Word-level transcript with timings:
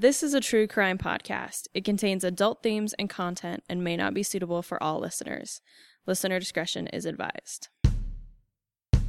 This 0.00 0.22
is 0.22 0.32
a 0.32 0.40
true 0.40 0.68
crime 0.68 0.96
podcast. 0.96 1.66
It 1.74 1.84
contains 1.84 2.22
adult 2.22 2.62
themes 2.62 2.94
and 3.00 3.10
content 3.10 3.64
and 3.68 3.82
may 3.82 3.96
not 3.96 4.14
be 4.14 4.22
suitable 4.22 4.62
for 4.62 4.80
all 4.80 5.00
listeners. 5.00 5.60
Listener 6.06 6.38
discretion 6.38 6.86
is 6.86 7.04
advised. 7.04 7.66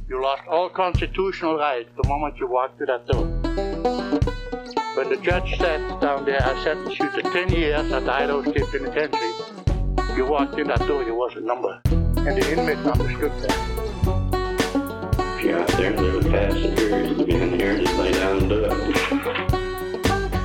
You 0.08 0.20
lost 0.20 0.42
all 0.48 0.68
constitutional 0.68 1.58
rights 1.58 1.90
the 1.96 2.08
moment 2.08 2.38
you 2.38 2.48
walked 2.48 2.76
through 2.76 2.86
that 2.86 3.06
door. 3.06 3.24
When 4.96 5.10
the 5.10 5.20
judge 5.22 5.56
sat 5.58 6.00
down 6.00 6.24
there, 6.24 6.42
I 6.42 6.60
sentenced 6.64 6.98
you 6.98 7.08
to 7.08 7.22
10 7.22 7.50
years 7.50 7.92
at 7.92 8.04
the 8.04 8.12
Idaho 8.12 8.42
State 8.50 8.66
Penitentiary. 8.72 10.16
You 10.16 10.26
walked 10.26 10.58
in 10.58 10.66
that 10.66 10.80
door, 10.88 11.04
you 11.04 11.14
was 11.14 11.36
a 11.36 11.40
number. 11.40 11.80
And 11.84 12.42
the 12.42 12.50
inmates 12.50 12.84
understood 12.84 13.30
that. 13.42 13.54
If 15.38 15.44
you're 15.44 15.60
out 15.60 15.68
there 15.68 15.92
and 15.92 15.98
there 16.04 16.16
was 16.16 16.26
passengers, 16.26 17.16
to 17.16 17.24
be 17.24 17.32
in 17.32 17.60
here, 17.60 17.78
just 17.78 17.96
lay 17.96 18.10
down 18.10 18.38
and 18.38 18.48
do 18.48 18.64
it. 18.64 19.49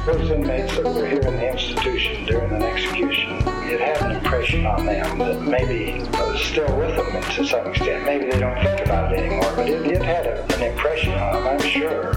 Those 0.05 0.29
inmates 0.29 0.75
that 0.75 0.85
were 0.85 1.07
here 1.07 1.19
in 1.19 1.35
the 1.35 1.51
institution 1.51 2.25
during 2.25 2.51
an 2.51 2.61
execution, 2.61 3.41
it 3.65 3.79
had 3.81 3.97
an 4.03 4.11
impression 4.17 4.63
on 4.67 4.85
them 4.85 5.17
that 5.17 5.41
maybe 5.41 5.99
was 6.11 6.39
still 6.41 6.77
with 6.77 6.95
them 6.95 7.23
to 7.23 7.43
some 7.43 7.65
extent. 7.65 8.05
Maybe 8.05 8.29
they 8.29 8.39
don't 8.39 8.55
think 8.61 8.85
about 8.85 9.11
it 9.11 9.17
anymore, 9.17 9.51
but 9.55 9.67
it, 9.67 9.83
it 9.83 10.03
had 10.03 10.27
a, 10.27 10.43
an 10.57 10.61
impression 10.61 11.11
on 11.13 11.33
them, 11.33 11.47
I'm 11.47 11.59
sure. 11.59 12.13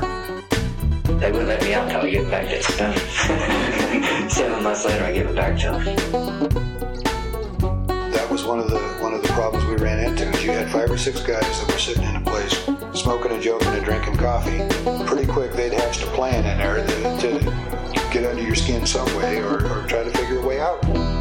They 1.19 1.33
wouldn't 1.33 1.49
let 1.49 1.63
me 1.63 1.73
out 1.73 1.87
until 1.87 2.03
I 2.03 2.11
give 2.11 2.31
back 2.31 2.49
that 2.51 2.63
stuff. 2.63 4.31
Seven 4.31 4.63
months 4.63 4.85
later, 4.85 5.05
I 5.05 5.13
give 5.15 5.31
it 5.31 5.35
back 5.35 5.59
to 5.61 5.71
them. 5.71 5.85
That 8.13 8.31
was 8.31 8.45
one 8.45 8.59
of 8.59 8.69
the 8.69 8.81
one 9.01 9.15
of 9.15 9.23
the 9.23 9.29
problems 9.29 9.65
we 9.65 9.77
ran 9.77 9.99
into. 9.99 10.29
Is 10.29 10.45
you 10.45 10.51
had 10.51 10.71
five 10.71 10.91
or 10.91 10.99
six 10.99 11.23
guys 11.23 11.41
that 11.41 11.73
were 11.73 11.79
sitting 11.79 12.05
in 12.05 12.17
a 12.17 12.21
place 12.21 12.78
smoking 12.99 13.31
and 13.33 13.43
joking 13.43 13.69
and 13.69 13.85
drinking 13.85 14.17
coffee. 14.17 14.59
Pretty 15.07 15.27
quick, 15.27 15.53
they'd 15.53 15.73
hatched 15.73 16.03
a 16.03 16.07
plan 16.07 16.45
in 16.45 16.59
there 16.59 16.87
to, 16.87 17.19
to 17.21 18.11
get 18.13 18.25
under 18.25 18.43
your 18.43 18.57
skin 18.57 18.87
some 18.87 19.07
way 19.17 19.39
or, 19.39 19.67
or 19.67 19.87
try 19.87 20.03
to 20.03 20.11
figure 20.11 20.39
a 20.39 20.47
way 20.47 20.61
out. 20.61 21.18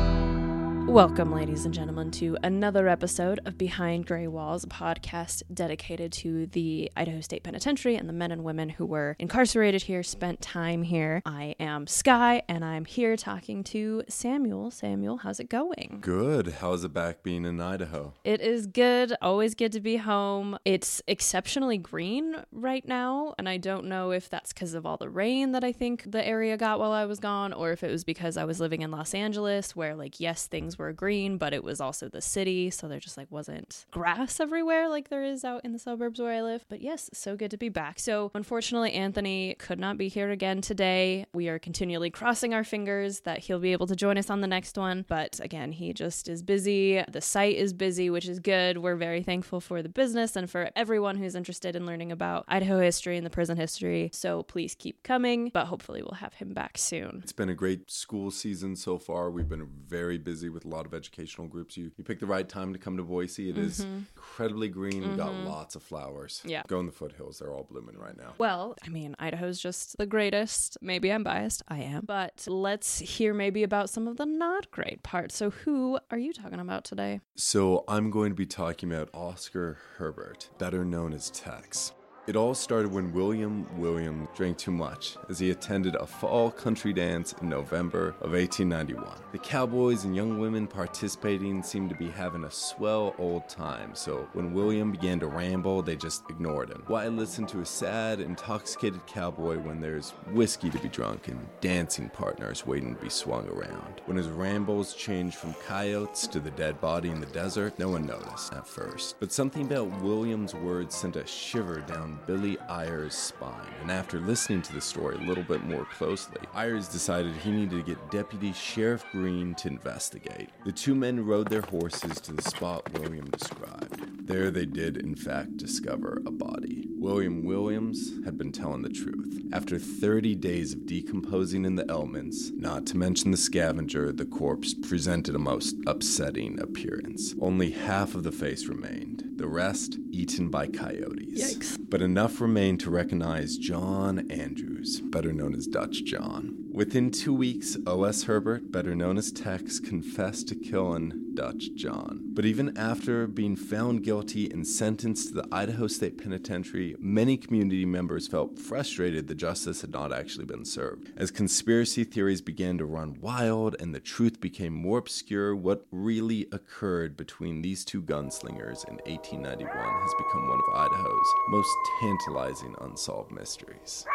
Welcome, 0.88 1.34
ladies 1.34 1.66
and 1.66 1.74
gentlemen, 1.74 2.12
to 2.12 2.38
another 2.44 2.88
episode 2.88 3.42
of 3.46 3.58
Behind 3.58 4.06
Gray 4.06 4.26
Walls, 4.26 4.64
a 4.64 4.68
podcast 4.68 5.44
dedicated 5.54 6.14
to 6.14 6.48
the 6.48 6.90
Idaho 6.96 7.20
State 7.20 7.44
Penitentiary 7.44 7.98
and 7.98 8.08
the 8.08 8.14
men 8.14 8.32
and 8.32 8.46
women 8.46 8.70
who 8.70 8.86
were 8.86 9.18
incarcerated 9.20 9.84
here, 9.84 10.02
spent 10.02 10.42
time 10.42 10.84
here. 10.84 11.22
I 11.26 11.56
am 11.60 11.88
Skye, 11.88 12.42
and 12.48 12.64
I'm 12.64 12.86
here 12.86 13.18
talking 13.18 13.66
to 13.66 14.04
Samuel. 14.08 14.72
Samuel, 14.72 15.18
how's 15.18 15.42
it 15.42 15.50
going? 15.50 16.00
Good. 16.00 16.56
How's 16.62 16.86
it 16.86 16.94
back 16.94 17.22
being 17.22 17.44
in 17.44 17.60
Idaho? 17.60 18.14
It 18.24 18.40
is 18.40 18.66
good. 18.66 19.14
Always 19.22 19.56
good 19.56 19.74
to 19.74 19.82
be 19.82 19.98
home. 19.98 20.58
It's 20.64 21.02
exceptionally 21.06 21.78
green 21.78 22.38
right 22.54 22.88
now, 22.88 23.36
and 23.38 23.50
I 23.50 23.58
don't 23.58 23.86
know 23.86 24.12
if 24.12 24.30
that's 24.30 24.54
because 24.54 24.74
of 24.74 24.86
all 24.86 24.98
the 24.98 25.10
rain 25.10 25.52
that 25.52 25.66
I 25.66 25.74
think 25.74 26.10
the 26.10 26.26
area 26.26 26.56
got 26.56 26.80
while 26.80 26.94
I 26.94 27.06
was 27.06 27.20
gone, 27.20 27.52
or 27.52 27.72
if 27.72 27.84
it 27.84 27.92
was 27.92 28.06
because 28.06 28.38
I 28.38 28.46
was 28.46 28.62
living 28.62 28.84
in 28.84 28.90
Los 28.90 29.14
Angeles, 29.14 29.76
where, 29.76 29.94
like, 29.94 30.22
yes, 30.22 30.48
things 30.48 30.77
were 30.78 30.94
green, 30.94 31.38
but 31.38 31.54
it 31.54 31.64
was 31.64 31.82
also 31.82 32.10
the 32.10 32.22
city, 32.22 32.70
so 32.70 32.88
there 32.88 33.00
just 33.00 33.18
like 33.18 33.32
wasn't 33.32 33.86
grass 33.92 34.40
everywhere 34.40 34.90
like 34.90 35.10
there 35.10 35.24
is 35.24 35.44
out 35.44 35.64
in 35.64 35.74
the 35.74 35.80
suburbs 35.80 36.20
where 36.20 36.34
I 36.34 36.42
live. 36.42 36.66
But 36.70 36.82
yes, 36.82 37.10
so 37.14 37.36
good 37.36 37.52
to 37.52 37.58
be 37.58 37.70
back. 37.70 38.00
So 38.00 38.32
unfortunately, 38.34 38.94
Anthony 38.94 39.56
could 39.56 39.80
not 39.80 39.98
be 39.98 40.08
here 40.08 40.30
again 40.32 40.62
today. 40.62 41.26
We 41.34 41.50
are 41.50 41.60
continually 41.60 42.10
crossing 42.10 42.54
our 42.54 42.64
fingers 42.64 43.22
that 43.22 43.40
he'll 43.40 43.60
be 43.60 43.72
able 43.72 43.88
to 43.88 43.96
join 43.96 44.18
us 44.18 44.30
on 44.30 44.42
the 44.42 44.48
next 44.48 44.78
one, 44.78 45.06
but 45.08 45.40
again, 45.40 45.72
he 45.72 45.94
just 45.94 46.28
is 46.28 46.44
busy. 46.44 47.04
The 47.08 47.22
site 47.22 47.56
is 47.56 47.74
busy, 47.74 48.10
which 48.10 48.28
is 48.28 48.40
good. 48.40 48.78
We're 48.78 48.96
very 48.96 49.24
thankful 49.24 49.60
for 49.62 49.82
the 49.82 49.90
business 49.90 50.36
and 50.36 50.50
for 50.50 50.70
everyone 50.76 51.18
who's 51.18 51.36
interested 51.36 51.76
in 51.76 51.86
learning 51.86 52.12
about 52.12 52.46
Idaho 52.48 52.80
history 52.80 53.18
and 53.18 53.26
the 53.26 53.30
prison 53.30 53.58
history. 53.58 54.10
So 54.14 54.44
please 54.44 54.76
keep 54.76 55.04
coming, 55.04 55.50
but 55.54 55.66
hopefully 55.66 56.02
we'll 56.02 56.20
have 56.20 56.34
him 56.34 56.54
back 56.54 56.78
soon. 56.78 57.22
It's 57.24 57.32
been 57.32 57.50
a 57.50 57.56
great 57.56 57.90
school 57.90 58.32
season 58.32 58.76
so 58.76 58.98
far. 58.98 59.30
We've 59.30 59.50
been 59.50 59.68
very 59.88 60.18
busy 60.18 60.50
with 60.50 60.66
a 60.68 60.76
lot 60.76 60.86
of 60.86 60.94
educational 60.94 61.48
groups. 61.48 61.78
You 61.78 61.92
you 61.98 62.04
pick 62.04 62.20
the 62.20 62.26
right 62.26 62.48
time 62.48 62.74
to 62.74 62.80
come 62.80 62.98
to 62.98 63.04
Boise. 63.04 63.50
It 63.50 63.58
is 63.58 63.82
mm-hmm. 63.82 64.00
incredibly 64.16 64.70
green. 64.70 65.10
We 65.10 65.16
got 65.16 65.32
mm-hmm. 65.32 65.48
lots 65.48 65.76
of 65.76 65.84
flowers. 65.84 66.42
Yeah. 66.46 66.64
Go 66.68 66.80
in 66.80 66.86
the 66.86 66.92
foothills. 66.92 67.40
They're 67.40 67.54
all 67.54 67.68
blooming 67.70 67.98
right 67.98 68.18
now. 68.18 68.34
Well, 68.38 68.76
I 68.86 68.90
mean, 68.90 69.16
Idaho's 69.20 69.60
just 69.60 69.98
the 69.98 70.06
greatest. 70.06 70.78
Maybe 70.82 71.12
I'm 71.12 71.24
biased. 71.24 71.64
I 71.68 71.80
am. 71.80 72.06
But 72.06 72.46
let's 72.48 73.00
hear 73.00 73.34
maybe 73.34 73.64
about 73.64 73.90
some 73.90 74.08
of 74.08 74.18
the 74.18 74.26
not 74.26 74.70
great 74.72 75.04
parts. 75.04 75.36
So, 75.36 75.50
who 75.50 76.00
are 76.12 76.18
you 76.18 76.34
talking 76.34 76.60
about 76.60 76.84
today? 76.84 77.22
So 77.36 77.84
I'm 77.88 78.12
going 78.12 78.32
to 78.32 78.36
be 78.36 78.46
talking 78.46 78.92
about 78.92 79.10
Oscar 79.14 79.78
Herbert, 79.98 80.50
better 80.58 80.84
known 80.84 81.14
as 81.14 81.30
Tex. 81.30 81.94
It 82.28 82.36
all 82.36 82.54
started 82.54 82.92
when 82.92 83.14
William 83.14 83.66
Williams 83.80 84.28
drank 84.36 84.58
too 84.58 84.72
much 84.72 85.16
as 85.30 85.40
he 85.40 85.52
attended 85.52 85.96
a 85.96 86.06
fall 86.06 86.52
country 86.52 86.92
dance 86.92 87.34
in 87.42 87.48
November 87.48 88.10
of 88.20 88.34
1891. 88.34 89.08
The 89.32 89.38
cowboys 89.38 90.04
and 90.04 90.14
young 90.14 90.38
women 90.38 90.68
participating 90.68 91.64
seemed 91.64 91.90
to 91.90 91.96
be 91.96 92.10
having 92.10 92.44
a 92.44 92.52
swell 92.52 93.16
old 93.18 93.48
time, 93.48 93.96
so 93.96 94.28
when 94.34 94.54
William 94.54 94.92
began 94.92 95.22
to 95.22 95.28
ramble, 95.28 95.82
they 95.82 95.96
just 95.96 96.30
ignored 96.30 96.70
him. 96.70 96.84
Why 96.88 97.08
listen 97.08 97.46
to 97.48 97.62
a 97.62 97.66
sad, 97.66 98.20
intoxicated 98.20 99.08
cowboy 99.08 99.60
when 99.60 99.80
there's 99.80 100.10
whiskey 100.34 100.70
to 100.72 100.80
be 100.80 100.90
drunk 100.90 101.30
and 101.30 101.48
dancing 101.62 102.10
partners 102.10 102.68
waiting 102.68 102.94
to 102.94 103.02
be 103.02 103.10
swung 103.10 103.48
around? 103.48 104.02
When 104.06 104.18
his 104.18 104.28
rambles 104.28 104.94
changed 104.94 105.38
from 105.38 105.54
coyotes 105.66 106.28
to 106.28 106.42
the 106.42 106.52
dead 106.52 106.82
body 106.82 107.10
in 107.10 107.22
the 107.22 107.28
desert, 107.28 107.80
no 107.80 107.88
one 107.88 108.06
noticed 108.06 108.52
at 108.52 108.68
first. 108.68 109.18
But 109.22 109.32
something 109.32 109.62
about 109.62 110.02
William's 110.02 110.54
words 110.54 110.94
sent 110.94 111.16
a 111.16 111.26
shiver 111.26 111.80
down 111.80 112.17
Billy 112.26 112.58
Ayers' 112.70 113.14
spine, 113.14 113.74
and 113.82 113.92
after 113.92 114.20
listening 114.20 114.62
to 114.64 114.74
the 114.74 114.82
story 114.82 115.16
a 115.16 115.28
little 115.28 115.44
bit 115.44 115.64
more 115.64 115.86
closely, 115.86 116.40
Ayers 116.56 116.88
decided 116.88 117.34
he 117.34 117.52
needed 117.52 117.72
to 117.72 117.84
get 117.84 118.12
Deputy 118.12 118.54
Sheriff 118.54 119.06
Green 119.12 119.54
to 119.56 119.68
investigate. 119.68 120.50
The 120.66 120.72
two 120.72 120.96
men 120.96 121.26
rode 121.26 121.50
their 121.50 121.62
horses 121.62 122.20
to 122.22 122.34
the 122.34 122.42
spot 122.42 122.92
William 122.94 123.30
described. 123.30 124.07
There 124.28 124.52
they 124.52 124.66
did, 124.66 124.98
in 124.98 125.16
fact, 125.16 125.56
discover 125.56 126.22
a 126.26 126.32
body. 126.32 126.86
William 126.98 127.46
Williams 127.46 128.12
had 128.26 128.38
been 128.38 128.52
telling 128.52 128.82
the 128.82 128.90
truth. 128.90 129.42
After 129.54 129.80
30 129.80 130.36
days 130.36 130.74
of 130.74 130.86
decomposing 130.86 131.64
in 131.64 131.76
the 131.76 131.90
elements, 131.90 132.52
not 132.54 132.86
to 132.88 132.98
mention 132.98 133.32
the 133.32 133.38
scavenger, 133.38 134.12
the 134.12 134.26
corpse 134.26 134.74
presented 134.74 135.34
a 135.34 135.40
most 135.40 135.78
upsetting 135.88 136.60
appearance. 136.60 137.36
Only 137.40 137.72
half 137.72 138.16
of 138.16 138.24
the 138.24 138.34
face 138.34 138.66
remained, 138.68 139.24
the 139.38 139.48
rest 139.48 139.98
eaten 140.12 140.50
by 140.50 140.68
coyotes. 140.68 141.56
Yikes. 141.56 141.78
But 141.90 142.02
enough 142.02 142.42
remained 142.42 142.82
to 142.82 142.90
recognize 142.90 143.56
John 143.58 144.30
Andrews, 144.30 145.00
better 145.00 145.32
known 145.32 145.56
as 145.56 145.68
Dutch 145.68 146.04
John. 146.04 146.67
Within 146.78 147.10
two 147.10 147.34
weeks, 147.34 147.76
O.S. 147.88 148.26
Herbert, 148.26 148.72
better 148.72 148.96
known 148.96 149.18
as 149.18 149.32
Tex, 149.32 149.80
confessed 149.80 150.48
to 150.50 150.56
killing 150.56 151.34
Dutch 151.34 151.74
John. 151.74 152.22
But 152.34 152.46
even 152.46 152.78
after 152.78 153.26
being 153.26 153.56
found 153.56 154.04
guilty 154.04 154.48
and 154.52 154.66
sentenced 154.66 155.30
to 155.30 155.34
the 155.34 155.48
Idaho 155.52 155.88
State 155.88 156.20
Penitentiary, 156.20 156.96
many 157.00 157.36
community 157.36 157.84
members 157.84 158.28
felt 158.28 158.60
frustrated 158.60 159.28
that 159.28 159.38
justice 159.38 159.82
had 159.82 159.90
not 159.90 160.14
actually 160.14 160.46
been 160.46 160.66
served. 160.66 161.12
As 161.18 161.32
conspiracy 161.32 162.04
theories 162.04 162.42
began 162.42 162.78
to 162.78 162.86
run 162.86 163.18
wild 163.22 163.76
and 163.80 163.96
the 163.96 164.00
truth 164.00 164.40
became 164.40 164.74
more 164.74 165.00
obscure, 165.00 165.56
what 165.56 165.88
really 165.90 166.46
occurred 166.52 167.18
between 167.18 167.64
these 167.64 167.84
two 167.84 168.04
gunslingers 168.04 168.88
in 168.88 168.98
1891 169.08 169.68
has 169.68 170.14
become 170.20 170.48
one 170.48 170.60
of 170.60 170.76
Idaho's 170.76 171.34
most 171.50 171.76
tantalizing 172.02 172.76
unsolved 172.82 173.32
mysteries. 173.32 174.06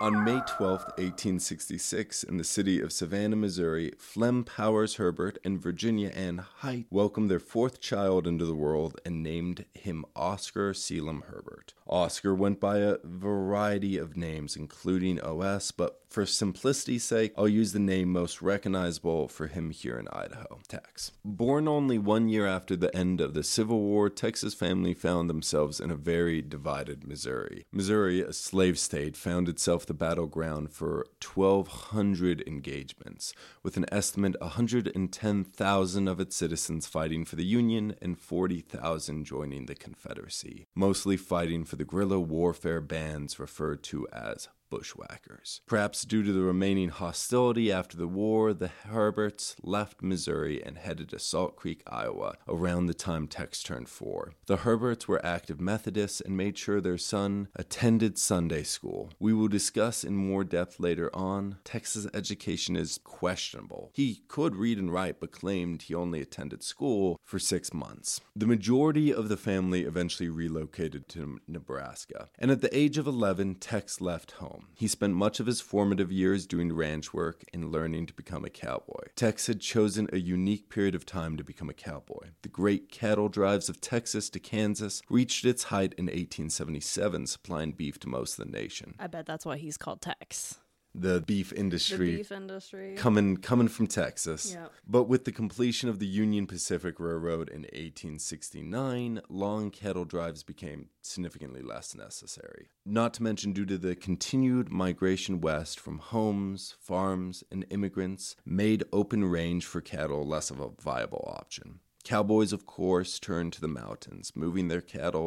On 0.00 0.24
May 0.24 0.40
12, 0.46 0.80
1866, 0.96 2.22
in 2.22 2.38
the 2.38 2.44
city 2.44 2.80
of 2.80 2.90
Savannah, 2.90 3.36
Missouri, 3.36 3.92
Flem 3.98 4.44
Powers 4.44 4.94
Herbert 4.94 5.36
and 5.44 5.60
Virginia 5.60 6.08
Ann 6.08 6.38
Height 6.38 6.86
welcomed 6.88 7.30
their 7.30 7.38
fourth 7.38 7.82
child 7.82 8.26
into 8.26 8.46
the 8.46 8.54
world 8.54 8.98
and 9.04 9.22
named 9.22 9.66
him 9.74 10.06
Oscar 10.16 10.72
Selim 10.72 11.24
Herbert. 11.28 11.74
Oscar 11.90 12.34
went 12.34 12.60
by 12.60 12.78
a 12.78 12.98
variety 13.02 13.98
of 13.98 14.16
names, 14.16 14.56
including 14.56 15.20
OS, 15.20 15.72
but 15.72 16.00
for 16.08 16.26
simplicity's 16.26 17.04
sake, 17.04 17.32
I'll 17.38 17.48
use 17.48 17.72
the 17.72 17.78
name 17.78 18.10
most 18.10 18.42
recognizable 18.42 19.28
for 19.28 19.46
him 19.46 19.70
here 19.70 19.96
in 19.96 20.08
Idaho, 20.08 20.58
Tex. 20.66 21.12
Born 21.24 21.68
only 21.68 21.98
one 21.98 22.28
year 22.28 22.46
after 22.46 22.74
the 22.74 22.94
end 22.96 23.20
of 23.20 23.34
the 23.34 23.44
Civil 23.44 23.80
War, 23.80 24.10
Tex's 24.10 24.54
family 24.54 24.92
found 24.92 25.30
themselves 25.30 25.78
in 25.78 25.90
a 25.90 25.96
very 25.96 26.42
divided 26.42 27.06
Missouri. 27.06 27.64
Missouri, 27.72 28.22
a 28.22 28.32
slave 28.32 28.78
state, 28.78 29.16
found 29.16 29.48
itself 29.48 29.86
the 29.86 29.94
battleground 29.94 30.72
for 30.72 31.06
1,200 31.22 32.42
engagements, 32.46 33.32
with 33.62 33.76
an 33.76 33.86
estimate 33.92 34.34
110,000 34.40 36.08
of 36.08 36.20
its 36.20 36.36
citizens 36.36 36.86
fighting 36.86 37.24
for 37.24 37.36
the 37.36 37.44
Union 37.44 37.94
and 38.02 38.18
40,000 38.18 39.24
joining 39.24 39.66
the 39.66 39.74
Confederacy, 39.76 40.66
mostly 40.74 41.16
fighting 41.16 41.64
for 41.64 41.76
the 41.80 41.86
guerrilla 41.86 42.20
warfare 42.20 42.82
bands 42.82 43.38
referred 43.38 43.82
to 43.82 44.06
as 44.12 44.50
bushwhackers. 44.70 45.60
Perhaps 45.66 46.04
due 46.04 46.22
to 46.22 46.32
the 46.32 46.42
remaining 46.42 46.88
hostility 46.88 47.70
after 47.70 47.96
the 47.96 48.08
war, 48.08 48.54
the 48.54 48.70
Herberts 48.86 49.56
left 49.62 50.02
Missouri 50.02 50.62
and 50.64 50.78
headed 50.78 51.10
to 51.10 51.18
Salt 51.18 51.56
Creek, 51.56 51.82
Iowa, 51.86 52.36
around 52.48 52.86
the 52.86 52.94
time 52.94 53.26
Tex 53.26 53.62
turned 53.62 53.88
four. 53.88 54.34
The 54.46 54.58
Herberts 54.58 55.08
were 55.08 55.24
active 55.24 55.60
Methodists 55.60 56.20
and 56.20 56.36
made 56.36 56.56
sure 56.56 56.80
their 56.80 56.98
son 56.98 57.48
attended 57.56 58.18
Sunday 58.18 58.62
school. 58.62 59.12
We 59.18 59.32
will 59.32 59.48
discuss 59.48 60.04
in 60.04 60.16
more 60.16 60.44
depth 60.44 60.78
later 60.78 61.10
on. 61.14 61.58
Tex's 61.64 62.08
education 62.14 62.76
is 62.76 63.00
questionable. 63.02 63.90
He 63.94 64.22
could 64.28 64.54
read 64.54 64.78
and 64.78 64.92
write, 64.92 65.20
but 65.20 65.32
claimed 65.32 65.82
he 65.82 65.94
only 65.94 66.20
attended 66.20 66.62
school 66.62 67.18
for 67.24 67.38
six 67.38 67.74
months. 67.74 68.20
The 68.36 68.46
majority 68.46 69.12
of 69.12 69.28
the 69.28 69.36
family 69.36 69.82
eventually 69.82 70.28
relocated 70.28 71.08
to 71.10 71.40
Nebraska, 71.48 72.28
and 72.38 72.50
at 72.50 72.60
the 72.60 72.76
age 72.76 72.98
of 72.98 73.06
11, 73.06 73.56
Tex 73.56 74.00
left 74.00 74.32
home. 74.32 74.59
He 74.74 74.88
spent 74.88 75.14
much 75.14 75.40
of 75.40 75.46
his 75.46 75.60
formative 75.60 76.10
years 76.10 76.46
doing 76.46 76.72
ranch 76.72 77.12
work 77.12 77.44
and 77.52 77.70
learning 77.70 78.06
to 78.06 78.14
become 78.14 78.44
a 78.44 78.50
cowboy. 78.50 79.08
Tex 79.16 79.46
had 79.46 79.60
chosen 79.60 80.08
a 80.12 80.18
unique 80.18 80.68
period 80.68 80.94
of 80.94 81.04
time 81.04 81.36
to 81.36 81.44
become 81.44 81.68
a 81.68 81.74
cowboy. 81.74 82.30
The 82.42 82.48
great 82.48 82.90
cattle 82.90 83.28
drives 83.28 83.68
of 83.68 83.80
Texas 83.80 84.30
to 84.30 84.40
Kansas 84.40 85.02
reached 85.08 85.44
its 85.44 85.64
height 85.64 85.94
in 85.98 86.06
1877, 86.06 87.26
supplying 87.26 87.72
beef 87.72 87.98
to 88.00 88.08
most 88.08 88.38
of 88.38 88.46
the 88.46 88.52
nation. 88.52 88.94
I 88.98 89.06
bet 89.06 89.26
that's 89.26 89.46
why 89.46 89.56
he's 89.56 89.76
called 89.76 90.00
Tex. 90.00 90.58
The 90.94 91.20
beef 91.20 91.52
industry 91.52 92.10
The 92.10 92.16
beef 92.18 92.32
industry. 92.32 92.94
coming 92.96 93.36
coming 93.36 93.68
from 93.68 93.86
Texas. 93.86 94.52
Yep. 94.54 94.72
But 94.86 95.04
with 95.04 95.24
the 95.24 95.32
completion 95.32 95.88
of 95.88 95.98
the 95.98 96.06
Union 96.06 96.46
Pacific 96.46 96.98
Railroad 96.98 97.48
in 97.48 97.62
1869, 97.62 99.20
long 99.28 99.70
cattle 99.70 100.04
drives 100.04 100.42
became 100.42 100.88
significantly 101.02 101.62
less 101.62 101.94
necessary. 101.94 102.70
Not 102.84 103.14
to 103.14 103.22
mention 103.22 103.52
due 103.52 103.66
to 103.66 103.78
the 103.78 103.94
continued 103.94 104.70
migration 104.70 105.40
west 105.40 105.78
from 105.78 105.98
homes, 105.98 106.74
farms, 106.80 107.44
and 107.50 107.64
immigrants 107.70 108.36
made 108.44 108.84
open 108.92 109.24
range 109.24 109.66
for 109.66 109.80
cattle 109.80 110.26
less 110.26 110.50
of 110.50 110.60
a 110.60 110.70
viable 110.80 111.24
option. 111.32 111.80
Cowboys, 112.04 112.52
of 112.52 112.66
course, 112.66 113.18
turned 113.18 113.52
to 113.52 113.60
the 113.60 113.68
mountains, 113.68 114.32
moving 114.34 114.68
their 114.68 114.80
cattle 114.80 115.20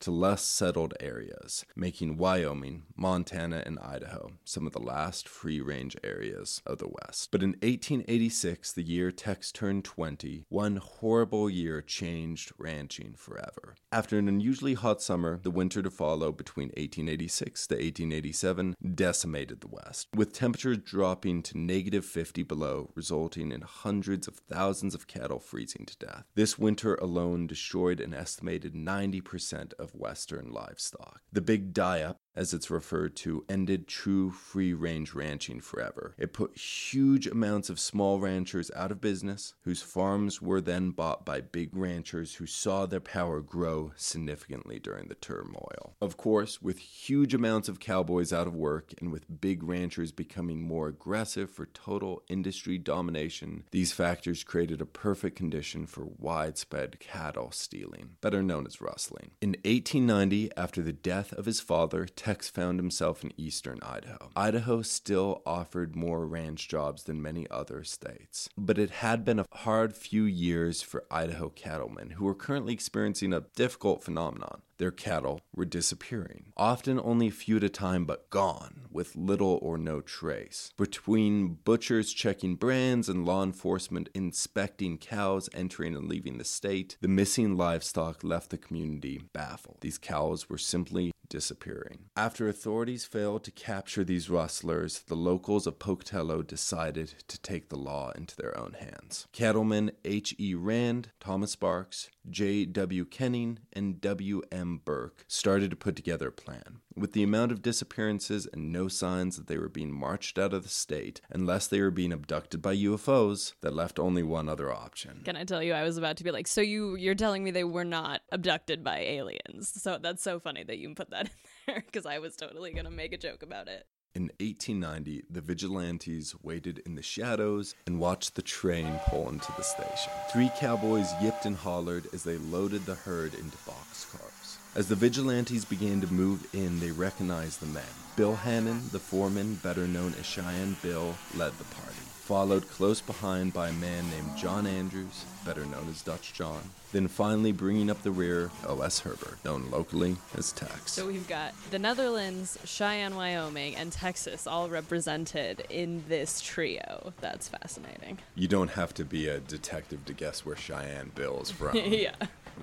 to 0.00 0.10
less 0.10 0.42
settled 0.42 0.92
areas, 1.00 1.64
making 1.74 2.16
Wyoming, 2.16 2.82
Montana, 2.96 3.62
and 3.64 3.78
Idaho 3.78 4.32
some 4.44 4.66
of 4.66 4.72
the 4.72 4.80
last 4.80 5.28
free 5.28 5.60
range 5.60 5.96
areas 6.02 6.60
of 6.66 6.78
the 6.78 6.88
West. 6.88 7.30
But 7.30 7.42
in 7.42 7.50
1886, 7.62 8.72
the 8.72 8.82
year 8.82 9.10
Tex 9.10 9.52
turned 9.52 9.84
20, 9.84 10.46
one 10.48 10.76
horrible 10.76 11.48
year 11.48 11.80
changed 11.80 12.52
ranching 12.58 13.14
forever. 13.16 13.76
After 13.92 14.18
an 14.18 14.28
unusually 14.28 14.74
hot 14.74 15.00
summer, 15.00 15.38
the 15.42 15.50
winter 15.50 15.80
to 15.82 15.90
follow 15.90 16.32
between 16.32 16.68
1886 16.68 17.66
to 17.68 17.74
1887 17.76 18.76
decimated 18.94 19.60
the 19.60 19.68
West, 19.68 20.08
with 20.14 20.32
temperatures 20.32 20.78
dropping 20.78 21.42
to 21.44 21.58
negative 21.58 22.04
50 22.04 22.42
below, 22.42 22.90
resulting 22.94 23.52
in 23.52 23.62
hundreds 23.62 24.26
of 24.26 24.36
thousands 24.36 24.94
of 24.94 25.06
cattle 25.06 25.38
freezing 25.38 25.86
to 25.86 25.96
death. 25.98 26.15
This 26.34 26.58
winter 26.58 26.94
alone 26.96 27.46
destroyed 27.46 28.00
an 28.00 28.14
estimated 28.14 28.74
90% 28.74 29.72
of 29.74 29.94
Western 29.94 30.50
livestock. 30.50 31.20
The 31.32 31.40
Big 31.40 31.72
Die 31.72 32.00
Up, 32.00 32.18
as 32.36 32.52
it's 32.52 32.70
referred 32.70 33.16
to, 33.16 33.44
ended 33.48 33.88
true 33.88 34.30
free 34.30 34.74
range 34.74 35.14
ranching 35.14 35.60
forever. 35.60 36.14
It 36.18 36.32
put 36.32 36.56
huge 36.56 37.26
amounts 37.26 37.70
of 37.70 37.80
small 37.80 38.20
ranchers 38.20 38.70
out 38.76 38.92
of 38.92 39.00
business, 39.00 39.54
whose 39.62 39.82
farms 39.82 40.42
were 40.42 40.60
then 40.60 40.90
bought 40.90 41.24
by 41.24 41.40
big 41.40 41.74
ranchers 41.74 42.34
who 42.34 42.46
saw 42.46 42.86
their 42.86 43.00
power 43.00 43.40
grow 43.40 43.92
significantly 43.96 44.78
during 44.78 45.08
the 45.08 45.14
turmoil. 45.14 45.96
Of 46.00 46.16
course, 46.16 46.60
with 46.60 46.78
huge 46.78 47.34
amounts 47.34 47.68
of 47.68 47.80
cowboys 47.80 48.32
out 48.32 48.46
of 48.46 48.54
work 48.54 48.92
and 48.98 49.10
with 49.10 49.40
big 49.40 49.62
ranchers 49.62 50.12
becoming 50.12 50.60
more 50.60 50.88
aggressive 50.88 51.50
for 51.50 51.66
total 51.66 52.22
industry 52.28 52.78
domination, 52.78 53.64
these 53.70 53.92
factors 53.92 54.44
created 54.44 54.80
a 54.80 54.86
perfect 54.86 55.36
condition 55.36 55.86
for 55.86 56.06
widespread 56.18 57.00
cattle 57.00 57.50
stealing, 57.50 58.10
better 58.20 58.42
known 58.42 58.66
as 58.66 58.80
rustling. 58.80 59.30
In 59.40 59.50
1890, 59.64 60.50
after 60.56 60.82
the 60.82 60.92
death 60.92 61.32
of 61.32 61.46
his 61.46 61.60
father, 61.60 62.06
Tex 62.26 62.50
found 62.50 62.80
himself 62.80 63.22
in 63.22 63.32
eastern 63.36 63.78
Idaho. 63.82 64.30
Idaho 64.34 64.82
still 64.82 65.42
offered 65.46 65.94
more 65.94 66.26
ranch 66.26 66.66
jobs 66.66 67.04
than 67.04 67.22
many 67.22 67.48
other 67.52 67.84
states, 67.84 68.48
but 68.58 68.78
it 68.78 68.90
had 68.90 69.24
been 69.24 69.38
a 69.38 69.46
hard 69.52 69.94
few 69.94 70.24
years 70.24 70.82
for 70.82 71.04
Idaho 71.08 71.50
cattlemen 71.50 72.10
who 72.10 72.24
were 72.24 72.34
currently 72.34 72.72
experiencing 72.72 73.32
a 73.32 73.44
difficult 73.54 74.02
phenomenon. 74.02 74.62
Their 74.78 74.90
cattle 74.90 75.40
were 75.54 75.64
disappearing, 75.64 76.52
often 76.56 77.00
only 77.00 77.28
a 77.28 77.30
few 77.30 77.56
at 77.56 77.64
a 77.64 77.70
time, 77.70 78.04
but 78.04 78.28
gone 78.28 78.82
with 78.90 79.16
little 79.16 79.58
or 79.62 79.78
no 79.78 80.02
trace. 80.02 80.70
Between 80.76 81.54
butchers 81.64 82.12
checking 82.12 82.56
brands 82.56 83.08
and 83.08 83.24
law 83.24 83.42
enforcement 83.42 84.10
inspecting 84.14 84.98
cows 84.98 85.48
entering 85.54 85.96
and 85.96 86.08
leaving 86.08 86.36
the 86.36 86.44
state, 86.44 86.98
the 87.00 87.08
missing 87.08 87.56
livestock 87.56 88.22
left 88.22 88.50
the 88.50 88.58
community 88.58 89.22
baffled. 89.32 89.78
These 89.80 89.96
cows 89.96 90.50
were 90.50 90.58
simply 90.58 91.12
disappearing. 91.28 92.10
After 92.16 92.48
authorities 92.48 93.04
failed 93.04 93.44
to 93.44 93.50
capture 93.50 94.04
these 94.04 94.30
rustlers, 94.30 95.00
the 95.00 95.16
locals 95.16 95.66
of 95.66 95.78
Pocatello 95.78 96.42
decided 96.42 97.14
to 97.28 97.40
take 97.40 97.68
the 97.68 97.78
law 97.78 98.12
into 98.16 98.36
their 98.36 98.58
own 98.58 98.74
hands. 98.74 99.26
Cattlemen 99.32 99.92
H.E. 100.04 100.54
Rand, 100.54 101.10
Thomas 101.20 101.52
Sparks, 101.52 102.10
J.W. 102.30 103.04
Kenning, 103.06 103.58
and 103.72 104.00
W.M. 104.00 104.80
Burke 104.84 105.24
started 105.28 105.70
to 105.70 105.76
put 105.76 105.96
together 105.96 106.28
a 106.28 106.32
plan. 106.32 106.80
With 106.94 107.12
the 107.12 107.22
amount 107.22 107.52
of 107.52 107.62
disappearances 107.62 108.46
and 108.52 108.72
no 108.72 108.88
signs 108.88 109.36
that 109.36 109.46
they 109.46 109.58
were 109.58 109.68
being 109.68 109.92
marched 109.92 110.38
out 110.38 110.54
of 110.54 110.62
the 110.62 110.68
state, 110.68 111.20
unless 111.30 111.66
they 111.66 111.80
were 111.80 111.90
being 111.90 112.12
abducted 112.12 112.62
by 112.62 112.74
UFOs, 112.76 113.52
that 113.60 113.74
left 113.74 113.98
only 113.98 114.22
one 114.22 114.48
other 114.48 114.72
option. 114.72 115.22
Can 115.24 115.36
I 115.36 115.44
tell 115.44 115.62
you 115.62 115.72
I 115.74 115.82
was 115.82 115.98
about 115.98 116.16
to 116.18 116.24
be 116.24 116.30
like, 116.30 116.46
so 116.46 116.60
you 116.60 116.96
you're 116.96 117.14
telling 117.14 117.44
me 117.44 117.50
they 117.50 117.64
were 117.64 117.84
not 117.84 118.22
abducted 118.32 118.82
by 118.82 119.00
aliens. 119.00 119.72
So 119.82 119.98
that's 120.00 120.22
so 120.22 120.40
funny 120.40 120.64
that 120.64 120.78
you 120.78 120.94
put 120.94 121.10
that 121.10 121.26
in 121.26 121.30
there 121.66 121.82
because 121.86 122.06
I 122.06 122.18
was 122.18 122.36
totally 122.36 122.72
going 122.72 122.84
to 122.86 122.90
make 122.90 123.12
a 123.12 123.18
joke 123.18 123.42
about 123.42 123.68
it. 123.68 123.86
In 124.16 124.30
1890, 124.40 125.24
the 125.28 125.42
vigilantes 125.42 126.34
waited 126.42 126.78
in 126.86 126.94
the 126.94 127.02
shadows 127.02 127.74
and 127.86 128.00
watched 128.00 128.34
the 128.34 128.40
train 128.40 128.98
pull 129.06 129.28
into 129.28 129.52
the 129.58 129.62
station. 129.62 130.10
Three 130.32 130.50
cowboys 130.58 131.12
yipped 131.20 131.44
and 131.44 131.54
hollered 131.54 132.08
as 132.14 132.24
they 132.24 132.38
loaded 132.38 132.86
the 132.86 132.94
herd 132.94 133.34
into 133.34 133.58
boxcars. 133.68 134.56
As 134.74 134.88
the 134.88 134.94
vigilantes 134.94 135.66
began 135.66 136.00
to 136.00 136.10
move 136.10 136.46
in, 136.54 136.80
they 136.80 136.92
recognized 136.92 137.60
the 137.60 137.66
men. 137.66 137.84
Bill 138.16 138.36
Hannon, 138.36 138.88
the 138.90 138.98
foreman, 138.98 139.56
better 139.56 139.86
known 139.86 140.14
as 140.18 140.24
Cheyenne 140.24 140.78
Bill, 140.80 141.14
led 141.36 141.52
the 141.58 141.64
party, 141.64 142.05
followed 142.26 142.68
close 142.68 143.00
behind 143.00 143.52
by 143.52 143.68
a 143.68 143.72
man 143.74 144.10
named 144.10 144.36
John 144.36 144.66
Andrews, 144.66 145.24
better 145.44 145.64
known 145.64 145.88
as 145.88 146.02
Dutch 146.02 146.32
John. 146.32 146.60
Then 146.90 147.06
finally 147.06 147.52
bringing 147.52 147.88
up 147.88 148.02
the 148.02 148.10
rear, 148.10 148.50
O.S. 148.66 148.98
Herbert, 148.98 149.38
known 149.44 149.70
locally 149.70 150.16
as 150.36 150.50
Tex. 150.50 150.90
So 150.92 151.06
we've 151.06 151.28
got 151.28 151.54
the 151.70 151.78
Netherlands, 151.78 152.58
Cheyenne, 152.64 153.14
Wyoming, 153.14 153.76
and 153.76 153.92
Texas 153.92 154.48
all 154.48 154.68
represented 154.68 155.64
in 155.70 156.02
this 156.08 156.40
trio. 156.40 157.12
That's 157.20 157.48
fascinating. 157.48 158.18
You 158.34 158.48
don't 158.48 158.70
have 158.70 158.92
to 158.94 159.04
be 159.04 159.28
a 159.28 159.38
detective 159.38 160.04
to 160.06 160.12
guess 160.12 160.44
where 160.44 160.56
Cheyenne 160.56 161.12
Bill 161.14 161.40
is 161.42 161.50
from. 161.52 161.76
yeah. 161.76 162.10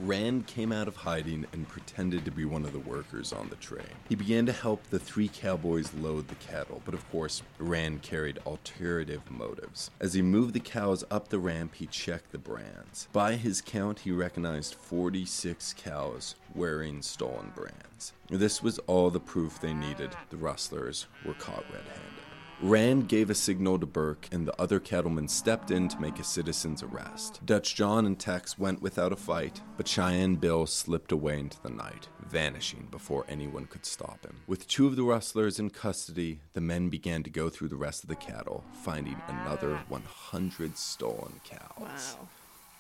Rand 0.01 0.47
came 0.47 0.71
out 0.71 0.87
of 0.87 0.95
hiding 0.97 1.45
and 1.53 1.67
pretended 1.67 2.25
to 2.25 2.31
be 2.31 2.45
one 2.45 2.65
of 2.65 2.73
the 2.73 2.79
workers 2.79 3.31
on 3.31 3.49
the 3.49 3.55
train. 3.55 3.85
He 4.09 4.15
began 4.15 4.45
to 4.47 4.51
help 4.51 4.83
the 4.89 4.99
three 4.99 5.27
cowboys 5.27 5.93
load 5.93 6.27
the 6.27 6.35
cattle, 6.35 6.81
but 6.85 6.93
of 6.93 7.09
course, 7.11 7.43
Rand 7.59 8.01
carried 8.01 8.39
alternative 8.45 9.29
motives. 9.29 9.91
As 9.99 10.13
he 10.13 10.21
moved 10.21 10.53
the 10.53 10.59
cows 10.59 11.03
up 11.11 11.29
the 11.29 11.39
ramp, 11.39 11.75
he 11.75 11.85
checked 11.85 12.31
the 12.31 12.37
brands. 12.37 13.07
By 13.13 13.35
his 13.35 13.61
count, 13.61 13.99
he 13.99 14.11
recognized 14.11 14.75
46 14.75 15.73
cows 15.77 16.35
wearing 16.55 17.01
stolen 17.01 17.51
brands. 17.55 18.13
This 18.29 18.63
was 18.63 18.79
all 18.79 19.09
the 19.09 19.19
proof 19.19 19.59
they 19.59 19.73
needed. 19.73 20.11
The 20.29 20.37
rustlers 20.37 21.07
were 21.25 21.33
caught 21.33 21.65
red 21.71 21.83
handed. 21.83 22.12
Rand 22.63 23.09
gave 23.09 23.29
a 23.29 23.35
signal 23.35 23.77
to 23.77 23.85
Burke, 23.85 24.29
and 24.31 24.47
the 24.47 24.61
other 24.61 24.79
cattlemen 24.79 25.27
stepped 25.27 25.69
in 25.69 25.89
to 25.89 25.99
make 25.99 26.17
a 26.17 26.23
citizen's 26.23 26.81
arrest. 26.81 27.41
Dutch 27.45 27.75
John 27.75 28.05
and 28.05 28.17
Tex 28.17 28.57
went 28.57 28.81
without 28.81 29.11
a 29.11 29.17
fight, 29.17 29.59
but 29.75 29.85
Cheyenne 29.85 30.35
Bill 30.35 30.65
slipped 30.65 31.11
away 31.11 31.39
into 31.39 31.61
the 31.61 31.69
night, 31.69 32.07
vanishing 32.25 32.87
before 32.89 33.25
anyone 33.27 33.65
could 33.65 33.85
stop 33.85 34.25
him. 34.25 34.37
With 34.47 34.65
two 34.69 34.87
of 34.87 34.95
the 34.95 35.03
rustlers 35.03 35.59
in 35.59 35.71
custody, 35.71 36.39
the 36.53 36.61
men 36.61 36.87
began 36.87 37.21
to 37.23 37.29
go 37.29 37.49
through 37.49 37.67
the 37.67 37.75
rest 37.75 38.01
of 38.01 38.07
the 38.07 38.15
cattle, 38.15 38.63
finding 38.71 39.21
another 39.27 39.75
100 39.89 40.77
stolen 40.77 41.41
cows. 41.43 42.15
Wow. 42.17 42.27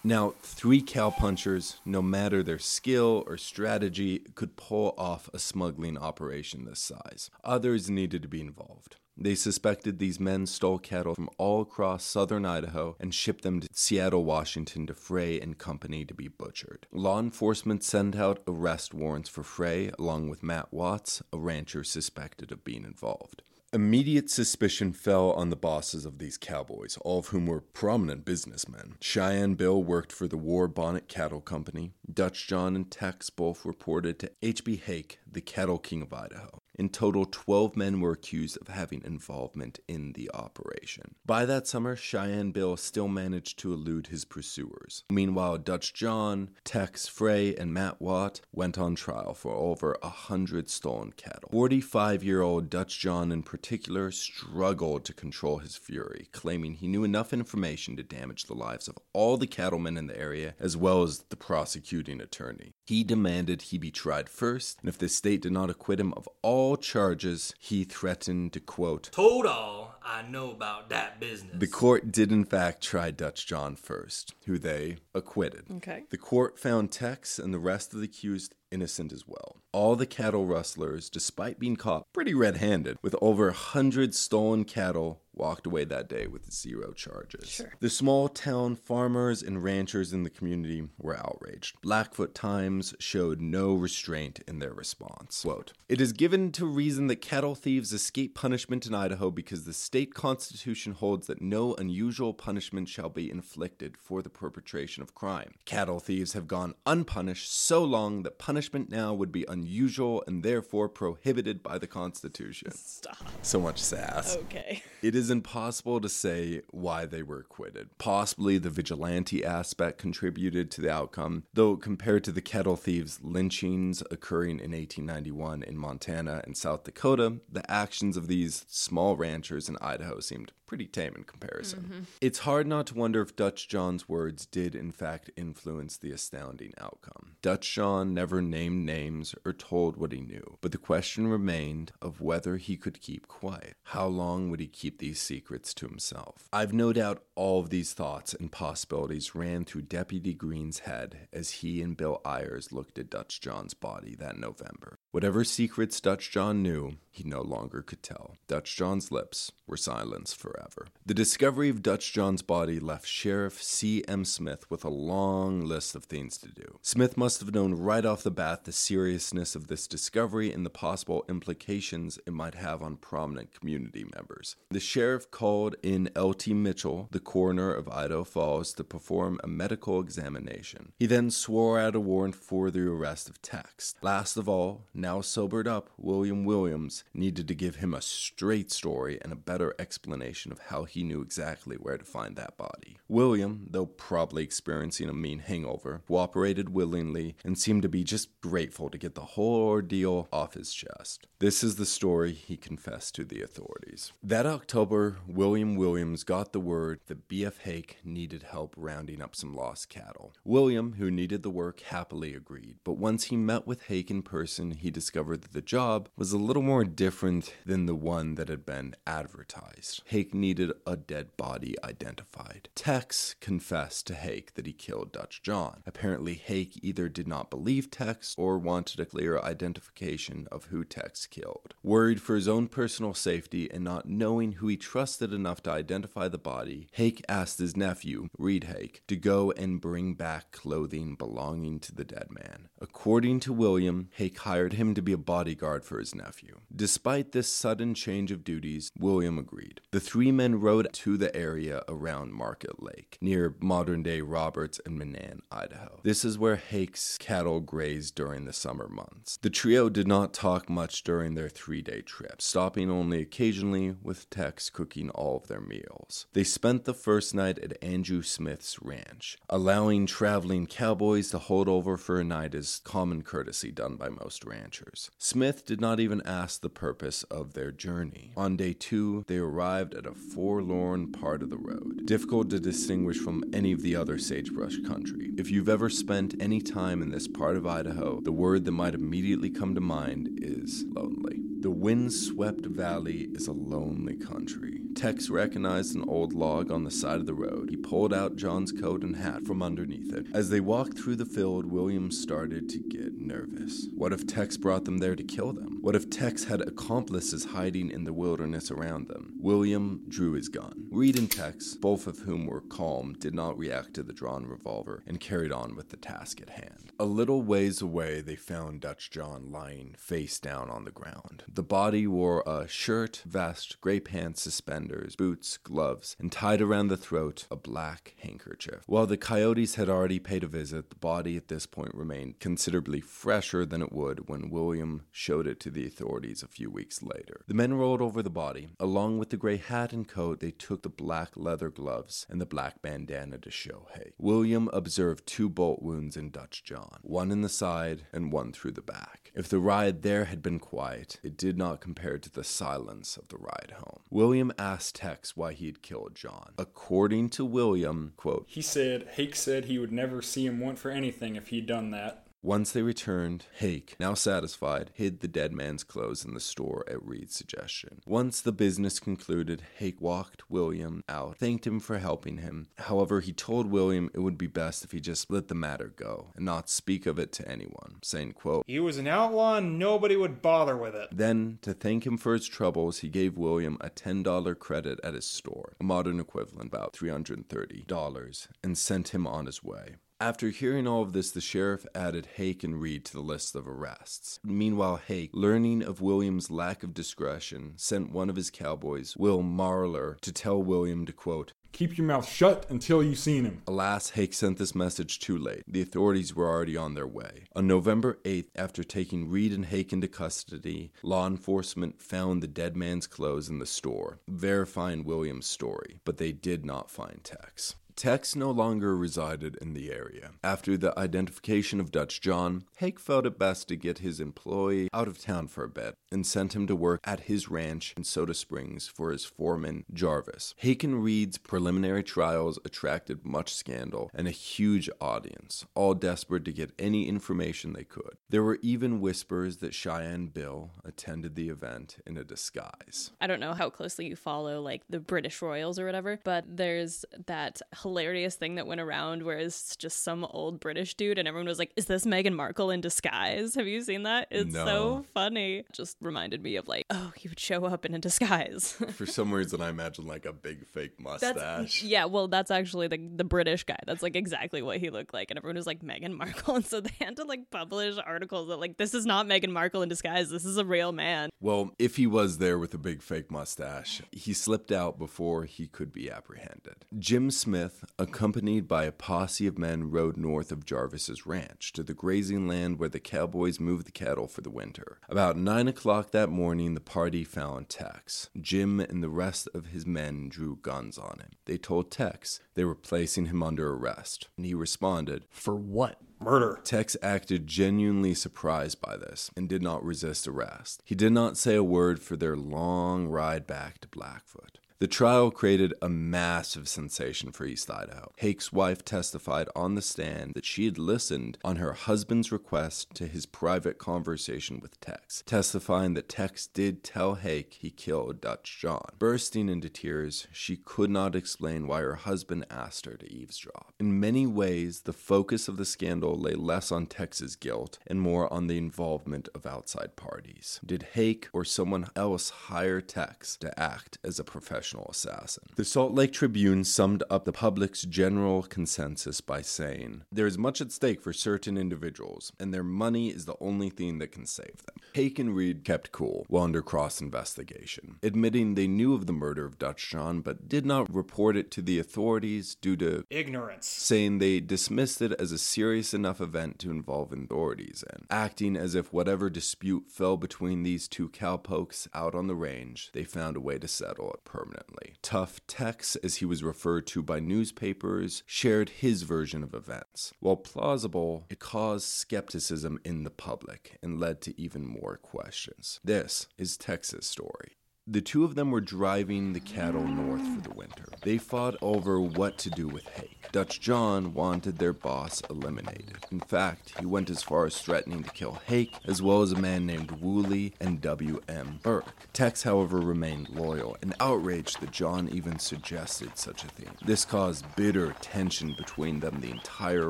Now, 0.05 0.33
three 0.41 0.81
cowpunchers, 0.81 1.79
no 1.83 2.01
matter 2.01 2.41
their 2.41 2.57
skill 2.57 3.25
or 3.27 3.35
strategy, 3.35 4.19
could 4.35 4.55
pull 4.55 4.93
off 4.97 5.29
a 5.33 5.39
smuggling 5.39 5.97
operation 5.97 6.63
this 6.63 6.79
size. 6.79 7.29
Others 7.43 7.89
needed 7.89 8.21
to 8.21 8.29
be 8.29 8.39
involved. 8.39 8.95
They 9.15 9.35
suspected 9.35 9.99
these 9.99 10.19
men 10.19 10.47
stole 10.47 10.79
cattle 10.79 11.15
from 11.15 11.29
all 11.37 11.61
across 11.61 12.03
southern 12.03 12.45
Idaho 12.45 12.95
and 12.99 13.13
shipped 13.13 13.43
them 13.43 13.59
to 13.59 13.67
Seattle, 13.71 14.25
Washington 14.25 14.87
to 14.87 14.93
Frey 14.93 15.39
and 15.39 15.57
Company 15.57 16.03
to 16.05 16.13
be 16.13 16.27
butchered. 16.27 16.87
Law 16.91 17.19
enforcement 17.19 17.83
sent 17.83 18.15
out 18.15 18.41
arrest 18.47 18.93
warrants 18.93 19.29
for 19.29 19.43
Frey, 19.43 19.91
along 19.99 20.29
with 20.29 20.43
Matt 20.43 20.73
Watts, 20.73 21.21
a 21.31 21.37
rancher 21.37 21.83
suspected 21.83 22.51
of 22.51 22.63
being 22.63 22.85
involved. 22.85 23.43
Immediate 23.71 24.29
suspicion 24.29 24.93
fell 24.93 25.31
on 25.31 25.49
the 25.49 25.55
bosses 25.55 26.05
of 26.05 26.19
these 26.19 26.37
cowboys, 26.37 26.95
all 27.01 27.17
of 27.17 27.27
whom 27.27 27.47
were 27.47 27.59
prominent 27.61 28.23
businessmen. 28.23 28.97
Cheyenne 28.99 29.55
Bill 29.55 29.83
worked 29.83 30.11
for 30.11 30.27
the 30.27 30.37
War 30.37 30.67
Bonnet 30.67 31.07
Cattle 31.07 31.41
Company. 31.41 31.93
Dutch 32.11 32.47
John 32.47 32.75
and 32.75 32.91
Tex 32.91 33.31
both 33.31 33.65
reported 33.65 34.19
to 34.19 34.31
H.B. 34.43 34.75
Hake, 34.75 35.17
the 35.25 35.41
cattle 35.41 35.79
king 35.79 36.03
of 36.03 36.13
Idaho. 36.13 36.62
In 36.75 36.89
total, 36.89 37.25
12 37.25 37.77
men 37.77 38.01
were 38.01 38.13
accused 38.13 38.57
of 38.59 38.67
having 38.67 39.03
involvement 39.05 39.79
in 39.87 40.13
the 40.13 40.31
operation. 40.33 41.15
By 41.23 41.45
that 41.45 41.67
summer, 41.67 41.95
Cheyenne 41.95 42.51
Bill 42.51 42.77
still 42.77 43.07
managed 43.07 43.59
to 43.59 43.73
elude 43.73 44.07
his 44.07 44.25
pursuers. 44.25 45.03
Meanwhile, 45.11 45.59
Dutch 45.59 45.93
John, 45.93 46.49
Tex 46.63 47.07
Frey, 47.07 47.55
and 47.55 47.73
Matt 47.73 48.01
Watt 48.01 48.41
went 48.51 48.79
on 48.79 48.95
trial 48.95 49.35
for 49.35 49.53
over 49.53 49.97
a 50.01 50.09
hundred 50.09 50.67
stolen 50.69 51.11
cattle. 51.11 51.49
45 51.51 52.23
year 52.23 52.41
old 52.41 52.71
Dutch 52.71 52.99
John, 52.99 53.31
in 53.31 53.43
particular, 53.43 54.09
struggled 54.09 55.05
to 55.05 55.13
control 55.13 55.59
his 55.59 55.75
fury, 55.75 56.27
claiming 56.31 56.73
he 56.73 56.87
knew 56.87 57.03
enough 57.03 57.33
information 57.33 57.95
to 57.97 58.03
damage 58.03 58.45
the 58.45 58.55
lives 58.55 58.87
of 58.87 58.97
all 59.13 59.37
the 59.37 59.47
cattlemen 59.47 59.95
in 59.95 60.07
the 60.07 60.19
area 60.19 60.55
as 60.59 60.75
well 60.75 61.03
as 61.03 61.19
the 61.29 61.35
prosecuting 61.35 62.19
attorney. 62.19 62.73
He 62.85 63.03
demanded 63.03 63.63
he 63.63 63.77
be 63.77 63.91
tried 63.91 64.27
first, 64.27 64.79
and 64.79 64.89
if 64.89 64.97
the 64.97 65.07
state 65.07 65.41
did 65.41 65.51
not 65.51 65.69
acquit 65.69 65.99
him 65.99 66.13
of 66.13 66.27
all 66.41 66.62
charges, 66.77 67.53
he 67.59 67.83
threatened 67.83 68.53
to 68.53 68.59
quote, 68.59 69.09
Told 69.11 69.45
all 69.45 69.95
I 70.03 70.21
know 70.23 70.51
about 70.51 70.89
that 70.89 71.19
business. 71.19 71.55
the 71.57 71.67
court 71.67 72.11
did 72.11 72.31
in 72.31 72.45
fact 72.45 72.81
try 72.81 73.11
Dutch 73.11 73.45
John 73.47 73.75
first, 73.75 74.33
who 74.45 74.57
they 74.57 74.97
acquitted. 75.13 75.65
Okay. 75.77 76.03
The 76.09 76.17
court 76.17 76.59
found 76.59 76.91
Tex 76.91 77.39
and 77.39 77.53
the 77.53 77.59
rest 77.59 77.93
of 77.93 77.99
the 77.99 78.05
accused 78.05 78.53
innocent 78.71 79.13
as 79.13 79.27
well. 79.27 79.57
All 79.71 79.95
the 79.95 80.05
cattle 80.05 80.45
rustlers, 80.45 81.09
despite 81.09 81.59
being 81.59 81.75
caught 81.75 82.05
pretty 82.13 82.33
red 82.33 82.57
handed 82.57 82.97
with 83.01 83.15
over 83.21 83.49
a 83.49 83.53
hundred 83.53 84.13
stolen 84.15 84.65
cattle, 84.65 85.21
walked 85.33 85.65
away 85.65 85.83
that 85.85 86.07
day 86.07 86.27
with 86.27 86.51
zero 86.51 86.91
charges. 86.93 87.49
Sure. 87.49 87.73
The 87.79 87.89
small 87.89 88.27
town 88.27 88.75
farmers 88.75 89.41
and 89.41 89.63
ranchers 89.63 90.13
in 90.13 90.23
the 90.23 90.29
community 90.29 90.87
were 90.97 91.17
outraged. 91.17 91.81
Blackfoot 91.81 92.35
Times 92.35 92.93
showed 92.99 93.41
no 93.41 93.73
restraint 93.73 94.41
in 94.47 94.59
their 94.59 94.73
response. 94.73 95.41
Quote, 95.43 95.73
It 95.89 95.99
is 95.99 96.13
given 96.13 96.51
to 96.53 96.65
reason 96.65 97.07
that 97.07 97.17
cattle 97.17 97.55
thieves 97.55 97.93
escape 97.93 98.35
punishment 98.35 98.85
in 98.85 98.93
Idaho 98.93 99.31
because 99.31 99.65
the 99.65 99.73
state 99.73 100.13
constitution 100.13 100.93
holds 100.93 101.27
that 101.27 101.41
no 101.41 101.73
unusual 101.75 102.33
punishment 102.33 102.87
shall 102.89 103.09
be 103.09 103.29
inflicted 103.29 103.97
for 103.97 104.21
the 104.21 104.29
perpetration 104.29 105.03
of 105.03 105.15
crime. 105.15 105.55
Cattle 105.65 105.99
thieves 105.99 106.33
have 106.33 106.47
gone 106.47 106.75
unpunished 106.85 107.51
so 107.51 107.83
long 107.83 108.23
that 108.23 108.39
punishment 108.39 108.89
now 108.89 109.13
would 109.13 109.31
be 109.31 109.45
unusual 109.47 110.23
and 110.27 110.43
therefore 110.43 110.89
prohibited 110.89 111.63
by 111.63 111.77
the 111.77 111.87
constitution. 111.87 112.71
Stop. 112.71 113.17
So 113.41 113.59
much 113.59 113.79
sass. 113.79 114.35
Okay. 114.37 114.83
It 115.01 115.15
is 115.15 115.22
impossible 115.29 116.01
to 116.01 116.09
say 116.09 116.61
why 116.71 117.05
they 117.05 117.23
were 117.23 117.39
acquitted. 117.39 117.97
Possibly 117.97 118.57
the 118.57 118.69
vigilante 118.69 119.43
aspect 119.43 119.97
contributed 119.97 120.71
to 120.71 120.81
the 120.81 120.91
outcome, 120.91 121.43
though 121.53 121.75
compared 121.75 122.23
to 122.25 122.31
the 122.31 122.41
cattle 122.41 122.75
thieves' 122.75 123.19
lynchings 123.21 124.01
occurring 124.11 124.59
in 124.59 124.71
1891 124.71 125.63
in 125.63 125.77
Montana 125.77 126.41
and 126.45 126.57
South 126.57 126.83
Dakota, 126.83 127.39
the 127.51 127.69
actions 127.69 128.17
of 128.17 128.27
these 128.27 128.65
small 128.67 129.15
ranchers 129.15 129.69
in 129.69 129.77
Idaho 129.81 130.19
seemed 130.19 130.51
pretty 130.73 130.85
tame 130.87 131.13
in 131.15 131.23
comparison. 131.23 131.81
Mm-hmm. 131.81 132.03
It's 132.19 132.39
hard 132.39 132.65
not 132.65 132.87
to 132.87 132.95
wonder 132.95 133.21
if 133.21 133.35
Dutch 133.35 133.67
John's 133.67 134.09
words 134.09 134.47
did 134.47 134.73
in 134.73 134.91
fact 134.91 135.29
influence 135.35 135.97
the 135.97 136.11
astounding 136.11 136.73
outcome. 136.79 137.35
Dutch 137.43 137.71
John 137.71 138.15
never 138.15 138.41
named 138.41 138.83
names 138.83 139.35
or 139.45 139.53
told 139.53 139.97
what 139.97 140.11
he 140.11 140.21
knew, 140.21 140.57
but 140.61 140.71
the 140.71 140.79
question 140.79 141.27
remained 141.27 141.91
of 142.01 142.21
whether 142.21 142.57
he 142.57 142.75
could 142.75 143.01
keep 143.01 143.27
quiet. 143.27 143.75
How 143.83 144.07
long 144.07 144.49
would 144.49 144.59
he 144.59 144.65
keep 144.65 144.97
these 144.97 145.12
secrets 145.13 145.73
to 145.75 145.87
himself? 145.87 146.47
I've 146.51 146.73
no 146.73 146.93
doubt 146.93 147.23
all 147.35 147.59
of 147.59 147.69
these 147.69 147.93
thoughts 147.93 148.33
and 148.33 148.51
possibilities 148.51 149.35
ran 149.35 149.65
through 149.65 149.83
Deputy 149.83 150.33
Green's 150.33 150.79
head 150.79 151.27
as 151.31 151.51
he 151.51 151.81
and 151.81 151.95
Bill 151.95 152.21
Ayers 152.25 152.71
looked 152.71 152.97
at 152.99 153.09
Dutch 153.09 153.41
John's 153.41 153.73
body 153.73 154.15
that 154.15 154.37
November. 154.37 154.97
Whatever 155.11 155.43
secrets 155.43 155.99
Dutch 155.99 156.31
John 156.31 156.61
knew, 156.61 156.97
he 157.13 157.23
no 157.23 157.41
longer 157.41 157.83
could 157.83 158.01
tell. 158.01 158.37
Dutch 158.47 158.75
John's 158.75 159.11
lips 159.11 159.51
were 159.67 159.77
silenced 159.77 160.35
forever. 160.35 160.87
The 161.05 161.13
discovery 161.13 161.69
of 161.69 161.83
Dutch 161.83 162.11
John's 162.11 162.41
body 162.41 162.79
left 162.79 163.07
Sheriff 163.07 163.61
C. 163.61 164.03
M. 164.07 164.25
Smith 164.25 164.69
with 164.69 164.83
a 164.83 164.89
long 164.89 165.63
list 165.63 165.93
of 165.93 166.05
things 166.05 166.39
to 166.39 166.49
do. 166.49 166.79
Smith 166.81 167.15
must 167.15 167.39
have 167.39 167.53
known 167.53 167.75
right 167.75 168.03
off 168.03 168.23
the 168.23 168.31
bat 168.31 168.65
the 168.65 168.71
seriousness 168.71 169.55
of 169.55 169.67
this 169.67 169.85
discovery 169.85 170.51
and 170.51 170.65
the 170.65 170.71
possible 170.71 171.23
implications 171.29 172.17
it 172.25 172.33
might 172.33 172.55
have 172.55 172.81
on 172.81 172.97
prominent 172.97 173.53
community 173.53 174.05
members. 174.15 174.55
The 174.71 174.79
sheriff 174.79 175.29
called 175.29 175.75
in 175.83 176.09
L.T. 176.15 176.53
Mitchell, 176.55 177.09
the 177.11 177.19
coroner 177.19 177.71
of 177.71 177.87
Idaho 177.87 178.23
Falls, 178.23 178.73
to 178.73 178.83
perform 178.83 179.39
a 179.43 179.47
medical 179.47 180.01
examination. 180.01 180.93
He 180.97 181.05
then 181.05 181.29
swore 181.29 181.79
out 181.79 181.95
a 181.95 181.99
warrant 181.99 182.35
for 182.35 182.71
the 182.71 182.87
arrest 182.87 183.29
of 183.29 183.41
Tex. 183.41 183.93
Last 184.01 184.35
of 184.35 184.49
all, 184.49 184.87
now 184.95 185.21
sobered 185.21 185.67
up, 185.67 185.91
William 185.97 186.43
Williams 186.43 187.02
needed 187.13 187.47
to 187.47 187.55
give 187.55 187.77
him 187.77 187.93
a 187.93 188.01
straight 188.01 188.71
story 188.71 189.19
and 189.21 189.31
a 189.31 189.35
better 189.35 189.75
explanation 189.77 190.51
of 190.51 190.59
how 190.67 190.83
he 190.83 191.03
knew 191.03 191.21
exactly 191.21 191.75
where 191.75 191.97
to 191.97 192.05
find 192.05 192.35
that 192.35 192.57
body. 192.57 192.97
William, 193.07 193.67
though 193.69 193.85
probably 193.85 194.43
experiencing 194.43 195.09
a 195.09 195.13
mean 195.13 195.39
hangover, 195.39 196.01
cooperated 196.07 196.69
willingly 196.69 197.35
and 197.43 197.57
seemed 197.57 197.81
to 197.81 197.89
be 197.89 198.03
just 198.03 198.29
grateful 198.41 198.89
to 198.89 198.97
get 198.97 199.15
the 199.15 199.21
whole 199.21 199.61
ordeal 199.61 200.27
off 200.31 200.53
his 200.53 200.73
chest. 200.73 201.27
This 201.39 201.63
is 201.63 201.75
the 201.75 201.85
story 201.85 202.31
he 202.31 202.57
confessed 202.57 203.15
to 203.15 203.25
the 203.25 203.41
authorities. 203.41 204.13
That 204.23 204.45
October, 204.45 205.17
William 205.27 205.75
Williams 205.75 206.23
got 206.23 206.53
the 206.53 206.59
word 206.59 207.01
that 207.07 207.27
B.F. 207.27 207.59
Hake 207.59 207.97
needed 208.03 208.43
help 208.43 208.73
rounding 208.77 209.21
up 209.21 209.35
some 209.35 209.53
lost 209.53 209.89
cattle. 209.89 210.33
William, 210.43 210.93
who 210.93 211.11
needed 211.11 211.43
the 211.43 211.49
work, 211.49 211.81
happily 211.81 212.33
agreed, 212.33 212.77
but 212.83 212.93
once 212.93 213.25
he 213.25 213.35
met 213.35 213.67
with 213.67 213.83
Hake 213.83 214.09
in 214.09 214.21
person, 214.21 214.71
he 214.71 214.89
discovered 214.89 215.41
that 215.41 215.53
the 215.53 215.61
job 215.61 216.09
was 216.15 216.31
a 216.31 216.37
little 216.37 216.63
more 216.63 216.85
different 216.95 217.53
than 217.65 217.85
the 217.85 217.95
one 217.95 218.35
that 218.35 218.49
had 218.49 218.65
been 218.65 218.95
advertised. 219.05 220.01
Hake 220.05 220.33
needed 220.33 220.71
a 220.85 220.95
dead 220.95 221.35
body 221.37 221.75
identified. 221.83 222.69
Tex 222.75 223.35
confessed 223.39 224.07
to 224.07 224.13
Hake 224.13 224.53
that 224.55 224.65
he 224.65 224.73
killed 224.73 225.11
Dutch 225.11 225.41
John. 225.41 225.81
Apparently, 225.85 226.35
Hake 226.35 226.79
either 226.81 227.09
did 227.09 227.27
not 227.27 227.49
believe 227.49 227.91
Tex 227.91 228.35
or 228.37 228.57
wanted 228.57 228.99
a 228.99 229.05
clear 229.05 229.39
identification 229.39 230.47
of 230.51 230.65
who 230.65 230.83
Tex 230.83 231.25
killed. 231.25 231.73
Worried 231.83 232.21
for 232.21 232.35
his 232.35 232.47
own 232.47 232.67
personal 232.67 233.13
safety 233.13 233.69
and 233.71 233.83
not 233.83 234.07
knowing 234.07 234.53
who 234.53 234.67
he 234.67 234.77
trusted 234.77 235.33
enough 235.33 235.61
to 235.63 235.71
identify 235.71 236.27
the 236.27 236.37
body, 236.37 236.87
Hake 236.93 237.23
asked 237.27 237.59
his 237.59 237.75
nephew, 237.75 238.27
Reed 238.37 238.65
Hake, 238.65 239.03
to 239.07 239.15
go 239.15 239.51
and 239.51 239.81
bring 239.81 240.13
back 240.13 240.51
clothing 240.51 241.15
belonging 241.15 241.79
to 241.81 241.93
the 241.93 242.05
dead 242.05 242.27
man. 242.29 242.69
According 242.79 243.39
to 243.41 243.53
William, 243.53 244.09
Hake 244.13 244.39
hired 244.39 244.73
him 244.73 244.93
to 244.93 245.01
be 245.01 245.13
a 245.13 245.17
bodyguard 245.17 245.85
for 245.85 245.99
his 245.99 246.13
nephew. 246.13 246.59
Despite 246.83 247.31
this 247.31 247.47
sudden 247.47 247.93
change 247.93 248.29
of 248.29 248.43
duties, 248.43 248.91
William 248.99 249.39
agreed. 249.39 249.79
The 249.91 250.01
three 250.01 250.33
men 250.33 250.59
rode 250.59 250.91
to 250.91 251.15
the 251.15 251.33
area 251.33 251.81
around 251.87 252.33
Market 252.33 252.83
Lake, 252.83 253.17
near 253.21 253.55
modern 253.61 254.03
day 254.03 254.19
Roberts 254.19 254.81
and 254.85 254.99
Menan, 254.99 255.39
Idaho. 255.49 256.01
This 256.03 256.25
is 256.25 256.37
where 256.37 256.57
Hake's 256.57 257.17
cattle 257.17 257.61
grazed 257.61 258.15
during 258.15 258.43
the 258.43 258.51
summer 258.51 258.89
months. 258.89 259.39
The 259.41 259.49
trio 259.49 259.87
did 259.87 260.09
not 260.09 260.33
talk 260.33 260.69
much 260.69 261.05
during 261.05 261.35
their 261.35 261.47
three 261.47 261.81
day 261.81 262.01
trip, 262.01 262.41
stopping 262.41 262.91
only 262.91 263.21
occasionally 263.21 263.95
with 264.03 264.29
Tex 264.29 264.69
cooking 264.69 265.09
all 265.11 265.37
of 265.37 265.47
their 265.47 265.61
meals. 265.61 266.25
They 266.33 266.43
spent 266.43 266.83
the 266.83 266.93
first 266.93 267.33
night 267.33 267.59
at 267.59 267.81
Andrew 267.81 268.21
Smith's 268.21 268.81
ranch. 268.81 269.37
Allowing 269.49 270.05
traveling 270.05 270.67
cowboys 270.67 271.29
to 271.29 271.39
hold 271.39 271.69
over 271.69 271.95
for 271.95 272.19
a 272.19 272.25
night 272.25 272.53
is 272.53 272.81
common 272.83 273.21
courtesy 273.21 273.71
done 273.71 273.95
by 273.95 274.09
most 274.09 274.43
ranchers. 274.43 275.11
Smith 275.17 275.65
did 275.65 275.79
not 275.79 276.01
even 276.01 276.21
ask 276.25 276.59
the 276.59 276.72
purpose 276.73 277.23
of 277.23 277.53
their 277.53 277.71
journey. 277.71 278.31
On 278.35 278.57
day 278.57 278.73
two, 278.73 279.23
they 279.27 279.37
arrived 279.37 279.93
at 279.93 280.05
a 280.05 280.13
forlorn 280.13 281.11
part 281.11 281.41
of 281.41 281.49
the 281.49 281.57
road, 281.57 282.05
difficult 282.05 282.49
to 282.49 282.59
distinguish 282.59 283.17
from 283.17 283.43
any 283.53 283.71
of 283.71 283.81
the 283.81 283.95
other 283.95 284.17
sagebrush 284.17 284.77
country. 284.87 285.31
If 285.37 285.51
you've 285.51 285.69
ever 285.69 285.89
spent 285.89 286.35
any 286.39 286.61
time 286.61 287.01
in 287.01 287.11
this 287.11 287.27
part 287.27 287.55
of 287.55 287.67
Idaho, 287.67 288.21
the 288.21 288.31
word 288.31 288.65
that 288.65 288.71
might 288.71 288.95
immediately 288.95 289.49
come 289.49 289.75
to 289.75 289.81
mind 289.81 290.39
is 290.41 290.83
lonely. 290.89 291.39
The 291.63 291.71
wind-swept 291.71 292.65
valley 292.65 293.29
is 293.31 293.47
a 293.47 293.53
lonely 293.53 294.17
country. 294.17 294.81
Tex 294.95 295.29
recognized 295.29 295.95
an 295.95 296.03
old 296.09 296.33
log 296.33 296.69
on 296.69 296.83
the 296.83 296.91
side 296.91 297.21
of 297.21 297.25
the 297.25 297.33
road. 297.33 297.69
He 297.69 297.77
pulled 297.77 298.13
out 298.13 298.35
John's 298.35 298.73
coat 298.73 299.01
and 299.01 299.15
hat 299.15 299.45
from 299.45 299.63
underneath 299.63 300.13
it. 300.13 300.27
As 300.33 300.49
they 300.49 300.59
walked 300.59 300.99
through 300.99 301.15
the 301.15 301.25
field, 301.25 301.65
William 301.65 302.11
started 302.11 302.67
to 302.67 302.79
get 302.79 303.17
nervous. 303.17 303.87
What 303.95 304.11
if 304.11 304.27
Tex 304.27 304.57
brought 304.57 304.83
them 304.83 304.97
there 304.97 305.15
to 305.15 305.23
kill 305.23 305.53
them? 305.53 305.77
What 305.79 305.95
if 305.95 306.09
Tex 306.09 306.43
had 306.43 306.59
accomplices 306.61 307.45
hiding 307.45 307.89
in 307.91 308.03
the 308.03 308.13
wilderness 308.13 308.69
around 308.69 309.07
them? 309.07 309.33
William 309.39 310.03
drew 310.09 310.33
his 310.33 310.49
gun. 310.49 310.87
Reed 310.91 311.17
and 311.17 311.31
Tex, 311.31 311.75
both 311.75 312.07
of 312.07 312.19
whom 312.19 312.45
were 312.45 312.61
calm, 312.61 313.13
did 313.13 313.33
not 313.33 313.57
react 313.57 313.93
to 313.93 314.03
the 314.03 314.13
drawn 314.13 314.45
revolver 314.45 315.01
and 315.07 315.19
carried 315.19 315.53
on 315.53 315.75
with 315.75 315.89
the 315.89 315.97
task 315.97 316.41
at 316.41 316.49
hand. 316.49 316.91
A 316.99 317.05
little 317.05 317.41
ways 317.41 317.81
away, 317.81 318.21
they 318.21 318.35
found 318.35 318.81
Dutch 318.81 319.09
John 319.09 319.49
lying 319.49 319.95
face 319.97 320.39
down 320.39 320.69
on 320.69 320.83
the 320.83 320.91
ground. 320.91 321.43
The 321.55 321.61
body 321.61 322.07
wore 322.07 322.41
a 322.47 322.67
shirt, 322.67 323.21
vest, 323.27 323.79
gray 323.79 323.99
pants, 323.99 324.41
suspenders, 324.41 325.15
boots, 325.15 325.57
gloves, 325.57 326.15
and 326.19 326.31
tied 326.31 326.61
around 326.61 326.87
the 326.87 326.97
throat 326.97 327.45
a 327.51 327.55
black 327.55 328.15
handkerchief. 328.21 328.81
While 328.87 329.05
the 329.05 329.17
coyotes 329.17 329.75
had 329.75 329.87
already 329.87 330.17
paid 330.17 330.43
a 330.43 330.47
visit, 330.47 330.89
the 330.89 330.95
body 330.95 331.37
at 331.37 331.49
this 331.49 331.67
point 331.67 331.93
remained 331.93 332.39
considerably 332.39 333.01
fresher 333.01 333.67
than 333.67 333.83
it 333.83 333.93
would 333.93 334.27
when 334.27 334.49
William 334.49 335.03
showed 335.11 335.45
it 335.45 335.59
to 335.59 335.69
the 335.69 335.85
authorities 335.85 336.41
a 336.41 336.47
few 336.47 336.71
weeks 336.71 337.03
later. 337.03 337.41
The 337.47 337.53
men 337.53 337.75
rolled 337.75 338.01
over 338.01 338.23
the 338.23 338.31
body. 338.31 338.69
Along 338.79 339.19
with 339.19 339.29
the 339.29 339.37
gray 339.37 339.57
hat 339.57 339.93
and 339.93 340.07
coat, 340.07 340.39
they 340.39 340.49
took 340.49 340.81
the 340.81 340.89
black 340.89 341.37
leather 341.37 341.69
gloves 341.69 342.25
and 342.31 342.41
the 342.41 342.47
black 342.47 342.81
bandana 342.81 343.37
to 343.37 343.51
show 343.51 343.89
Hay. 343.93 344.13
William 344.17 344.71
observed 344.73 345.27
two 345.27 345.49
bolt 345.49 345.83
wounds 345.83 346.17
in 346.17 346.31
Dutch 346.31 346.63
John, 346.63 346.97
one 347.03 347.31
in 347.31 347.41
the 347.41 347.47
side 347.47 348.07
and 348.11 348.31
one 348.31 348.53
through 348.53 348.71
the 348.71 348.81
back. 348.81 349.31
If 349.35 349.49
the 349.49 349.59
ride 349.59 350.01
there 350.01 350.25
had 350.25 350.41
been 350.41 350.57
quiet, 350.57 351.19
it 351.21 351.42
did 351.43 351.57
not 351.57 351.81
compare 351.81 352.17
to 352.17 352.29
the 352.29 352.41
silence 352.41 353.17
of 353.17 353.27
the 353.27 353.35
ride 353.35 353.73
home. 353.75 353.99
William 354.09 354.53
asked 354.57 354.95
Tex 354.95 355.35
why 355.35 355.51
he 355.51 355.65
had 355.65 355.81
killed 355.81 356.15
John. 356.15 356.53
According 356.57 357.31
to 357.31 357.43
William, 357.43 358.13
quote, 358.15 358.45
He 358.47 358.61
said 358.61 359.09
Hake 359.15 359.35
said 359.35 359.65
he 359.65 359.77
would 359.77 359.91
never 359.91 360.21
see 360.21 360.45
him 360.45 360.61
want 360.61 360.79
for 360.79 360.89
anything 360.89 361.35
if 361.35 361.49
he'd 361.49 361.65
done 361.65 361.91
that. 361.91 362.22
Once 362.45 362.73
they 362.73 362.81
returned, 362.81 363.45
Hake, 363.59 363.95
now 364.01 364.13
satisfied, 364.13 364.91
hid 364.93 365.21
the 365.21 365.29
dead 365.29 365.53
man's 365.53 365.81
clothes 365.85 366.25
in 366.25 366.33
the 366.33 366.41
store 366.41 366.83
at 366.89 367.01
Reed's 367.01 367.33
suggestion. 367.33 368.01
Once 368.05 368.41
the 368.41 368.51
business 368.51 368.99
concluded, 368.99 369.63
Hake 369.77 370.01
walked 370.01 370.51
William 370.51 371.05
out, 371.07 371.37
thanked 371.37 371.65
him 371.65 371.79
for 371.79 371.99
helping 371.99 372.39
him. 372.39 372.67
However, 372.79 373.21
he 373.21 373.31
told 373.31 373.71
William 373.71 374.09
it 374.13 374.19
would 374.19 374.37
be 374.37 374.47
best 374.47 374.83
if 374.83 374.91
he 374.91 374.99
just 374.99 375.31
let 375.31 375.47
the 375.47 375.55
matter 375.55 375.93
go 375.95 376.33
and 376.35 376.43
not 376.43 376.69
speak 376.69 377.05
of 377.05 377.17
it 377.17 377.31
to 377.31 377.47
anyone, 377.47 377.99
saying, 378.03 378.33
quote, 378.33 378.65
He 378.67 378.81
was 378.81 378.97
an 378.97 379.07
outlaw 379.07 379.55
and 379.55 379.79
nobody 379.79 380.17
would 380.17 380.41
bother 380.41 380.75
with 380.75 380.95
it. 380.95 381.07
Then, 381.13 381.59
to 381.61 381.73
thank 381.73 382.05
him 382.05 382.17
for 382.17 382.33
his 382.33 382.49
troubles, 382.49 382.99
he 382.99 383.07
gave 383.07 383.37
William 383.37 383.77
a 383.79 383.89
$10 383.89 384.59
credit 384.59 384.99
at 385.01 385.13
his 385.13 385.25
store, 385.25 385.77
a 385.79 385.83
modern 385.85 386.19
equivalent 386.19 386.67
about 386.67 386.91
$330, 386.91 388.47
and 388.61 388.77
sent 388.77 389.07
him 389.15 389.25
on 389.25 389.45
his 389.45 389.63
way. 389.63 389.95
After 390.23 390.51
hearing 390.51 390.87
all 390.87 391.01
of 391.01 391.11
this, 391.11 391.31
the 391.31 391.41
sheriff 391.41 391.85
added 391.93 392.27
Hake 392.37 392.63
and 392.63 392.79
Reed 392.79 393.03
to 393.03 393.13
the 393.13 393.19
list 393.19 393.55
of 393.55 393.67
arrests. 393.67 394.39
Meanwhile, 394.41 395.01
Hake, 395.05 395.31
learning 395.33 395.83
of 395.83 395.99
William's 395.99 396.49
lack 396.49 396.81
of 396.81 396.93
discretion, 396.93 397.73
sent 397.75 398.13
one 398.13 398.29
of 398.29 398.37
his 398.37 398.49
cowboys, 398.49 399.17
Will 399.17 399.43
Marler, 399.43 400.17
to 400.21 400.31
tell 400.31 400.63
William 400.63 401.05
to 401.07 401.11
quote, 401.11 401.51
Keep 401.73 401.97
your 401.97 402.07
mouth 402.07 402.25
shut 402.25 402.65
until 402.69 403.03
you've 403.03 403.17
seen 403.17 403.43
him. 403.43 403.63
Alas, 403.67 404.11
Hake 404.11 404.33
sent 404.33 404.57
this 404.57 404.73
message 404.73 405.19
too 405.19 405.37
late. 405.37 405.63
The 405.67 405.81
authorities 405.81 406.33
were 406.33 406.47
already 406.47 406.77
on 406.77 406.93
their 406.93 407.05
way. 407.05 407.43
On 407.53 407.67
November 407.67 408.19
8th, 408.23 408.47
after 408.55 408.81
taking 408.81 409.29
Reed 409.29 409.51
and 409.51 409.65
Hake 409.65 409.91
into 409.91 410.07
custody, 410.07 410.93
law 411.01 411.27
enforcement 411.27 412.01
found 412.01 412.41
the 412.41 412.47
dead 412.47 412.77
man's 412.77 413.07
clothes 413.07 413.49
in 413.49 413.59
the 413.59 413.65
store, 413.65 414.19
verifying 414.29 415.03
William's 415.03 415.47
story, 415.47 415.99
but 416.05 416.15
they 416.15 416.31
did 416.31 416.63
not 416.63 416.89
find 416.89 417.25
Tex. 417.25 417.75
Tex 417.95 418.35
no 418.35 418.51
longer 418.51 418.95
resided 418.95 419.55
in 419.61 419.73
the 419.73 419.91
area. 419.91 420.31
After 420.43 420.77
the 420.77 420.97
identification 420.97 421.79
of 421.79 421.91
Dutch 421.91 422.21
John, 422.21 422.65
Hake 422.77 422.99
felt 422.99 423.25
it 423.25 423.39
best 423.39 423.67
to 423.67 423.75
get 423.75 423.99
his 423.99 424.19
employee 424.19 424.89
out 424.93 425.07
of 425.07 425.21
town 425.21 425.47
for 425.47 425.63
a 425.63 425.69
bit 425.69 425.95
and 426.11 426.25
sent 426.25 426.55
him 426.55 426.67
to 426.67 426.75
work 426.75 426.99
at 427.03 427.21
his 427.21 427.49
ranch 427.49 427.93
in 427.95 428.03
Soda 428.03 428.33
Springs 428.33 428.87
for 428.87 429.11
his 429.11 429.25
foreman, 429.25 429.85
Jarvis. 429.93 430.53
Hake 430.57 430.83
and 430.83 431.03
Reed's 431.03 431.37
preliminary 431.37 432.03
trials 432.03 432.59
attracted 432.65 433.25
much 433.25 433.53
scandal 433.53 434.09
and 434.13 434.27
a 434.27 434.31
huge 434.31 434.89
audience, 434.99 435.65
all 435.75 435.93
desperate 435.93 436.45
to 436.45 436.53
get 436.53 436.73
any 436.77 437.07
information 437.07 437.73
they 437.73 437.83
could. 437.83 438.17
There 438.29 438.43
were 438.43 438.59
even 438.61 439.01
whispers 439.01 439.57
that 439.57 439.73
Cheyenne 439.73 440.27
Bill 440.27 440.71
attended 440.83 441.35
the 441.35 441.49
event 441.49 441.97
in 442.05 442.17
a 442.17 442.23
disguise. 442.23 443.11
I 443.21 443.27
don't 443.27 443.39
know 443.39 443.53
how 443.53 443.69
closely 443.69 444.07
you 444.07 444.15
follow 444.15 444.61
like 444.61 444.81
the 444.89 444.99
British 444.99 445.41
royals 445.41 445.79
or 445.79 445.85
whatever, 445.85 446.19
but 446.23 446.45
there's 446.47 447.05
that 447.27 447.61
hilarious 447.83 448.35
thing 448.35 448.55
that 448.55 448.65
went 448.65 448.81
around 448.81 449.21
where 449.23 449.37
it's 449.37 449.75
just 449.75 450.03
some 450.03 450.25
old 450.25 450.59
British 450.59 450.95
dude 450.95 451.19
and 451.19 451.27
everyone 451.27 451.47
was 451.47 451.59
like, 451.59 451.71
Is 451.75 451.85
this 451.85 452.05
Meghan 452.05 452.33
Markle 452.33 452.71
in 452.71 452.81
disguise? 452.81 453.55
Have 453.55 453.67
you 453.67 453.81
seen 453.81 454.03
that? 454.03 454.27
It's 454.31 454.53
No. 454.53 454.65
so 454.65 455.05
funny. 455.13 455.65
Just 455.71 455.97
reminded 456.01 456.41
me 456.41 456.55
of 456.55 456.67
like, 456.67 456.85
oh, 456.89 457.11
he 457.15 457.29
would 457.29 457.39
show 457.39 457.65
up 457.65 457.85
in 457.85 457.93
a 457.93 457.99
disguise. 457.99 458.71
For 458.93 459.05
some 459.05 459.31
reason, 459.33 459.61
I 459.61 459.69
imagine 459.69 460.07
like 460.07 460.25
a 460.25 460.33
big 460.33 460.65
fake 460.65 460.99
mustache. 460.99 461.35
That's 461.35 461.83
yeah, 461.83 462.05
well, 462.05 462.27
that's 462.27 462.49
actually 462.49 462.87
the 462.87 462.97
the 463.15 463.23
British 463.23 463.63
guy. 463.65 463.77
That's 463.85 464.01
like 464.01 464.15
exactly 464.15 464.61
what 464.61 464.77
he 464.77 464.89
looked 464.89 465.13
like, 465.13 465.29
and 465.29 465.37
everyone 465.37 465.57
was 465.57 465.67
like 465.67 465.81
Meghan 465.81 466.13
Markle, 466.17 466.55
and 466.57 466.65
so 466.65 466.79
they 466.81 466.91
had 466.99 467.17
to 467.17 467.25
like 467.25 467.49
publish 467.51 467.95
articles 468.05 468.47
that 468.47 468.57
like 468.57 468.77
this 468.77 468.93
is 468.93 469.05
not 469.05 469.27
Meghan 469.27 469.49
Markle 469.51 469.81
in 469.81 469.89
disguise. 469.89 470.29
This 470.29 470.45
is 470.45 470.57
a 470.57 470.65
real 470.65 470.91
man. 470.93 471.29
Well, 471.41 471.71
if 471.77 471.97
he 471.97 472.07
was 472.07 472.37
there 472.37 472.57
with 472.57 472.73
a 472.73 472.77
big 472.77 473.01
fake 473.01 473.29
mustache, 473.29 474.01
he 474.11 474.33
slipped 474.33 474.71
out 474.71 474.97
before 474.97 475.43
he 475.43 475.67
could 475.67 475.91
be 475.91 476.09
apprehended. 476.09 476.85
Jim 476.97 477.29
Smith, 477.31 477.72
accompanied 477.97 478.67
by 478.67 478.85
a 478.85 478.91
posse 478.91 479.47
of 479.47 479.57
men, 479.57 479.89
rode 479.91 480.17
north 480.17 480.51
of 480.51 480.65
Jarvis's 480.65 481.25
ranch 481.25 481.73
to 481.73 481.83
the 481.83 481.93
grazing 481.93 482.47
land 482.47 482.79
where 482.79 482.89
the 482.89 482.99
cowboys 482.99 483.59
moved 483.59 483.87
the 483.87 483.91
cattle 483.91 484.27
for 484.27 484.41
the 484.41 484.49
winter. 484.49 484.99
About 485.09 485.37
nine 485.37 485.67
o'clock 485.67 486.11
that 486.11 486.29
morning, 486.29 486.73
the 486.73 486.79
party 486.79 487.23
found 487.23 487.69
Tex. 487.69 488.29
Jim 488.39 488.79
and 488.79 489.03
the 489.03 489.09
rest 489.09 489.47
of 489.53 489.67
his 489.67 489.85
men 489.85 490.29
drew 490.29 490.57
guns 490.61 490.97
on 490.97 491.19
him. 491.19 491.31
They 491.45 491.57
told 491.57 491.91
Tex 491.91 492.39
they 492.55 492.65
were 492.65 492.75
placing 492.75 493.27
him 493.27 493.41
under 493.43 493.73
arrest, 493.73 494.27
and 494.37 494.45
he 494.45 494.53
responded, 494.53 495.25
For 495.29 495.55
what? 495.55 495.99
Murder. 496.19 496.59
Tex 496.63 496.95
acted 497.01 497.47
genuinely 497.47 498.13
surprised 498.13 498.79
by 498.79 498.95
this 498.95 499.29
and 499.35 499.49
did 499.49 499.61
not 499.61 499.83
resist 499.83 500.25
arrest. 500.25 500.81
He 500.85 500.95
did 500.95 501.11
not 501.11 501.37
say 501.37 501.55
a 501.55 501.63
word 501.63 502.01
for 502.01 502.15
their 502.15 502.37
long 502.37 503.07
ride 503.07 503.45
back 503.45 503.79
to 503.81 503.89
Blackfoot. 503.89 504.59
The 504.83 504.87
trial 504.87 505.31
created 505.31 505.73
a 505.81 505.87
massive 505.87 506.67
sensation 506.67 507.31
for 507.31 507.45
East 507.45 507.71
Idaho. 507.71 508.11
Hake's 508.17 508.51
wife 508.51 508.83
testified 508.83 509.47
on 509.55 509.75
the 509.75 509.81
stand 509.81 510.33
that 510.33 510.43
she 510.43 510.65
had 510.65 510.77
listened 510.77 511.37
on 511.41 511.55
her 511.55 511.71
husband's 511.71 512.33
request 512.33 512.93
to 512.95 513.07
his 513.07 513.25
private 513.25 513.77
conversation 513.77 514.59
with 514.59 514.77
Tex, 514.81 515.23
testifying 515.25 515.93
that 515.93 516.09
Tex 516.09 516.47
did 516.47 516.83
tell 516.83 517.15
Hake 517.15 517.53
he 517.61 517.69
killed 517.69 518.19
Dutch 518.19 518.59
John. 518.59 518.89
Bursting 518.99 519.47
into 519.47 519.69
tears, 519.69 520.27
she 520.33 520.57
could 520.57 520.89
not 520.89 521.15
explain 521.15 521.65
why 521.65 521.79
her 521.79 521.95
husband 521.95 522.45
asked 522.51 522.85
her 522.85 522.97
to 522.97 523.09
eavesdrop. 523.09 523.71
In 523.79 524.01
many 524.01 524.27
ways, 524.27 524.81
the 524.81 524.91
focus 524.91 525.47
of 525.47 525.55
the 525.55 525.63
scandal 525.63 526.19
lay 526.19 526.33
less 526.33 526.73
on 526.73 526.87
Tex's 526.87 527.37
guilt 527.37 527.79
and 527.87 528.01
more 528.01 528.31
on 528.33 528.47
the 528.47 528.57
involvement 528.57 529.29
of 529.33 529.45
outside 529.45 529.95
parties. 529.95 530.59
Did 530.65 530.87
Hake 530.91 531.29
or 531.31 531.45
someone 531.45 531.87
else 531.95 532.31
hire 532.31 532.81
Tex 532.81 533.37
to 533.37 533.57
act 533.57 533.97
as 534.03 534.19
a 534.19 534.25
professional 534.25 534.72
assassin? 534.89 535.43
The 535.55 535.65
Salt 535.65 535.93
Lake 535.93 536.13
Tribune 536.13 536.63
summed 536.63 537.03
up 537.09 537.25
the 537.25 537.31
public's 537.31 537.83
general 537.83 538.43
consensus 538.43 539.21
by 539.21 539.41
saying, 539.41 540.03
There 540.11 540.27
is 540.27 540.37
much 540.37 540.61
at 540.61 540.71
stake 540.71 541.01
for 541.01 541.13
certain 541.13 541.57
individuals, 541.57 542.31
and 542.39 542.53
their 542.53 542.63
money 542.63 543.09
is 543.09 543.25
the 543.25 543.35
only 543.39 543.69
thing 543.69 543.99
that 543.99 544.11
can 544.11 544.25
save 544.25 544.65
them. 544.65 544.75
Hake 544.93 545.19
and 545.19 545.35
Reed 545.35 545.63
kept 545.63 545.91
cool 545.91 546.25
while 546.27 546.43
under 546.43 546.61
cross 546.61 547.01
investigation, 547.01 547.97
admitting 548.01 548.55
they 548.55 548.67
knew 548.67 548.93
of 548.93 549.05
the 549.05 549.13
murder 549.13 549.45
of 549.45 549.59
Dutch 549.59 549.89
John 549.89 550.21
but 550.21 550.49
did 550.49 550.65
not 550.65 550.93
report 550.93 551.37
it 551.37 551.51
to 551.51 551.61
the 551.61 551.79
authorities 551.79 552.55
due 552.55 552.75
to 552.77 553.05
Ignorance. 553.09 553.67
saying 553.67 554.17
they 554.17 554.39
dismissed 554.39 555.01
it 555.01 555.13
as 555.13 555.31
a 555.31 555.37
serious 555.37 555.93
enough 555.93 556.19
event 556.21 556.59
to 556.59 556.71
involve 556.71 557.11
authorities 557.11 557.83
in, 557.93 558.05
acting 558.09 558.55
as 558.55 558.75
if 558.75 558.93
whatever 558.93 559.29
dispute 559.29 559.85
fell 559.89 560.17
between 560.17 560.63
these 560.63 560.87
two 560.87 561.09
cowpokes 561.09 561.87
out 561.93 562.15
on 562.15 562.27
the 562.27 562.35
range, 562.35 562.89
they 562.93 563.03
found 563.03 563.35
a 563.35 563.41
way 563.41 563.57
to 563.57 563.67
settle 563.67 564.11
it 564.13 564.23
permanently. 564.23 564.52
Tough 565.01 565.45
Tex, 565.47 565.95
as 565.97 566.15
he 566.15 566.25
was 566.25 566.43
referred 566.43 566.87
to 566.87 567.03
by 567.03 567.19
newspapers, 567.19 568.23
shared 568.25 568.69
his 568.69 569.03
version 569.03 569.43
of 569.43 569.53
events. 569.53 570.13
While 570.19 570.37
plausible, 570.37 571.25
it 571.29 571.39
caused 571.39 571.87
skepticism 571.87 572.79
in 572.85 573.03
the 573.03 573.09
public 573.09 573.77
and 573.83 573.99
led 573.99 574.21
to 574.21 574.41
even 574.41 574.65
more 574.65 574.97
questions. 574.97 575.79
This 575.83 576.27
is 576.37 576.57
Tex's 576.57 577.05
story. 577.05 577.57
The 577.85 577.99
two 577.99 578.23
of 578.23 578.35
them 578.35 578.49
were 578.49 578.61
driving 578.61 579.33
the 579.33 579.41
cattle 579.41 579.85
north 579.85 580.25
for 580.25 580.39
the 580.39 580.55
winter. 580.55 580.85
They 581.01 581.17
fought 581.17 581.57
over 581.61 581.99
what 581.99 582.37
to 582.37 582.49
do 582.49 582.69
with 582.69 582.87
Hake. 582.87 583.27
Dutch 583.33 583.59
John 583.59 584.13
wanted 584.13 584.57
their 584.57 584.71
boss 584.71 585.21
eliminated. 585.29 585.97
In 586.09 586.21
fact, 586.21 586.79
he 586.79 586.85
went 586.85 587.09
as 587.09 587.21
far 587.21 587.45
as 587.45 587.59
threatening 587.59 588.01
to 588.03 588.09
kill 588.11 588.39
Hake, 588.45 588.77
as 588.85 589.01
well 589.01 589.21
as 589.21 589.33
a 589.33 589.39
man 589.39 589.65
named 589.65 589.91
Woolley 589.91 590.53
and 590.61 590.79
W.M. 590.79 591.59
Burke. 591.61 591.93
Tex, 592.13 592.43
however, 592.43 592.77
remained 592.79 593.27
loyal 593.27 593.75
and 593.81 593.93
outraged 593.99 594.61
that 594.61 594.71
John 594.71 595.09
even 595.09 595.37
suggested 595.37 596.17
such 596.17 596.45
a 596.45 596.47
thing. 596.47 596.69
This 596.85 597.03
caused 597.03 597.53
bitter 597.57 597.93
tension 597.99 598.55
between 598.57 599.01
them 599.01 599.19
the 599.19 599.31
entire 599.31 599.89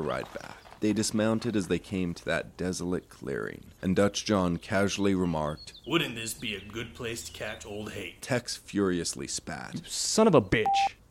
ride 0.00 0.26
back. 0.32 0.63
They 0.84 0.92
dismounted 0.92 1.56
as 1.56 1.68
they 1.68 1.78
came 1.78 2.12
to 2.12 2.24
that 2.26 2.58
desolate 2.58 3.08
clearing, 3.08 3.72
and 3.80 3.96
Dutch 3.96 4.26
John 4.26 4.58
casually 4.58 5.14
remarked, 5.14 5.72
Wouldn't 5.86 6.14
this 6.14 6.34
be 6.34 6.54
a 6.56 6.60
good 6.60 6.92
place 6.92 7.22
to 7.24 7.32
catch 7.32 7.64
old 7.64 7.92
hate? 7.92 8.20
Tex 8.20 8.54
furiously 8.54 9.26
spat. 9.26 9.80
Son 9.86 10.26
of 10.26 10.34
a 10.34 10.42
bitch. 10.42 10.66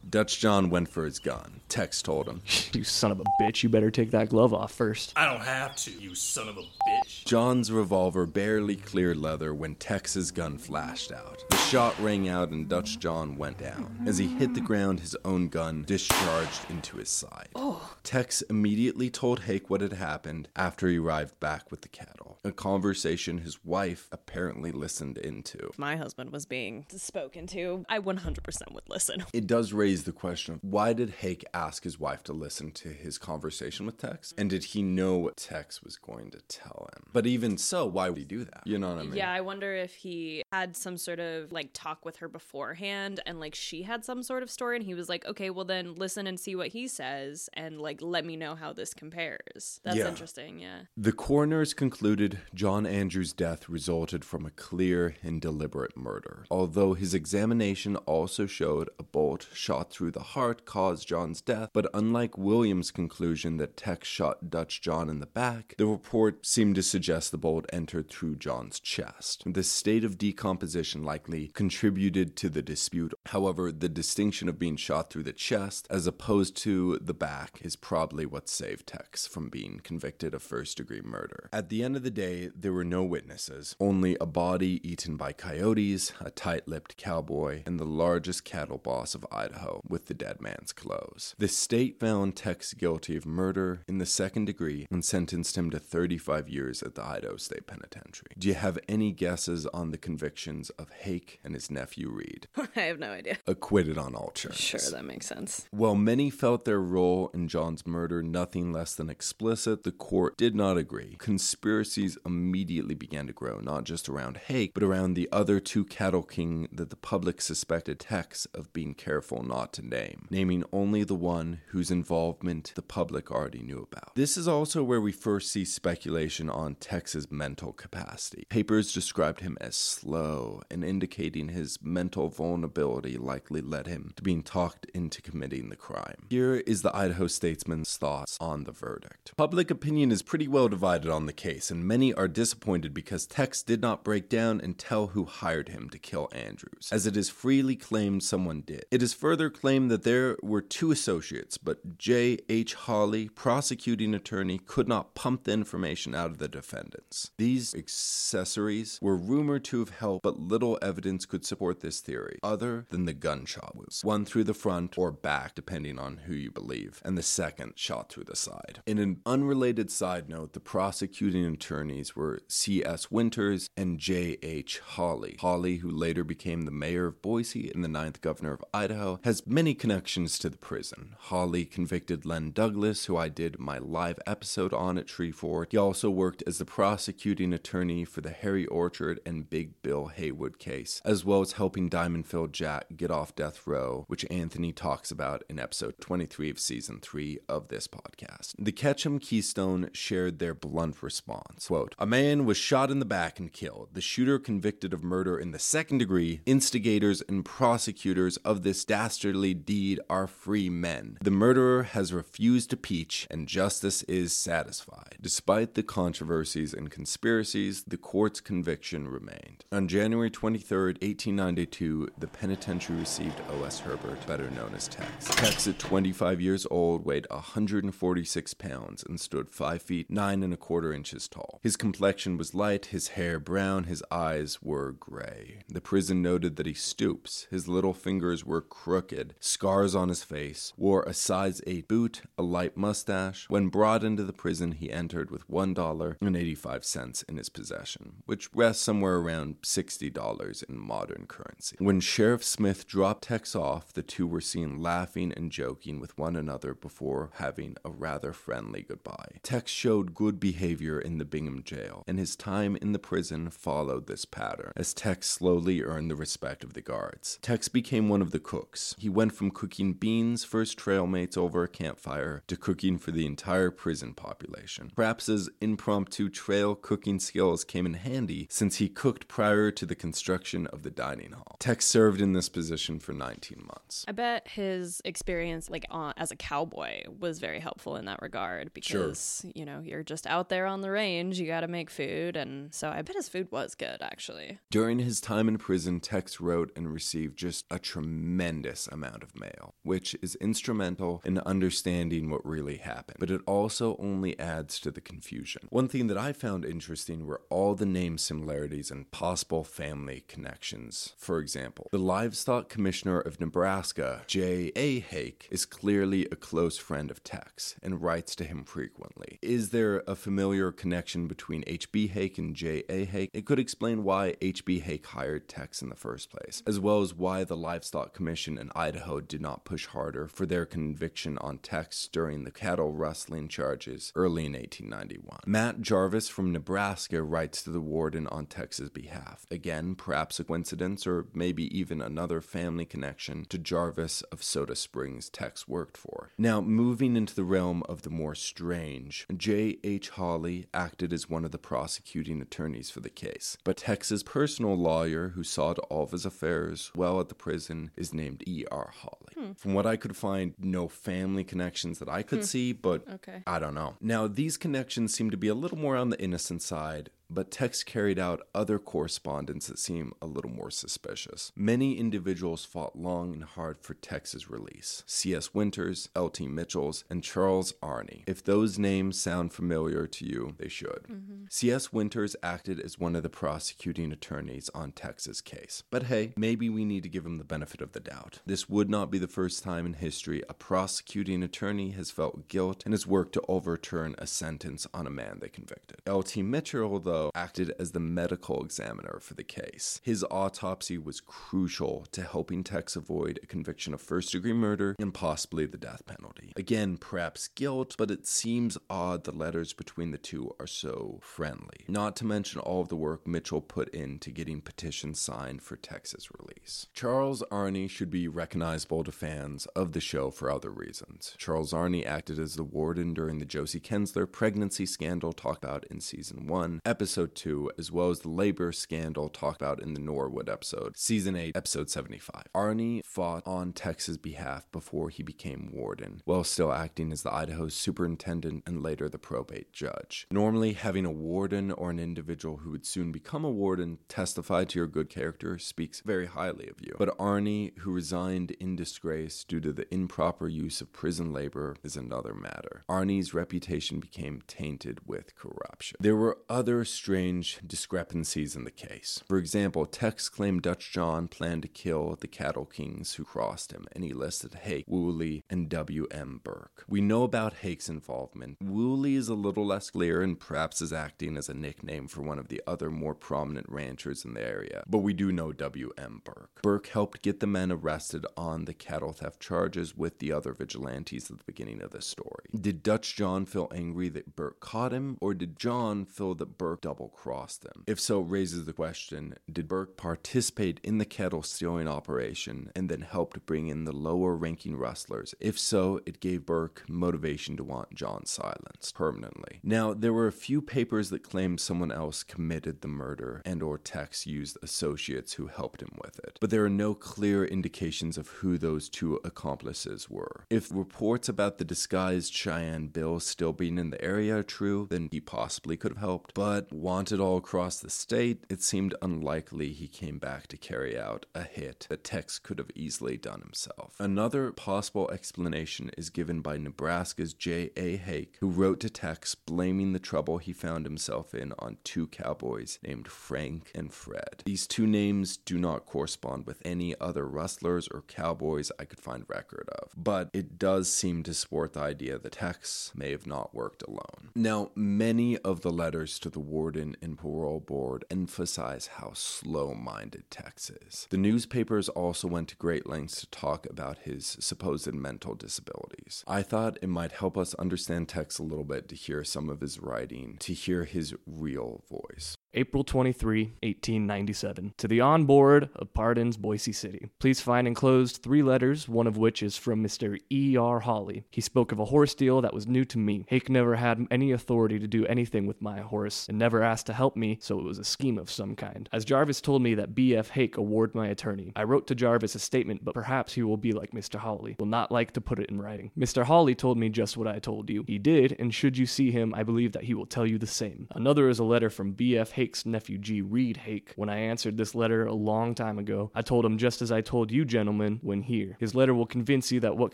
Dutch 0.09 0.39
John 0.39 0.69
went 0.69 0.89
for 0.89 1.05
his 1.05 1.19
gun. 1.19 1.61
Tex 1.69 2.01
told 2.01 2.27
him. 2.27 2.41
You 2.73 2.83
son 2.83 3.11
of 3.11 3.19
a 3.19 3.23
bitch, 3.39 3.61
you 3.61 3.69
better 3.69 3.91
take 3.91 4.11
that 4.11 4.29
glove 4.29 4.51
off 4.53 4.71
first. 4.71 5.13
I 5.15 5.25
don't 5.25 5.43
have 5.43 5.75
to, 5.77 5.91
you 5.91 6.15
son 6.15 6.49
of 6.49 6.57
a 6.57 6.61
bitch. 6.61 7.23
John's 7.25 7.71
revolver 7.71 8.25
barely 8.25 8.75
cleared 8.75 9.17
leather 9.17 9.53
when 9.53 9.75
Tex's 9.75 10.31
gun 10.31 10.57
flashed 10.57 11.11
out. 11.11 11.43
The 11.51 11.57
shot 11.57 11.97
rang 11.99 12.27
out 12.27 12.49
and 12.49 12.67
Dutch 12.67 12.99
John 12.99 13.37
went 13.37 13.59
down. 13.59 14.03
As 14.07 14.17
he 14.17 14.27
hit 14.27 14.55
the 14.55 14.61
ground, 14.61 15.01
his 15.01 15.15
own 15.23 15.49
gun 15.49 15.83
discharged 15.83 16.61
into 16.69 16.97
his 16.97 17.09
side. 17.09 17.49
Oh. 17.55 17.95
Tex 18.03 18.41
immediately 18.43 19.09
told 19.11 19.41
Hake 19.41 19.69
what 19.69 19.81
had 19.81 19.93
happened 19.93 20.49
after 20.55 20.87
he 20.87 20.97
arrived 20.97 21.39
back 21.39 21.69
with 21.69 21.81
the 21.81 21.89
cattle. 21.89 22.32
A 22.45 22.51
conversation 22.51 23.37
his 23.37 23.63
wife 23.63 24.09
apparently 24.11 24.73
listened 24.73 25.17
into. 25.17 25.69
If 25.69 25.79
my 25.79 25.95
husband 25.95 26.31
was 26.33 26.45
being 26.45 26.85
spoken 26.89 27.47
to, 27.47 27.85
I 27.87 27.99
100% 27.99 28.73
would 28.73 28.89
listen. 28.89 29.23
It 29.33 29.47
does 29.47 29.71
raise 29.71 30.03
the 30.03 30.11
question 30.11 30.55
of 30.55 30.59
why 30.61 30.91
did 30.91 31.09
Hake 31.21 31.45
ask 31.53 31.85
his 31.85 31.97
wife 31.97 32.21
to 32.23 32.33
listen 32.33 32.71
to 32.71 32.89
his 32.89 33.17
conversation 33.17 33.85
with 33.85 33.97
Tex? 33.97 34.33
And 34.37 34.49
did 34.49 34.65
he 34.65 34.81
know 34.81 35.15
what 35.19 35.37
Tex 35.37 35.81
was 35.81 35.95
going 35.95 36.31
to 36.31 36.39
tell 36.49 36.89
him? 36.97 37.05
But 37.13 37.25
even 37.25 37.57
so, 37.57 37.85
why 37.85 38.09
would 38.09 38.17
he 38.17 38.25
do 38.25 38.43
that? 38.43 38.63
You 38.65 38.77
know 38.77 38.89
what 38.89 38.99
I 38.99 39.03
mean? 39.03 39.13
Yeah, 39.13 39.31
I 39.31 39.39
wonder 39.39 39.73
if 39.73 39.93
he 39.95 40.43
had 40.51 40.75
some 40.75 40.97
sort 40.97 41.21
of 41.21 41.49
like 41.53 41.69
talk 41.71 42.03
with 42.03 42.17
her 42.17 42.27
beforehand 42.27 43.21
and 43.25 43.39
like 43.39 43.55
she 43.55 43.83
had 43.83 44.03
some 44.03 44.21
sort 44.21 44.43
of 44.43 44.51
story 44.51 44.75
and 44.75 44.85
he 44.85 44.93
was 44.95 45.07
like, 45.07 45.25
okay, 45.25 45.49
well 45.49 45.63
then 45.63 45.95
listen 45.95 46.27
and 46.27 46.37
see 46.37 46.57
what 46.57 46.67
he 46.67 46.89
says 46.89 47.49
and 47.53 47.79
like 47.79 48.01
let 48.01 48.25
me 48.25 48.35
know 48.35 48.53
how 48.55 48.73
this 48.73 48.93
compares. 48.93 49.79
That's 49.85 49.95
Yeah. 49.95 50.09
interesting, 50.09 50.59
yeah. 50.59 50.81
The 50.97 51.13
coroners 51.13 51.73
concluded 51.73 52.32
John 52.53 52.85
Andrews' 52.85 53.33
death 53.33 53.67
resulted 53.69 54.23
from 54.23 54.45
a 54.45 54.51
clear 54.51 55.15
and 55.23 55.41
deliberate 55.41 55.97
murder. 55.97 56.45
Although 56.49 56.93
his 56.93 57.13
examination 57.13 57.95
also 57.97 58.45
showed 58.45 58.89
a 58.97 59.03
bolt 59.03 59.47
shot 59.53 59.91
through 59.91 60.11
the 60.11 60.21
heart 60.21 60.65
caused 60.65 61.07
John's 61.07 61.41
death, 61.41 61.69
but 61.73 61.87
unlike 61.93 62.37
Williams' 62.37 62.91
conclusion 62.91 63.57
that 63.57 63.77
Tex 63.77 64.07
shot 64.07 64.49
Dutch 64.49 64.81
John 64.81 65.09
in 65.09 65.19
the 65.19 65.25
back, 65.25 65.75
the 65.77 65.85
report 65.85 66.45
seemed 66.45 66.75
to 66.75 66.83
suggest 66.83 67.31
the 67.31 67.37
bolt 67.37 67.65
entered 67.71 68.09
through 68.09 68.35
John's 68.35 68.79
chest. 68.79 69.43
The 69.45 69.63
state 69.63 70.03
of 70.03 70.17
decomposition 70.17 71.03
likely 71.03 71.49
contributed 71.53 72.35
to 72.37 72.49
the 72.49 72.61
dispute. 72.61 73.13
However, 73.27 73.71
the 73.71 73.89
distinction 73.89 74.47
of 74.49 74.59
being 74.59 74.77
shot 74.77 75.09
through 75.09 75.23
the 75.23 75.33
chest 75.33 75.87
as 75.89 76.07
opposed 76.07 76.55
to 76.57 76.97
the 76.99 77.13
back 77.13 77.59
is 77.61 77.75
probably 77.75 78.25
what 78.25 78.49
saved 78.49 78.87
Tex 78.87 79.27
from 79.27 79.49
being 79.49 79.81
convicted 79.83 80.33
of 80.33 80.41
first 80.41 80.77
degree 80.77 81.01
murder. 81.01 81.49
At 81.51 81.69
the 81.69 81.83
end 81.83 81.95
of 81.95 82.03
the 82.03 82.11
day, 82.11 82.22
there 82.55 82.73
were 82.73 82.83
no 82.83 83.03
witnesses, 83.03 83.75
only 83.79 84.15
a 84.19 84.25
body 84.25 84.79
eaten 84.87 85.17
by 85.17 85.33
coyotes, 85.33 86.13
a 86.19 86.31
tight 86.31 86.67
lipped 86.67 86.97
cowboy, 86.97 87.63
and 87.65 87.79
the 87.79 87.85
largest 87.85 88.43
cattle 88.45 88.77
boss 88.77 89.15
of 89.15 89.25
Idaho 89.31 89.81
with 89.87 90.05
the 90.05 90.13
dead 90.13 90.41
man's 90.41 90.71
clothes. 90.71 91.35
The 91.37 91.47
state 91.47 91.99
found 91.99 92.35
Tex 92.35 92.73
guilty 92.73 93.15
of 93.15 93.25
murder 93.25 93.81
in 93.87 93.97
the 93.97 94.05
second 94.05 94.45
degree 94.45 94.87
and 94.89 95.03
sentenced 95.03 95.57
him 95.57 95.69
to 95.71 95.79
35 95.79 96.49
years 96.49 96.81
at 96.81 96.95
the 96.95 97.03
Idaho 97.03 97.37
State 97.37 97.67
Penitentiary. 97.67 98.31
Do 98.37 98.47
you 98.47 98.53
have 98.53 98.79
any 98.87 99.11
guesses 99.11 99.65
on 99.67 99.91
the 99.91 99.97
convictions 99.97 100.69
of 100.71 100.89
Hake 100.91 101.39
and 101.43 101.53
his 101.53 101.69
nephew 101.69 102.09
Reed? 102.09 102.47
I 102.75 102.81
have 102.81 102.99
no 102.99 103.11
idea. 103.11 103.37
Acquitted 103.47 103.97
on 103.97 104.15
all 104.15 104.31
charges. 104.33 104.61
Sure, 104.61 104.79
that 104.91 105.05
makes 105.05 105.27
sense. 105.27 105.67
While 105.71 105.95
many 105.95 106.29
felt 106.29 106.65
their 106.65 106.81
role 106.81 107.29
in 107.33 107.47
John's 107.47 107.85
murder 107.85 108.23
nothing 108.23 108.71
less 108.71 108.95
than 108.95 109.09
explicit, 109.09 109.83
the 109.83 109.91
court 109.91 110.37
did 110.37 110.55
not 110.55 110.77
agree. 110.77 111.15
Conspiracies 111.19 112.12
immediately 112.25 112.95
began 112.95 113.27
to 113.27 113.33
grow, 113.33 113.59
not 113.59 113.83
just 113.83 114.09
around 114.09 114.37
Hake, 114.37 114.73
but 114.73 114.83
around 114.83 115.13
the 115.13 115.29
other 115.31 115.59
two 115.59 115.85
cattle 115.85 116.23
king 116.23 116.67
that 116.71 116.89
the 116.89 116.95
public 116.95 117.41
suspected 117.41 117.99
Tex 117.99 118.45
of 118.53 118.71
being 118.73 118.93
careful 118.93 119.43
not 119.43 119.73
to 119.73 119.85
name, 119.85 120.27
naming 120.29 120.63
only 120.71 121.03
the 121.03 121.15
one 121.15 121.61
whose 121.67 121.91
involvement 121.91 122.71
the 122.75 122.81
public 122.81 123.31
already 123.31 123.61
knew 123.61 123.87
about. 123.91 124.15
This 124.15 124.37
is 124.37 124.47
also 124.47 124.83
where 124.83 125.01
we 125.01 125.11
first 125.11 125.51
see 125.51 125.65
speculation 125.65 126.49
on 126.49 126.75
Tex's 126.75 127.31
mental 127.31 127.71
capacity. 127.73 128.45
Papers 128.49 128.93
described 128.93 129.41
him 129.41 129.57
as 129.61 129.75
slow 129.75 130.61
and 130.69 130.83
indicating 130.83 131.49
his 131.49 131.77
mental 131.81 132.29
vulnerability 132.29 133.17
likely 133.17 133.61
led 133.61 133.87
him 133.87 134.11
to 134.15 134.23
being 134.23 134.43
talked 134.43 134.85
into 134.93 135.21
committing 135.21 135.69
the 135.69 135.75
crime. 135.75 136.25
Here 136.29 136.55
is 136.55 136.81
the 136.81 136.95
Idaho 136.95 137.27
statesman's 137.27 137.97
thoughts 137.97 138.37
on 138.39 138.63
the 138.63 138.71
verdict. 138.71 139.33
Public 139.37 139.71
opinion 139.71 140.11
is 140.11 140.21
pretty 140.21 140.47
well 140.47 140.67
divided 140.67 141.09
on 141.09 141.25
the 141.25 141.33
case, 141.33 141.71
and 141.71 141.85
many 141.85 142.02
are 142.11 142.27
disappointed 142.27 142.93
because 142.93 143.25
Tex 143.25 143.63
did 143.63 143.81
not 143.81 144.03
break 144.03 144.27
down 144.27 144.59
and 144.59 144.77
tell 144.77 145.07
who 145.07 145.23
hired 145.23 145.69
him 145.69 145.89
to 145.91 145.97
kill 145.99 146.27
Andrews, 146.33 146.89
as 146.91 147.05
it 147.05 147.15
is 147.15 147.29
freely 147.29 147.77
claimed 147.77 148.23
someone 148.23 148.61
did. 148.61 148.83
It 148.91 149.01
is 149.01 149.13
further 149.13 149.49
claimed 149.49 149.89
that 149.91 150.03
there 150.03 150.37
were 150.41 150.61
two 150.61 150.91
associates, 150.91 151.57
but 151.57 151.97
J. 151.97 152.39
H. 152.49 152.73
Hawley, 152.73 153.29
prosecuting 153.29 154.13
attorney, 154.13 154.57
could 154.57 154.87
not 154.87 155.15
pump 155.15 155.43
the 155.43 155.53
information 155.53 156.15
out 156.15 156.31
of 156.31 156.39
the 156.39 156.47
defendants. 156.47 157.31
These 157.37 157.75
accessories 157.75 158.99
were 159.01 159.15
rumored 159.15 159.63
to 159.65 159.79
have 159.79 159.91
helped, 159.91 160.23
but 160.23 160.39
little 160.39 160.79
evidence 160.81 161.25
could 161.25 161.45
support 161.45 161.79
this 161.79 161.99
theory, 162.01 162.39
other 162.41 162.85
than 162.89 163.05
the 163.05 163.13
gunshot 163.13 163.75
was 163.75 164.01
one 164.03 164.25
through 164.25 164.45
the 164.45 164.53
front 164.53 164.97
or 164.97 165.11
back, 165.11 165.53
depending 165.53 165.99
on 165.99 166.17
who 166.25 166.33
you 166.33 166.51
believe, 166.51 167.01
and 167.05 167.17
the 167.17 167.23
second 167.23 167.73
shot 167.75 168.09
through 168.09 168.23
the 168.23 168.35
side. 168.35 168.81
In 168.87 168.97
an 168.97 169.21
unrelated 169.25 169.91
side 169.91 170.29
note, 170.29 170.53
the 170.53 170.59
prosecuting 170.59 171.45
attorneys 171.93 172.15
were 172.15 172.39
C.S. 172.47 173.11
Winters 173.11 173.69
and 173.77 173.99
J.H. 173.99 174.79
Hawley. 174.79 175.37
Hawley, 175.39 175.77
who 175.77 175.91
later 175.91 176.23
became 176.23 176.63
the 176.63 176.71
mayor 176.71 177.05
of 177.05 177.21
Boise 177.21 177.71
and 177.73 177.83
the 177.83 177.87
ninth 177.87 178.19
governor 178.21 178.53
of 178.53 178.65
Idaho, 178.73 179.19
has 179.23 179.45
many 179.45 179.75
connections 179.75 180.39
to 180.39 180.49
the 180.49 180.57
prison. 180.57 181.15
Hawley 181.29 181.65
convicted 181.65 182.25
Len 182.25 182.51
Douglas, 182.51 183.05
who 183.05 183.15
I 183.15 183.29
did 183.29 183.59
my 183.59 183.77
live 183.77 184.19
episode 184.25 184.73
on 184.73 184.97
at 184.97 185.05
Treefort. 185.05 185.67
He 185.71 185.77
also 185.77 186.09
worked 186.09 186.43
as 186.47 186.57
the 186.57 186.65
prosecuting 186.65 187.53
attorney 187.53 188.05
for 188.05 188.21
the 188.21 188.31
Harry 188.31 188.65
Orchard 188.65 189.19
and 189.25 189.49
Big 189.49 189.81
Bill 189.83 190.07
Haywood 190.07 190.57
case, 190.57 190.99
as 191.05 191.23
well 191.23 191.41
as 191.41 191.53
helping 191.53 191.89
Diamondfield 191.89 192.53
Jack 192.53 192.85
get 192.97 193.11
off 193.11 193.35
death 193.35 193.67
row, 193.67 194.05
which 194.07 194.25
Anthony 194.31 194.71
talks 194.71 195.11
about 195.11 195.43
in 195.47 195.59
episode 195.59 195.95
23 196.01 196.49
of 196.49 196.59
season 196.59 196.99
3 197.01 197.37
of 197.47 197.67
this 197.67 197.87
podcast. 197.87 198.55
The 198.57 198.71
Ketchum 198.71 199.19
Keystone 199.19 199.89
shared 199.93 200.39
their 200.39 200.55
blunt 200.55 201.03
response. 201.03 201.69
Quote, 201.73 201.95
A 201.97 202.05
man 202.05 202.45
was 202.45 202.55
shot 202.55 202.91
in 202.91 202.99
the 202.99 203.03
back 203.03 203.39
and 203.39 203.51
killed. 203.51 203.89
The 203.93 203.99
shooter 203.99 204.37
convicted 204.37 204.93
of 204.93 205.03
murder 205.03 205.39
in 205.39 205.49
the 205.49 205.57
second 205.57 205.97
degree, 205.97 206.41
instigators 206.45 207.23
and 207.27 207.43
prosecutors 207.43 208.37
of 208.37 208.61
this 208.61 208.85
dastardly 208.85 209.55
deed 209.55 209.99
are 210.07 210.27
free 210.27 210.69
men. 210.69 211.17
The 211.23 211.31
murderer 211.31 211.81
has 211.81 212.13
refused 212.13 212.69
to 212.69 212.77
peach, 212.77 213.25
and 213.31 213.47
justice 213.47 214.03
is 214.03 214.33
satisfied. 214.33 215.17
Despite 215.19 215.73
the 215.73 215.81
controversies 215.81 216.75
and 216.75 216.91
conspiracies, 216.91 217.83
the 217.87 217.97
court's 217.97 218.39
conviction 218.39 219.07
remained. 219.07 219.65
On 219.71 219.87
January 219.87 220.29
23, 220.29 220.77
1892, 220.77 222.09
the 222.19 222.27
penitentiary 222.27 222.99
received 222.99 223.41
O.S. 223.49 223.79
Herbert, 223.79 224.23
better 224.27 224.51
known 224.51 224.75
as 224.75 224.87
Tex. 224.87 225.25
Tex, 225.25 225.67
at 225.67 225.79
25 225.79 226.39
years 226.39 226.67
old, 226.69 227.03
weighed 227.03 227.25
146 227.31 228.53
pounds 228.53 229.03
and 229.03 229.19
stood 229.19 229.49
5 229.49 229.81
feet 229.81 230.11
9 230.11 230.43
and 230.43 230.53
a 230.53 230.57
quarter 230.57 230.93
inches 230.93 231.27
tall. 231.27 231.59
His 231.63 231.77
complexion 231.77 232.37
was 232.37 232.53
light, 232.53 232.87
his 232.87 233.09
hair 233.09 233.39
brown, 233.39 233.85
his 233.85 234.03
eyes 234.11 234.61
were 234.61 234.91
gray. 234.91 235.63
The 235.69 235.79
prison 235.79 236.21
noted 236.21 236.57
that 236.57 236.65
he 236.65 236.73
stoops, 236.73 237.47
his 237.49 237.69
little 237.69 237.93
fingers 237.93 238.43
were 238.45 238.59
crooked, 238.59 239.35
scars 239.39 239.95
on 239.95 240.09
his 240.09 240.23
face, 240.25 240.73
wore 240.75 241.03
a 241.03 241.13
size 241.13 241.61
8 241.65 241.87
boot, 241.87 242.23
a 242.37 242.43
light 242.43 242.75
mustache. 242.75 243.45
When 243.47 243.69
brought 243.69 244.03
into 244.03 244.23
the 244.25 244.33
prison, 244.33 244.73
he 244.73 244.91
entered 244.91 245.31
with 245.31 245.49
$1.85 245.49 247.29
in 247.29 247.37
his 247.37 247.47
possession, 247.47 248.15
which 248.25 248.53
rests 248.53 248.83
somewhere 248.83 249.19
around 249.19 249.61
$60 249.61 250.63
in 250.67 250.77
modern 250.77 251.27
currency. 251.27 251.77
When 251.79 252.01
Sheriff 252.01 252.43
Smith 252.43 252.85
dropped 252.87 253.23
Tex 253.23 253.55
off, 253.55 253.93
the 253.93 254.03
two 254.03 254.27
were 254.27 254.41
seen 254.41 254.81
laughing 254.81 255.31
and 255.31 255.49
joking 255.49 256.01
with 256.01 256.17
one 256.17 256.35
another 256.35 256.73
before 256.73 257.29
having 257.35 257.77
a 257.85 257.89
rather 257.89 258.33
friendly 258.33 258.81
goodbye. 258.81 259.37
Tex 259.43 259.71
showed 259.71 260.13
good 260.13 260.41
behavior 260.41 260.99
in 260.99 261.19
the 261.19 261.23
Jail, 261.61 262.03
and 262.07 262.17
his 262.17 262.35
time 262.35 262.77
in 262.81 262.93
the 262.93 262.99
prison 262.99 263.49
followed 263.49 264.07
this 264.07 264.25
pattern 264.25 264.71
as 264.75 264.93
Tex 264.93 265.29
slowly 265.29 265.83
earned 265.83 266.09
the 266.09 266.15
respect 266.15 266.63
of 266.63 266.73
the 266.73 266.81
guards. 266.81 267.37
Tex 267.41 267.67
became 267.67 268.07
one 268.09 268.21
of 268.21 268.31
the 268.31 268.39
cooks. 268.39 268.95
He 268.97 269.09
went 269.09 269.33
from 269.33 269.51
cooking 269.51 269.93
beans 269.93 270.43
for 270.43 270.61
his 270.61 270.73
trail 270.73 271.05
mates 271.05 271.35
over 271.37 271.63
a 271.63 271.67
campfire 271.67 272.43
to 272.47 272.55
cooking 272.55 272.97
for 272.97 273.11
the 273.11 273.25
entire 273.25 273.69
prison 273.71 274.13
population. 274.13 274.91
Perhaps 274.95 275.25
his 275.27 275.49
impromptu 275.61 276.29
trail 276.29 276.75
cooking 276.75 277.19
skills 277.19 277.63
came 277.63 277.85
in 277.85 277.95
handy 277.95 278.47
since 278.49 278.77
he 278.77 278.87
cooked 278.87 279.27
prior 279.27 279.69
to 279.71 279.85
the 279.85 279.95
construction 279.95 280.67
of 280.67 280.83
the 280.83 280.89
dining 280.91 281.33
hall. 281.33 281.57
Tex 281.59 281.85
served 281.85 282.21
in 282.21 282.33
this 282.33 282.47
position 282.49 282.99
for 282.99 283.11
19 283.13 283.59
months. 283.65 284.05
I 284.07 284.13
bet 284.13 284.47
his 284.47 285.01
experience, 285.03 285.69
like 285.69 285.85
uh, 285.91 286.13
as 286.15 286.31
a 286.31 286.35
cowboy, 286.35 287.03
was 287.19 287.39
very 287.39 287.59
helpful 287.59 287.95
in 287.97 288.05
that 288.05 288.21
regard 288.21 288.71
Sure. 288.81 289.01
because 289.03 289.45
you 289.55 289.65
know 289.65 289.81
you're 289.83 290.03
just 290.03 290.27
out 290.27 290.49
there 290.49 290.65
on 290.65 290.81
the 290.81 290.91
range, 290.91 291.39
you 291.43 291.49
got 291.49 291.61
to 291.61 291.67
make 291.67 291.89
food, 291.89 292.37
and 292.37 292.73
so 292.73 292.89
I 292.89 293.01
bet 293.01 293.15
his 293.15 293.27
food 293.27 293.51
was 293.51 293.75
good 293.75 293.97
actually. 294.01 294.59
During 294.71 294.99
his 294.99 295.19
time 295.19 295.47
in 295.47 295.57
prison, 295.57 295.99
Tex 295.99 296.39
wrote 296.39 296.71
and 296.75 296.91
received 296.91 297.37
just 297.37 297.65
a 297.69 297.77
tremendous 297.77 298.87
amount 298.87 299.23
of 299.23 299.37
mail, 299.39 299.75
which 299.83 300.15
is 300.21 300.35
instrumental 300.35 301.21
in 301.25 301.39
understanding 301.39 302.29
what 302.29 302.45
really 302.45 302.77
happened, 302.77 303.17
but 303.19 303.29
it 303.29 303.41
also 303.45 303.97
only 303.99 304.39
adds 304.39 304.79
to 304.79 304.89
the 304.89 305.01
confusion. 305.01 305.67
One 305.69 305.87
thing 305.89 306.07
that 306.07 306.17
I 306.17 306.31
found 306.31 306.63
interesting 306.63 307.25
were 307.25 307.41
all 307.49 307.75
the 307.75 307.85
name 307.85 308.17
similarities 308.17 308.89
and 308.89 309.11
possible 309.11 309.65
family 309.65 310.23
connections. 310.27 311.13
For 311.17 311.39
example, 311.39 311.89
the 311.91 311.97
livestock 311.97 312.69
commissioner 312.69 313.19
of 313.19 313.41
Nebraska, 313.41 314.21
J. 314.27 314.71
A. 314.75 314.99
Hake, 314.99 315.49
is 315.51 315.65
clearly 315.65 316.25
a 316.31 316.37
close 316.37 316.77
friend 316.77 317.11
of 317.11 317.23
Tex 317.23 317.75
and 317.83 318.01
writes 318.01 318.33
to 318.37 318.45
him 318.45 318.63
frequently. 318.63 319.39
Is 319.41 319.71
there 319.71 320.03
a 320.07 320.15
familiar 320.15 320.71
connection 320.71 321.27
between 321.33 321.63
H.B. 321.65 322.09
Hake 322.09 322.37
and 322.37 322.55
J. 322.55 322.83
A. 322.89 323.05
Hake? 323.05 323.31
It 323.33 323.47
could 323.47 323.57
explain 323.57 324.03
why 324.03 324.35
H.B. 324.39 324.81
Hake 324.81 325.07
hired 325.07 325.49
Tex 325.49 325.81
in 325.81 325.89
the 325.89 325.95
first 325.95 326.29
place, 326.29 326.61
as 326.67 326.79
well 326.79 327.01
as 327.01 327.15
why 327.15 327.43
the 327.43 327.57
Livestock 327.57 328.13
Commission 328.13 328.59
in 328.59 328.69
Idaho 328.75 329.19
did 329.19 329.41
not 329.41 329.65
push 329.65 329.87
harder 329.87 330.27
for 330.27 330.45
their 330.45 330.67
conviction 330.67 331.39
on 331.39 331.57
Tex 331.57 332.07
during 332.07 332.43
the 332.43 332.51
cattle 332.51 332.91
rustling 332.91 333.47
charges 333.47 334.11
early 334.15 334.45
in 334.45 334.53
1891. 334.53 335.39
Matt 335.47 335.81
Jarvis 335.81 336.29
from 336.29 336.51
Nebraska 336.51 337.23
writes 337.23 337.63
to 337.63 337.71
the 337.71 337.81
warden 337.81 338.27
on 338.27 338.45
Tex's 338.45 338.91
behalf. 338.91 339.47
Again, 339.49 339.95
perhaps 339.95 340.39
a 340.39 340.43
coincidence 340.43 341.07
or 341.07 341.25
maybe 341.33 341.75
even 341.75 341.99
another 341.99 342.41
family 342.41 342.85
connection 342.85 343.45
to 343.45 343.57
Jarvis 343.57 344.21
of 344.23 344.43
Soda 344.43 344.75
Springs 344.75 345.29
Tex 345.29 345.67
worked 345.67 345.97
for. 345.97 346.29
Now, 346.37 346.61
moving 346.61 347.15
into 347.15 347.33
the 347.33 347.43
realm 347.43 347.81
of 347.89 348.03
the 348.03 348.11
more 348.11 348.35
strange, 348.35 349.25
J. 349.35 349.79
H. 349.83 350.09
Hawley 350.09 350.67
acted 350.75 351.11
as 351.11 351.22
one 351.29 351.45
of 351.45 351.51
the 351.51 351.57
prosecuting 351.57 352.41
attorneys 352.41 352.89
for 352.89 352.99
the 352.99 353.09
case, 353.09 353.57
but 353.63 353.77
Tex's 353.77 354.23
personal 354.23 354.75
lawyer 354.75 355.29
who 355.29 355.43
saw 355.43 355.73
to 355.73 355.81
all 355.83 356.03
of 356.03 356.11
his 356.11 356.25
affairs 356.25 356.91
while 356.95 357.19
at 357.19 357.29
the 357.29 357.35
prison 357.35 357.91
is 357.95 358.13
named 358.13 358.43
E. 358.47 358.65
R. 358.71 358.91
Hawley. 358.95 359.33
Hmm. 359.35 359.53
From 359.53 359.73
what 359.73 359.85
I 359.85 359.95
could 359.95 360.15
find, 360.15 360.53
no 360.59 360.87
family 360.87 361.43
connections 361.43 361.99
that 361.99 362.09
I 362.09 362.23
could 362.23 362.39
hmm. 362.39 362.45
see, 362.45 362.73
but 362.73 363.03
Okay. 363.13 363.43
I 363.45 363.59
don't 363.59 363.75
know. 363.75 363.95
Now, 364.01 364.27
these 364.27 364.57
connections 364.57 365.13
seem 365.13 365.29
to 365.31 365.37
be 365.37 365.47
a 365.47 365.55
little 365.55 365.77
more 365.77 365.95
on 365.95 366.09
the 366.09 366.19
innocent 366.19 366.61
side, 366.61 367.09
but 367.33 367.51
Tex 367.51 367.83
carried 367.83 368.19
out 368.19 368.47
other 368.53 368.79
correspondence 368.79 369.67
that 369.67 369.79
seem 369.79 370.13
a 370.21 370.25
little 370.25 370.51
more 370.51 370.71
suspicious. 370.71 371.51
Many 371.55 371.97
individuals 371.97 372.65
fought 372.65 372.95
long 372.95 373.33
and 373.33 373.43
hard 373.43 373.77
for 373.81 373.93
Tex's 373.93 374.49
release 374.49 375.03
C.S. 375.05 375.53
Winters, 375.53 376.09
L.T. 376.15 376.47
Mitchells, 376.47 377.03
and 377.09 377.23
Charles 377.23 377.73
Arney. 377.81 378.23
If 378.27 378.43
those 378.43 378.79
names 378.79 379.19
sound 379.19 379.53
familiar 379.53 380.07
to 380.07 380.25
you, 380.25 380.55
they 380.57 380.67
should. 380.67 381.05
Mm-hmm. 381.09 381.45
C.S. 381.49 381.91
Winters 381.93 382.35
acted 382.43 382.79
as 382.79 382.99
one 382.99 383.15
of 383.15 383.23
the 383.23 383.29
prosecuting 383.29 384.11
attorneys 384.11 384.69
on 384.73 384.91
Tex's 384.91 385.41
case. 385.41 385.83
But 385.89 386.03
hey, 386.03 386.33
maybe 386.35 386.69
we 386.69 386.85
need 386.85 387.03
to 387.03 387.09
give 387.09 387.25
him 387.25 387.37
the 387.37 387.43
benefit 387.43 387.81
of 387.81 387.93
the 387.93 387.99
doubt. 387.99 388.39
This 388.45 388.69
would 388.69 388.89
not 388.89 389.11
be 389.11 389.17
the 389.17 389.27
first 389.27 389.63
time 389.63 389.85
in 389.85 389.93
history 389.93 390.43
a 390.49 390.53
prosecuting 390.53 391.43
attorney 391.43 391.91
has 391.91 392.11
felt 392.11 392.47
guilt 392.47 392.83
and 392.85 392.93
has 392.93 393.07
worked 393.07 393.33
to 393.33 393.43
overturn 393.47 394.15
a 394.17 394.27
sentence 394.27 394.87
on 394.93 395.07
a 395.07 395.11
man 395.11 395.39
they 395.41 395.49
convicted. 395.49 396.01
L.T. 396.05 396.41
Mitchell, 396.43 396.99
though, 396.99 397.22
acted 397.35 397.73
as 397.79 397.91
the 397.91 397.99
medical 397.99 398.63
examiner 398.63 399.19
for 399.21 399.33
the 399.33 399.43
case. 399.43 399.99
His 400.03 400.25
autopsy 400.29 400.97
was 400.97 401.21
crucial 401.21 402.05
to 402.11 402.23
helping 402.23 402.63
Tex 402.63 402.95
avoid 402.95 403.39
a 403.41 403.47
conviction 403.47 403.93
of 403.93 404.01
first 404.01 404.31
degree 404.31 404.53
murder 404.53 404.95
and 404.99 405.13
possibly 405.13 405.65
the 405.65 405.77
death 405.77 406.05
penalty. 406.05 406.53
Again, 406.55 406.97
perhaps 406.97 407.47
guilt, 407.47 407.95
but 407.97 408.11
it 408.11 408.27
seems 408.27 408.77
odd 408.89 409.23
the 409.23 409.31
letters 409.31 409.73
between 409.73 410.11
the 410.11 410.17
two 410.17 410.53
are 410.59 410.67
so 410.67 411.19
friendly. 411.21 411.85
Not 411.87 412.15
to 412.17 412.25
mention 412.25 412.61
all 412.61 412.81
of 412.81 412.89
the 412.89 412.95
work 412.95 413.27
Mitchell 413.27 413.61
put 413.61 413.89
into 413.89 414.31
getting 414.31 414.61
petitions 414.61 415.19
signed 415.19 415.61
for 415.61 415.75
Tex's 415.75 416.29
release. 416.37 416.87
Charles 416.93 417.43
Arney 417.51 417.89
should 417.89 418.09
be 418.09 418.27
recognizable 418.27 419.03
to 419.03 419.11
fans 419.11 419.65
of 419.75 419.93
the 419.93 420.01
show 420.01 420.31
for 420.31 420.51
other 420.51 420.69
reasons. 420.69 421.35
Charles 421.37 421.73
Arney 421.73 422.05
acted 422.05 422.39
as 422.39 422.55
the 422.55 422.63
warden 422.63 423.13
during 423.13 423.39
the 423.39 423.45
Josie 423.45 423.79
Kensler 423.79 424.29
pregnancy 424.29 424.85
scandal 424.85 425.33
talked 425.33 425.63
about 425.63 425.85
in 425.85 425.99
season 425.99 426.47
1, 426.47 426.81
episode 426.85 427.12
2, 427.15 427.71
as 427.77 427.91
well 427.91 428.09
as 428.09 428.21
the 428.21 428.29
labor 428.29 428.71
scandal 428.71 429.29
talked 429.29 429.61
about 429.61 429.81
in 429.81 429.93
the 429.93 429.99
Norwood 429.99 430.49
episode, 430.49 430.97
season 430.97 431.35
8, 431.35 431.55
episode 431.55 431.89
75. 431.89 432.43
Arney 432.55 433.05
fought 433.05 433.43
on 433.45 433.71
Tex's 433.71 434.17
behalf 434.17 434.69
before 434.71 435.09
he 435.09 435.21
became 435.21 435.69
warden, 435.71 436.21
while 436.25 436.43
still 436.43 436.73
acting 436.73 437.11
as 437.11 437.21
the 437.21 437.33
Idaho's 437.33 437.75
superintendent 437.75 438.63
and 438.65 438.81
later 438.81 439.07
the 439.07 439.19
probate 439.19 439.71
judge. 439.71 440.25
Normally, 440.31 440.73
having 440.73 441.05
a 441.05 441.11
warden 441.11 441.71
or 441.71 441.91
an 441.91 441.99
individual 441.99 442.57
who 442.57 442.71
would 442.71 442.85
soon 442.85 443.11
become 443.11 443.45
a 443.45 443.51
warden 443.51 443.99
testify 444.07 444.63
to 444.65 444.79
your 444.79 444.87
good 444.87 445.09
character 445.09 445.59
speaks 445.59 446.01
very 446.01 446.25
highly 446.25 446.67
of 446.67 446.81
you. 446.81 446.95
But 446.97 447.17
Arney, 447.19 447.77
who 447.79 447.91
resigned 447.91 448.51
in 448.51 448.75
disgrace 448.75 449.43
due 449.43 449.59
to 449.59 449.71
the 449.71 449.91
improper 449.93 450.47
use 450.47 450.81
of 450.81 450.91
prison 450.91 451.31
labor, 451.31 451.75
is 451.83 451.95
another 451.95 452.33
matter. 452.33 452.83
Arney's 452.89 453.33
reputation 453.33 453.99
became 453.99 454.41
tainted 454.47 455.01
with 455.05 455.35
corruption. 455.35 455.97
There 455.99 456.15
were 456.15 456.39
other 456.49 456.85
strange 456.93 457.59
discrepancies 457.65 458.55
in 458.55 458.63
the 458.63 458.71
case. 458.71 459.21
For 459.27 459.37
example, 459.37 459.85
Tex 459.85 460.29
claimed 460.29 460.61
Dutch 460.61 460.91
John 460.91 461.27
planned 461.27 461.63
to 461.63 461.67
kill 461.67 462.15
the 462.19 462.27
cattle 462.27 462.65
kings 462.65 463.15
who 463.15 463.23
crossed 463.23 463.71
him, 463.71 463.87
and 463.93 464.03
he 464.03 464.13
listed 464.13 464.53
Hake, 464.55 464.85
Woolley, 464.87 465.43
and 465.49 465.69
W.M. 465.69 466.41
Burke. 466.43 466.85
We 466.87 467.01
know 467.01 467.23
about 467.23 467.55
Hake's 467.55 467.89
involvement. 467.89 468.57
Woolley 468.61 469.15
is 469.15 469.29
a 469.29 469.33
little 469.33 469.65
less 469.65 469.89
clear 469.89 470.21
and 470.21 470.39
perhaps 470.39 470.81
is 470.81 470.93
acting 470.93 471.37
as 471.37 471.49
a 471.49 471.53
nickname 471.53 472.07
for 472.07 472.21
one 472.21 472.39
of 472.39 472.47
the 472.47 472.61
other 472.67 472.89
more 472.89 473.15
prominent 473.15 473.67
ranchers 473.69 474.23
in 474.23 474.33
the 474.33 474.45
area, 474.45 474.83
but 474.87 474.99
we 474.99 475.13
do 475.13 475.31
know 475.31 475.51
W.M. 475.51 476.21
Burke. 476.23 476.61
Burke 476.61 476.87
helped 476.87 477.21
get 477.21 477.39
the 477.39 477.47
men 477.47 477.71
arrested 477.71 478.25
on 478.37 478.65
the 478.65 478.73
cattle 478.73 479.13
theft 479.13 479.39
charges 479.39 479.95
with 479.95 480.19
the 480.19 480.31
other 480.31 480.53
vigilantes 480.53 481.29
at 481.31 481.37
the 481.37 481.43
beginning 481.45 481.81
of 481.81 481.91
the 481.91 482.01
story. 482.01 482.45
Did 482.53 482.83
Dutch 482.83 483.15
John 483.15 483.45
feel 483.45 483.71
angry 483.73 484.09
that 484.09 484.35
Burke 484.35 484.59
caught 484.59 484.91
him, 484.91 485.17
or 485.21 485.33
did 485.33 485.57
John 485.57 486.05
feel 486.05 486.35
that 486.35 486.57
Burke 486.57 486.82
double 486.83 487.07
crossed 487.07 487.61
them? 487.61 487.85
If 487.87 487.99
so, 487.99 488.19
raises 488.19 488.65
the 488.65 488.73
question 488.73 489.35
did 489.51 489.69
Burke 489.69 489.95
participate 489.95 490.81
in 490.83 490.97
the 490.97 491.05
kettle 491.05 491.41
stealing 491.41 491.87
operation 491.87 492.71
and 492.75 492.89
then 492.89 493.01
helped 493.01 493.45
bring 493.45 493.69
in 493.69 493.85
the 493.85 493.95
lower 493.95 494.35
ranking 494.35 494.75
rustlers? 494.75 495.33
If 495.39 495.57
so, 495.57 496.01
it 496.05 496.19
gave 496.19 496.45
Burke 496.45 496.83
motivation 496.89 497.55
to 497.55 497.63
want 497.63 497.95
John 497.95 498.25
silenced 498.25 498.93
permanently. 498.93 499.61
Now, 499.63 499.93
there 499.93 500.11
were 500.11 500.27
a 500.27 500.33
few 500.33 500.61
papers 500.61 501.09
that 501.09 501.23
claimed 501.23 501.61
someone 501.61 501.91
else 501.91 502.21
committed 502.21 502.81
the 502.81 502.89
murder 502.89 503.41
and 503.45 503.63
or 503.63 503.77
Tex 503.77 504.27
used 504.27 504.57
associates 504.61 505.33
who 505.33 505.47
helped 505.47 505.81
him 505.81 505.97
with 506.03 506.19
it. 506.19 506.37
But 506.41 506.49
there 506.49 506.65
are 506.65 506.69
no 506.69 506.93
clear 506.93 507.45
indications 507.45 508.17
of 508.17 508.27
who 508.27 508.57
those 508.57 508.89
two 508.89 509.21
accomplices 509.23 510.09
were. 510.09 510.45
If 510.49 510.69
reports 510.69 511.29
about 511.29 511.59
the 511.59 511.65
disguised 511.65 512.33
Cheyenne 512.33 512.87
Bill 512.87 513.21
still 513.21 513.53
being 513.53 513.77
in 513.77 513.89
the 513.91 514.03
area 514.03 514.39
are 514.39 514.43
true, 514.43 514.87
then 514.89 515.07
he 515.11 515.21
possibly 515.21 515.77
could 515.77 515.93
have 515.93 515.99
helped. 515.99 516.33
But 516.33 516.72
wanted 516.73 517.19
all 517.19 517.37
across 517.37 517.79
the 517.79 517.89
state, 517.89 518.45
it 518.49 518.61
seemed 518.61 518.95
unlikely 519.01 519.71
he 519.71 519.87
came 519.87 520.17
back 520.17 520.47
to 520.47 520.57
carry 520.57 520.97
out 520.97 521.25
a 521.35 521.43
hit 521.43 521.85
that 521.89 522.03
Tex 522.03 522.39
could 522.39 522.57
have 522.57 522.71
easily 522.75 523.15
done 523.15 523.41
himself. 523.41 523.95
Another 523.99 524.51
possible 524.51 525.09
explanation 525.11 525.91
is 525.97 526.09
given 526.09 526.41
by 526.41 526.57
Nebraska's 526.57 527.33
J. 527.33 527.69
A. 527.77 527.97
Hake, 527.97 528.37
who 528.39 528.49
wrote 528.49 528.79
to 528.81 528.89
Tex 528.89 529.35
blaming 529.35 529.93
the 529.93 529.99
trouble 529.99 530.39
he 530.39 530.51
found 530.51 530.85
himself 530.85 531.35
in 531.35 531.53
on 531.59 531.77
two 531.83 532.07
cowboys 532.07 532.79
named 532.83 533.07
Frank 533.07 533.71
and 533.75 533.93
Fred. 533.93 534.41
These 534.45 534.67
two 534.67 534.87
names 534.87 535.37
do 535.37 535.57
not 535.57 535.85
correspond 535.85 536.47
with 536.47 536.61
any 536.65 536.99
other 536.99 537.27
rustlers 537.27 537.87
or 537.87 538.01
cowboys 538.01 538.71
I 538.79 538.85
could 538.85 538.99
find 538.99 539.25
record 539.27 539.69
of, 539.81 539.91
but 539.95 540.29
it 540.33 540.57
does 540.57 540.91
seem 540.91 541.23
to 541.23 541.33
support 541.33 541.73
the 541.73 541.81
idea 541.81 542.17
that 542.17 542.33
Tex 542.33 542.91
may 542.95 543.11
have 543.11 543.27
not 543.27 543.53
worked 543.53 543.83
alone. 543.83 544.31
Now, 544.35 544.71
many 544.75 545.37
of 545.39 545.61
the 545.61 545.71
letters 545.71 546.17
to 546.19 546.29
the 546.29 546.39
warden 546.39 546.62
warden 546.63 546.95
and 547.01 547.17
parole 547.17 547.59
board 547.59 548.05
emphasize 548.09 548.87
how 548.87 549.11
slow 549.13 549.73
minded 549.73 550.23
Tex 550.31 550.71
is. 550.87 551.07
The 551.09 551.17
newspapers 551.17 551.89
also 551.89 552.25
went 552.29 552.47
to 552.49 552.55
great 552.55 552.87
lengths 552.87 553.19
to 553.19 553.29
talk 553.29 553.67
about 553.69 553.97
his 553.97 554.37
supposed 554.39 554.93
mental 554.93 555.35
disabilities. 555.35 556.23
I 556.25 556.41
thought 556.41 556.79
it 556.81 556.87
might 556.87 557.11
help 557.11 557.37
us 557.37 557.53
understand 557.55 558.07
Tex 558.07 558.39
a 558.39 558.43
little 558.43 558.63
bit 558.63 558.87
to 558.87 558.95
hear 558.95 559.25
some 559.25 559.49
of 559.49 559.59
his 559.59 559.77
writing, 559.81 560.37
to 560.39 560.53
hear 560.53 560.85
his 560.85 561.13
real 561.27 561.83
voice. 561.89 562.37
April 562.55 562.83
23, 562.83 563.45
1897. 563.63 564.73
To 564.77 564.87
the 564.87 565.01
on 565.01 565.25
board 565.25 565.69
of 565.75 565.93
Pardon's 565.93 566.37
Boise 566.37 566.71
City. 566.71 567.09
Please 567.19 567.41
find 567.41 567.67
enclosed 567.67 568.17
three 568.21 568.43
letters, 568.43 568.87
one 568.87 569.07
of 569.07 569.17
which 569.17 569.41
is 569.41 569.57
from 569.57 569.83
Mr. 569.83 570.19
E.R. 570.31 570.81
Hawley. 570.81 571.23
He 571.31 571.41
spoke 571.41 571.71
of 571.71 571.79
a 571.79 571.85
horse 571.85 572.13
deal 572.13 572.41
that 572.41 572.53
was 572.53 572.67
new 572.67 572.85
to 572.85 572.99
me. 572.99 573.25
Hake 573.27 573.49
never 573.49 573.75
had 573.75 574.05
any 574.11 574.31
authority 574.31 574.77
to 574.77 574.87
do 574.87 575.05
anything 575.07 575.47
with 575.47 575.61
my 575.61 575.79
horse 575.79 576.27
and 576.29 576.37
never 576.37 576.61
asked 576.61 576.85
to 576.87 576.93
help 576.93 577.15
me, 577.15 577.39
so 577.41 577.59
it 577.59 577.65
was 577.65 577.79
a 577.79 577.83
scheme 577.83 578.19
of 578.19 578.29
some 578.29 578.55
kind. 578.55 578.87
As 578.93 579.05
Jarvis 579.05 579.41
told 579.41 579.63
me 579.63 579.73
that 579.75 579.95
B.F. 579.95 580.29
Hake 580.29 580.57
award 580.57 580.93
my 580.93 581.07
attorney, 581.07 581.53
I 581.55 581.63
wrote 581.63 581.87
to 581.87 581.95
Jarvis 581.95 582.35
a 582.35 582.39
statement, 582.39 582.85
but 582.85 582.93
perhaps 582.93 583.33
he 583.33 583.41
will 583.41 583.57
be 583.57 583.71
like 583.71 583.91
Mr. 583.91 584.19
Hawley, 584.19 584.55
will 584.59 584.67
not 584.67 584.91
like 584.91 585.11
to 585.13 585.21
put 585.21 585.39
it 585.39 585.49
in 585.49 585.59
writing. 585.59 585.89
Mr. 585.97 586.23
Hawley 586.23 586.53
told 586.53 586.77
me 586.77 586.89
just 586.89 587.17
what 587.17 587.27
I 587.27 587.39
told 587.39 587.69
you. 587.71 587.83
He 587.87 587.97
did, 587.97 588.35
and 588.37 588.53
should 588.53 588.77
you 588.77 588.85
see 588.85 589.09
him, 589.09 589.33
I 589.33 589.41
believe 589.41 589.71
that 589.71 589.85
he 589.85 589.95
will 589.95 590.05
tell 590.05 590.27
you 590.27 590.37
the 590.37 590.45
same. 590.45 590.87
Another 590.91 591.29
is 591.29 591.39
a 591.39 591.43
letter 591.43 591.71
from 591.71 591.93
B.F. 591.93 592.31
Hake's 592.43 592.65
nephew 592.65 592.97
G. 592.97 593.21
Reed 593.21 593.55
Hake. 593.55 593.93
When 593.95 594.09
I 594.09 594.17
answered 594.17 594.57
this 594.57 594.75
letter 594.75 595.05
a 595.05 595.13
long 595.13 595.55
time 595.55 595.79
ago, 595.79 596.11
I 596.13 596.21
told 596.21 596.43
him 596.43 596.57
just 596.57 596.81
as 596.81 596.91
I 596.91 596.99
told 596.99 597.31
you 597.31 597.45
gentlemen 597.45 597.99
when 598.01 598.21
here. 598.21 598.57
His 598.59 598.75
letter 598.75 598.93
will 598.93 599.05
convince 599.05 599.49
you 599.49 599.61
that 599.61 599.77
what 599.77 599.93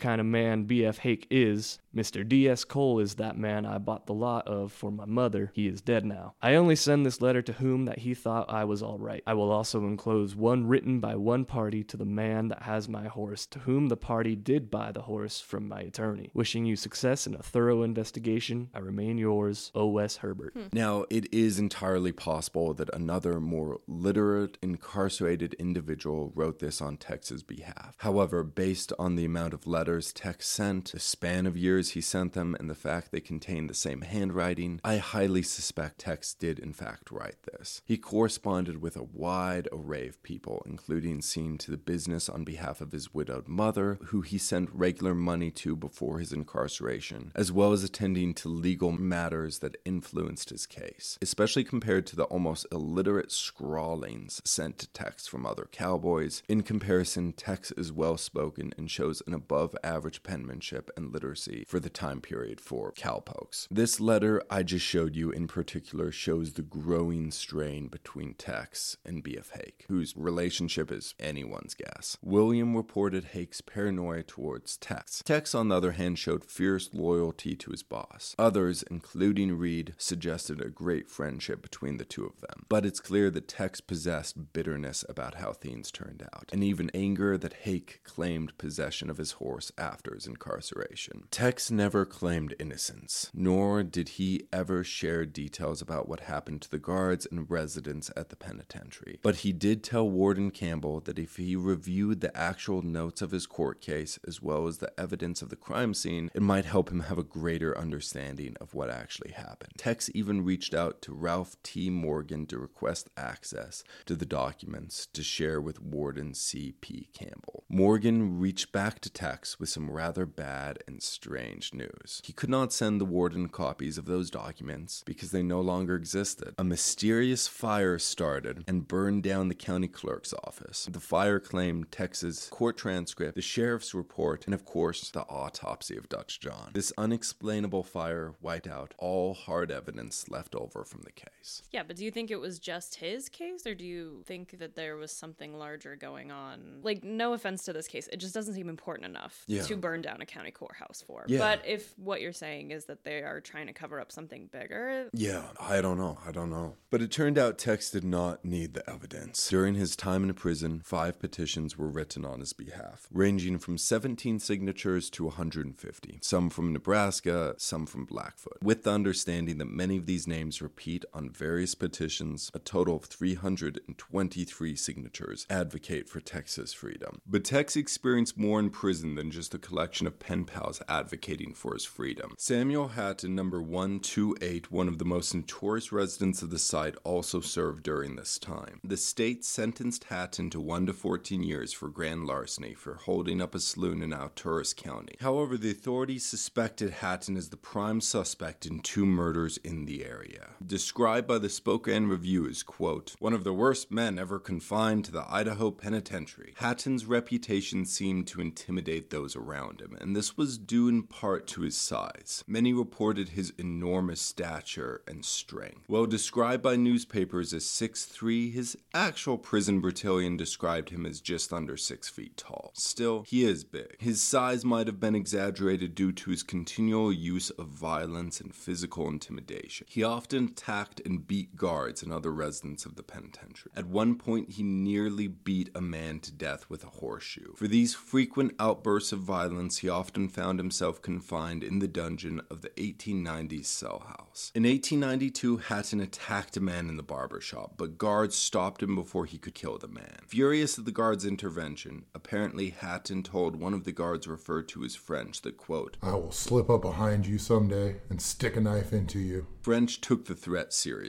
kind 0.00 0.20
of 0.20 0.26
man 0.26 0.64
B.F. 0.64 0.98
Hake 0.98 1.28
is. 1.30 1.78
Mr. 1.94 2.28
D.S. 2.28 2.64
Cole 2.64 2.98
is 3.00 3.14
that 3.16 3.36
man 3.36 3.66
I 3.66 3.78
bought 3.78 4.06
the 4.06 4.14
lot 4.14 4.46
of 4.48 4.72
for 4.72 4.90
my 4.90 5.04
mother. 5.04 5.50
He 5.54 5.68
is 5.68 5.80
dead 5.80 6.04
now. 6.04 6.34
I 6.42 6.54
only 6.56 6.76
send 6.76 7.06
this 7.06 7.20
letter 7.20 7.42
to 7.42 7.52
whom 7.52 7.84
that 7.84 7.98
he 8.00 8.14
thought 8.14 8.50
I 8.50 8.64
was 8.64 8.82
all 8.82 8.98
right. 8.98 9.22
I 9.26 9.34
will 9.34 9.50
also 9.52 9.80
enclose 9.86 10.34
one 10.34 10.66
written 10.66 10.98
by 10.98 11.14
one 11.14 11.44
party 11.44 11.84
to 11.84 11.96
the 11.96 12.04
man 12.04 12.48
that 12.48 12.62
has 12.62 12.88
my 12.88 13.06
horse, 13.06 13.46
to 13.46 13.60
whom 13.60 13.88
the 13.88 13.96
party 13.96 14.34
did 14.36 14.70
buy 14.70 14.92
the 14.92 15.02
horse 15.02 15.40
from 15.40 15.68
my 15.68 15.80
attorney. 15.80 16.30
Wishing 16.32 16.64
you 16.64 16.76
success 16.76 17.26
in 17.26 17.34
a 17.34 17.42
thorough 17.42 17.82
investigation, 17.82 18.70
I 18.74 18.80
remain 18.80 19.18
yours, 19.18 19.72
O.S. 19.74 20.16
Herbert. 20.18 20.54
Hmm. 20.54 20.66
Now, 20.72 21.06
it 21.10 21.32
is 21.32 21.58
entirely 21.58 22.12
possible 22.12 22.39
that 22.40 22.90
another 22.94 23.40
more 23.40 23.80
literate, 23.86 24.56
incarcerated 24.62 25.54
individual 25.54 26.32
wrote 26.34 26.58
this 26.58 26.80
on 26.80 26.96
Tex's 26.96 27.42
behalf. 27.42 27.94
However, 27.98 28.42
based 28.42 28.92
on 28.98 29.16
the 29.16 29.24
amount 29.24 29.54
of 29.54 29.66
letters 29.66 30.12
Tex 30.12 30.48
sent, 30.48 30.92
the 30.92 31.00
span 31.00 31.46
of 31.46 31.56
years 31.56 31.90
he 31.90 32.00
sent 32.00 32.32
them, 32.32 32.56
and 32.58 32.70
the 32.70 32.74
fact 32.74 33.12
they 33.12 33.20
contain 33.20 33.66
the 33.66 33.74
same 33.74 34.02
handwriting, 34.02 34.80
I 34.84 34.96
highly 34.96 35.42
suspect 35.42 35.98
Tex 35.98 36.34
did 36.34 36.58
in 36.58 36.72
fact 36.72 37.10
write 37.10 37.42
this. 37.42 37.82
He 37.84 37.96
corresponded 37.96 38.80
with 38.80 38.96
a 38.96 39.02
wide 39.02 39.68
array 39.72 40.08
of 40.08 40.22
people, 40.22 40.62
including 40.66 41.22
seeing 41.22 41.58
to 41.58 41.70
the 41.70 41.76
business 41.76 42.28
on 42.28 42.44
behalf 42.44 42.80
of 42.80 42.92
his 42.92 43.12
widowed 43.12 43.48
mother, 43.48 43.98
who 44.06 44.22
he 44.22 44.38
sent 44.38 44.70
regular 44.72 45.14
money 45.14 45.50
to 45.50 45.76
before 45.76 46.18
his 46.18 46.32
incarceration, 46.32 47.32
as 47.34 47.52
well 47.52 47.72
as 47.72 47.84
attending 47.84 48.34
to 48.34 48.48
legal 48.48 48.92
matters 48.92 49.58
that 49.58 49.76
influenced 49.84 50.50
his 50.50 50.66
case, 50.66 51.18
especially 51.22 51.64
compared 51.64 52.06
to 52.06 52.16
the 52.16 52.26
almost 52.30 52.66
illiterate 52.72 53.32
scrawlings 53.32 54.40
sent 54.44 54.78
to 54.78 54.88
Tex 54.88 55.26
from 55.26 55.44
other 55.44 55.68
cowboys. 55.70 56.42
In 56.48 56.62
comparison, 56.62 57.32
Tex 57.32 57.72
is 57.72 57.92
well 57.92 58.16
spoken 58.16 58.72
and 58.78 58.90
shows 58.90 59.22
an 59.26 59.34
above 59.34 59.76
average 59.82 60.22
penmanship 60.22 60.90
and 60.96 61.12
literacy 61.12 61.64
for 61.68 61.80
the 61.80 61.90
time 61.90 62.20
period 62.20 62.60
for 62.60 62.92
cowpokes. 62.92 63.68
This 63.70 64.00
letter 64.00 64.42
I 64.48 64.62
just 64.62 64.86
showed 64.86 65.16
you 65.16 65.30
in 65.30 65.48
particular 65.48 66.12
shows 66.12 66.52
the 66.52 66.62
growing 66.62 67.30
strain 67.30 67.88
between 67.88 68.34
Tex 68.34 68.96
and 69.04 69.22
B.F. 69.22 69.50
Hake, 69.50 69.84
whose 69.88 70.16
relationship 70.16 70.90
is 70.90 71.14
anyone's 71.18 71.74
guess. 71.74 72.16
William 72.22 72.76
reported 72.76 73.24
Hake's 73.32 73.60
paranoia 73.60 74.22
towards 74.22 74.76
Tex. 74.76 75.22
Tex, 75.24 75.54
on 75.54 75.68
the 75.68 75.76
other 75.76 75.92
hand, 75.92 76.18
showed 76.18 76.44
fierce 76.44 76.90
loyalty 76.92 77.56
to 77.56 77.70
his 77.70 77.82
boss. 77.82 78.34
Others, 78.38 78.84
including 78.90 79.56
Reed, 79.58 79.94
suggested 79.98 80.60
a 80.60 80.68
great 80.68 81.08
friendship 81.08 81.62
between 81.62 81.96
the 81.96 82.04
two 82.04 82.19
of 82.24 82.40
them. 82.40 82.66
But 82.68 82.86
it's 82.86 83.00
clear 83.00 83.30
that 83.30 83.48
Tex 83.48 83.80
possessed 83.80 84.52
bitterness 84.52 85.04
about 85.08 85.36
how 85.36 85.52
things 85.52 85.90
turned 85.90 86.22
out, 86.34 86.50
and 86.52 86.62
even 86.62 86.90
anger 86.94 87.36
that 87.38 87.52
Hake 87.52 88.00
claimed 88.04 88.56
possession 88.58 89.10
of 89.10 89.18
his 89.18 89.32
horse 89.32 89.72
after 89.76 90.14
his 90.14 90.26
incarceration. 90.26 91.24
Tex 91.30 91.70
never 91.70 92.04
claimed 92.04 92.54
innocence, 92.58 93.30
nor 93.34 93.82
did 93.82 94.10
he 94.10 94.46
ever 94.52 94.84
share 94.84 95.24
details 95.24 95.82
about 95.82 96.08
what 96.08 96.20
happened 96.20 96.62
to 96.62 96.70
the 96.70 96.78
guards 96.78 97.26
and 97.30 97.50
residents 97.50 98.10
at 98.16 98.28
the 98.28 98.36
penitentiary. 98.36 99.18
But 99.22 99.36
he 99.36 99.52
did 99.52 99.82
tell 99.82 100.08
Warden 100.08 100.50
Campbell 100.50 101.00
that 101.00 101.18
if 101.18 101.36
he 101.36 101.56
reviewed 101.56 102.20
the 102.20 102.36
actual 102.36 102.82
notes 102.82 103.22
of 103.22 103.30
his 103.30 103.46
court 103.46 103.80
case 103.80 104.18
as 104.26 104.42
well 104.42 104.66
as 104.66 104.78
the 104.78 104.92
evidence 104.98 105.42
of 105.42 105.48
the 105.48 105.56
crime 105.56 105.94
scene, 105.94 106.30
it 106.34 106.42
might 106.42 106.64
help 106.64 106.90
him 106.90 107.00
have 107.00 107.18
a 107.18 107.22
greater 107.22 107.76
understanding 107.76 108.56
of 108.60 108.74
what 108.74 108.90
actually 108.90 109.32
happened. 109.32 109.72
Tex 109.76 110.10
even 110.14 110.44
reached 110.44 110.74
out 110.74 111.02
to 111.02 111.12
Ralph 111.12 111.56
T. 111.62 111.90
Morgan 112.00 112.46
to 112.46 112.58
request 112.58 113.08
access 113.16 113.84
to 114.06 114.16
the 114.16 114.26
documents 114.26 115.06
to 115.12 115.22
share 115.22 115.60
with 115.60 115.80
Warden 115.80 116.34
C.P. 116.34 117.08
Campbell. 117.12 117.64
Morgan 117.68 118.38
reached 118.38 118.72
back 118.72 119.00
to 119.00 119.10
Tex 119.10 119.60
with 119.60 119.68
some 119.68 119.90
rather 119.90 120.26
bad 120.26 120.82
and 120.86 121.02
strange 121.02 121.74
news. 121.74 122.20
He 122.24 122.32
could 122.32 122.50
not 122.50 122.72
send 122.72 123.00
the 123.00 123.04
warden 123.04 123.48
copies 123.48 123.98
of 123.98 124.06
those 124.06 124.30
documents 124.30 125.02
because 125.04 125.30
they 125.30 125.42
no 125.42 125.60
longer 125.60 125.94
existed. 125.94 126.54
A 126.58 126.64
mysterious 126.64 127.46
fire 127.46 127.98
started 127.98 128.64
and 128.66 128.88
burned 128.88 129.22
down 129.22 129.48
the 129.48 129.54
county 129.54 129.88
clerk's 129.88 130.34
office. 130.44 130.88
The 130.90 131.00
fire 131.00 131.38
claimed 131.38 131.92
Tex's 131.92 132.48
court 132.50 132.76
transcript, 132.76 133.34
the 133.34 133.42
sheriff's 133.42 133.94
report, 133.94 134.46
and 134.46 134.54
of 134.54 134.64
course, 134.64 135.10
the 135.10 135.22
autopsy 135.22 135.96
of 135.96 136.08
Dutch 136.08 136.40
John. 136.40 136.70
This 136.72 136.92
unexplainable 136.96 137.82
fire 137.82 138.34
wiped 138.40 138.66
out 138.66 138.94
all 138.98 139.34
hard 139.34 139.70
evidence 139.70 140.28
left 140.28 140.54
over 140.54 140.84
from 140.84 141.02
the 141.02 141.12
case. 141.12 141.28
Yeah, 141.70 141.82
but 141.86 141.96
do 141.96 142.04
you 142.04 142.10
think 142.10 142.30
it 142.30 142.40
was 142.40 142.58
just 142.58 142.96
his 142.96 143.28
case, 143.28 143.66
or 143.66 143.74
do 143.74 143.84
you 143.84 144.22
think 144.26 144.58
that 144.58 144.74
there 144.74 144.96
was 144.96 145.10
something 145.12 145.56
larger 145.58 145.96
going 145.96 146.30
on? 146.30 146.80
Like, 146.82 147.02
no 147.04 147.32
offense 147.32 147.64
to 147.64 147.72
this 147.72 147.86
case, 147.88 148.08
it 148.12 148.18
just 148.18 148.34
doesn't 148.34 148.54
seem 148.54 148.68
important 148.68 149.06
enough 149.06 149.44
Yeah. 149.46 149.62
to 149.62 149.76
burn 149.76 150.02
down 150.02 150.20
a 150.20 150.26
county 150.26 150.50
courthouse 150.50 151.02
for. 151.06 151.24
Yeah. 151.28 151.38
But 151.38 151.62
if 151.66 151.98
what 151.98 152.20
you're 152.20 152.32
saying 152.32 152.70
is 152.70 152.86
that 152.86 153.04
they 153.04 153.22
are 153.22 153.40
trying 153.40 153.66
to 153.68 153.72
cover 153.72 154.00
up 154.00 154.12
something 154.12 154.48
bigger, 154.52 155.08
Yeah, 155.12 155.48
I 155.58 155.80
don't 155.80 155.98
know. 155.98 156.18
I 156.26 156.32
don't 156.32 156.50
know. 156.50 156.76
But 156.90 157.02
it 157.02 157.10
turned 157.10 157.38
out 157.38 157.58
Tex 157.58 157.90
did 157.90 158.04
not 158.04 158.44
need 158.44 158.74
the 158.74 158.88
evidence. 158.88 159.48
During 159.48 159.74
his 159.74 159.96
time 159.96 160.24
in 160.24 160.34
prison, 160.34 160.80
five 160.84 161.18
petitions 161.18 161.76
were 161.78 161.88
written 161.88 162.24
on 162.24 162.40
his 162.40 162.52
behalf, 162.52 163.08
ranging 163.12 163.58
from 163.58 163.78
17 163.78 164.38
signatures 164.40 165.08
to 165.10 165.24
150, 165.26 166.18
some 166.22 166.50
from 166.50 166.72
Nebraska, 166.72 167.54
some 167.58 167.86
from 167.86 168.04
Blackfoot, 168.04 168.58
with 168.62 168.82
the 168.84 168.90
understanding 168.90 169.58
that 169.58 169.66
many 169.66 169.96
of 169.96 170.06
these 170.06 170.26
names 170.26 170.60
repeat 170.62 171.04
on 171.14 171.29
various 171.36 171.74
petitions. 171.74 172.50
A 172.54 172.58
total 172.58 172.96
of 172.96 173.04
323 173.04 174.76
signatures 174.76 175.46
advocate 175.50 176.08
for 176.08 176.20
Tex's 176.20 176.72
freedom. 176.72 177.20
But 177.26 177.44
Tex 177.44 177.76
experienced 177.76 178.38
more 178.38 178.58
in 178.58 178.70
prison 178.70 179.14
than 179.14 179.30
just 179.30 179.54
a 179.54 179.58
collection 179.58 180.06
of 180.06 180.18
pen 180.18 180.44
pals 180.44 180.82
advocating 180.88 181.54
for 181.54 181.74
his 181.74 181.84
freedom. 181.84 182.34
Samuel 182.38 182.88
Hatton, 182.88 183.34
number 183.34 183.60
128, 183.60 184.70
one 184.70 184.88
of 184.88 184.98
the 184.98 185.04
most 185.04 185.34
notorious 185.34 185.92
residents 185.92 186.42
of 186.42 186.50
the 186.50 186.58
site, 186.58 186.96
also 187.04 187.40
served 187.40 187.82
during 187.82 188.16
this 188.16 188.38
time. 188.38 188.80
The 188.84 188.96
state 188.96 189.44
sentenced 189.44 190.04
Hatton 190.04 190.50
to 190.50 190.60
1 190.60 190.86
to 190.86 190.92
14 190.92 191.42
years 191.42 191.72
for 191.72 191.88
grand 191.88 192.26
larceny 192.26 192.74
for 192.74 192.94
holding 192.94 193.40
up 193.40 193.54
a 193.54 193.60
saloon 193.60 194.02
in 194.02 194.10
Alturas 194.10 194.74
County. 194.74 195.16
However, 195.20 195.56
the 195.56 195.70
authorities 195.70 196.24
suspected 196.24 196.90
Hatton 196.90 197.36
as 197.36 197.50
the 197.50 197.56
prime 197.56 198.00
suspect 198.00 198.66
in 198.66 198.80
two 198.80 199.04
murders 199.04 199.58
in 199.58 199.84
the 199.84 200.04
area. 200.04 200.50
Described 200.64 201.19
by 201.26 201.38
the 201.38 201.48
Spokane 201.48 202.06
Review 202.06 202.48
as, 202.48 202.62
quote, 202.62 203.14
one 203.18 203.32
of 203.32 203.44
the 203.44 203.52
worst 203.52 203.90
men 203.90 204.18
ever 204.18 204.38
confined 204.38 205.04
to 205.06 205.12
the 205.12 205.24
Idaho 205.28 205.70
penitentiary. 205.70 206.54
Hatton's 206.56 207.06
reputation 207.06 207.84
seemed 207.84 208.26
to 208.28 208.40
intimidate 208.40 209.10
those 209.10 209.36
around 209.36 209.80
him, 209.80 209.96
and 210.00 210.14
this 210.14 210.36
was 210.36 210.58
due 210.58 210.88
in 210.88 211.02
part 211.02 211.46
to 211.48 211.62
his 211.62 211.76
size. 211.76 212.44
Many 212.46 212.72
reported 212.72 213.30
his 213.30 213.52
enormous 213.58 214.20
stature 214.20 215.02
and 215.06 215.24
strength. 215.24 215.84
While 215.86 216.06
described 216.06 216.62
by 216.62 216.76
newspapers 216.76 217.52
as 217.52 217.64
6'3, 217.64 218.52
his 218.52 218.76
actual 218.94 219.38
prison 219.38 219.80
Bertillon 219.80 220.36
described 220.36 220.90
him 220.90 221.06
as 221.06 221.20
just 221.20 221.52
under 221.52 221.76
6 221.76 222.08
feet 222.08 222.36
tall. 222.36 222.72
Still, 222.74 223.24
he 223.26 223.44
is 223.44 223.64
big. 223.64 223.96
His 223.98 224.22
size 224.22 224.64
might 224.64 224.86
have 224.86 225.00
been 225.00 225.14
exaggerated 225.14 225.94
due 225.94 226.12
to 226.12 226.30
his 226.30 226.42
continual 226.42 227.12
use 227.12 227.50
of 227.50 227.66
violence 227.66 228.40
and 228.40 228.54
physical 228.54 229.08
intimidation. 229.08 229.86
He 229.88 230.02
often 230.02 230.44
attacked 230.44 231.00
and 231.10 231.26
beat 231.26 231.56
guards 231.56 232.02
and 232.02 232.12
other 232.12 232.32
residents 232.32 232.86
of 232.86 232.94
the 232.94 233.02
penitentiary. 233.02 233.72
At 233.76 233.86
one 233.86 234.14
point, 234.14 234.50
he 234.50 234.62
nearly 234.62 235.26
beat 235.26 235.68
a 235.74 235.80
man 235.80 236.20
to 236.20 236.32
death 236.32 236.70
with 236.70 236.84
a 236.84 236.88
horseshoe. 236.88 237.52
For 237.56 237.66
these 237.66 237.94
frequent 237.94 238.54
outbursts 238.58 239.12
of 239.12 239.18
violence, 239.18 239.78
he 239.78 239.88
often 239.88 240.28
found 240.28 240.58
himself 240.58 241.02
confined 241.02 241.64
in 241.64 241.80
the 241.80 241.88
dungeon 241.88 242.40
of 242.50 242.62
the 242.62 242.70
1890s 242.70 243.66
cell 243.66 244.04
house. 244.06 244.52
In 244.54 244.62
1892, 244.62 245.56
Hatton 245.58 246.00
attacked 246.00 246.56
a 246.56 246.60
man 246.60 246.88
in 246.88 246.96
the 246.96 247.02
barber 247.02 247.40
shop, 247.40 247.74
but 247.76 247.98
guards 247.98 248.36
stopped 248.36 248.82
him 248.82 248.94
before 248.94 249.26
he 249.26 249.38
could 249.38 249.54
kill 249.54 249.76
the 249.78 249.88
man. 249.88 250.20
Furious 250.26 250.78
at 250.78 250.84
the 250.84 250.92
guard's 250.92 251.24
intervention, 251.24 252.04
apparently 252.14 252.70
Hatton 252.70 253.22
told 253.24 253.56
one 253.56 253.74
of 253.74 253.84
the 253.84 253.92
guards 253.92 254.28
referred 254.28 254.68
to 254.68 254.84
as 254.84 254.94
French 254.94 255.42
that, 255.42 255.56
quote, 255.56 255.96
I 256.02 256.12
will 256.12 256.30
slip 256.30 256.70
up 256.70 256.82
behind 256.82 257.26
you 257.26 257.38
someday 257.38 257.96
and 258.08 258.22
stick 258.22 258.56
a 258.56 258.60
knife 258.60 258.92
into 258.92 259.18
you. 259.18 259.46
French 259.62 260.00
took 260.00 260.26
the 260.26 260.34
threat 260.34 260.72
seriously. 260.72 260.99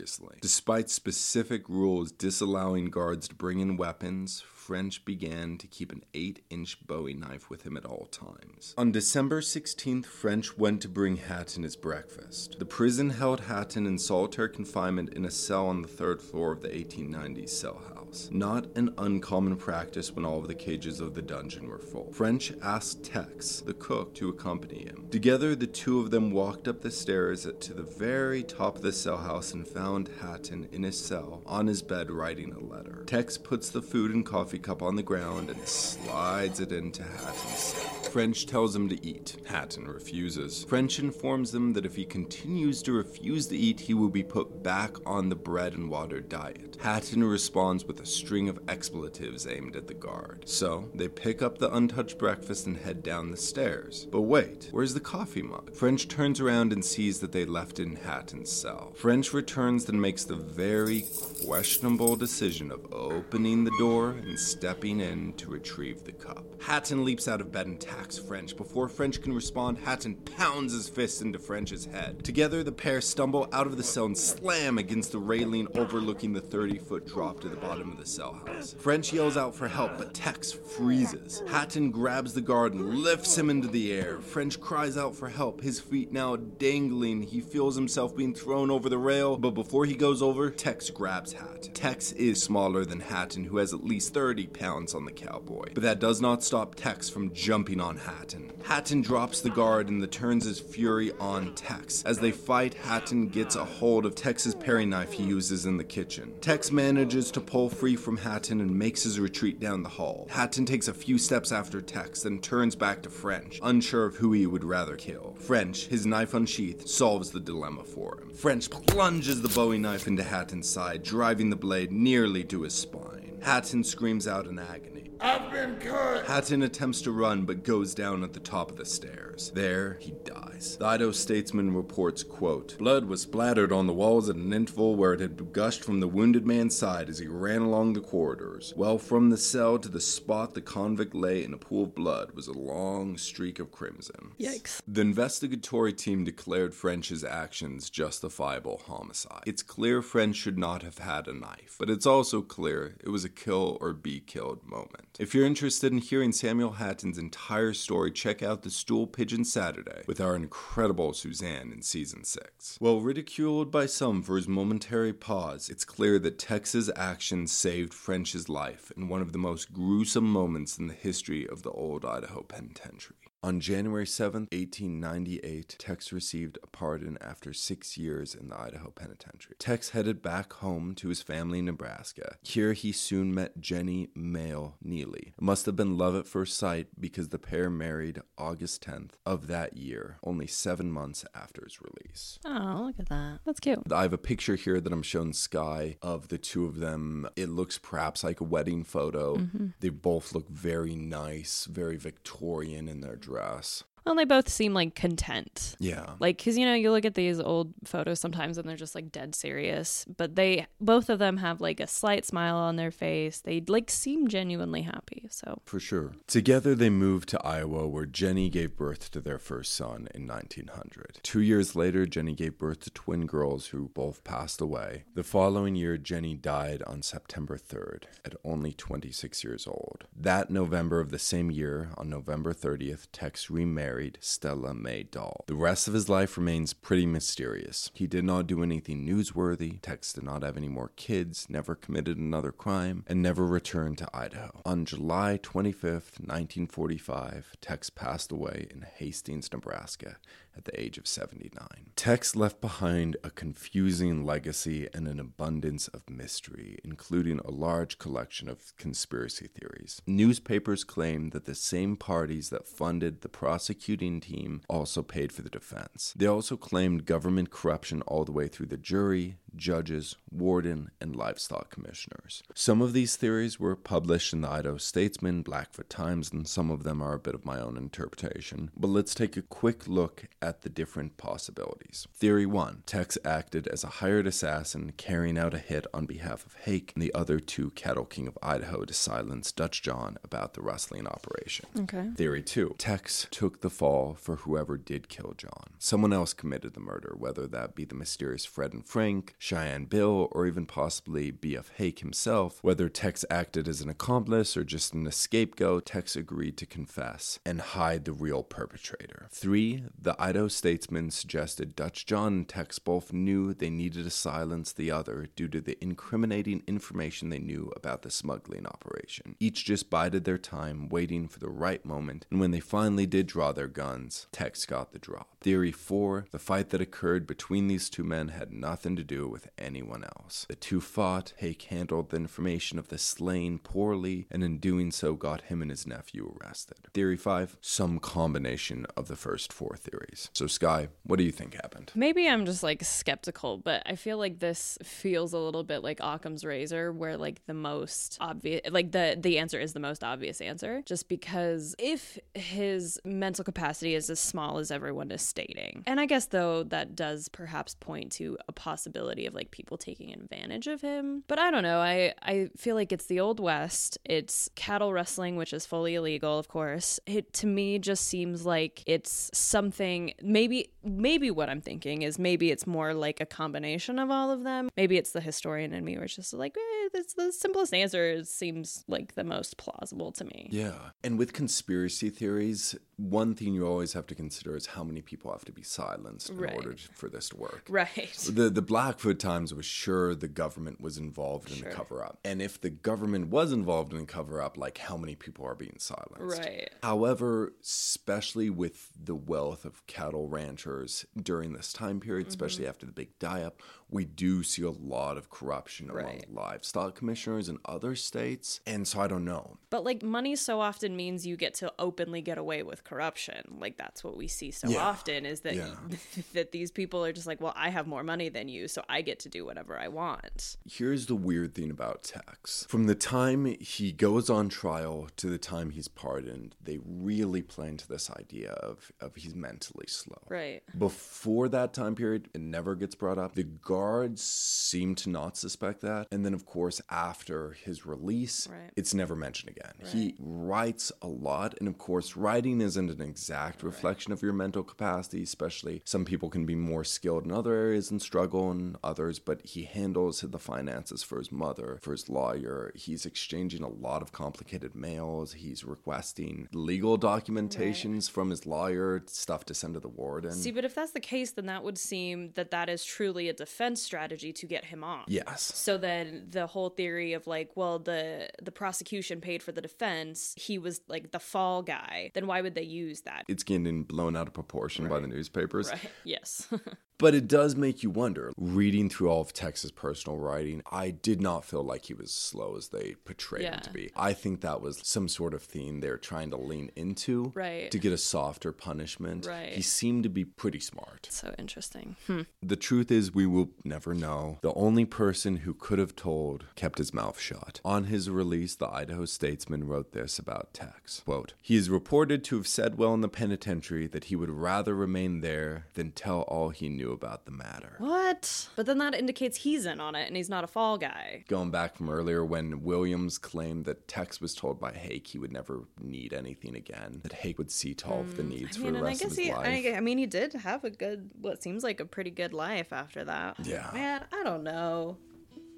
Despite 0.42 0.90
specific 0.90 1.68
rules 1.70 2.12
disallowing 2.12 2.90
guards 2.90 3.28
to 3.28 3.36
bring 3.36 3.60
in 3.60 3.78
weapons, 3.78 4.42
French 4.72 5.04
began 5.04 5.58
to 5.58 5.68
keep 5.68 5.92
an 5.92 6.02
8 6.14 6.46
inch 6.50 6.78
Bowie 6.88 7.14
knife 7.14 7.50
with 7.50 7.64
him 7.64 7.76
at 7.76 7.84
all 7.84 8.06
times. 8.06 8.74
On 8.78 8.90
December 8.90 9.42
16th, 9.42 10.06
French 10.06 10.58
went 10.58 10.82
to 10.84 10.88
bring 10.88 11.18
Hatton 11.18 11.64
his 11.64 11.76
breakfast. 11.76 12.58
The 12.58 12.66
prison 12.66 13.10
held 13.10 13.42
Hatton 13.42 13.86
in 13.86 13.98
solitary 13.98 14.48
confinement 14.48 15.14
in 15.14 15.26
a 15.26 15.30
cell 15.30 15.68
on 15.68 15.82
the 15.82 15.90
third 15.90 16.22
floor 16.22 16.54
of 16.54 16.62
the 16.62 16.70
1890s 16.70 17.50
cell 17.50 17.82
house. 17.94 18.30
Not 18.32 18.68
an 18.78 18.94
uncommon 18.98 19.58
practice 19.58 20.14
when 20.14 20.26
all 20.26 20.40
of 20.40 20.48
the 20.48 20.56
cages 20.56 21.02
of 21.02 21.16
the 21.16 21.22
dungeon 21.22 21.68
were 21.68 21.80
full. 21.80 22.12
French 22.14 22.54
asked 22.62 23.04
Tex, 23.04 23.60
the 23.60 23.74
cook, 23.74 24.14
to 24.16 24.30
accompany 24.30 24.84
him. 24.84 25.08
Together, 25.12 25.54
the 25.54 25.68
two 25.68 26.00
of 26.00 26.12
them 26.12 26.32
walked 26.32 26.70
up 26.70 26.82
the 26.82 26.92
stairs 26.92 27.46
to 27.60 27.74
the 27.74 27.84
very 27.84 28.44
top 28.44 28.78
of 28.78 28.82
the 28.82 28.92
cell 28.92 29.18
house 29.18 29.54
and 29.54 29.68
found 29.68 30.10
Hatton 30.22 30.70
in 30.72 30.84
his 30.84 30.98
cell 30.98 31.42
on 31.46 31.68
his 31.68 31.82
bed 31.82 32.10
writing 32.10 32.54
a 32.54 32.60
letter. 32.60 33.04
Tex 33.06 33.38
puts 33.38 33.70
the 33.70 33.82
food 33.82 34.14
and 34.14 34.26
coffee 34.26 34.61
cup 34.62 34.82
on 34.82 34.96
the 34.96 35.04
ground 35.04 35.50
and 35.50 35.68
slides 35.68 36.60
it 36.60 36.72
into 36.72 37.04
Hatton's. 37.04 37.74
French 38.12 38.46
tells 38.46 38.76
him 38.76 38.90
to 38.90 39.06
eat. 39.06 39.38
Hatton 39.46 39.88
refuses. 39.88 40.66
French 40.66 41.00
informs 41.00 41.52
them 41.52 41.74
that 41.74 41.86
if 41.86 41.96
he 41.96 42.06
continues 42.06 42.82
to 42.84 42.92
refuse 42.92 43.48
to 43.48 43.58
eat, 43.58 43.80
he 43.80 43.94
will 43.94 44.10
be 44.10 44.24
put 44.24 44.62
back 44.62 44.96
on 45.06 45.30
the 45.30 45.36
bread 45.36 45.74
and 45.74 45.90
water 45.90 46.20
diet. 46.20 46.78
Hatton 46.82 47.24
responds 47.24 47.86
with 47.86 48.02
a 48.02 48.06
string 48.06 48.50
of 48.50 48.60
expletives 48.68 49.48
aimed 49.48 49.76
at 49.76 49.88
the 49.88 49.94
guard. 49.94 50.44
So 50.46 50.90
they 50.94 51.08
pick 51.08 51.42
up 51.42 51.58
the 51.58 51.74
untouched 51.74 52.18
breakfast 52.18 52.66
and 52.68 52.76
head 52.76 53.02
down 53.02 53.32
the 53.32 53.38
stairs. 53.38 54.08
But 54.12 54.22
wait, 54.22 54.68
where's 54.72 54.94
the 54.94 55.00
coffee 55.00 55.42
mug? 55.42 55.74
French 55.74 56.08
turns 56.08 56.42
around 56.42 56.74
and 56.74 56.84
sees 56.84 57.20
that 57.20 57.32
they 57.32 57.46
left 57.46 57.80
it 57.80 57.84
in 57.84 57.96
Hatton's 57.96 58.52
cell. 58.52 58.92
French 58.96 59.34
returns 59.34 59.88
and 59.88 60.02
makes 60.02 60.26
the 60.26 60.36
very 60.36 61.06
questionable 61.46 62.16
decision 62.16 62.72
of 62.72 62.94
opening 62.94 63.64
the 63.64 63.78
door 63.78 64.12
and 64.12 64.38
stepping 64.52 65.00
in 65.00 65.32
to 65.34 65.50
retrieve 65.50 66.04
the 66.04 66.12
cup. 66.12 66.51
Hatton 66.62 67.04
leaps 67.04 67.28
out 67.28 67.42
of 67.42 67.52
bed 67.52 67.66
and 67.66 67.82
attacks 67.82 68.20
French. 68.20 68.56
Before 68.56 68.88
French 68.88 69.22
can 69.22 69.34
respond, 69.34 69.80
Hatton 69.80 70.16
pounds 70.16 70.74
his 70.74 70.88
fist 70.88 71.22
into 71.22 71.40
French's 71.40 71.86
head. 71.86 72.24
Together, 72.24 72.64
the 72.64 72.72
pair 72.72 73.02
stumble 73.02 73.50
out 73.52 73.66
of 73.66 73.78
the 73.78 73.84
cell 73.84 74.06
and 74.06 74.18
slam 74.18 74.78
against 74.78 75.12
the 75.12 75.18
railing 75.18 75.68
overlooking 75.74 76.34
the 76.34 76.42
30 76.42 76.78
foot 76.78 77.08
drop 77.08 77.40
to 77.40 77.50
the 77.50 77.56
bottom 77.56 77.92
of 77.92 77.98
the 77.98 78.06
cell 78.06 78.40
house. 78.46 78.76
French 78.78 79.12
yells 79.12 79.38
out 79.38 79.56
for 79.56 79.68
help, 79.68 79.98
but 79.98 80.14
Tex 80.14 80.52
freezes. 80.52 81.42
Hatton 81.48 81.90
grabs 81.90 82.34
the 82.34 82.42
guard 82.42 82.74
and 82.74 83.00
lifts 83.00 83.38
him 83.38 83.50
into 83.50 83.68
the 83.68 83.92
air. 83.92 84.20
French 84.20 84.62
cries 84.62 84.98
out 84.98 85.16
for 85.16 85.30
help, 85.30 85.62
his 85.62 85.80
feet 85.80 86.12
now 86.12 86.36
dangling. 86.36 87.24
He 87.24 87.42
feels 87.42 87.76
himself 87.76 88.16
being 88.16 88.36
thrown 88.36 88.70
over 88.70 88.88
the 88.88 89.00
rail, 89.00 89.36
but 89.36 89.52
before 89.52 89.86
he 89.86 89.96
goes 89.96 90.22
over, 90.22 90.52
Tex 90.52 90.92
grabs 90.92 91.34
Hatton. 91.34 91.74
Tex 91.74 92.12
is 92.12 92.42
smaller 92.42 92.86
than 92.86 93.00
Hatton, 93.00 93.46
who 93.46 93.58
has 93.58 93.74
at 93.74 93.84
least 93.84 94.14
30 94.14 94.46
pounds 94.48 94.94
on 94.94 95.06
the 95.06 95.12
cowboy, 95.12 95.66
but 95.74 95.82
that 95.84 96.00
does 96.00 96.22
not 96.22 96.44
stop 96.52 96.76
Tex 96.76 97.10
from 97.10 97.34
jumping 97.34 97.80
on 97.80 97.96
Hatton. 97.96 98.52
Hatton 98.66 99.02
drops 99.02 99.40
the 99.40 99.50
guard 99.50 99.88
and 99.88 100.12
turns 100.12 100.44
his 100.44 100.60
fury 100.60 101.14
on 101.18 101.56
Tex. 101.56 102.04
As 102.04 102.20
they 102.20 102.32
fight, 102.34 102.74
Hatton 102.74 103.30
gets 103.30 103.56
a 103.56 103.64
hold 103.64 104.06
of 104.06 104.16
Tex's 104.16 104.54
paring 104.54 104.90
knife 104.90 105.14
he 105.14 105.24
uses 105.24 105.66
in 105.66 105.78
the 105.78 105.84
kitchen. 105.86 106.34
Tex 106.42 106.70
manages 106.70 107.32
to 107.32 107.40
pull 107.40 107.70
free 107.70 107.96
from 107.96 108.18
Hatton 108.18 108.60
and 108.60 108.78
makes 108.78 109.04
his 109.04 109.18
retreat 109.18 109.62
down 109.62 109.82
the 109.82 109.88
hall. 109.88 110.28
Hatton 110.30 110.66
takes 110.66 110.90
a 110.90 110.94
few 110.94 111.18
steps 111.18 111.54
after 111.54 111.82
Tex, 111.82 112.24
then 112.24 112.38
turns 112.38 112.76
back 112.76 113.02
to 113.04 113.10
French, 113.10 113.58
unsure 113.64 114.04
of 114.04 114.18
who 114.18 114.34
he 114.34 114.46
would 114.46 114.66
rather 114.66 114.98
kill. 114.98 115.38
French, 115.40 115.86
his 115.86 116.06
knife 116.06 116.34
unsheathed, 116.34 116.90
solves 116.90 117.32
the 117.32 117.40
dilemma 117.40 117.86
for 117.86 118.20
him. 118.20 118.34
French 118.34 118.70
plunges 118.70 119.42
the 119.42 119.48
Bowie 119.48 119.78
knife 119.78 120.06
into 120.06 120.24
Hatton's 120.24 120.68
side, 120.68 121.02
driving 121.02 121.50
the 121.50 121.56
blade 121.56 121.94
nearly 121.94 122.44
to 122.44 122.64
his 122.64 122.74
spine. 122.74 123.38
Hatton 123.42 123.86
screams 123.86 124.28
out 124.28 124.48
in 124.48 124.60
agony. 124.60 124.91
I've 125.22 125.52
been 125.52 125.76
cut! 125.78 126.26
Hatton 126.26 126.64
attempts 126.64 127.02
to 127.04 127.12
run 127.12 127.46
but 127.46 127.64
goes 127.64 127.94
down 127.94 128.24
at 128.24 128.34
the 128.34 128.40
top 128.40 128.72
of 128.72 128.78
the 128.78 128.86
stairs. 128.86 129.52
There, 129.54 129.98
he 130.00 130.14
dies. 130.26 130.51
The 130.62 130.86
Idaho 130.86 131.12
Statesman 131.12 131.74
reports, 131.74 132.22
quote, 132.22 132.78
Blood 132.78 133.06
was 133.06 133.24
splattered 133.24 133.72
on 133.72 133.88
the 133.88 133.94
walls 133.94 134.30
at 134.30 134.36
an 134.36 134.54
interval 134.54 134.96
where 134.96 135.14
it 135.14 135.20
had 135.20 135.52
gushed 135.52 135.84
from 135.84 136.00
the 136.00 136.08
wounded 136.08 136.46
man's 136.46 136.78
side 136.78 137.10
as 137.10 137.18
he 137.18 137.28
ran 137.28 137.64
along 137.64 137.94
the 137.94 138.00
corridors, 138.00 138.72
while 138.76 139.00
from 139.00 139.32
the 139.32 139.38
cell 139.38 139.80
to 139.80 139.90
the 139.90 140.00
spot 140.00 140.54
the 140.54 140.62
convict 140.62 141.16
lay 141.16 141.44
in 141.44 141.52
a 141.52 141.58
pool 141.58 141.86
of 141.86 141.96
blood 141.96 142.34
was 142.34 142.48
a 142.48 142.54
long 142.54 143.18
streak 143.18 143.58
of 143.58 143.72
crimson. 143.72 144.34
Yikes. 144.40 144.84
The 144.88 145.02
investigatory 145.02 145.94
team 145.94 146.26
declared 146.26 146.76
French's 146.76 147.24
actions 147.24 147.90
justifiable 147.90 148.84
homicide. 148.86 149.44
It's 149.48 149.64
clear 149.64 150.04
French 150.04 150.36
should 150.36 150.60
not 150.60 150.84
have 150.84 151.00
had 151.00 151.28
a 151.28 151.34
knife, 151.34 151.76
but 151.80 151.90
it's 151.90 152.06
also 152.06 152.44
clear 152.44 152.98
it 153.04 153.10
was 153.10 153.26
a 153.26 153.30
kill 153.30 153.80
or 153.82 153.94
be 153.94 154.20
killed 154.20 154.64
moment. 154.64 155.18
If 155.20 155.34
you're 155.34 155.46
interested 155.48 155.92
in 155.92 155.98
hearing 155.98 156.32
Samuel 156.32 156.74
Hatton's 156.74 157.18
entire 157.18 157.74
story, 157.74 158.12
check 158.12 158.44
out 158.44 158.62
the 158.62 158.70
Stool 158.70 159.08
Pigeon 159.08 159.44
Saturday 159.44 160.04
with 160.06 160.22
our 160.22 160.36
incredible 160.52 161.14
Suzanne 161.14 161.72
in 161.72 161.82
season 161.82 162.26
6. 162.26 162.76
While 162.80 163.00
ridiculed 163.00 163.72
by 163.72 163.86
some 163.86 164.22
for 164.22 164.36
his 164.36 164.50
momentary 164.50 165.14
pause, 165.14 165.70
it's 165.70 165.86
clear 165.86 166.20
that 166.20 166.40
Tex's 166.40 166.92
actions 166.94 167.54
saved 167.54 167.94
French's 167.94 168.50
life 168.50 168.92
in 168.98 169.08
one 169.08 169.22
of 169.22 169.32
the 169.32 169.38
most 169.38 169.72
gruesome 169.72 170.30
moments 170.30 170.78
in 170.78 170.88
the 170.88 170.94
history 170.94 171.48
of 171.48 171.64
the 171.64 171.72
old 171.72 172.04
Idaho 172.04 172.42
Penitentiary. 172.42 173.21
On 173.44 173.60
January 173.60 174.06
7, 174.06 174.42
1898, 174.52 175.76
Tex 175.80 176.12
received 176.14 176.60
a 176.62 176.68
pardon 176.68 177.18
after 177.22 177.54
six 177.54 177.98
years 177.98 178.36
in 178.36 178.50
the 178.50 178.56
Idaho 178.60 178.92
Penitentiary. 178.92 179.56
Tex 179.58 179.90
headed 179.90 180.22
back 180.22 180.54
home 180.54 180.94
to 180.94 181.08
his 181.08 181.24
family 181.24 181.58
in 181.58 181.66
Nebraska. 181.66 182.36
Here 182.44 182.74
he 182.74 182.92
soon 182.92 183.34
met 183.34 183.60
Jenny 183.60 184.10
Mail 184.14 184.76
Neely. 184.84 185.34
It 185.36 185.42
must 185.42 185.66
have 185.66 185.76
been 185.76 185.98
love 185.98 186.16
at 186.16 186.28
first 186.28 186.56
sight 186.56 186.90
because 187.00 187.30
the 187.30 187.40
pair 187.40 187.72
married 187.72 188.22
August 188.38 188.86
10th 188.86 189.14
of 189.26 189.48
that 189.48 189.76
year, 189.76 190.20
only 190.24 190.46
seven 190.46 190.92
months 190.92 191.26
after 191.34 191.64
his 191.64 191.80
release. 191.82 192.38
Oh, 192.46 192.84
look 192.86 193.00
at 193.00 193.10
that. 193.10 193.40
That's 193.44 193.60
cute. 193.60 193.92
I 193.92 194.04
have 194.04 194.14
a 194.14 194.20
picture 194.20 194.56
here 194.56 194.80
that 194.80 194.94
I'm 194.94 195.02
showing 195.02 195.34
Skye 195.34 195.98
of 196.04 196.28
the 196.28 196.38
two 196.38 196.66
of 196.66 196.78
them. 196.78 197.28
It 197.36 197.50
looks 197.50 197.80
perhaps 197.80 198.24
like 198.24 198.40
a 198.40 198.44
wedding 198.44 198.84
photo. 198.84 199.38
Mm-hmm. 199.38 199.68
They 199.80 199.90
both 199.90 200.36
look 200.36 200.48
very 200.48 200.96
nice, 200.96 201.66
very 201.66 201.98
Victorian 201.98 202.88
in 202.88 203.02
their 203.02 203.16
dress 203.16 203.31
dress 203.32 203.86
well, 204.06 204.16
they 204.16 204.26
both 204.26 204.50
seem 204.50 204.74
like 204.74 204.96
content. 204.96 205.76
Yeah. 205.80 206.12
Like, 206.20 206.38
because, 206.38 206.58
you 206.58 206.66
know, 206.66 206.74
you 206.74 206.92
look 206.92 207.06
at 207.06 207.14
these 207.14 207.40
old 207.40 207.74
photos 207.86 208.20
sometimes 208.20 208.58
and 208.58 208.68
they're 208.68 208.76
just 208.76 208.96
like 208.96 209.12
dead 209.12 209.36
serious, 209.36 210.06
but 210.18 210.36
they, 210.36 210.66
both 210.80 211.10
of 211.10 211.20
them 211.20 211.38
have 211.38 211.62
like 211.62 211.80
a 211.80 211.88
slight 211.88 212.26
smile 212.26 212.56
on 212.56 212.78
their 212.78 212.90
face. 212.92 213.42
They 213.42 213.62
like 213.68 213.92
seem 213.92 214.28
genuinely 214.28 214.82
happy. 214.82 215.28
So, 215.30 215.62
For 215.66 215.80
sure. 215.80 216.14
Together, 216.26 216.74
they 216.74 216.90
moved 216.90 217.30
to 217.30 217.46
Iowa, 217.46 217.88
where 217.88 218.08
Jenny 218.08 218.50
gave 218.50 218.76
birth 218.76 219.12
to 219.12 219.22
their 219.22 219.38
first 219.38 219.74
son 219.74 220.08
in 220.16 220.28
1900. 220.28 221.20
Two 221.22 221.42
years 221.42 221.76
later, 221.76 222.06
Jenny 222.08 222.34
gave 222.34 222.58
birth 222.58 222.80
to 222.82 222.90
twin 222.90 223.28
girls 223.28 223.68
who 223.68 223.90
both 223.90 224.24
passed 224.24 224.62
away. 224.62 225.04
The 225.14 225.24
following 225.24 225.76
year, 225.76 225.98
Jenny 225.98 226.36
died 226.36 226.82
on 226.88 227.04
September 227.04 227.58
3rd 227.58 228.06
at 228.26 228.36
only 228.44 228.74
26 228.74 229.44
years 229.44 229.68
old. 229.68 230.06
That 230.16 230.50
November 230.50 231.00
of 231.00 231.12
the 231.12 231.20
same 231.20 231.52
year, 231.52 231.92
on 231.98 232.10
November 232.10 232.54
30th, 232.54 233.08
Tex 233.12 233.50
remarried 233.50 233.91
Stella 234.20 234.74
Mae 234.74 235.04
Dahl. 235.04 235.44
The 235.48 235.56
rest 235.56 235.88
of 235.88 235.94
his 235.94 236.08
life 236.08 236.38
remains 236.38 236.74
pretty 236.74 237.06
mysterious. 237.06 237.92
He 237.94 238.08
did 238.08 238.24
not 238.24 238.48
do 238.48 238.64
anything 238.64 239.06
newsworthy, 239.06 239.82
Tex 239.82 240.14
did 240.14 240.24
not 240.24 240.44
have 240.44 240.58
any 240.58 240.70
more 240.70 240.92
kids, 240.96 241.48
never 241.50 241.76
committed 241.76 242.18
another 242.18 242.52
crime, 242.52 243.04
and 243.08 243.22
never 243.22 243.46
returned 243.46 243.98
to 244.00 244.10
Idaho. 244.14 244.62
On 244.66 244.86
July 244.86 245.40
25th, 245.42 246.20
1945, 246.20 247.58
Tex 247.60 247.90
passed 247.90 248.32
away 248.32 248.68
in 248.72 248.86
Hastings, 248.98 249.52
Nebraska 249.52 250.18
at 250.56 250.66
the 250.66 250.80
age 250.80 250.98
of 250.98 251.08
79. 251.08 251.68
Tex 251.96 252.36
left 252.36 252.62
behind 252.62 253.18
a 253.24 253.30
confusing 253.30 254.26
legacy 254.26 254.88
and 254.94 255.08
an 255.08 255.20
abundance 255.20 255.88
of 255.90 256.10
mystery, 256.10 256.80
including 256.84 257.40
a 257.40 257.52
large 257.52 257.98
collection 257.98 258.50
of 258.50 258.76
conspiracy 258.78 259.48
theories. 259.48 260.02
Newspapers 260.08 260.84
claimed 260.84 261.32
that 261.32 261.46
the 261.46 261.56
same 261.56 261.96
parties 261.96 262.50
that 262.50 262.68
funded 262.68 263.22
the 263.22 263.30
prosecuting 263.30 264.20
team 264.20 264.62
also 264.68 265.02
paid 265.02 265.32
for 265.32 265.42
the 265.42 265.50
defense. 265.50 266.14
They 266.16 266.28
also 266.28 266.58
claimed 266.58 267.06
government 267.06 267.52
corruption 267.52 268.02
all 268.04 268.26
the 268.26 268.32
way 268.32 268.48
through 268.48 268.68
the 268.68 268.78
jury, 268.78 269.38
judges, 269.56 270.16
warden, 270.32 270.92
and 271.00 271.16
livestock 271.16 271.70
commissioners. 271.70 272.44
Some 272.56 272.82
of 272.82 272.94
these 272.94 273.16
theories 273.16 273.60
were 273.60 273.76
published 273.76 274.34
in 274.34 274.42
the 274.42 274.50
Idaho 274.50 274.78
Statesman, 274.78 275.42
Blackfoot 275.42 275.90
Times, 275.90 276.32
and 276.32 276.48
some 276.48 276.72
of 276.72 276.84
them 276.84 277.02
are 277.02 277.14
a 277.14 277.20
bit 277.20 277.36
of 277.36 277.46
my 277.46 277.60
own 277.60 277.78
interpretation. 277.78 278.72
But 278.78 278.88
let's 278.88 279.14
take 279.14 279.38
a 279.38 279.42
quick 279.42 279.88
look 279.88 280.26
at 280.42 280.62
the 280.62 280.70
different 280.70 281.18
possibilities. 281.18 282.08
Theory 282.14 282.46
1 282.46 282.84
Tex 282.86 283.18
acted 283.24 283.68
as 283.68 283.84
a 283.84 283.88
hired 283.88 284.28
assassin 284.28 284.94
carrying 284.98 285.38
out 285.38 285.54
a 285.54 285.60
hit 285.60 285.86
on 285.94 286.06
behalf 286.06 286.46
of 286.46 286.56
Hake 286.64 286.92
and 286.96 287.02
the 287.02 287.14
other 287.14 287.40
two 287.40 287.72
Cattle 287.72 288.06
King 288.06 288.28
of 288.28 288.38
Idaho 288.42 288.86
to 288.86 288.94
silence 288.94 289.52
Dutch 289.52 289.82
John 289.82 290.18
about 290.24 290.54
the 290.54 290.62
rustling 290.62 291.08
operation. 291.08 291.66
Okay. 291.78 292.10
Theory 292.16 292.42
2 292.42 292.76
Tex 292.78 293.28
took 293.32 293.62
the 293.62 293.70
fall 293.70 294.16
for 294.20 294.38
whoever 294.38 294.78
did 294.78 295.10
kill 295.10 295.34
John. 295.38 295.76
Someone 295.78 296.14
else 296.14 296.34
committed 296.34 296.74
the 296.74 296.80
murder, 296.80 297.16
whether 297.18 297.48
that 297.48 297.76
be 297.76 297.86
the 297.86 297.96
mysterious 297.96 298.46
Fred 298.46 298.74
and 298.74 298.86
Frank, 298.86 299.36
Cheyenne 299.38 299.86
Bill, 299.86 300.30
or 300.32 300.48
even 300.48 300.66
possibly 300.66 301.32
B.F. 301.32 301.72
Hake 301.76 302.00
himself. 302.00 302.60
Whether 302.64 302.90
Tex 302.90 303.24
acted 303.30 303.68
as 303.68 303.82
an 303.82 303.90
accomplice 303.90 304.58
or 304.58 304.64
just 304.64 304.94
an 304.94 305.10
scapegoat, 305.12 305.86
Tex 305.86 306.16
agreed 306.16 306.58
to 306.58 306.66
confess 306.66 307.40
and 307.46 307.62
hide 307.62 308.06
the 308.06 308.14
real 308.14 308.44
perpetrator. 308.44 309.28
3. 309.32 309.84
The 310.00 310.16
Idaho 310.20 310.31
Statesman 310.32 311.12
suggested 311.12 311.76
Dutch 311.76 312.06
John 312.06 312.34
and 312.34 312.48
Tex 312.48 312.80
both 312.80 313.12
knew 313.12 313.54
they 313.54 313.70
needed 313.70 314.06
to 314.06 314.10
silence 314.10 314.72
the 314.72 314.90
other 314.90 315.28
due 315.36 315.50
to 315.50 315.60
the 315.60 315.78
incriminating 315.84 316.64
information 316.68 317.30
they 317.30 317.40
knew 317.40 317.72
about 317.76 318.04
the 318.04 318.10
smuggling 318.10 318.66
operation. 318.66 319.36
Each 319.42 319.66
just 319.66 319.90
bided 319.90 320.24
their 320.24 320.38
time, 320.38 320.88
waiting 320.88 321.28
for 321.28 321.40
the 321.40 321.50
right 321.50 321.84
moment, 321.84 322.26
and 322.32 322.40
when 322.40 322.52
they 322.52 322.62
finally 322.62 323.06
did 323.06 323.28
draw 323.28 323.52
their 323.52 323.68
guns, 323.68 324.28
Tex 324.32 324.66
got 324.66 324.94
the 324.94 325.00
drop. 325.00 325.36
Theory 325.42 325.72
4 325.72 326.28
The 326.32 326.40
fight 326.40 326.70
that 326.70 326.82
occurred 326.82 327.28
between 327.28 327.68
these 327.68 327.90
two 327.90 328.04
men 328.04 328.30
had 328.30 328.54
nothing 328.54 328.96
to 328.96 329.04
do 329.04 329.28
with 329.28 329.50
anyone 329.58 330.04
else. 330.04 330.46
The 330.48 330.56
two 330.56 330.80
fought, 330.80 331.34
Hake 331.38 331.64
handled 331.64 332.10
the 332.10 332.18
information 332.18 332.80
of 332.80 332.88
the 332.88 332.98
slain 332.98 333.60
poorly, 333.60 334.28
and 334.32 334.44
in 334.44 334.60
doing 334.60 334.92
so 334.92 335.16
got 335.16 335.42
him 335.42 335.62
and 335.62 335.72
his 335.72 335.86
nephew 335.86 336.38
arrested. 336.42 336.78
Theory 336.94 337.18
5 337.18 337.58
Some 337.60 338.00
combination 338.00 338.86
of 338.96 339.08
the 339.08 339.16
first 339.16 339.52
four 339.52 339.76
theories. 339.76 340.21
So, 340.34 340.48
Skye, 340.48 340.90
what 341.04 341.18
do 341.18 341.24
you 341.24 341.32
think 341.32 341.54
happened? 341.56 341.92
Maybe 341.96 342.28
I'm 342.28 342.46
just 342.46 342.64
like 342.64 342.84
skeptical, 342.84 343.58
but 343.58 343.84
I 343.86 343.96
feel 343.96 344.18
like 344.18 344.40
this 344.40 344.78
feels 344.84 345.34
a 345.34 345.38
little 345.38 345.64
bit 345.64 345.84
like 345.84 346.00
Occam's 346.02 346.44
razor, 346.44 346.92
where 346.92 347.18
like 347.18 347.46
the 347.46 347.54
most 347.54 348.18
obvious, 348.20 348.62
like 348.70 348.92
the 348.92 349.18
the 349.20 349.40
answer 349.40 349.60
is 349.60 349.74
the 349.74 349.80
most 349.80 350.04
obvious 350.04 350.42
answer, 350.42 350.82
just 350.86 351.08
because 351.08 351.76
if 351.80 352.18
his 352.34 353.00
mental 353.06 353.44
capacity 353.44 353.96
is 353.96 354.10
as 354.10 354.20
small 354.20 354.58
as 354.58 354.72
everyone 354.72 355.12
is 355.12 355.22
stating, 355.22 355.84
and 355.88 356.00
I 356.00 356.06
guess 356.06 356.28
though 356.28 356.64
that 356.64 356.96
does 356.96 357.30
perhaps 357.30 357.76
point 357.76 358.12
to 358.14 358.38
a 358.48 358.52
possibility 358.52 359.26
of 359.26 359.34
like 359.34 359.52
people 359.52 359.78
taking 359.78 360.14
advantage 360.14 360.68
of 360.68 360.82
him, 360.82 361.24
but 361.28 361.40
I 361.40 361.52
don't 361.52 361.64
know. 361.64 361.80
I 361.80 362.14
I 362.22 362.50
feel 362.58 362.76
like 362.76 362.92
it's 362.92 363.06
the 363.06 363.20
old 363.20 363.40
west. 363.40 363.98
It's 364.06 364.50
cattle 364.56 364.94
rustling, 364.94 365.36
which 365.36 365.54
is 365.54 365.66
fully 365.66 365.96
illegal, 365.96 366.38
of 366.38 366.48
course. 366.48 367.00
It 367.06 367.34
to 367.34 367.48
me 367.48 367.80
just 367.80 368.08
seems 368.08 368.46
like 368.46 368.84
it's 368.86 369.30
something 369.34 370.11
maybe 370.22 370.70
maybe 370.84 371.30
what 371.32 371.50
I'm 371.50 371.62
thinking 371.62 372.02
is 372.02 372.18
maybe 372.18 372.52
it's 372.52 372.66
more 372.66 372.94
like 372.94 373.22
a 373.22 373.26
combination 373.26 374.00
of 374.00 374.10
all 374.10 374.32
of 374.32 374.44
them. 374.44 374.70
Maybe 374.76 374.98
it's 374.98 375.12
the 375.12 375.22
historian 375.22 375.74
in 375.74 375.84
me 375.86 375.98
which 375.98 376.18
is 376.18 376.34
like, 376.34 376.56
eh, 376.58 376.90
that's 376.94 377.14
the 377.14 377.32
simplest 377.32 377.74
answer. 377.74 378.24
Seems 378.24 378.84
like 378.88 379.16
the 379.16 379.24
most 379.24 379.58
plausible 379.58 380.12
to 380.14 380.26
me. 380.26 380.48
Yeah. 380.52 380.74
And 381.04 381.18
with 381.20 381.34
conspiracy 381.34 382.10
theories, 382.10 382.76
one 382.98 383.34
thing 383.36 383.54
you 383.54 383.66
always 383.66 383.94
have 383.94 384.06
to 384.08 384.16
consider 384.16 384.56
is 384.56 384.68
how 384.68 384.84
many 384.84 385.02
people 385.02 385.32
have 385.32 385.46
to 385.46 385.52
be 385.52 385.64
silenced 385.64 386.30
in 386.30 386.38
Right. 386.38 386.56
order 386.56 386.76
for 386.94 387.10
this 387.10 387.30
to 387.30 387.38
work. 387.38 387.66
Right. 387.70 388.12
The 388.32 388.50
the 388.50 388.62
Blackfoot 388.62 389.20
Times 389.20 389.54
was 389.54 389.66
sure 389.66 390.14
the 390.16 390.28
government 390.28 390.82
was 390.82 390.98
involved 390.98 391.50
in 391.52 391.58
Sure. 391.58 391.70
the 391.70 391.76
cover 391.76 392.04
up. 392.04 392.20
And 392.24 392.42
if 392.42 392.60
the 392.62 392.70
government 392.70 393.30
was 393.30 393.52
involved 393.52 393.94
in 393.94 394.00
the 394.02 394.06
cover 394.06 394.42
up, 394.42 394.58
like 394.58 394.78
how 394.80 394.98
many 394.98 395.16
people 395.16 395.46
are 395.46 395.56
being 395.56 395.78
silenced? 395.80 396.40
Right. 396.40 396.70
However, 396.84 397.54
especially 397.62 398.50
with 398.50 398.90
the 399.02 399.16
wealth 399.16 399.66
of 399.66 399.86
cattle 400.02 400.28
ranchers 400.28 401.06
during 401.22 401.54
this 401.54 401.72
time 401.72 402.00
period, 402.00 402.28
especially 402.28 402.64
mm-hmm. 402.64 402.70
after 402.70 402.86
the 402.86 402.92
big 402.92 403.18
die 403.20 403.44
up, 403.44 403.62
we 403.92 404.06
do 404.06 404.42
see 404.42 404.64
a 404.64 404.72
lot 404.72 405.18
of 405.18 405.30
corruption 405.30 405.90
among 405.90 406.02
Right. 406.06 406.26
livestock 406.34 406.96
commissioners 406.96 407.50
in 407.50 407.58
other 407.66 407.94
states. 407.96 408.62
And 408.66 408.88
so 408.88 409.02
I 409.02 409.08
don't 409.08 409.26
know. 409.26 409.58
But 409.70 409.84
like 409.84 410.02
money 410.02 410.36
so 410.38 410.62
often 410.62 410.96
means 410.96 411.28
you 411.28 411.36
get 411.38 411.54
to 411.56 411.72
openly 411.78 412.22
get 412.22 412.38
away 412.38 412.64
with 412.64 412.84
corruption. 412.86 413.58
Like 413.60 413.78
that's 413.78 414.04
what 414.04 414.16
we 414.18 414.28
see 414.28 414.50
so 414.52 414.70
Yeah. 414.70 414.80
often 414.80 415.26
is 415.26 415.42
that 415.42 415.56
Yeah. 415.56 415.76
that 416.34 416.52
these 416.54 416.72
people 416.72 417.04
are 417.06 417.12
just 417.12 417.28
like, 417.28 417.42
well, 417.42 417.54
I 417.56 417.70
have 417.70 417.86
more 417.86 418.04
money 418.04 418.30
than 418.30 418.48
you, 418.48 418.68
so 418.70 418.82
I 418.88 419.02
get 419.02 419.20
to 419.20 419.30
do 419.30 419.46
whatever 419.46 419.78
I 419.78 419.90
want. 419.90 420.56
Here's 420.66 421.08
the 421.08 421.16
weird 421.16 421.54
thing 421.54 421.70
about 421.70 422.04
Tex. 422.04 422.66
From 422.70 422.86
the 422.86 422.96
time 422.96 423.46
he 423.60 423.92
goes 423.92 424.30
on 424.30 424.48
trial 424.50 425.10
to 425.18 425.28
the 425.30 425.38
time 425.38 425.72
he's 425.72 425.90
pardoned, 425.90 426.56
they 426.64 426.80
really 426.86 427.42
play 427.42 427.68
into 427.68 427.88
this 427.88 428.10
idea 428.10 428.52
of, 428.54 428.92
of 429.02 429.16
he's 429.16 429.36
mentally 429.36 429.88
slow. 429.88 430.22
Right. 430.30 430.64
Before 430.78 431.50
that 431.50 431.74
time 431.74 431.96
period, 431.96 432.30
it 432.34 432.40
never 432.42 432.76
gets 432.76 432.96
brought 432.96 433.18
up. 433.18 433.36
The 433.36 433.44
guards 433.82 434.22
seem 434.22 434.94
to 434.94 435.10
not 435.10 435.36
suspect 435.36 435.82
that. 435.82 436.06
And 436.12 436.24
then, 436.24 436.36
of 436.36 436.46
course, 436.46 436.80
after 436.90 437.52
his 437.66 437.84
release, 437.84 438.48
Right. 438.48 438.72
it's 438.76 438.94
never 438.94 439.16
mentioned 439.16 439.50
again. 439.50 439.74
He 439.94 440.16
writes 440.20 440.92
a 441.02 441.08
lot. 441.08 441.56
And 441.60 441.68
of 441.68 441.78
course, 441.80 442.16
writing 442.16 442.62
isn't 442.62 442.92
an 442.92 443.02
exact 443.02 443.64
reflection 443.64 444.14
of 444.14 444.22
your 444.22 444.34
mental 444.34 444.64
capacity, 444.64 445.24
especially 445.24 445.82
some 445.86 446.06
people 446.06 446.30
can 446.30 446.46
be 446.46 446.54
more 446.54 446.84
skilled 446.84 447.26
in 447.26 447.32
other 447.32 447.54
areas 447.56 447.90
and 447.90 448.00
struggle 448.00 448.52
in 448.52 448.76
others. 448.84 449.18
But 449.18 449.44
he 449.54 449.64
handles 449.64 450.22
the 450.22 450.38
finances 450.52 451.02
for 451.02 451.18
his 451.18 451.32
mother, 451.32 451.80
for 451.82 451.92
his 451.92 452.08
lawyer. 452.08 452.72
He's 452.76 453.06
exchanging 453.08 453.64
a 453.64 453.68
lot 453.88 454.04
of 454.04 454.12
complicated 454.12 454.76
mails. 454.76 455.34
He's 455.34 455.64
requesting 455.64 456.48
legal 456.54 457.00
documentations 457.00 458.10
from 458.12 458.30
his 458.30 458.46
lawyer, 458.46 459.02
stuff 459.08 459.44
to 459.46 459.56
send 459.56 459.74
to 459.74 459.80
the 459.80 459.90
warden. 460.04 460.34
See, 460.34 460.52
but 460.52 460.66
if 460.66 460.76
that's 460.76 460.92
the 460.92 461.00
case, 461.14 461.32
then 461.32 461.48
that 461.48 461.64
would 461.64 461.80
seem 461.80 462.32
that 462.36 462.52
that 462.52 462.70
is 462.70 462.86
truly 462.86 463.28
a 463.28 463.34
defense 463.34 463.71
strategy 463.76 464.34
to 464.34 464.46
get 464.46 464.66
him 464.66 464.84
off. 464.84 465.06
Yes. 465.08 465.42
So 465.56 465.78
then 465.78 466.28
the 466.30 466.48
whole 466.48 466.70
theory 466.70 467.14
of 467.14 467.28
like, 467.28 467.52
well, 467.56 467.80
the 467.80 468.30
the 468.42 468.52
prosecution 468.52 469.22
paid 469.22 469.44
for 469.44 469.52
the 469.52 469.62
defense, 469.62 470.34
he 470.38 470.58
was 470.58 470.82
like 470.88 471.12
the 471.12 471.20
fall 471.20 471.62
guy. 471.62 472.12
Then 472.14 472.28
why 472.28 472.42
would 472.42 472.56
they 472.56 472.64
use 472.64 473.02
that? 473.02 473.26
It's 473.28 473.44
getting 473.44 473.84
blown 473.84 474.16
out 474.16 474.28
of 474.28 474.34
proportion 474.34 474.88
by 474.88 475.00
the 475.00 475.08
newspapers. 475.08 475.70
Right. 475.70 475.80
Yes. 476.04 476.48
But 477.02 477.16
it 477.16 477.28
does 477.28 477.56
make 477.56 477.82
you 477.84 477.90
wonder. 477.90 478.32
Reading 478.38 478.90
through 478.90 479.10
all 479.10 479.22
of 479.22 479.34
Tex's 479.34 479.72
personal 479.72 480.18
writing, 480.20 480.62
I 480.72 480.92
did 480.92 481.20
not 481.20 481.44
feel 481.44 481.64
like 481.64 481.86
he 481.86 481.94
was 481.96 482.06
as 482.06 482.12
slow 482.14 482.56
as 482.56 482.68
they 482.70 482.96
portrayed 483.06 483.44
him 483.46 483.60
to 483.62 483.72
be. 483.74 483.92
I 483.96 484.14
think 484.14 484.42
that 484.42 484.62
was 484.62 484.80
some 484.84 485.08
sort 485.08 485.34
of 485.34 485.42
theme 485.42 485.80
they're 485.80 485.98
trying 485.98 486.30
to 486.30 486.38
lean 486.38 486.70
into 486.76 487.32
Right. 487.36 487.72
to 487.72 487.80
get 487.80 487.92
a 487.92 487.98
softer 487.98 488.52
punishment. 488.52 489.26
Right. 489.26 489.54
He 489.54 489.62
seemed 489.64 490.04
to 490.04 490.10
be 490.10 490.24
pretty 490.26 490.60
smart. 490.60 491.08
so 491.10 491.34
interesting. 491.40 491.96
Hmm. 492.08 492.22
The 492.42 492.56
truth 492.56 492.92
is, 492.92 493.14
we 493.14 493.26
will 493.26 493.50
never 493.64 493.94
know. 493.96 494.38
The 494.42 494.54
only 494.54 494.86
person 494.86 495.38
who 495.38 495.54
could 495.56 495.80
have 495.80 495.96
told 495.96 496.46
kept 496.56 496.78
his 496.78 496.94
mouth 496.94 497.20
shut. 497.20 497.60
On 497.66 497.86
his 497.86 498.10
release, 498.10 498.56
the 498.56 498.70
Idaho 498.70 499.06
Statesman 499.06 499.66
wrote 499.68 499.92
this 499.94 500.20
about 500.20 500.54
Tex. 500.54 501.02
Quote, 501.06 501.34
He 501.42 501.56
is 501.56 501.70
reported 501.70 502.24
to 502.26 502.38
have 502.38 502.48
said 502.48 502.78
well 502.78 502.94
in 502.94 503.02
the 503.02 503.10
penitentiary 503.10 503.88
that 503.88 504.06
he 504.06 504.16
would 504.16 504.30
rather 504.30 504.76
remain 504.76 505.22
there 505.22 505.66
than 505.74 505.92
tell 505.92 506.22
all 506.24 506.50
he 506.50 506.70
knew 506.70 506.91
about 506.92 507.26
the 507.26 507.32
matter. 507.32 507.76
What? 507.78 508.50
But 508.56 508.66
then 508.66 508.78
that 508.80 508.94
indicates 508.96 509.38
he's 509.38 509.66
in 509.66 509.80
on 509.80 509.96
it 509.96 510.08
and 510.08 510.16
he's 510.16 510.30
not 510.30 510.44
a 510.44 510.48
fall 510.48 510.78
guy. 510.78 511.24
Going 511.28 511.52
back 511.52 511.76
from 511.76 511.90
earlier 511.90 512.24
when 512.24 512.64
Williams 512.64 513.18
claimed 513.18 513.66
that 513.66 513.88
Tex 513.88 514.22
was 514.22 514.34
told 514.34 514.60
by 514.60 514.74
Hake 514.74 515.08
he 515.08 515.20
would 515.20 515.32
never 515.32 515.66
need 515.80 516.14
anything 516.14 516.56
again, 516.56 517.00
that 517.04 517.14
Hake 517.14 517.38
would 517.38 517.52
see 517.52 517.74
to 517.76 517.88
all 517.88 518.02
of 518.02 518.18
the 518.18 518.24
hmm, 518.24 518.30
needs 518.30 518.58
I 518.58 518.62
for 518.62 518.72
the 518.72 518.78
and 518.78 518.78
I 518.78 518.82
rest 518.82 519.04
of 519.04 519.10
his 519.10 519.18
he, 519.18 519.32
life. 519.32 519.66
I, 519.66 519.76
I 519.76 519.80
mean, 519.80 519.98
he 519.98 520.06
did 520.06 520.34
have 520.34 520.64
a 520.64 520.70
good, 520.70 521.10
what 521.20 521.42
seems 521.42 521.64
like 521.64 521.80
a 521.80 521.86
pretty 521.86 522.12
good 522.12 522.34
life 522.34 522.72
after 522.74 523.04
that. 523.06 523.36
Yeah. 523.44 523.70
Man, 523.74 524.06
I 524.12 524.24
don't 524.24 524.44
know. 524.44 524.98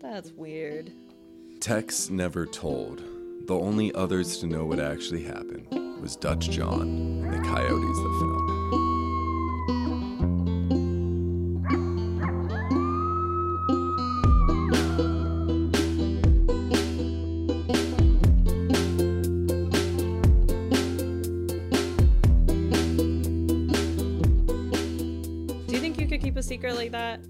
That's 0.01 0.31
weird. 0.31 0.91
Tex 1.59 2.09
never 2.09 2.45
told. 2.45 3.01
The 3.47 3.55
only 3.55 3.93
others 3.93 4.37
to 4.39 4.47
know 4.47 4.65
what 4.65 4.79
actually 4.79 5.23
happened 5.23 5.67
was 6.01 6.15
Dutch 6.15 6.49
John 6.49 6.81
and 6.81 7.33
the 7.33 7.47
coyotes 7.47 7.97
that 7.97 8.17
found 8.19 8.49
him. 8.49 8.62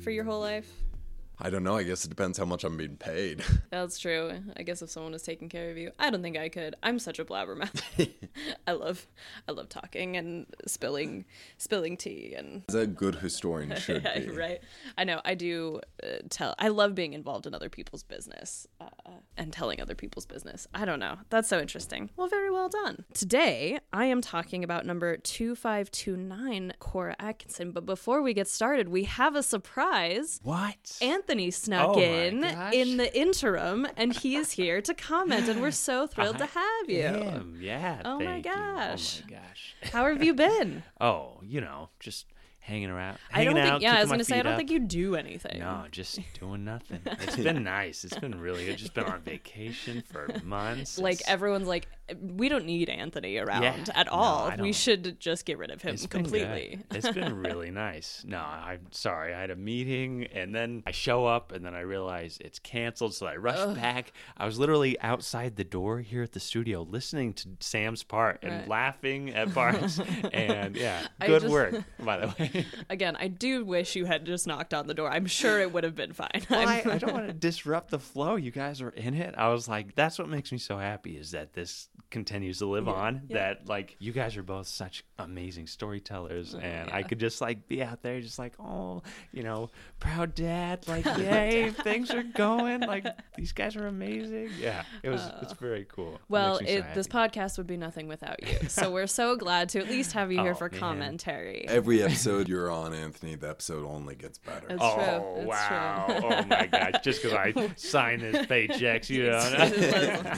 For 0.04 0.12
your 0.12 0.26
whole 0.26 0.42
life? 0.42 0.83
I 1.46 1.50
don't 1.50 1.64
know. 1.66 1.76
I 1.76 1.84
guess 1.84 2.06
it 2.06 2.08
depends 2.08 2.38
how 2.38 2.46
much 2.46 2.64
I'm 2.64 2.78
being 2.78 2.96
paid. 2.96 3.44
That's 3.70 4.00
true. 4.00 4.32
I 4.56 4.64
guess 4.64 4.82
if 4.82 4.90
someone 4.90 5.12
was 5.12 5.24
taking 5.24 5.50
care 5.50 5.70
of 5.72 5.78
you, 5.78 5.92
I 6.00 6.10
don't 6.10 6.22
think 6.22 6.38
I 6.38 6.48
could. 6.48 6.76
I'm 6.82 7.00
such 7.00 7.20
a 7.20 7.26
blabbermouth. 7.26 7.82
I 8.68 8.72
love, 8.72 9.06
I 9.46 9.52
love 9.52 9.68
talking 9.68 10.16
and 10.16 10.46
spilling, 10.68 11.26
spilling 11.58 11.98
tea 11.98 12.34
and. 12.38 12.64
As 12.70 12.76
a 12.76 12.88
good 12.88 13.16
historian 13.16 13.76
should 13.76 14.04
be. 14.16 14.30
right. 14.30 14.62
I 14.98 15.04
know. 15.04 15.20
I 15.26 15.36
do 15.36 15.82
uh, 16.02 16.20
tell. 16.30 16.56
I 16.60 16.70
love 16.70 16.96
being 16.96 17.12
involved 17.12 17.46
in 17.46 17.54
other 17.54 17.70
people's 17.70 18.04
business 18.04 18.66
uh, 18.80 18.86
and 19.36 19.52
telling 19.52 19.82
other 19.82 19.96
people's 19.96 20.26
business. 20.26 20.66
I 20.74 20.86
don't 20.86 21.00
know. 21.00 21.18
That's 21.30 21.50
so 21.50 21.60
interesting. 21.60 22.10
Well, 22.16 22.30
very 22.30 22.52
well 22.52 22.70
done. 22.70 23.04
Today, 23.14 23.80
I 23.92 24.06
am 24.06 24.22
talking 24.22 24.64
about 24.64 24.86
number 24.86 25.18
two 25.18 25.56
five 25.56 25.92
two 25.92 26.16
nine, 26.16 26.72
Cora 26.80 27.18
Atkinson. 27.20 27.72
But 27.72 27.86
before 27.86 28.22
we 28.22 28.34
get 28.34 28.48
started, 28.48 28.88
we 28.88 29.04
have 29.04 29.36
a 29.36 29.44
surprise. 29.44 30.40
What? 30.42 30.98
Anthony 31.02 31.33
snuck 31.52 31.98
Oh 31.98 32.00
in 32.00 32.44
in 32.74 32.98
the 32.98 33.16
interim, 33.18 33.88
and 33.98 34.14
he 34.16 34.36
is 34.36 34.52
here 34.52 34.82
to 34.82 34.94
comment. 34.94 35.48
And 35.50 35.62
we're 35.62 35.72
so 35.72 36.08
thrilled 36.14 36.38
to 36.40 36.46
have 36.46 36.90
you. 36.90 37.02
Damn, 37.04 37.58
yeah. 37.62 38.02
Oh 38.06 38.20
my 38.20 38.26
thank 38.26 38.46
you. 38.46 38.52
gosh. 38.52 39.22
Oh 39.22 39.26
my 39.32 39.38
gosh. 39.38 39.76
How 39.92 40.06
have 40.06 40.24
you 40.24 40.34
been? 40.34 40.84
Oh, 41.02 41.40
you 41.44 41.60
know, 41.62 41.90
just 42.00 42.26
hanging 42.60 42.90
around. 42.90 43.18
I 43.34 43.44
don't 43.44 43.56
hanging 43.58 43.64
think. 43.64 43.74
out, 43.76 43.82
Yeah, 43.82 43.98
I 43.98 44.02
was 44.02 44.10
gonna 44.10 44.24
say 44.24 44.40
I 44.40 44.42
don't 44.44 44.54
up. 44.54 44.58
think 44.58 44.72
you 44.72 44.80
do 44.80 45.16
anything. 45.16 45.60
No, 45.60 45.84
just 45.92 46.20
doing 46.40 46.64
nothing. 46.64 47.02
It's 47.06 47.36
been 47.36 47.62
nice. 47.64 48.06
It's 48.06 48.18
been 48.18 48.40
really 48.40 48.66
good. 48.66 48.78
Just 48.78 48.94
been 48.94 49.04
on 49.04 49.20
vacation 49.22 50.02
for 50.10 50.30
months. 50.46 50.98
like 50.98 51.16
It's- 51.16 51.30
everyone's 51.30 51.68
like 51.68 51.88
we 52.22 52.50
don't 52.50 52.66
need 52.66 52.90
anthony 52.90 53.38
around 53.38 53.64
Yeah, 53.64 53.78
at 53.96 54.08
all 54.08 54.48
I 54.52 54.56
we 54.58 54.74
should 54.74 55.20
just 55.20 55.46
get 55.46 55.58
rid 55.58 55.72
of 55.72 55.82
him 55.82 55.94
It's 55.94 56.06
been 56.06 56.24
completely. 56.24 56.80
It's 56.92 57.10
been 57.10 57.36
really 57.42 57.72
nice. 57.72 58.24
No, 58.28 58.40
I'm 58.40 58.88
sorry. 58.92 59.34
I 59.34 59.42
had 59.42 59.50
a 59.52 59.56
meeting 59.56 60.28
and 60.34 60.54
then 60.54 60.84
I 60.86 60.92
show 60.92 61.26
up 61.26 61.52
and 61.52 61.66
then 61.66 61.74
I 61.74 61.82
realize 61.82 62.38
it's 62.42 62.60
canceled. 62.60 63.14
So 63.14 63.26
I 63.26 63.36
rush 63.38 63.58
Ugh. 63.60 63.76
back. 63.76 64.14
I 64.38 64.46
was 64.46 64.60
literally 64.60 65.00
outside 65.02 65.56
the 65.56 65.64
door 65.64 66.00
here 66.00 66.24
at 66.24 66.32
the 66.34 66.40
studio 66.40 66.82
listening 66.90 67.34
to 67.34 67.50
Sam's 67.60 68.04
part 68.04 68.40
and 68.44 68.52
Right. 68.54 68.68
laughing 68.68 69.30
at 69.32 69.54
parts. 69.54 70.00
and 70.34 70.76
yeah, 70.76 71.08
good 71.26 71.42
just- 71.42 71.52
work, 71.52 71.76
by 72.00 72.18
the 72.18 72.28
way. 72.40 72.66
again 72.90 73.16
i 73.18 73.28
do 73.28 73.64
wish 73.66 73.96
you 73.96 74.06
had 74.06 74.26
just 74.26 74.46
knocked 74.48 74.74
on 74.74 74.88
the 74.88 74.94
door 74.94 75.10
i'm 75.10 75.26
sure 75.26 75.60
it 75.60 75.72
would 75.72 75.84
have 75.84 75.96
been 75.96 76.12
fine 76.14 76.30
Well, 76.50 76.68
I, 76.68 76.84
I 76.86 76.98
don't 76.98 77.14
want 77.14 77.28
to 77.28 77.34
disrupt 77.34 77.90
the 77.92 78.00
flow. 78.00 78.36
You 78.36 78.52
guys 78.52 78.82
are 78.82 78.90
in 78.90 79.14
it. 79.14 79.34
I 79.38 79.50
was 79.50 79.68
like, 79.68 79.96
that's 79.96 80.20
what 80.20 80.30
makes 80.30 80.52
me 80.52 80.58
so 80.58 80.78
happy 80.78 81.18
is 81.18 81.32
that 81.32 81.54
this 81.54 81.90
continues 82.10 82.60
to 82.60 82.66
live 82.68 82.86
Yeah, 82.86 82.94
on. 82.94 83.22
yeah. 83.28 83.38
That 83.38 83.68
like 83.68 83.96
you 84.00 84.12
guys 84.12 84.38
are 84.38 84.44
both 84.44 84.68
such 84.68 85.04
amazing 85.20 85.68
storytellers, 85.68 86.54
oh, 86.56 86.60
and 86.60 86.90
I 86.92 87.04
could 87.04 87.20
just 87.20 87.42
like 87.42 87.68
be 87.68 87.82
out 87.84 88.02
there, 88.04 88.20
just 88.22 88.38
like, 88.40 88.54
oh, 88.60 89.02
you 89.32 89.44
know, 89.44 89.70
proud 90.00 90.36
dad. 90.36 90.86
Like, 90.94 91.06
yay, 91.18 91.72
things 91.72 92.12
are 92.12 92.24
going. 92.24 92.82
Like 92.94 93.06
these 93.36 93.52
guys 93.52 93.76
are 93.76 93.88
amazing. 93.88 94.50
Yeah, 94.60 94.84
it 95.02 95.10
was. 95.10 95.22
Uh, 95.22 95.40
it's 95.42 95.54
very 95.54 95.86
cool. 95.90 96.20
Well 96.30 96.60
makes 96.60 96.72
it, 96.72 96.86
this 96.94 97.08
podcast 97.08 97.58
would 97.58 97.68
be 97.68 97.78
nothing 97.78 98.08
without 98.08 98.42
you 98.48 98.58
so 98.70 98.92
we're 98.92 99.08
so 99.08 99.36
glad 99.36 99.70
to 99.70 99.80
at 99.80 99.90
least 99.90 100.12
have 100.14 100.32
you 100.32 100.40
here 100.42 100.52
Oh, 100.52 100.56
for 100.56 100.70
man. 100.70 100.80
commentary 100.80 101.66
Every 101.68 102.04
episode 102.04 102.48
you're 102.48 102.70
on, 102.70 102.94
Anthony, 102.94 103.36
the 103.36 103.50
episode 103.50 103.86
only 103.86 104.16
gets 104.16 104.38
better. 104.38 104.68
It's 104.70 104.80
Oh 104.82 104.96
true. 104.96 105.42
It's 105.42 105.48
wow! 105.48 106.06
true. 106.08 106.30
oh 106.30 106.46
my 106.46 106.68
gosh! 106.68 107.02
Just 107.04 107.24
because 107.24 107.38
I 107.38 107.74
sign 107.76 108.20
this 108.20 108.46
paychecks, 108.46 109.10
you 109.10 109.24
know. 109.28 110.34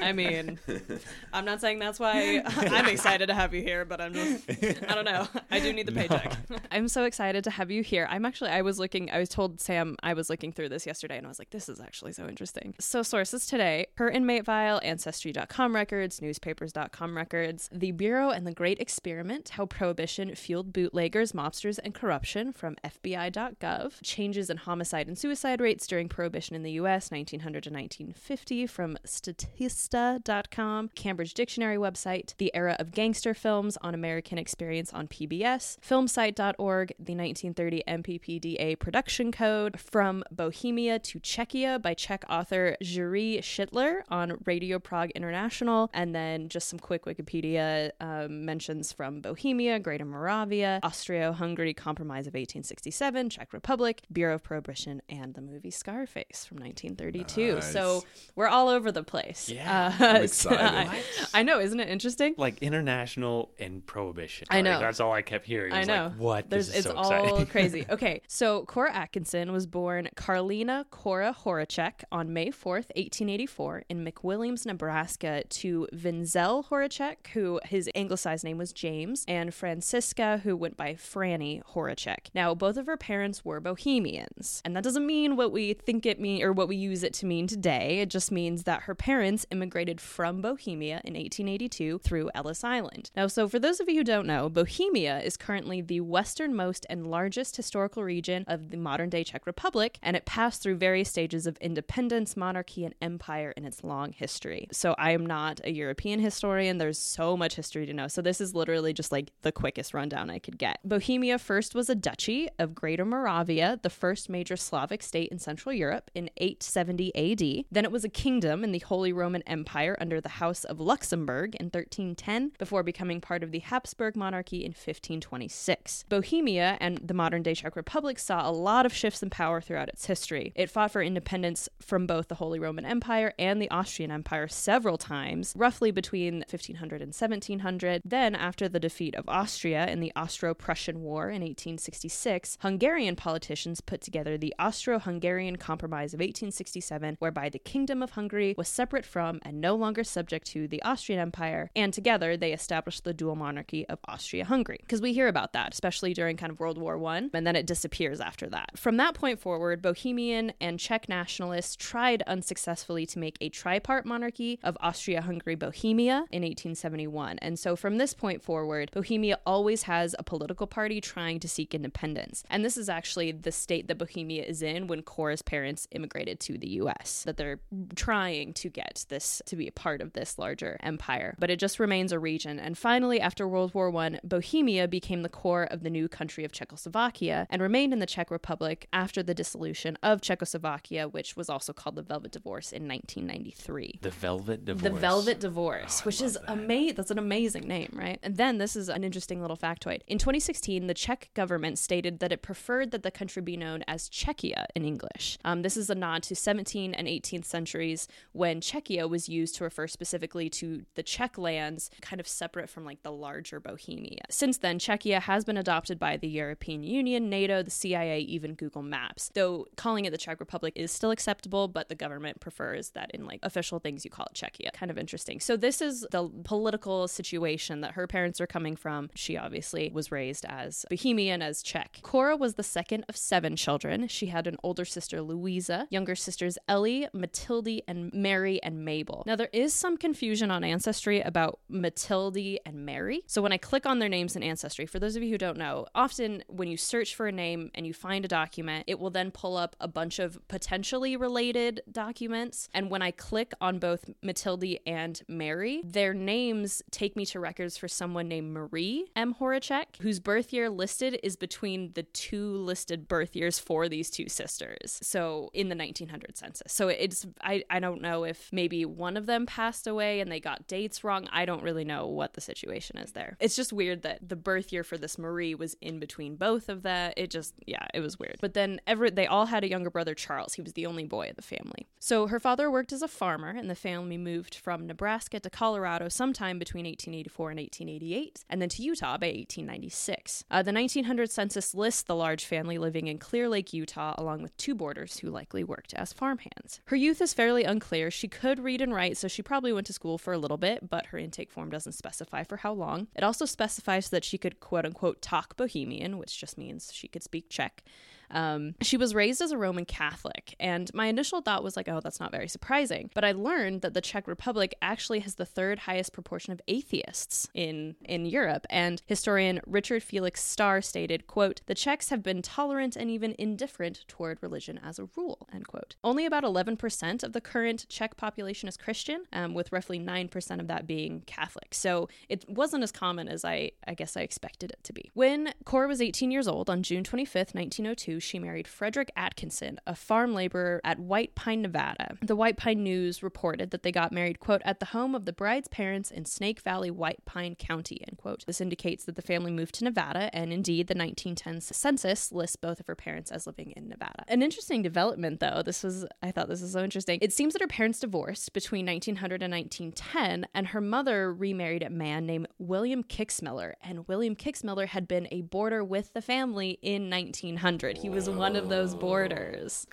I 0.00 0.12
mean, 0.12 0.58
I'm 1.32 1.44
not 1.44 1.60
saying 1.60 1.78
that's 1.78 1.98
why 1.98 2.42
I'm 2.46 2.86
excited 2.86 3.26
to 3.26 3.34
have 3.34 3.54
you 3.54 3.62
here, 3.62 3.84
but 3.84 4.00
I'm 4.00 4.14
just, 4.14 4.50
I 4.88 4.94
don't 4.94 5.04
know. 5.04 5.26
I 5.50 5.60
do 5.60 5.72
need 5.72 5.86
the 5.86 5.92
paycheck. 5.92 6.36
I'm 6.70 6.88
so 6.88 7.04
excited 7.04 7.44
to 7.44 7.50
have 7.50 7.70
you 7.70 7.82
here. 7.82 8.06
I'm 8.10 8.24
actually, 8.24 8.50
I 8.50 8.62
was 8.62 8.78
looking, 8.78 9.10
I 9.10 9.18
was 9.18 9.28
told 9.28 9.60
Sam 9.60 9.96
I 10.02 10.14
was 10.14 10.30
looking 10.30 10.52
through 10.52 10.68
this 10.70 10.86
yesterday 10.86 11.16
and 11.16 11.26
I 11.26 11.28
was 11.28 11.38
like, 11.38 11.50
this 11.50 11.68
is 11.68 11.80
actually 11.80 12.12
so 12.12 12.26
interesting. 12.26 12.74
So, 12.78 13.02
sources 13.02 13.46
today 13.46 13.86
her 13.96 14.10
inmate 14.10 14.44
file, 14.44 14.80
Ancestry.com 14.82 15.74
records, 15.74 16.20
newspapers.com 16.20 17.16
records, 17.16 17.68
the 17.72 17.92
Bureau 17.92 18.30
and 18.30 18.46
the 18.46 18.52
Great 18.52 18.80
Experiment, 18.80 19.50
how 19.50 19.66
Prohibition 19.66 20.34
fueled 20.34 20.72
bootleggers, 20.72 21.32
mobsters, 21.32 21.78
and 21.82 21.94
corruption 21.94 22.52
from 22.52 22.76
FBI.gov, 22.84 23.94
changes 24.02 24.50
in 24.50 24.56
homicide 24.56 25.06
and 25.08 25.18
suicide 25.18 25.60
rates 25.60 25.86
during 25.86 26.08
Prohibition 26.08 26.56
in 26.56 26.62
the 26.62 26.72
U.S., 26.72 27.10
1900 27.10 27.62
to 27.64 27.70
1950, 27.70 28.66
from 28.66 28.98
Statista.com, 29.06 30.79
Cambridge 30.88 31.34
Dictionary 31.34 31.76
website, 31.76 32.34
the 32.38 32.50
era 32.54 32.76
of 32.78 32.92
gangster 32.92 33.34
films 33.34 33.76
on 33.82 33.94
American 33.94 34.38
experience 34.38 34.92
on 34.92 35.06
PBS, 35.08 35.78
filmsite.org, 35.80 36.88
the 36.98 37.14
1930 37.14 37.82
MPPDA 37.86 38.78
production 38.78 39.32
code, 39.32 39.78
from 39.80 40.24
Bohemia 40.30 40.98
to 40.98 41.18
Czechia 41.20 41.80
by 41.80 41.94
Czech 41.94 42.24
author 42.28 42.76
Jiri 42.82 43.38
Schittler 43.38 44.02
on 44.08 44.38
Radio 44.44 44.78
Prague 44.78 45.10
International, 45.10 45.90
and 45.92 46.14
then 46.14 46.48
just 46.48 46.68
some 46.68 46.78
quick 46.78 47.04
Wikipedia 47.04 47.90
um, 48.00 48.44
mentions 48.44 48.92
from 48.92 49.20
Bohemia, 49.20 49.78
Greater 49.78 50.04
Moravia, 50.04 50.80
Austria 50.82 51.32
Hungary 51.32 51.74
Compromise 51.74 52.26
of 52.26 52.34
1867, 52.34 53.30
Czech 53.30 53.52
Republic, 53.52 54.02
Bureau 54.12 54.34
of 54.34 54.42
Prohibition, 54.42 55.00
and 55.08 55.34
the 55.34 55.40
movie 55.40 55.70
Scarface 55.70 56.44
from 56.46 56.58
1932. 56.58 57.54
Nice. 57.54 57.72
So 57.72 58.04
we're 58.34 58.48
all 58.48 58.68
over 58.68 58.90
the 58.92 59.02
place. 59.02 59.48
Yeah, 59.48 59.92
Uh, 60.00 60.04
I'm 60.04 60.22
excited. 60.24 60.60
I, 60.74 61.02
I 61.34 61.42
know, 61.42 61.60
isn't 61.60 61.78
it 61.80 61.88
interesting? 61.88 62.34
like 62.36 62.58
international 62.62 63.50
and 63.58 63.84
prohibition. 63.84 64.46
I 64.50 64.56
Like, 64.56 64.64
know. 64.64 64.80
that's 64.80 65.00
all 65.00 65.12
I 65.12 65.22
kept 65.22 65.46
hearing. 65.46 65.72
I 65.72 65.84
know. 65.84 66.04
Like, 66.08 66.18
what? 66.18 66.50
There's, 66.50 66.68
this 66.68 66.76
is 66.78 66.86
it's 66.86 66.94
so 66.94 66.98
all 66.98 67.10
exciting. 67.12 67.46
crazy. 67.54 67.86
Okay, 67.90 68.22
so 68.28 68.64
Cora 68.64 68.92
Atkinson 68.94 69.52
was 69.52 69.66
born 69.66 70.08
Carlina 70.16 70.86
Cora 70.90 71.34
Horacek 71.44 72.04
on 72.12 72.32
May 72.32 72.48
4th, 72.50 72.88
1884, 72.96 73.84
in 73.88 74.04
McWilliams, 74.04 74.66
Nebraska, 74.66 75.44
to 75.48 75.86
Vinzel 75.94 76.66
Horacek, 76.68 77.26
who 77.34 77.60
his 77.64 77.88
anglicized 77.94 78.44
name 78.44 78.58
was 78.58 78.72
James, 78.72 79.24
and 79.28 79.52
Francisca, 79.54 80.38
who 80.44 80.56
went 80.56 80.76
by 80.76 80.94
Franny 80.94 81.62
Horacek. 81.74 82.28
Now, 82.34 82.54
both 82.54 82.76
of 82.76 82.86
her 82.86 82.96
parents 82.96 83.44
were 83.44 83.60
Bohemians, 83.60 84.62
and 84.64 84.76
that 84.76 84.84
doesn't 84.84 85.06
mean 85.06 85.36
what 85.36 85.52
we 85.52 85.74
think 85.74 86.06
it 86.06 86.20
mean 86.20 86.42
or 86.42 86.52
what 86.52 86.68
we 86.68 86.76
use 86.76 87.02
it 87.02 87.12
to 87.14 87.26
mean 87.26 87.46
today. 87.46 87.98
It 88.00 88.08
just 88.10 88.30
means 88.32 88.64
that 88.64 88.82
her 88.82 88.94
parents 88.94 89.46
immigrated 89.50 90.00
from 90.00 90.40
Bohemia 90.40 90.59
in 90.66 91.14
1882 91.14 91.98
through 91.98 92.30
Ellis 92.34 92.64
Island. 92.64 93.10
Now, 93.16 93.26
so 93.26 93.48
for 93.48 93.58
those 93.58 93.80
of 93.80 93.88
you 93.88 93.96
who 93.96 94.04
don't 94.04 94.26
know, 94.26 94.48
Bohemia 94.48 95.20
is 95.20 95.36
currently 95.36 95.80
the 95.80 96.00
westernmost 96.00 96.86
and 96.90 97.10
largest 97.10 97.56
historical 97.56 98.02
region 98.02 98.44
of 98.46 98.70
the 98.70 98.76
modern 98.76 99.08
day 99.08 99.24
Czech 99.24 99.46
Republic, 99.46 99.98
and 100.02 100.16
it 100.16 100.24
passed 100.24 100.62
through 100.62 100.76
various 100.76 101.08
stages 101.08 101.46
of 101.46 101.56
independence, 101.58 102.36
monarchy, 102.36 102.84
and 102.84 102.94
empire 103.00 103.52
in 103.56 103.64
its 103.64 103.84
long 103.84 104.12
history. 104.12 104.66
So 104.72 104.94
I 104.98 105.12
am 105.12 105.24
not 105.24 105.60
a 105.64 105.70
European 105.70 106.20
historian. 106.20 106.78
There's 106.78 106.98
so 106.98 107.36
much 107.36 107.54
history 107.54 107.86
to 107.86 107.92
know. 107.92 108.08
So 108.08 108.22
this 108.22 108.40
is 108.40 108.54
literally 108.54 108.92
just 108.92 109.12
like 109.12 109.30
the 109.42 109.52
quickest 109.52 109.94
rundown 109.94 110.30
I 110.30 110.38
could 110.38 110.58
get. 110.58 110.80
Bohemia 110.84 111.38
first 111.38 111.74
was 111.74 111.88
a 111.88 111.94
duchy 111.94 112.48
of 112.58 112.74
Greater 112.74 113.04
Moravia, 113.04 113.78
the 113.82 113.90
first 113.90 114.28
major 114.28 114.56
Slavic 114.56 115.02
state 115.02 115.30
in 115.30 115.38
Central 115.38 115.72
Europe 115.72 116.10
in 116.14 116.30
870 116.38 117.14
AD. 117.14 117.64
Then 117.70 117.84
it 117.84 117.92
was 117.92 118.04
a 118.04 118.08
kingdom 118.08 118.64
in 118.64 118.72
the 118.72 118.78
Holy 118.80 119.12
Roman 119.12 119.42
Empire 119.42 119.96
under 120.00 120.20
the 120.20 120.28
House 120.28 120.49
of 120.64 120.80
Luxembourg 120.80 121.54
in 121.56 121.66
1310 121.66 122.52
before 122.58 122.82
becoming 122.82 123.20
part 123.20 123.42
of 123.42 123.52
the 123.52 123.60
Habsburg 123.60 124.16
monarchy 124.16 124.64
in 124.64 124.70
1526. 124.70 126.04
Bohemia 126.08 126.76
and 126.80 126.98
the 126.98 127.14
modern 127.14 127.42
day 127.42 127.54
Czech 127.54 127.76
Republic 127.76 128.18
saw 128.18 128.48
a 128.48 128.52
lot 128.52 128.84
of 128.84 128.92
shifts 128.92 129.22
in 129.22 129.30
power 129.30 129.60
throughout 129.60 129.88
its 129.88 130.06
history. 130.06 130.52
It 130.56 130.70
fought 130.70 130.90
for 130.90 131.02
independence 131.02 131.68
from 131.78 132.06
both 132.06 132.28
the 132.28 132.34
Holy 132.34 132.58
Roman 132.58 132.84
Empire 132.84 133.32
and 133.38 133.62
the 133.62 133.70
Austrian 133.70 134.10
Empire 134.10 134.48
several 134.48 134.98
times, 134.98 135.52
roughly 135.56 135.90
between 135.90 136.44
1500 136.50 137.00
and 137.00 137.14
1700. 137.14 138.02
Then, 138.04 138.34
after 138.34 138.68
the 138.68 138.80
defeat 138.80 139.14
of 139.14 139.28
Austria 139.28 139.86
in 139.86 140.00
the 140.00 140.12
Austro 140.16 140.54
Prussian 140.54 141.00
War 141.00 141.28
in 141.28 141.42
1866, 141.42 142.58
Hungarian 142.60 143.16
politicians 143.16 143.80
put 143.80 144.00
together 144.00 144.36
the 144.36 144.54
Austro 144.58 144.98
Hungarian 144.98 145.56
Compromise 145.56 146.14
of 146.14 146.20
1867, 146.20 147.16
whereby 147.18 147.48
the 147.48 147.58
Kingdom 147.58 148.02
of 148.02 148.10
Hungary 148.10 148.54
was 148.56 148.68
separate 148.68 149.04
from 149.04 149.38
and 149.42 149.60
no 149.60 149.74
longer 149.74 150.04
subject 150.04 150.39
to 150.44 150.68
the 150.68 150.82
Austrian 150.82 151.20
Empire, 151.20 151.70
and 151.74 151.92
together 151.92 152.36
they 152.36 152.52
established 152.52 153.04
the 153.04 153.14
dual 153.14 153.36
monarchy 153.36 153.86
of 153.88 153.98
Austria 154.06 154.44
Hungary. 154.44 154.78
Because 154.80 155.00
we 155.00 155.12
hear 155.12 155.28
about 155.28 155.52
that, 155.52 155.72
especially 155.72 156.14
during 156.14 156.36
kind 156.36 156.52
of 156.52 156.60
World 156.60 156.78
War 156.78 156.98
One, 156.98 157.30
and 157.32 157.46
then 157.46 157.56
it 157.56 157.66
disappears 157.66 158.20
after 158.20 158.48
that. 158.48 158.78
From 158.78 158.96
that 158.96 159.14
point 159.14 159.40
forward, 159.40 159.82
Bohemian 159.82 160.52
and 160.60 160.78
Czech 160.78 161.08
nationalists 161.08 161.76
tried 161.76 162.22
unsuccessfully 162.22 163.06
to 163.06 163.18
make 163.18 163.36
a 163.40 163.50
tripart 163.50 164.04
monarchy 164.04 164.58
of 164.62 164.76
Austria 164.80 165.22
Hungary 165.22 165.54
Bohemia 165.54 166.24
in 166.30 166.42
1871. 166.42 167.38
And 167.40 167.58
so 167.58 167.76
from 167.76 167.98
this 167.98 168.14
point 168.14 168.42
forward, 168.42 168.90
Bohemia 168.92 169.38
always 169.46 169.84
has 169.84 170.14
a 170.18 170.22
political 170.22 170.66
party 170.66 171.00
trying 171.00 171.40
to 171.40 171.48
seek 171.48 171.74
independence. 171.74 172.44
And 172.50 172.64
this 172.64 172.76
is 172.76 172.88
actually 172.88 173.32
the 173.32 173.52
state 173.52 173.88
that 173.88 173.98
Bohemia 173.98 174.44
is 174.44 174.62
in 174.62 174.86
when 174.86 175.02
Cora's 175.02 175.42
parents 175.42 175.86
immigrated 175.90 176.40
to 176.40 176.58
the 176.58 176.68
US, 176.80 177.22
that 177.24 177.36
they're 177.36 177.60
trying 177.94 178.52
to 178.54 178.68
get 178.68 179.04
this 179.08 179.42
to 179.46 179.56
be 179.56 179.68
a 179.68 179.72
part 179.72 180.00
of 180.00 180.12
this 180.12 180.29
larger 180.38 180.76
empire, 180.82 181.34
but 181.38 181.50
it 181.50 181.58
just 181.58 181.78
remains 181.78 182.12
a 182.12 182.18
region. 182.18 182.58
And 182.58 182.76
finally, 182.76 183.20
after 183.20 183.46
World 183.46 183.74
War 183.74 183.94
I, 183.96 184.18
Bohemia 184.24 184.88
became 184.88 185.22
the 185.22 185.28
core 185.28 185.64
of 185.64 185.82
the 185.82 185.90
new 185.90 186.08
country 186.08 186.44
of 186.44 186.52
Czechoslovakia 186.52 187.46
and 187.50 187.60
remained 187.62 187.92
in 187.92 187.98
the 187.98 188.06
Czech 188.06 188.30
Republic 188.30 188.88
after 188.92 189.22
the 189.22 189.34
dissolution 189.34 189.98
of 190.02 190.20
Czechoslovakia, 190.20 191.08
which 191.08 191.36
was 191.36 191.48
also 191.48 191.72
called 191.72 191.96
the 191.96 192.02
Velvet 192.02 192.32
Divorce 192.32 192.72
in 192.72 192.86
1993. 192.88 194.00
The 194.02 194.10
Velvet 194.10 194.64
Divorce. 194.64 194.82
The 194.82 194.98
Velvet 194.98 195.40
Divorce, 195.40 196.04
which 196.04 196.20
is 196.20 196.38
amazing. 196.48 196.96
That's 196.96 197.10
an 197.10 197.18
amazing 197.18 197.66
name, 197.66 197.92
right? 197.94 198.18
And 198.22 198.36
then 198.36 198.58
this 198.58 198.76
is 198.76 198.88
an 198.88 199.04
interesting 199.04 199.40
little 199.40 199.56
factoid. 199.56 200.00
In 200.06 200.18
2016, 200.18 200.86
the 200.86 200.94
Czech 200.94 201.30
government 201.34 201.78
stated 201.78 202.20
that 202.20 202.32
it 202.32 202.42
preferred 202.42 202.90
that 202.90 203.02
the 203.02 203.10
country 203.10 203.42
be 203.42 203.56
known 203.56 203.84
as 203.88 204.08
Czechia 204.08 204.66
in 204.74 204.84
English. 204.84 205.38
Um, 205.44 205.62
this 205.62 205.76
is 205.76 205.90
a 205.90 205.94
nod 205.94 206.22
to 206.24 206.34
17th 206.34 206.94
and 206.96 207.06
18th 207.06 207.44
centuries 207.44 208.08
when 208.32 208.60
Czechia 208.60 209.08
was 209.08 209.28
used 209.28 209.56
to 209.56 209.64
refer 209.64 209.86
specifically 210.20 210.50
to 210.50 210.84
the 210.96 211.02
Czech 211.02 211.38
lands, 211.38 211.90
kind 212.02 212.20
of 212.20 212.28
separate 212.28 212.68
from 212.68 212.84
like 212.84 213.02
the 213.02 213.10
larger 213.10 213.58
Bohemia. 213.58 214.20
Since 214.28 214.58
then, 214.58 214.78
Czechia 214.78 215.22
has 215.22 215.46
been 215.46 215.56
adopted 215.56 215.98
by 215.98 216.18
the 216.18 216.28
European 216.28 216.82
Union, 216.82 217.30
NATO, 217.30 217.62
the 217.62 217.70
CIA, 217.70 218.20
even 218.20 218.54
Google 218.54 218.82
Maps. 218.82 219.30
Though 219.34 219.66
calling 219.76 220.04
it 220.04 220.10
the 220.10 220.18
Czech 220.18 220.38
Republic 220.38 220.74
is 220.76 220.92
still 220.92 221.10
acceptable, 221.10 221.68
but 221.68 221.88
the 221.88 221.94
government 221.94 222.38
prefers 222.38 222.90
that 222.90 223.10
in 223.14 223.24
like 223.24 223.40
official 223.42 223.78
things 223.78 224.04
you 224.04 224.10
call 224.10 224.26
it 224.30 224.36
Czechia. 224.36 224.72
Kind 224.74 224.90
of 224.90 224.98
interesting. 224.98 225.40
So 225.40 225.56
this 225.56 225.80
is 225.80 226.06
the 226.10 226.28
political 226.44 227.08
situation 227.08 227.80
that 227.80 227.92
her 227.92 228.06
parents 228.06 228.42
are 228.42 228.46
coming 228.46 228.76
from. 228.76 229.08
She 229.14 229.38
obviously 229.38 229.90
was 229.94 230.12
raised 230.12 230.44
as 230.46 230.84
Bohemian, 230.90 231.40
as 231.40 231.62
Czech. 231.62 232.00
Cora 232.02 232.36
was 232.36 232.54
the 232.54 232.62
second 232.62 233.06
of 233.08 233.16
seven 233.16 233.56
children. 233.56 234.06
She 234.08 234.26
had 234.26 234.46
an 234.46 234.56
older 234.62 234.84
sister, 234.84 235.22
Louisa, 235.22 235.86
younger 235.90 236.14
sisters 236.14 236.58
Ellie, 236.68 237.08
Matilde, 237.14 237.80
and 237.88 238.12
Mary 238.12 238.62
and 238.62 238.84
Mabel. 238.84 239.22
Now, 239.26 239.36
there 239.36 239.48
is 239.52 239.72
some 239.72 239.96
confusion 240.00 240.50
on 240.50 240.64
Ancestry 240.64 241.20
about 241.20 241.60
Matilde 241.68 242.58
and 242.66 242.84
Mary. 242.84 243.22
So 243.26 243.42
when 243.42 243.52
I 243.52 243.58
click 243.58 243.86
on 243.86 243.98
their 243.98 244.08
names 244.08 244.34
in 244.34 244.42
Ancestry, 244.42 244.86
for 244.86 244.98
those 244.98 245.16
of 245.16 245.22
you 245.22 245.30
who 245.30 245.38
don't 245.38 245.58
know, 245.58 245.86
often 245.94 246.42
when 246.48 246.68
you 246.68 246.76
search 246.76 247.14
for 247.14 247.26
a 247.26 247.32
name 247.32 247.70
and 247.74 247.86
you 247.86 247.94
find 247.94 248.24
a 248.24 248.28
document, 248.28 248.84
it 248.86 248.98
will 248.98 249.10
then 249.10 249.30
pull 249.30 249.56
up 249.56 249.76
a 249.80 249.88
bunch 249.88 250.18
of 250.18 250.38
potentially 250.48 251.16
related 251.16 251.82
documents. 251.90 252.68
And 252.74 252.90
when 252.90 253.02
I 253.02 253.10
click 253.10 253.52
on 253.60 253.78
both 253.78 254.08
Matilde 254.22 254.78
and 254.86 255.20
Mary, 255.28 255.82
their 255.84 256.14
names 256.14 256.82
take 256.90 257.16
me 257.16 257.26
to 257.26 257.40
records 257.40 257.76
for 257.76 257.88
someone 257.88 258.28
named 258.28 258.52
Marie 258.52 259.06
M. 259.14 259.34
Horacek, 259.34 260.00
whose 260.00 260.20
birth 260.20 260.52
year 260.52 260.70
listed 260.70 261.18
is 261.22 261.36
between 261.36 261.92
the 261.94 262.02
two 262.02 262.56
listed 262.56 263.06
birth 263.06 263.36
years 263.36 263.58
for 263.58 263.88
these 263.88 264.10
two 264.10 264.28
sisters. 264.28 264.98
So 265.02 265.50
in 265.52 265.68
the 265.68 265.76
1900 265.76 266.36
census. 266.36 266.72
So 266.72 266.88
it's, 266.88 267.26
I, 267.42 267.64
I 267.70 267.80
don't 267.80 268.00
know 268.00 268.24
if 268.24 268.48
maybe 268.52 268.84
one 268.84 269.16
of 269.16 269.26
them 269.26 269.46
passed 269.46 269.86
away 269.90 270.20
and 270.20 270.32
they 270.32 270.40
got 270.40 270.66
dates 270.66 271.04
wrong. 271.04 271.28
I 271.30 271.44
don't 271.44 271.62
really 271.62 271.84
know 271.84 272.06
what 272.06 272.32
the 272.32 272.40
situation 272.40 272.96
is 272.96 273.12
there. 273.12 273.36
It's 273.40 273.56
just 273.56 273.72
weird 273.72 274.02
that 274.02 274.26
the 274.26 274.36
birth 274.36 274.72
year 274.72 274.82
for 274.82 274.96
this 274.96 275.18
Marie 275.18 275.54
was 275.54 275.76
in 275.82 276.00
between 276.00 276.36
both 276.36 276.70
of 276.70 276.82
that. 276.84 277.14
It 277.18 277.30
just, 277.30 277.52
yeah, 277.66 277.86
it 277.92 278.00
was 278.00 278.18
weird. 278.18 278.36
But 278.40 278.54
then 278.54 278.80
Everett, 278.86 279.16
they 279.16 279.26
all 279.26 279.46
had 279.46 279.64
a 279.64 279.68
younger 279.68 279.90
brother, 279.90 280.14
Charles. 280.14 280.54
He 280.54 280.62
was 280.62 280.72
the 280.72 280.86
only 280.86 281.04
boy 281.04 281.28
of 281.28 281.36
the 281.36 281.42
family. 281.42 281.88
So 281.98 282.28
her 282.28 282.40
father 282.40 282.70
worked 282.70 282.92
as 282.92 283.02
a 283.02 283.08
farmer, 283.08 283.50
and 283.50 283.68
the 283.68 283.74
family 283.74 284.16
moved 284.16 284.54
from 284.54 284.86
Nebraska 284.86 285.40
to 285.40 285.50
Colorado 285.50 286.08
sometime 286.08 286.58
between 286.58 286.86
1884 286.86 287.50
and 287.50 287.60
1888, 287.60 288.44
and 288.48 288.62
then 288.62 288.68
to 288.70 288.82
Utah 288.82 289.18
by 289.18 289.26
1896. 289.26 290.44
Uh, 290.50 290.62
the 290.62 290.72
1900 290.72 291.30
census 291.30 291.74
lists 291.74 292.02
the 292.02 292.14
large 292.14 292.44
family 292.44 292.78
living 292.78 293.08
in 293.08 293.18
Clear 293.18 293.48
Lake, 293.48 293.72
Utah, 293.72 294.14
along 294.16 294.42
with 294.42 294.56
two 294.56 294.74
boarders 294.74 295.18
who 295.18 295.30
likely 295.30 295.64
worked 295.64 295.94
as 295.94 296.12
farmhands. 296.12 296.80
Her 296.86 296.96
youth 296.96 297.20
is 297.20 297.34
fairly 297.34 297.64
unclear. 297.64 298.10
She 298.10 298.28
could 298.28 298.58
read 298.58 298.80
and 298.80 298.94
write, 298.94 299.16
so 299.16 299.28
she 299.28 299.42
probably 299.42 299.72
went 299.80 299.86
to 299.86 299.92
school 299.94 300.18
for 300.18 300.34
a 300.34 300.38
little 300.38 300.58
bit, 300.58 300.90
but 300.90 301.06
her 301.06 301.16
intake 301.16 301.50
form 301.50 301.70
doesn't 301.70 301.92
specify 301.92 302.44
for 302.44 302.58
how 302.58 302.70
long. 302.70 303.06
It 303.16 303.24
also 303.24 303.46
specifies 303.46 304.10
that 304.10 304.24
she 304.24 304.36
could 304.36 304.60
quote 304.60 304.84
unquote 304.84 305.22
talk 305.22 305.56
Bohemian, 305.56 306.18
which 306.18 306.38
just 306.38 306.58
means 306.58 306.92
she 306.92 307.08
could 307.08 307.22
speak 307.22 307.48
Czech. 307.48 307.82
Um, 308.30 308.74
she 308.82 308.96
was 308.96 309.14
raised 309.14 309.40
as 309.40 309.52
a 309.52 309.58
Roman 309.58 309.84
Catholic, 309.84 310.54
and 310.60 310.92
my 310.94 311.06
initial 311.06 311.40
thought 311.40 311.64
was 311.64 311.76
like, 311.76 311.88
oh, 311.88 312.00
that's 312.00 312.20
not 312.20 312.32
very 312.32 312.48
surprising. 312.48 313.10
But 313.14 313.24
I 313.24 313.32
learned 313.32 313.82
that 313.82 313.94
the 313.94 314.00
Czech 314.00 314.26
Republic 314.26 314.74
actually 314.82 315.20
has 315.20 315.34
the 315.34 315.46
third 315.46 315.80
highest 315.80 316.12
proportion 316.12 316.52
of 316.52 316.60
atheists 316.68 317.48
in 317.54 317.96
in 318.04 318.26
Europe. 318.26 318.66
And 318.70 319.02
historian 319.06 319.60
Richard 319.66 320.02
Felix 320.02 320.42
Staar 320.42 320.82
stated, 320.82 321.26
"quote 321.26 321.60
The 321.66 321.74
Czechs 321.74 322.10
have 322.10 322.22
been 322.22 322.42
tolerant 322.42 322.96
and 322.96 323.10
even 323.10 323.34
indifferent 323.38 324.04
toward 324.08 324.38
religion 324.42 324.78
as 324.82 324.98
a 324.98 325.08
rule." 325.16 325.48
End 325.52 325.66
quote. 325.66 325.96
Only 326.04 326.26
about 326.26 326.44
11% 326.44 327.22
of 327.22 327.32
the 327.32 327.40
current 327.40 327.86
Czech 327.88 328.16
population 328.16 328.68
is 328.68 328.76
Christian, 328.76 329.24
um, 329.32 329.54
with 329.54 329.72
roughly 329.72 329.98
9% 329.98 330.60
of 330.60 330.68
that 330.68 330.86
being 330.86 331.22
Catholic. 331.26 331.74
So 331.74 332.08
it 332.28 332.44
wasn't 332.48 332.82
as 332.82 332.92
common 332.92 333.28
as 333.28 333.44
I 333.44 333.72
I 333.86 333.94
guess 333.94 334.16
I 334.16 334.20
expected 334.20 334.70
it 334.70 334.84
to 334.84 334.92
be. 334.92 335.10
When 335.14 335.52
Cora 335.64 335.88
was 335.88 336.00
18 336.00 336.30
years 336.30 336.46
old 336.46 336.70
on 336.70 336.82
June 336.82 337.04
25th, 337.04 337.54
1902 337.54 338.19
she 338.20 338.38
married 338.38 338.68
Frederick 338.68 339.10
Atkinson, 339.16 339.78
a 339.86 339.94
farm 339.94 340.34
laborer 340.34 340.80
at 340.84 340.98
White 340.98 341.34
Pine, 341.34 341.62
Nevada. 341.62 342.16
The 342.22 342.36
White 342.36 342.56
Pine 342.56 342.82
News 342.82 343.22
reported 343.22 343.70
that 343.70 343.82
they 343.82 343.92
got 343.92 344.12
married, 344.12 344.40
quote, 344.40 344.62
at 344.64 344.80
the 344.80 344.86
home 344.86 345.14
of 345.14 345.24
the 345.24 345.32
bride's 345.32 345.68
parents 345.68 346.10
in 346.10 346.24
Snake 346.24 346.60
Valley, 346.60 346.90
White 346.90 347.24
Pine 347.24 347.54
County, 347.54 348.02
end 348.06 348.18
quote. 348.18 348.44
This 348.46 348.60
indicates 348.60 349.04
that 349.04 349.16
the 349.16 349.22
family 349.22 349.50
moved 349.50 349.74
to 349.76 349.84
Nevada, 349.84 350.30
and 350.32 350.52
indeed, 350.52 350.86
the 350.86 350.94
1910 350.94 351.60
census 351.60 352.32
lists 352.32 352.56
both 352.56 352.80
of 352.80 352.86
her 352.86 352.94
parents 352.94 353.30
as 353.30 353.46
living 353.46 353.72
in 353.72 353.88
Nevada. 353.88 354.24
An 354.28 354.42
interesting 354.42 354.82
development, 354.82 355.40
though, 355.40 355.62
this 355.64 355.82
was, 355.82 356.06
I 356.22 356.30
thought 356.30 356.48
this 356.48 356.62
was 356.62 356.72
so 356.72 356.84
interesting. 356.84 357.18
It 357.22 357.32
seems 357.32 357.54
that 357.54 357.62
her 357.62 357.68
parents 357.68 358.00
divorced 358.00 358.52
between 358.52 358.86
1900 358.86 359.42
and 359.42 359.52
1910, 359.52 360.46
and 360.54 360.68
her 360.68 360.80
mother 360.80 361.32
remarried 361.32 361.82
a 361.82 361.90
man 361.90 362.26
named 362.26 362.48
William 362.58 363.02
Kixmiller, 363.02 363.74
and 363.82 364.06
William 364.08 364.36
Kixmiller 364.36 364.86
had 364.86 365.08
been 365.08 365.28
a 365.30 365.42
boarder 365.42 365.82
with 365.82 366.12
the 366.12 366.22
family 366.22 366.78
in 366.82 367.08
1900. 367.08 367.98
He 367.98 368.09
was 368.10 368.28
one 368.28 368.56
of 368.56 368.68
those 368.68 368.94
boarders. 368.94 369.86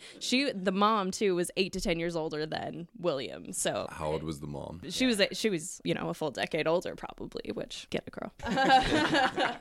she, 0.18 0.50
the 0.52 0.72
mom 0.72 1.10
too, 1.10 1.34
was 1.34 1.50
eight 1.56 1.72
to 1.74 1.80
ten 1.80 1.98
years 1.98 2.16
older 2.16 2.46
than 2.46 2.88
William. 2.98 3.52
So 3.52 3.86
How 3.90 4.06
old 4.06 4.22
was 4.22 4.40
the 4.40 4.46
mom? 4.46 4.80
she 4.88 5.06
was 5.06 5.20
a, 5.20 5.28
she 5.34 5.50
was 5.50 5.80
you 5.84 5.94
know 5.94 6.08
a 6.08 6.14
full 6.14 6.30
decade 6.30 6.66
older 6.66 6.94
probably. 6.94 7.50
Which 7.52 7.86
get 7.90 8.04
a 8.06 8.10
girl. 8.10 8.32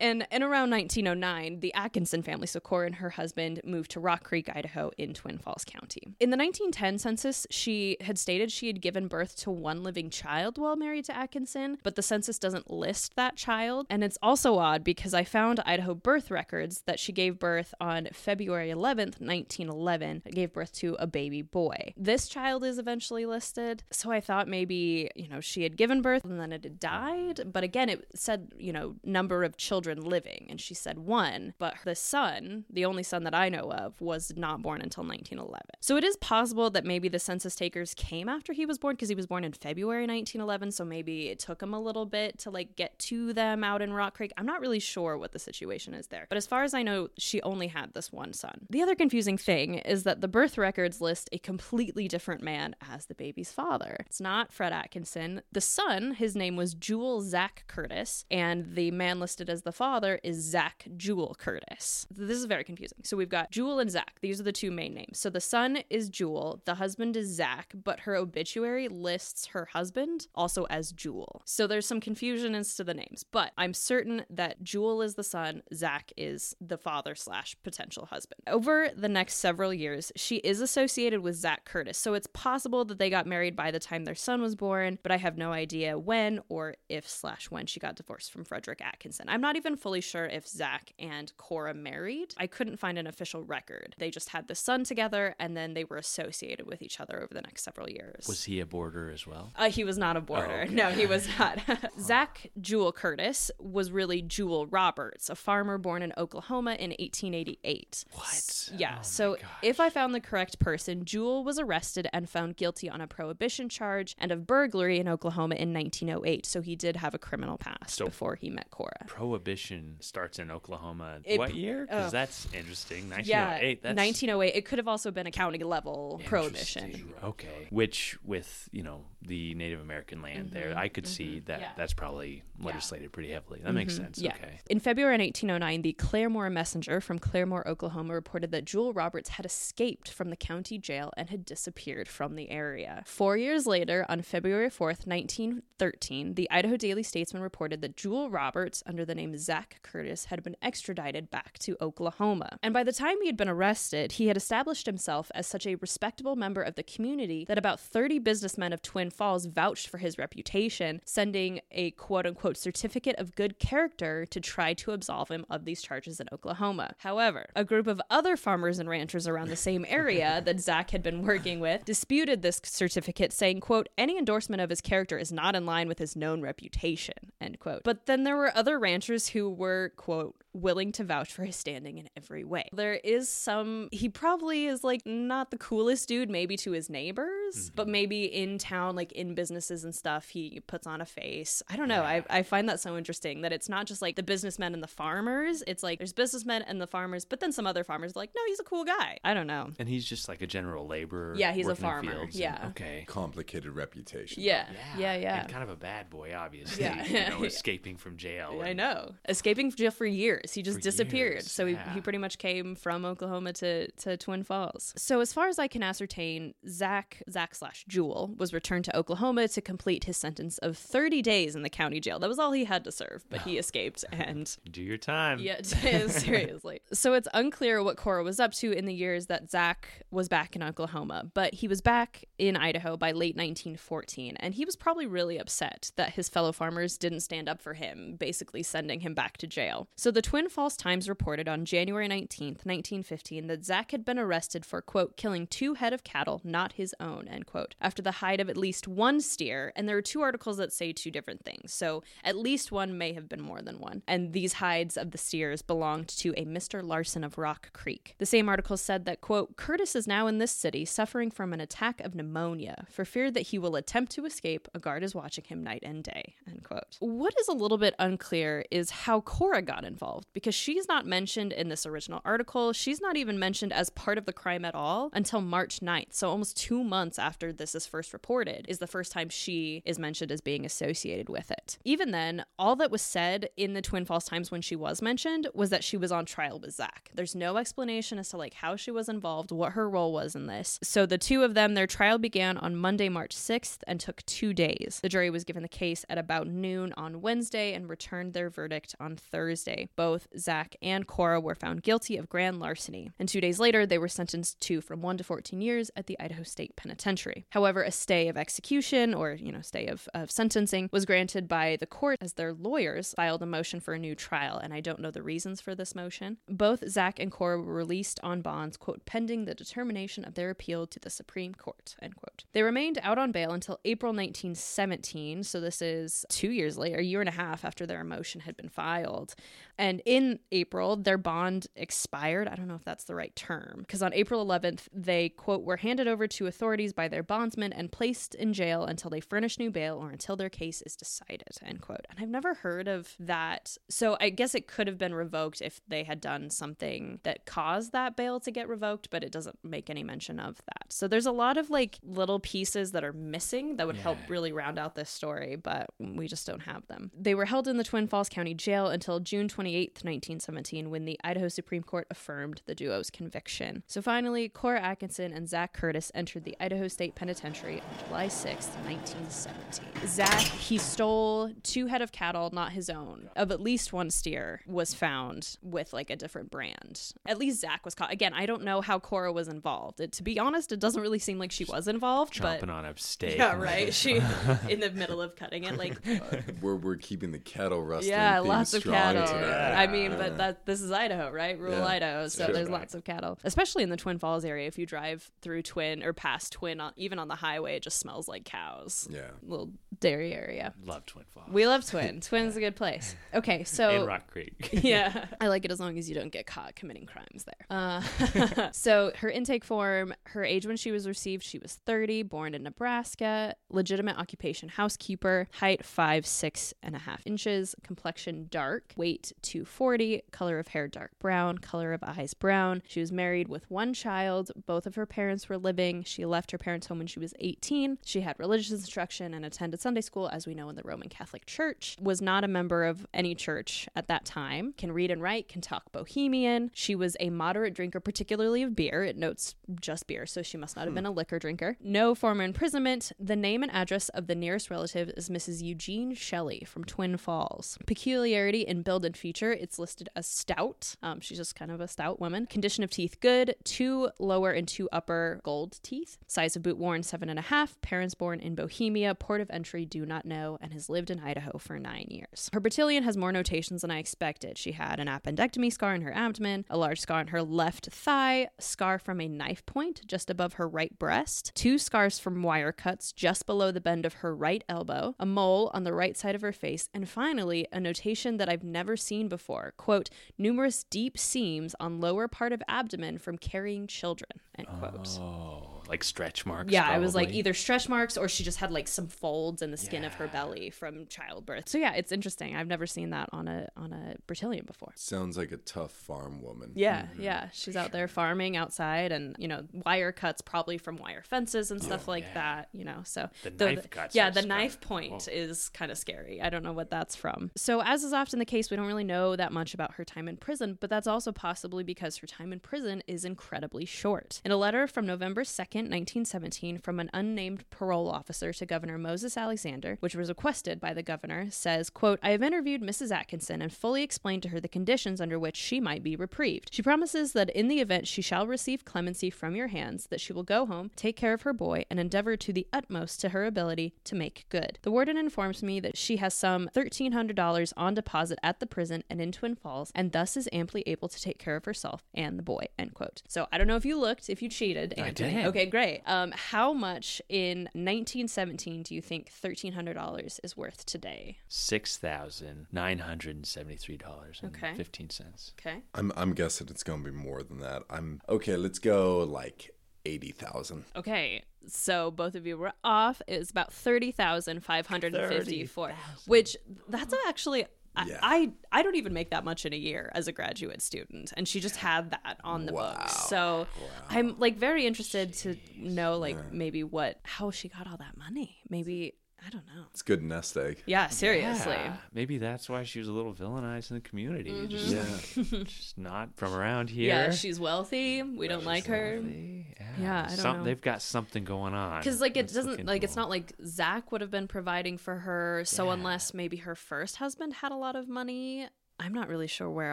and 0.00 0.26
and 0.30 0.42
around 0.42 0.70
1909, 0.70 1.60
the 1.60 1.72
Atkinson 1.74 2.22
family, 2.22 2.46
so 2.46 2.60
Cora 2.60 2.86
and 2.86 2.96
her 2.96 3.10
husband, 3.10 3.60
moved 3.64 3.90
to 3.92 4.00
Rock 4.00 4.24
Creek, 4.24 4.48
Idaho, 4.54 4.90
in 4.98 5.14
Twin 5.14 5.38
Falls 5.38 5.64
County. 5.64 6.14
In 6.20 6.30
the 6.30 6.36
1910 6.36 6.98
census, 6.98 7.46
she 7.50 7.96
had 8.00 8.18
stated 8.18 8.50
she 8.50 8.66
had 8.66 8.80
given 8.80 9.08
birth 9.08 9.36
to 9.36 9.50
one 9.50 9.82
living 9.82 10.10
child 10.10 10.58
while 10.58 10.76
married 10.76 11.04
to 11.06 11.16
Atkinson, 11.16 11.78
but 11.82 11.94
the 11.96 12.02
census 12.02 12.38
doesn't 12.38 12.70
list 12.70 13.16
that 13.16 13.36
child. 13.36 13.86
And 13.90 14.02
it's 14.02 14.18
also 14.22 14.58
odd 14.58 14.84
because 14.84 15.14
I 15.14 15.24
found 15.24 15.60
Idaho 15.64 15.94
birth 15.94 16.30
records 16.30 16.82
that 16.86 16.98
she 16.98 17.12
gave 17.12 17.38
birth 17.44 17.74
on 17.78 18.08
February 18.10 18.70
11th, 18.70 19.20
1911, 19.20 20.22
gave 20.30 20.50
birth 20.50 20.72
to 20.72 20.96
a 20.98 21.06
baby 21.06 21.42
boy. 21.42 21.92
This 21.94 22.26
child 22.26 22.64
is 22.64 22.78
eventually 22.78 23.26
listed, 23.26 23.82
so 23.90 24.10
I 24.10 24.18
thought 24.22 24.48
maybe, 24.48 25.10
you 25.14 25.28
know, 25.28 25.40
she 25.42 25.62
had 25.62 25.76
given 25.76 26.00
birth 26.00 26.24
and 26.24 26.40
then 26.40 26.52
it 26.52 26.64
had 26.64 26.80
died, 26.80 27.42
but 27.52 27.62
again 27.62 27.90
it 27.90 28.06
said, 28.14 28.52
you 28.56 28.72
know, 28.72 28.94
number 29.04 29.44
of 29.44 29.58
children 29.58 30.00
living 30.00 30.46
and 30.48 30.58
she 30.58 30.72
said 30.72 30.98
one, 30.98 31.52
but 31.58 31.74
the 31.84 31.94
son, 31.94 32.64
the 32.70 32.86
only 32.86 33.02
son 33.02 33.24
that 33.24 33.34
I 33.34 33.50
know 33.50 33.70
of, 33.70 34.00
was 34.00 34.32
not 34.36 34.62
born 34.62 34.80
until 34.80 35.04
1911. 35.04 35.66
So 35.80 35.98
it 35.98 36.04
is 36.04 36.16
possible 36.16 36.70
that 36.70 36.86
maybe 36.86 37.10
the 37.10 37.18
census 37.18 37.54
takers 37.54 37.92
came 37.92 38.26
after 38.26 38.54
he 38.54 38.64
was 38.64 38.78
born 38.78 38.94
because 38.94 39.10
he 39.10 39.14
was 39.14 39.26
born 39.26 39.44
in 39.44 39.52
February 39.52 40.06
1911, 40.06 40.72
so 40.72 40.82
maybe 40.82 41.28
it 41.28 41.40
took 41.40 41.62
him 41.62 41.74
a 41.74 41.78
little 41.78 42.06
bit 42.06 42.38
to 42.38 42.50
like 42.50 42.74
get 42.74 42.98
to 43.00 43.34
them 43.34 43.62
out 43.62 43.82
in 43.82 43.92
Rock 43.92 44.16
Creek. 44.16 44.32
I'm 44.38 44.46
not 44.46 44.62
really 44.62 44.80
sure 44.80 45.18
what 45.18 45.32
the 45.32 45.38
situation 45.38 45.92
is 45.92 46.06
there. 46.06 46.24
But 46.30 46.38
as 46.38 46.46
far 46.46 46.64
as 46.64 46.72
I 46.72 46.82
know, 46.82 47.08
she 47.18 47.33
only 47.42 47.68
had 47.68 47.94
this 47.94 48.12
one 48.12 48.32
son. 48.32 48.66
The 48.70 48.82
other 48.82 48.94
confusing 48.94 49.38
thing 49.38 49.76
is 49.76 50.04
that 50.04 50.20
the 50.20 50.28
birth 50.28 50.58
records 50.58 51.00
list 51.00 51.28
a 51.32 51.38
completely 51.38 52.08
different 52.08 52.42
man 52.42 52.74
as 52.90 53.06
the 53.06 53.14
baby's 53.14 53.52
father. 53.52 53.96
It's 54.06 54.20
not 54.20 54.52
Fred 54.52 54.72
Atkinson. 54.72 55.42
The 55.52 55.60
son, 55.60 56.14
his 56.14 56.36
name 56.36 56.56
was 56.56 56.74
Jewel 56.74 57.22
Zach 57.22 57.64
Curtis, 57.66 58.24
and 58.30 58.74
the 58.74 58.90
man 58.90 59.20
listed 59.20 59.48
as 59.50 59.62
the 59.62 59.72
father 59.72 60.20
is 60.22 60.36
Zach 60.36 60.86
Jewel 60.96 61.36
Curtis. 61.38 62.06
This 62.10 62.38
is 62.38 62.44
very 62.44 62.64
confusing. 62.64 62.98
So 63.02 63.16
we've 63.16 63.28
got 63.28 63.50
Jewel 63.50 63.78
and 63.78 63.90
Zach. 63.90 64.18
These 64.20 64.40
are 64.40 64.44
the 64.44 64.52
two 64.52 64.70
main 64.70 64.94
names. 64.94 65.18
So 65.18 65.30
the 65.30 65.40
son 65.40 65.78
is 65.90 66.08
Jewel, 66.08 66.62
the 66.64 66.76
husband 66.76 67.16
is 67.16 67.28
Zach, 67.28 67.72
but 67.74 68.00
her 68.00 68.14
obituary 68.14 68.88
lists 68.88 69.46
her 69.46 69.66
husband 69.66 70.26
also 70.34 70.64
as 70.64 70.92
Jewel. 70.92 71.42
So 71.44 71.66
there's 71.66 71.86
some 71.86 72.00
confusion 72.00 72.54
as 72.54 72.74
to 72.76 72.84
the 72.84 72.94
names, 72.94 73.24
but 73.30 73.52
I'm 73.56 73.74
certain 73.74 74.24
that 74.30 74.62
Jewel 74.62 75.02
is 75.02 75.14
the 75.14 75.24
son, 75.24 75.62
Zach 75.72 76.12
is 76.16 76.54
the 76.60 76.78
father 76.78 77.13
father 77.14 77.34
slash 77.34 77.56
potential 77.62 78.06
husband. 78.06 78.40
Over 78.46 78.90
the 78.96 79.08
next 79.08 79.34
several 79.36 79.72
years, 79.72 80.12
she 80.16 80.36
is 80.36 80.60
associated 80.60 81.20
with 81.20 81.34
Zach 81.36 81.64
Curtis, 81.64 81.98
so 81.98 82.14
it's 82.14 82.26
possible 82.28 82.84
that 82.86 82.98
they 82.98 83.10
got 83.10 83.26
married 83.26 83.56
by 83.56 83.70
the 83.70 83.78
time 83.78 84.04
their 84.04 84.14
son 84.14 84.42
was 84.42 84.54
born, 84.54 84.98
but 85.02 85.12
I 85.12 85.16
have 85.16 85.36
no 85.36 85.52
idea 85.52 85.98
when 85.98 86.40
or 86.48 86.76
if 86.88 87.08
slash 87.08 87.50
when 87.50 87.66
she 87.66 87.80
got 87.80 87.96
divorced 87.96 88.32
from 88.32 88.44
Frederick 88.44 88.80
Atkinson. 88.80 89.28
I'm 89.28 89.40
not 89.40 89.56
even 89.56 89.76
fully 89.76 90.00
sure 90.00 90.26
if 90.26 90.46
Zach 90.46 90.92
and 90.98 91.32
Cora 91.36 91.74
married. 91.74 92.34
I 92.38 92.46
couldn't 92.46 92.78
find 92.78 92.98
an 92.98 93.06
official 93.06 93.42
record. 93.42 93.94
They 93.98 94.10
just 94.10 94.30
had 94.30 94.48
the 94.48 94.54
son 94.54 94.84
together, 94.84 95.34
and 95.38 95.56
then 95.56 95.74
they 95.74 95.84
were 95.84 95.96
associated 95.96 96.66
with 96.66 96.82
each 96.82 97.00
other 97.00 97.22
over 97.22 97.32
the 97.32 97.42
next 97.42 97.62
several 97.64 97.88
years. 97.88 98.26
Was 98.28 98.44
he 98.44 98.60
a 98.60 98.66
boarder 98.66 99.10
as 99.10 99.26
well? 99.26 99.52
Uh, 99.56 99.70
he 99.70 99.84
was 99.84 99.98
not 99.98 100.16
a 100.16 100.20
boarder. 100.20 100.62
okay. 100.62 100.74
No, 100.74 100.90
he 100.90 101.06
was 101.06 101.26
not. 101.38 101.58
Zach 102.00 102.50
Jewel 102.60 102.92
Curtis 102.92 103.50
was 103.58 103.90
really 103.90 104.22
Jewel 104.22 104.66
Roberts, 104.66 105.28
a 105.30 105.34
farmer 105.34 105.78
born 105.78 106.02
in 106.02 106.12
Oklahoma 106.16 106.74
in 106.74 106.92
1888. 107.12 108.04
What? 108.12 108.70
Yeah. 108.76 109.00
so 109.00 109.36
if 109.62 109.80
I 109.80 109.90
found 109.90 110.14
the 110.14 110.20
correct 110.20 110.58
person, 110.58 111.04
Jewel 111.04 111.44
was 111.44 111.58
arrested 111.58 112.08
and 112.12 112.28
found 112.28 112.56
guilty 112.56 112.88
on 112.88 113.00
a 113.00 113.06
prohibition 113.06 113.68
charge 113.68 114.14
and 114.18 114.30
of 114.32 114.46
burglary 114.46 114.98
in 114.98 115.08
Oklahoma 115.08 115.54
in 115.56 115.72
1908. 115.72 116.46
So 116.46 116.60
he 116.60 116.76
did 116.76 116.96
have 116.96 117.14
a 117.14 117.18
criminal 117.18 117.58
past 117.58 117.90
So- 117.96 118.06
before 118.06 118.34
he 118.36 118.50
met 118.50 118.70
Cora. 118.70 119.04
Prohibition 119.06 119.96
starts 120.00 120.38
in 120.38 120.50
Oklahoma. 120.50 121.20
It- 121.24 121.38
what 121.38 121.54
year? 121.54 121.82
oh. 121.90 121.96
Because 121.96 122.12
that's 122.12 122.46
interesting. 122.54 123.08
Yeah, 123.24 123.50
1908. 123.58 123.82
That's 123.82 123.96
1908. 123.96 124.54
It 124.54 124.64
could 124.64 124.78
have 124.78 124.88
also 124.88 125.10
been 125.10 125.26
a 125.26 125.30
county 125.30 125.58
level 125.58 126.20
prohibition. 126.24 127.12
Okay. 127.22 127.68
Which, 127.70 128.16
with 128.24 128.68
you 128.72 128.82
know 128.82 129.04
the 129.22 129.54
Native 129.54 129.80
American 129.80 130.20
land 130.22 130.50
there, 130.50 130.70
Mhm, 130.74 130.76
I 130.76 130.88
could 130.88 131.06
see 131.06 131.40
mhm, 131.40 131.46
that 131.46 131.60
yeah. 131.60 131.68
that's 131.76 131.94
probably 131.94 132.42
legislated 132.60 133.12
pretty 133.12 133.30
heavily. 133.32 133.60
That 133.62 133.72
makes 133.72 133.94
Mhm, 133.94 133.96
sense. 133.98 134.18
Yeah. 134.20 134.34
Okay. 134.34 134.60
In 134.68 134.80
February 134.80 135.14
1809, 135.14 135.82
the 135.82 135.94
Claremore 135.94 136.52
Messenger 136.52 136.93
from 137.00 137.18
Claremore, 137.18 137.66
Oklahoma, 137.66 138.14
reported 138.14 138.50
that 138.50 138.64
Jewel 138.64 138.92
Roberts 138.92 139.30
had 139.30 139.46
escaped 139.46 140.10
from 140.10 140.30
the 140.30 140.36
county 140.36 140.78
jail 140.78 141.12
and 141.16 141.30
had 141.30 141.44
disappeared 141.44 142.08
from 142.08 142.34
the 142.34 142.50
area. 142.50 143.02
Four 143.06 143.36
years 143.36 143.66
later, 143.66 144.04
on 144.08 144.22
February 144.22 144.68
4th, 144.68 145.06
1913, 145.06 146.34
the 146.34 146.50
Idaho 146.50 146.76
Daily 146.76 147.02
Statesman 147.02 147.42
reported 147.42 147.80
that 147.80 147.96
Jewel 147.96 148.30
Roberts, 148.30 148.82
under 148.86 149.04
the 149.04 149.14
name 149.14 149.36
Zach 149.36 149.80
Curtis, 149.82 150.26
had 150.26 150.42
been 150.42 150.56
extradited 150.62 151.30
back 151.30 151.58
to 151.60 151.76
Oklahoma. 151.80 152.58
And 152.62 152.74
by 152.74 152.84
the 152.84 152.92
time 152.92 153.20
he 153.20 153.26
had 153.26 153.36
been 153.36 153.48
arrested, 153.48 154.12
he 154.12 154.28
had 154.28 154.36
established 154.36 154.86
himself 154.86 155.30
as 155.34 155.46
such 155.46 155.66
a 155.66 155.76
respectable 155.76 156.36
member 156.36 156.62
of 156.62 156.74
the 156.74 156.82
community 156.82 157.44
that 157.46 157.58
about 157.58 157.80
30 157.80 158.18
businessmen 158.18 158.72
of 158.72 158.82
Twin 158.82 159.10
Falls 159.10 159.46
vouched 159.46 159.88
for 159.88 159.98
his 159.98 160.18
reputation, 160.18 161.00
sending 161.04 161.60
a 161.70 161.90
quote 161.92 162.26
unquote 162.26 162.56
certificate 162.56 163.16
of 163.18 163.34
good 163.34 163.58
character 163.58 164.26
to 164.26 164.40
try 164.40 164.74
to 164.74 164.92
absolve 164.92 165.30
him 165.30 165.46
of 165.50 165.64
these 165.64 165.82
charges 165.82 166.20
in 166.20 166.28
Oklahoma. 166.32 166.83
However, 166.98 167.46
a 167.54 167.64
group 167.64 167.86
of 167.86 168.00
other 168.10 168.36
farmers 168.36 168.78
and 168.78 168.88
ranchers 168.88 169.26
around 169.26 169.48
the 169.48 169.56
same 169.56 169.84
area 169.88 170.42
that 170.44 170.60
Zach 170.60 170.90
had 170.90 171.02
been 171.02 171.22
working 171.22 171.60
with 171.60 171.84
disputed 171.84 172.42
this 172.42 172.60
certificate, 172.64 173.32
saying, 173.32 173.60
quote, 173.60 173.88
any 173.96 174.18
endorsement 174.18 174.62
of 174.62 174.70
his 174.70 174.80
character 174.80 175.18
is 175.18 175.32
not 175.32 175.54
in 175.54 175.66
line 175.66 175.88
with 175.88 175.98
his 175.98 176.16
known 176.16 176.40
reputation, 176.40 177.32
end 177.40 177.58
quote. 177.58 177.82
But 177.84 178.06
then 178.06 178.24
there 178.24 178.36
were 178.36 178.56
other 178.56 178.78
ranchers 178.78 179.28
who 179.28 179.50
were, 179.50 179.92
quote, 179.96 180.36
willing 180.54 180.92
to 180.92 181.04
vouch 181.04 181.32
for 181.32 181.44
his 181.44 181.56
standing 181.56 181.98
in 181.98 182.08
every 182.16 182.44
way. 182.44 182.68
There 182.72 182.94
is 182.94 183.28
some, 183.28 183.88
he 183.92 184.08
probably 184.08 184.66
is 184.66 184.84
like 184.84 185.04
not 185.04 185.50
the 185.50 185.58
coolest 185.58 186.08
dude, 186.08 186.30
maybe 186.30 186.56
to 186.58 186.70
his 186.70 186.88
neighbors, 186.88 187.56
mm-hmm. 187.56 187.74
but 187.74 187.88
maybe 187.88 188.24
in 188.24 188.58
town, 188.58 188.96
like 188.96 189.12
in 189.12 189.34
businesses 189.34 189.84
and 189.84 189.94
stuff, 189.94 190.28
he 190.28 190.60
puts 190.66 190.86
on 190.86 191.00
a 191.00 191.06
face. 191.06 191.62
I 191.68 191.76
don't 191.76 191.88
know. 191.88 192.02
I, 192.02 192.24
I 192.30 192.42
find 192.42 192.68
that 192.68 192.80
so 192.80 192.96
interesting 192.96 193.42
that 193.42 193.52
it's 193.52 193.68
not 193.68 193.86
just 193.86 194.00
like 194.00 194.16
the 194.16 194.22
businessmen 194.22 194.74
and 194.74 194.82
the 194.82 194.88
farmers. 194.88 195.62
It's 195.66 195.82
like 195.82 195.98
there's 195.98 196.12
businessmen 196.12 196.62
and 196.62 196.80
the 196.80 196.86
farmers, 196.86 197.24
but 197.24 197.40
then 197.40 197.52
some 197.52 197.66
other 197.66 197.84
farmers 197.84 198.12
are 198.12 198.20
like, 198.20 198.30
no, 198.34 198.42
he's 198.46 198.60
a 198.60 198.64
cool 198.64 198.84
guy. 198.84 199.18
I 199.24 199.34
don't 199.34 199.46
know. 199.46 199.70
And 199.78 199.88
he's 199.88 200.04
just 200.04 200.28
like 200.28 200.40
a 200.40 200.46
general 200.46 200.86
laborer. 200.86 201.34
Yeah, 201.36 201.52
he's 201.52 201.68
a 201.68 201.74
farmer. 201.74 202.28
Yeah. 202.30 202.58
and- 202.60 202.70
okay. 202.70 203.04
Complicated 203.06 203.70
reputation. 203.72 204.42
Yeah. 204.42 204.66
Yeah. 204.96 205.16
Yeah. 205.16 205.40
And 205.40 205.48
kind 205.48 205.64
of 205.64 205.70
a 205.70 205.76
bad 205.76 206.10
boy, 206.10 206.34
obviously. 206.36 206.84
Yeah. 206.84 207.04
You 207.04 207.30
know, 207.30 207.42
escaping 207.44 207.96
from 207.96 208.16
jail. 208.16 208.60
I 208.62 208.72
know. 208.72 209.12
Escaping 209.28 209.70
from 209.70 209.76
jail 209.76 209.90
for 209.90 210.06
years. 210.06 210.43
He 210.52 210.62
just 210.62 210.78
For 210.78 210.82
disappeared. 210.82 211.32
years, 211.32 211.50
so 211.50 211.66
he, 211.66 211.74
yeah. 211.74 211.94
he 211.94 212.00
pretty 212.00 212.18
much 212.18 212.38
came 212.38 212.74
from 212.74 213.04
Oklahoma 213.04 213.52
to, 213.54 213.90
to 213.92 214.16
Twin 214.16 214.42
Falls. 214.42 214.92
So 214.96 215.20
as 215.20 215.32
far 215.32 215.48
as 215.48 215.58
I 215.58 215.68
can 215.68 215.82
ascertain, 215.82 216.54
Zach, 216.68 217.22
Zach 217.30 217.54
slash 217.54 217.84
Jewel, 217.88 218.34
was 218.36 218.52
returned 218.52 218.84
to 218.86 218.96
Oklahoma 218.96 219.48
to 219.48 219.60
complete 219.60 220.04
his 220.04 220.16
sentence 220.16 220.58
of 220.58 220.76
30 220.76 221.22
days 221.22 221.54
in 221.54 221.62
the 221.62 221.70
county 221.70 222.00
jail. 222.00 222.18
That 222.18 222.28
was 222.28 222.38
all 222.38 222.52
he 222.52 222.64
had 222.64 222.84
to 222.84 222.92
serve, 222.92 223.24
but 223.30 223.42
he 223.42 223.56
oh. 223.56 223.60
escaped 223.60 224.04
and 224.12 224.54
Do 224.70 224.82
your 224.82 224.98
time. 224.98 225.38
yeah, 225.38 225.62
seriously. 225.62 226.80
So 226.92 227.14
it's 227.14 227.28
unclear 227.32 227.82
what 227.82 227.96
Cora 227.96 228.22
was 228.22 228.40
up 228.40 228.52
to 228.54 228.72
in 228.72 228.86
the 228.86 228.94
years 228.94 229.26
that 229.26 229.50
Zach 229.50 229.88
was 230.10 230.28
back 230.28 230.56
in 230.56 230.62
Oklahoma, 230.62 231.30
but 231.34 231.54
he 231.54 231.68
was 231.68 231.80
back 231.80 232.24
in 232.38 232.56
Idaho 232.56 232.96
by 232.96 233.12
late 233.12 233.36
1914, 233.36 234.36
and 234.38 234.54
he 234.54 234.64
was 234.64 234.76
probably 234.76 235.06
really 235.06 235.38
upset 235.38 235.92
that 235.96 236.14
his 236.14 236.28
fellow 236.28 236.52
farmers 236.52 236.98
didn't 236.98 237.20
stand 237.20 237.48
up 237.48 237.60
for 237.60 237.74
him, 237.74 238.16
basically 238.18 238.62
sending 238.62 239.00
him 239.00 239.14
back 239.14 239.36
to 239.38 239.46
jail. 239.46 239.88
So 239.96 240.10
the 240.10 240.22
Twin 240.34 240.48
Falls 240.48 240.76
Times 240.76 241.08
reported 241.08 241.48
on 241.48 241.64
January 241.64 242.08
19, 242.08 242.54
1915, 242.64 243.46
that 243.46 243.64
Zach 243.64 243.92
had 243.92 244.04
been 244.04 244.18
arrested 244.18 244.66
for, 244.66 244.82
quote, 244.82 245.16
killing 245.16 245.46
two 245.46 245.74
head 245.74 245.92
of 245.92 246.02
cattle 246.02 246.40
not 246.42 246.72
his 246.72 246.92
own, 246.98 247.28
end 247.28 247.46
quote, 247.46 247.76
after 247.80 248.02
the 248.02 248.10
hide 248.10 248.40
of 248.40 248.50
at 248.50 248.56
least 248.56 248.88
one 248.88 249.20
steer, 249.20 249.72
and 249.76 249.88
there 249.88 249.96
are 249.96 250.02
two 250.02 250.22
articles 250.22 250.56
that 250.56 250.72
say 250.72 250.92
two 250.92 251.12
different 251.12 251.44
things. 251.44 251.72
So 251.72 252.02
at 252.24 252.34
least 252.34 252.72
one 252.72 252.98
may 252.98 253.12
have 253.12 253.28
been 253.28 253.40
more 253.40 253.62
than 253.62 253.78
one. 253.78 254.02
And 254.08 254.32
these 254.32 254.54
hides 254.54 254.96
of 254.96 255.12
the 255.12 255.18
steers 255.18 255.62
belonged 255.62 256.08
to 256.08 256.34
a 256.36 256.44
Mr. 256.44 256.82
Larson 256.82 257.22
of 257.22 257.38
Rock 257.38 257.72
Creek. 257.72 258.16
The 258.18 258.26
same 258.26 258.48
article 258.48 258.76
said 258.76 259.04
that, 259.04 259.20
quote, 259.20 259.54
Curtis 259.54 259.94
is 259.94 260.08
now 260.08 260.26
in 260.26 260.38
this 260.38 260.50
city 260.50 260.84
suffering 260.84 261.30
from 261.30 261.52
an 261.52 261.60
attack 261.60 262.00
of 262.00 262.16
pneumonia. 262.16 262.86
For 262.90 263.04
fear 263.04 263.30
that 263.30 263.42
he 263.42 263.58
will 263.60 263.76
attempt 263.76 264.10
to 264.16 264.24
escape, 264.24 264.66
a 264.74 264.80
guard 264.80 265.04
is 265.04 265.14
watching 265.14 265.44
him 265.44 265.62
night 265.62 265.84
and 265.84 266.02
day, 266.02 266.34
end 266.48 266.64
quote. 266.64 266.96
What 266.98 267.34
is 267.38 267.46
a 267.46 267.52
little 267.52 267.78
bit 267.78 267.94
unclear 268.00 268.64
is 268.72 268.90
how 268.90 269.20
Cora 269.20 269.62
got 269.62 269.84
involved, 269.84 270.23
because 270.32 270.54
she's 270.54 270.88
not 270.88 271.06
mentioned 271.06 271.52
in 271.52 271.68
this 271.68 271.86
original 271.86 272.20
article. 272.24 272.72
She's 272.72 273.00
not 273.00 273.16
even 273.16 273.38
mentioned 273.38 273.72
as 273.72 273.90
part 273.90 274.18
of 274.18 274.26
the 274.26 274.32
crime 274.32 274.64
at 274.64 274.74
all 274.74 275.10
until 275.12 275.40
March 275.40 275.80
9th. 275.80 276.14
So 276.14 276.28
almost 276.28 276.56
two 276.56 276.82
months 276.82 277.18
after 277.18 277.52
this 277.52 277.74
is 277.74 277.86
first 277.86 278.12
reported 278.12 278.66
is 278.68 278.78
the 278.78 278.86
first 278.86 279.12
time 279.12 279.28
she 279.28 279.82
is 279.84 279.98
mentioned 279.98 280.32
as 280.32 280.40
being 280.40 280.64
associated 280.64 281.28
with 281.28 281.50
it. 281.50 281.78
Even 281.84 282.10
then, 282.10 282.44
all 282.58 282.76
that 282.76 282.90
was 282.90 283.02
said 283.02 283.48
in 283.56 283.74
the 283.74 283.82
Twin 283.82 284.04
Falls 284.04 284.24
Times 284.24 284.50
when 284.50 284.62
she 284.62 284.76
was 284.76 285.02
mentioned 285.02 285.48
was 285.54 285.70
that 285.70 285.84
she 285.84 285.96
was 285.96 286.12
on 286.12 286.24
trial 286.24 286.58
with 286.58 286.74
Zach. 286.74 287.10
There's 287.14 287.34
no 287.34 287.56
explanation 287.56 288.18
as 288.18 288.30
to 288.30 288.36
like 288.36 288.54
how 288.54 288.76
she 288.76 288.90
was 288.90 289.08
involved, 289.08 289.52
what 289.52 289.72
her 289.72 289.88
role 289.88 290.12
was 290.12 290.34
in 290.34 290.46
this. 290.46 290.78
So 290.82 291.06
the 291.06 291.18
two 291.18 291.42
of 291.42 291.54
them, 291.54 291.74
their 291.74 291.86
trial 291.86 292.18
began 292.18 292.56
on 292.58 292.76
Monday, 292.76 293.08
March 293.08 293.34
6th 293.34 293.78
and 293.86 294.00
took 294.00 294.24
two 294.26 294.54
days. 294.54 295.00
The 295.02 295.08
jury 295.08 295.30
was 295.30 295.44
given 295.44 295.62
the 295.62 295.68
case 295.68 296.04
at 296.08 296.18
about 296.18 296.46
noon 296.46 296.92
on 296.96 297.20
Wednesday 297.20 297.74
and 297.74 297.88
returned 297.88 298.32
their 298.32 298.50
verdict 298.50 298.94
on 299.00 299.16
Thursday. 299.16 299.88
Both 299.96 300.13
Zach 300.38 300.76
and 300.82 301.06
Cora 301.06 301.40
were 301.40 301.54
found 301.54 301.82
guilty 301.82 302.16
of 302.16 302.28
grand 302.28 302.60
larceny, 302.60 303.10
and 303.18 303.28
two 303.28 303.40
days 303.40 303.58
later 303.58 303.86
they 303.86 303.98
were 303.98 304.08
sentenced 304.08 304.60
to 304.60 304.80
from 304.80 305.02
1 305.02 305.18
to 305.18 305.24
14 305.24 305.60
years 305.60 305.90
at 305.96 306.06
the 306.06 306.18
Idaho 306.20 306.42
State 306.42 306.76
Penitentiary. 306.76 307.46
However, 307.50 307.82
a 307.82 307.90
stay 307.90 308.28
of 308.28 308.36
execution 308.36 309.14
or, 309.14 309.32
you 309.32 309.52
know, 309.52 309.60
stay 309.60 309.86
of, 309.86 310.08
of 310.14 310.30
sentencing 310.30 310.88
was 310.92 311.04
granted 311.04 311.48
by 311.48 311.76
the 311.78 311.86
court 311.86 312.18
as 312.20 312.34
their 312.34 312.52
lawyers 312.52 313.14
filed 313.16 313.42
a 313.42 313.46
motion 313.46 313.80
for 313.80 313.94
a 313.94 313.98
new 313.98 314.14
trial, 314.14 314.58
and 314.58 314.72
I 314.72 314.80
don't 314.80 315.00
know 315.00 315.10
the 315.10 315.22
reasons 315.22 315.60
for 315.60 315.74
this 315.74 315.94
motion. 315.94 316.38
Both 316.48 316.88
Zach 316.88 317.18
and 317.18 317.30
Cora 317.30 317.60
were 317.60 317.74
released 317.74 318.20
on 318.22 318.42
bonds, 318.42 318.76
quote, 318.76 319.04
pending 319.06 319.44
the 319.44 319.54
determination 319.54 320.24
of 320.24 320.34
their 320.34 320.50
appeal 320.50 320.86
to 320.86 321.00
the 321.00 321.10
Supreme 321.10 321.54
Court, 321.54 321.96
end 322.00 322.16
quote. 322.16 322.44
They 322.52 322.62
remained 322.62 322.98
out 323.02 323.18
on 323.18 323.32
bail 323.32 323.52
until 323.52 323.80
April 323.84 324.10
1917, 324.12 325.42
so 325.44 325.60
this 325.60 325.82
is 325.82 326.24
two 326.28 326.50
years 326.50 326.78
later, 326.78 326.98
a 326.98 327.02
year 327.02 327.20
and 327.20 327.28
a 327.28 327.32
half 327.32 327.64
after 327.64 327.86
their 327.86 328.04
motion 328.04 328.42
had 328.42 328.56
been 328.56 328.68
filed. 328.68 329.34
And 329.78 330.02
in 330.04 330.38
April, 330.52 330.96
their 330.96 331.18
bond 331.18 331.66
expired. 331.74 332.48
I 332.48 332.54
don't 332.54 332.68
know 332.68 332.74
if 332.76 332.84
that's 332.84 333.04
the 333.04 333.14
right 333.14 333.34
term, 333.34 333.78
because 333.78 334.02
on 334.02 334.14
April 334.14 334.44
11th, 334.44 334.88
they, 334.92 335.30
quote, 335.30 335.64
were 335.64 335.78
handed 335.78 336.06
over 336.06 336.26
to 336.28 336.46
authorities 336.46 336.92
by 336.92 337.08
their 337.08 337.22
bondsman 337.22 337.72
and 337.72 337.90
placed 337.90 338.34
in 338.34 338.52
jail 338.52 338.84
until 338.84 339.10
they 339.10 339.20
furnish 339.20 339.58
new 339.58 339.70
bail 339.70 339.98
or 339.98 340.10
until 340.10 340.36
their 340.36 340.48
case 340.48 340.82
is 340.82 340.94
decided, 340.94 341.56
end 341.64 341.80
quote. 341.80 342.06
And 342.10 342.20
I've 342.20 342.28
never 342.28 342.54
heard 342.54 342.86
of 342.86 343.14
that. 343.18 343.76
So 343.88 344.16
I 344.20 344.30
guess 344.30 344.54
it 344.54 344.68
could 344.68 344.86
have 344.86 344.98
been 344.98 345.14
revoked 345.14 345.60
if 345.60 345.80
they 345.88 346.04
had 346.04 346.20
done 346.20 346.50
something 346.50 347.18
that 347.24 347.46
caused 347.46 347.92
that 347.92 348.16
bail 348.16 348.40
to 348.40 348.50
get 348.50 348.68
revoked, 348.68 349.10
but 349.10 349.24
it 349.24 349.32
doesn't 349.32 349.58
make 349.64 349.90
any 349.90 350.02
mention 350.02 350.38
of 350.38 350.56
that. 350.66 350.92
So 350.92 351.08
there's 351.08 351.26
a 351.26 351.32
lot 351.32 351.56
of 351.56 351.70
like 351.70 351.98
little 352.02 352.38
pieces 352.38 352.92
that 352.92 353.04
are 353.04 353.12
missing 353.12 353.76
that 353.76 353.86
would 353.86 353.96
help 353.96 354.18
really 354.28 354.52
round 354.52 354.78
out 354.78 354.94
this 354.94 355.10
story, 355.10 355.56
but 355.56 355.86
we 355.98 356.28
just 356.28 356.46
don't 356.46 356.60
have 356.60 356.86
them. 356.86 357.10
They 357.18 357.34
were 357.34 357.46
held 357.46 357.66
in 357.66 357.76
the 357.76 357.84
Twin 357.84 358.06
Falls 358.06 358.28
County 358.28 358.54
Jail 358.54 358.86
until 358.86 359.20
June 359.20 359.48
28th, 359.64 360.04
1917, 360.04 360.90
when 360.90 361.04
the 361.04 361.18
Idaho 361.24 361.48
Supreme 361.48 361.82
Court 361.82 362.06
affirmed 362.10 362.62
the 362.66 362.74
duo's 362.74 363.10
conviction. 363.10 363.82
So 363.86 364.02
finally, 364.02 364.48
Cora 364.48 364.80
Atkinson 364.80 365.32
and 365.32 365.48
Zach 365.48 365.72
Curtis 365.72 366.12
entered 366.14 366.44
the 366.44 366.56
Idaho 366.60 366.84
Idaho 366.84 366.88
State 366.88 367.14
Penitentiary 367.14 367.80
on 367.80 368.06
July 368.06 368.28
6, 368.28 368.66
1917. 368.84 370.06
Zach, 370.08 370.40
he 370.40 370.76
stole 370.76 371.50
two 371.62 371.86
head 371.86 372.02
of 372.02 372.12
cattle, 372.12 372.50
not 372.52 372.72
his 372.72 372.90
own, 372.90 373.30
of 373.36 373.50
at 373.50 373.60
least 373.60 373.92
one 373.92 374.10
steer 374.10 374.60
was 374.66 374.92
found 374.92 375.56
with 375.62 375.92
like 375.92 376.10
a 376.10 376.16
different 376.16 376.50
brand. 376.50 377.12
At 377.26 377.38
least 377.38 377.60
Zach 377.60 377.84
was 377.84 377.94
caught. 377.94 378.12
Again, 378.12 378.34
I 378.34 378.44
don't 378.44 378.64
know 378.64 378.80
how 378.80 378.98
Cora 378.98 379.32
was 379.32 379.48
involved. 379.48 380.00
It, 380.00 380.12
to 380.12 380.22
be 380.22 380.38
honest, 380.38 380.72
it 380.72 380.80
doesn't 380.80 381.00
really 381.00 381.18
seem 381.18 381.38
like 381.38 381.52
she 381.52 381.64
was 381.64 381.88
involved. 381.88 382.34
Chomping 382.34 382.60
but 382.60 382.70
on 382.70 382.84
a 382.84 382.98
steak. 382.98 383.38
Yeah, 383.38 383.56
right. 383.56 383.94
She 383.94 384.20
in 384.68 384.80
the 384.80 384.90
middle 384.90 385.22
of 385.22 385.36
cutting 385.36 385.64
it, 385.64 385.78
like 385.78 385.96
we're 386.60 386.76
we're 386.76 386.96
keeping 386.96 387.30
the 387.30 387.38
cattle 387.38 387.82
rustling. 387.82 388.10
yeah, 388.10 388.40
lots 388.40 388.74
of 388.74 388.84
cattle. 388.84 389.26
Today. 389.26 389.53
I 389.56 389.86
mean, 389.86 390.12
but 390.16 390.38
that 390.38 390.66
this 390.66 390.80
is 390.80 390.90
Idaho, 390.90 391.30
right? 391.30 391.58
Rural 391.58 391.78
Yeah, 391.78 391.86
Idaho, 391.86 392.28
so 392.28 392.44
sure. 392.46 392.54
there's 392.54 392.68
lots 392.70 392.94
of 392.94 393.04
cattle, 393.04 393.38
especially 393.44 393.82
in 393.82 393.90
the 393.90 393.96
Twin 393.96 394.18
Falls 394.18 394.44
area. 394.44 394.66
If 394.66 394.78
you 394.78 394.86
drive 394.86 395.30
through 395.42 395.62
Twin 395.62 396.02
or 396.02 396.12
past 396.12 396.52
Twin, 396.52 396.80
on, 396.80 396.92
even 396.96 397.18
on 397.18 397.28
the 397.28 397.34
highway, 397.36 397.76
it 397.76 397.82
just 397.82 397.98
smells 397.98 398.28
like 398.28 398.44
cows. 398.44 399.08
Yeah. 399.10 399.22
little 399.42 399.70
dairy 400.00 400.32
area. 400.34 400.74
Love 400.84 401.06
Twin 401.06 401.24
Falls. 401.28 401.48
We 401.50 401.66
love 401.66 401.86
Twin. 401.88 402.20
Twin's 402.22 402.56
a 402.56 402.60
good 402.60 402.76
place. 402.76 403.14
Okay, 403.32 403.64
so 403.64 403.90
And 403.90 404.06
Rock 404.06 404.30
Creek. 404.30 404.70
yeah, 404.72 405.26
I 405.40 405.48
like 405.48 405.64
it 405.64 405.72
as 405.72 405.80
long 405.80 405.98
as 405.98 406.08
you 406.08 406.14
don't 406.14 406.32
get 406.32 406.46
caught 406.46 406.74
committing 406.74 407.06
crimes 407.06 407.44
there. 407.44 407.66
Uh, 407.70 408.70
so 408.72 409.12
her 409.18 409.30
intake 409.30 409.64
form, 409.64 410.14
her 410.24 410.44
age 410.44 410.66
when 410.66 410.76
she 410.76 410.90
was 410.90 411.06
received, 411.06 411.42
she 411.44 411.58
was 411.58 411.74
30, 411.86 412.22
born 412.24 412.54
in 412.54 412.62
Nebraska, 412.62 413.54
legitimate 413.70 414.16
occupation 414.18 414.68
housekeeper, 414.68 415.48
height 415.52 415.84
five 415.84 416.26
six 416.26 416.72
and 416.82 416.94
a 416.94 416.98
half 416.98 417.22
inches, 417.26 417.74
complexion 417.82 418.46
dark, 418.50 418.92
weight 418.96 419.32
240, 419.44 420.22
color 420.30 420.58
of 420.58 420.68
hair 420.68 420.88
dark 420.88 421.12
brown, 421.18 421.58
color 421.58 421.92
of 421.92 422.02
eyes 422.02 422.34
brown. 422.34 422.82
She 422.88 423.00
was 423.00 423.12
married 423.12 423.48
with 423.48 423.70
one 423.70 423.94
child. 423.94 424.50
Both 424.66 424.86
of 424.86 424.94
her 424.96 425.06
parents 425.06 425.48
were 425.48 425.58
living. 425.58 426.02
She 426.04 426.24
left 426.24 426.50
her 426.50 426.58
parents' 426.58 426.86
home 426.86 426.98
when 426.98 427.06
she 427.06 427.20
was 427.20 427.34
18. 427.38 427.98
She 428.04 428.22
had 428.22 428.38
religious 428.38 428.72
instruction 428.72 429.34
and 429.34 429.44
attended 429.44 429.80
Sunday 429.80 430.00
school, 430.00 430.28
as 430.28 430.46
we 430.46 430.54
know 430.54 430.68
in 430.68 430.76
the 430.76 430.82
Roman 430.84 431.08
Catholic 431.08 431.46
Church. 431.46 431.96
Was 432.00 432.22
not 432.22 432.44
a 432.44 432.48
member 432.48 432.84
of 432.84 433.06
any 433.12 433.34
church 433.34 433.88
at 433.94 434.08
that 434.08 434.24
time. 434.24 434.74
Can 434.78 434.92
read 434.92 435.10
and 435.10 435.22
write, 435.22 435.48
can 435.48 435.60
talk 435.60 435.92
Bohemian. 435.92 436.70
She 436.74 436.94
was 436.94 437.16
a 437.20 437.30
moderate 437.30 437.74
drinker, 437.74 438.00
particularly 438.00 438.62
of 438.62 438.74
beer. 438.74 439.04
It 439.04 439.16
notes 439.16 439.54
just 439.80 440.06
beer, 440.06 440.26
so 440.26 440.42
she 440.42 440.56
must 440.56 440.76
not 440.76 440.82
have 440.82 440.92
hmm. 440.92 440.96
been 440.96 441.06
a 441.06 441.10
liquor 441.10 441.38
drinker. 441.38 441.76
No 441.80 442.14
former 442.14 442.42
imprisonment. 442.44 443.12
The 443.18 443.36
name 443.36 443.62
and 443.62 443.72
address 443.72 444.08
of 444.10 444.26
the 444.26 444.34
nearest 444.34 444.70
relative 444.70 445.10
is 445.16 445.28
Mrs. 445.28 445.62
Eugene 445.62 446.14
Shelley 446.14 446.64
from 446.66 446.84
Twin 446.84 447.16
Falls. 447.16 447.78
Peculiarity 447.86 448.62
in 448.62 448.82
build 448.82 449.04
and 449.04 449.16
feature, 449.16 449.33
it's 449.42 449.78
listed 449.78 450.08
as 450.16 450.26
stout. 450.26 450.96
Um, 451.02 451.20
she's 451.20 451.38
just 451.38 451.54
kind 451.54 451.70
of 451.70 451.80
a 451.80 451.88
stout 451.88 452.20
woman. 452.20 452.46
Condition 452.46 452.84
of 452.84 452.90
teeth 452.90 453.18
good. 453.20 453.54
Two 453.64 454.10
lower 454.18 454.50
and 454.52 454.66
two 454.66 454.88
upper 454.92 455.40
gold 455.42 455.78
teeth. 455.82 456.18
Size 456.26 456.56
of 456.56 456.62
boot 456.62 456.78
worn 456.78 457.02
seven 457.02 457.28
and 457.28 457.38
a 457.38 457.42
half. 457.42 457.80
Parents 457.80 458.14
born 458.14 458.40
in 458.40 458.54
Bohemia. 458.54 459.14
Port 459.14 459.40
of 459.40 459.50
entry 459.50 459.84
do 459.84 460.06
not 460.06 460.24
know 460.24 460.58
and 460.60 460.72
has 460.72 460.88
lived 460.88 461.10
in 461.10 461.20
Idaho 461.20 461.58
for 461.58 461.78
nine 461.78 462.06
years. 462.08 462.48
Her 462.52 462.60
Bertillon 462.60 463.02
has 463.02 463.16
more 463.16 463.32
notations 463.32 463.82
than 463.82 463.90
I 463.90 463.98
expected. 463.98 464.58
She 464.58 464.72
had 464.72 465.00
an 465.00 465.08
appendectomy 465.08 465.72
scar 465.72 465.94
in 465.94 466.02
her 466.02 466.14
abdomen, 466.14 466.64
a 466.70 466.76
large 466.76 467.00
scar 467.00 467.20
on 467.20 467.28
her 467.28 467.42
left 467.42 467.90
thigh, 467.90 468.48
scar 468.58 468.98
from 468.98 469.20
a 469.20 469.28
knife 469.28 469.64
point 469.66 470.02
just 470.06 470.30
above 470.30 470.54
her 470.54 470.68
right 470.68 470.98
breast, 470.98 471.52
two 471.54 471.78
scars 471.78 472.18
from 472.18 472.42
wire 472.42 472.72
cuts 472.72 473.12
just 473.12 473.46
below 473.46 473.70
the 473.70 473.80
bend 473.80 474.04
of 474.06 474.14
her 474.14 474.34
right 474.34 474.64
elbow, 474.68 475.14
a 475.18 475.26
mole 475.26 475.70
on 475.74 475.84
the 475.84 475.92
right 475.92 476.16
side 476.16 476.34
of 476.34 476.42
her 476.42 476.52
face, 476.52 476.88
and 476.92 477.08
finally 477.08 477.66
a 477.72 477.80
notation 477.80 478.36
that 478.36 478.48
I've 478.48 478.64
never 478.64 478.96
seen 478.96 479.23
before. 479.28 479.72
Quote, 479.76 480.10
numerous 480.38 480.84
deep 480.84 481.18
seams 481.18 481.74
on 481.80 482.00
lower 482.00 482.28
part 482.28 482.52
of 482.52 482.62
abdomen 482.68 483.18
from 483.18 483.38
carrying 483.38 483.86
children. 483.86 484.30
End 484.56 484.68
quote. 484.78 485.18
Oh, 485.20 485.73
like 485.88 486.04
stretch 486.04 486.46
marks. 486.46 486.72
Yeah, 486.72 486.88
I 486.88 486.98
was 486.98 487.14
like 487.14 487.30
either 487.32 487.54
stretch 487.54 487.88
marks 487.88 488.16
or 488.16 488.28
she 488.28 488.44
just 488.44 488.58
had 488.58 488.72
like 488.72 488.88
some 488.88 489.08
folds 489.08 489.62
in 489.62 489.70
the 489.70 489.76
skin 489.76 490.04
of 490.04 490.14
her 490.14 490.28
belly 490.28 490.70
from 490.70 491.06
childbirth. 491.06 491.68
So 491.68 491.78
yeah, 491.78 491.94
it's 491.94 492.12
interesting. 492.12 492.56
I've 492.56 492.66
never 492.66 492.86
seen 492.86 493.10
that 493.10 493.28
on 493.32 493.48
a 493.48 493.68
on 493.76 493.92
a 493.92 494.16
Bertillon 494.26 494.66
before. 494.66 494.92
Sounds 494.96 495.36
like 495.36 495.52
a 495.52 495.56
tough 495.56 495.92
farm 495.92 496.42
woman. 496.42 496.72
Yeah, 496.74 497.02
mm-hmm. 497.02 497.22
yeah. 497.22 497.48
She's 497.52 497.76
out 497.76 497.92
there 497.92 498.08
farming 498.08 498.56
outside 498.56 499.12
and, 499.12 499.36
you 499.38 499.48
know, 499.48 499.64
wire 499.72 500.12
cuts 500.12 500.40
probably 500.40 500.78
from 500.78 500.96
wire 500.96 501.22
fences 501.22 501.70
and 501.70 501.80
oh, 501.82 501.84
stuff 501.84 502.08
like 502.08 502.32
that, 502.34 502.68
you 502.72 502.84
know. 502.84 503.00
So 503.04 503.28
The 503.42 503.50
though 503.50 503.74
knife 503.74 503.90
cuts 503.90 504.14
Yeah, 504.14 504.30
the 504.30 504.42
scar- 504.42 504.48
knife 504.48 504.80
point 504.80 505.28
is 505.28 505.68
kind 505.70 505.90
of 505.90 505.98
scary. 505.98 506.40
I 506.40 506.50
don't 506.50 506.62
know 506.62 506.72
what 506.72 506.90
that's 506.90 507.16
from. 507.16 507.50
So 507.56 507.82
as 507.82 508.04
is 508.04 508.12
often 508.12 508.38
the 508.38 508.44
case, 508.44 508.70
we 508.70 508.76
don't 508.76 508.86
really 508.86 509.04
know 509.04 509.36
that 509.36 509.52
much 509.52 509.74
about 509.74 509.94
her 509.94 510.04
time 510.04 510.28
in 510.28 510.36
prison, 510.36 510.78
but 510.80 510.90
that's 510.90 511.06
also 511.06 511.32
possibly 511.32 511.84
because 511.84 512.18
her 512.18 512.26
time 512.26 512.52
in 512.52 512.60
prison 512.60 513.02
is 513.06 513.24
incredibly 513.24 513.84
short. 513.84 514.40
In 514.44 514.50
a 514.50 514.56
letter 514.56 514.86
from 514.86 515.06
November 515.06 515.42
2nd, 515.42 515.73
1917 515.82 516.78
from 516.78 517.00
an 517.00 517.10
unnamed 517.12 517.68
parole 517.70 518.10
officer 518.10 518.52
to 518.52 518.66
Governor 518.66 518.98
Moses 518.98 519.36
Alexander, 519.36 519.96
which 520.00 520.14
was 520.14 520.28
requested 520.28 520.80
by 520.80 520.94
the 520.94 521.02
governor, 521.02 521.50
says, 521.50 521.90
quote, 521.90 522.18
I 522.22 522.30
have 522.30 522.42
interviewed 522.42 522.82
Mrs. 522.82 523.10
Atkinson 523.10 523.60
and 523.60 523.72
fully 523.72 524.02
explained 524.02 524.42
to 524.44 524.48
her 524.50 524.60
the 524.60 524.68
conditions 524.68 525.20
under 525.20 525.38
which 525.38 525.56
she 525.56 525.80
might 525.80 526.02
be 526.02 526.16
reprieved. 526.16 526.70
She 526.72 526.82
promises 526.82 527.32
that 527.32 527.50
in 527.50 527.68
the 527.68 527.80
event 527.80 528.06
she 528.06 528.22
shall 528.22 528.46
receive 528.46 528.84
clemency 528.84 529.30
from 529.30 529.56
your 529.56 529.68
hands, 529.68 530.06
that 530.06 530.20
she 530.20 530.32
will 530.32 530.42
go 530.42 530.66
home, 530.66 530.90
take 530.96 531.16
care 531.16 531.32
of 531.32 531.42
her 531.42 531.52
boy, 531.52 531.84
and 531.90 531.98
endeavor 531.98 532.36
to 532.36 532.52
the 532.52 532.66
utmost 532.72 533.20
to 533.20 533.30
her 533.30 533.44
ability 533.44 533.94
to 534.04 534.14
make 534.14 534.46
good. 534.48 534.78
The 534.82 534.90
warden 534.90 535.16
informs 535.16 535.62
me 535.62 535.80
that 535.80 535.96
she 535.96 536.16
has 536.18 536.34
some 536.34 536.70
$1,300 536.74 537.72
on 537.76 537.94
deposit 537.94 538.38
at 538.42 538.60
the 538.60 538.66
prison 538.66 539.04
and 539.10 539.20
in 539.20 539.32
Twin 539.32 539.54
Falls, 539.54 539.92
and 539.94 540.12
thus 540.12 540.36
is 540.36 540.48
amply 540.52 540.82
able 540.86 541.08
to 541.08 541.20
take 541.20 541.38
care 541.38 541.56
of 541.56 541.64
herself 541.64 542.04
and 542.14 542.38
the 542.38 542.42
boy, 542.42 542.66
end 542.78 542.94
quote. 542.94 543.22
So 543.28 543.46
I 543.52 543.58
don't 543.58 543.66
know 543.66 543.76
if 543.76 543.84
you 543.84 543.98
looked, 543.98 544.28
if 544.28 544.42
you 544.42 544.48
cheated, 544.48 544.94
I 544.98 545.10
did. 545.10 545.46
Okay, 545.46 545.63
great. 545.66 546.02
Um, 546.06 546.32
how 546.32 546.72
much 546.72 547.20
in 547.28 547.64
1917 547.74 548.82
do 548.82 548.94
you 548.94 549.00
think 549.00 549.30
$1,300 549.42 550.40
is 550.42 550.56
worth 550.56 550.84
today? 550.86 551.38
six 551.48 551.96
thousand 551.96 552.66
nine 552.72 552.98
hundred 553.00 553.36
and 553.36 553.46
seventy-three 553.46 553.96
dollars 553.96 554.40
and 554.42 554.54
Okay. 554.54 554.74
fifteen 554.74 555.10
cents. 555.10 555.52
Okay. 555.58 555.82
I'm 555.94 556.12
I'm 556.16 556.34
guessing 556.34 556.68
it's 556.70 556.82
gonna 556.82 557.02
be 557.02 557.10
more 557.10 557.42
than 557.42 557.60
that. 557.60 557.82
I'm 557.90 558.20
okay. 558.28 558.56
Let's 558.56 558.78
go 558.78 559.18
like 559.20 559.70
eighty 560.06 560.32
thousand. 560.32 560.84
Okay, 560.96 561.42
so 561.66 562.10
both 562.10 562.34
of 562.34 562.46
you 562.46 562.56
were 562.58 562.72
off. 562.82 563.22
It 563.26 563.38
was 563.38 563.50
about 563.50 563.72
thirty 563.72 564.10
thousand 564.12 564.64
five 564.64 564.86
hundred 564.86 565.14
and 565.14 565.28
fifty-four, 565.32 565.88
30,000. 565.88 566.30
which 566.30 566.56
that's 566.88 567.14
actually. 567.28 567.66
I, 567.96 568.06
Yeah. 568.06 568.18
I 568.22 568.52
I 568.72 568.82
don't 568.82 568.96
even 568.96 569.12
make 569.12 569.30
that 569.30 569.44
much 569.44 569.64
in 569.64 569.72
a 569.72 569.76
year 569.76 570.10
as 570.14 570.26
a 570.28 570.32
graduate 570.32 570.82
student, 570.82 571.32
and 571.36 571.46
she 571.46 571.60
just 571.60 571.76
had 571.76 572.10
that 572.10 572.38
on 572.42 572.66
the 572.66 572.72
books. 572.72 573.28
So 573.28 573.66
I'm 574.08 574.38
like 574.38 574.56
very 574.56 574.86
interested 574.86 575.32
to 575.34 575.56
know 575.76 576.18
like 576.18 576.36
maybe 576.52 576.82
what 576.82 577.20
how 577.22 577.50
she 577.50 577.68
got 577.68 577.86
all 577.86 577.96
that 577.98 578.16
money. 578.16 578.56
Maybe 578.68 579.14
I 579.46 579.50
don't 579.50 579.66
know. 579.66 579.84
It's 579.90 580.02
good 580.02 580.22
nest 580.22 580.56
egg. 580.56 580.82
Yeah, 580.86 581.08
seriously. 581.08 581.72
Yeah, 581.72 581.96
maybe 582.12 582.38
that's 582.38 582.68
why 582.68 582.84
she 582.84 582.98
was 582.98 583.08
a 583.08 583.12
little 583.12 583.34
villainized 583.34 583.90
in 583.90 583.96
the 583.96 584.00
community. 584.00 584.50
Mm-hmm. 584.50 584.68
Just, 584.68 585.50
just 585.66 585.98
not 585.98 586.34
from 586.36 586.54
around 586.54 586.90
here. 586.90 587.08
Yeah, 587.08 587.30
she's 587.30 587.60
wealthy. 587.60 588.22
We 588.22 588.48
don't 588.48 588.64
like 588.64 588.86
her. 588.86 589.16
Yeah, 589.20 589.62
Yeah, 590.00 590.22
I 590.24 590.28
don't 590.28 590.36
Some- 590.38 590.56
know. 590.58 590.64
They've 590.64 590.80
got 590.80 591.02
something 591.02 591.44
going 591.44 591.74
on. 591.74 592.00
because 592.00 592.20
like 592.20 592.36
it 592.36 592.48
doesn't 592.48 592.72
into 592.80 592.84
like 592.84 593.04
it's 593.04 593.16
not 593.16 593.28
like 593.28 593.52
zach 593.66 594.10
would 594.12 594.20
have 594.20 594.30
been 594.30 594.48
providing 594.48 594.96
for 594.98 595.16
her 595.18 595.62
so 595.64 595.90
unless 595.90 596.32
maybe 596.34 596.56
her 596.58 596.74
first 596.74 597.16
husband 597.16 597.52
had 597.54 597.72
a 597.72 597.76
lot 597.76 597.96
of 597.96 598.08
money 598.08 598.68
i'm 599.00 599.12
not 599.12 599.28
really 599.28 599.46
sure 599.46 599.68
where 599.70 599.92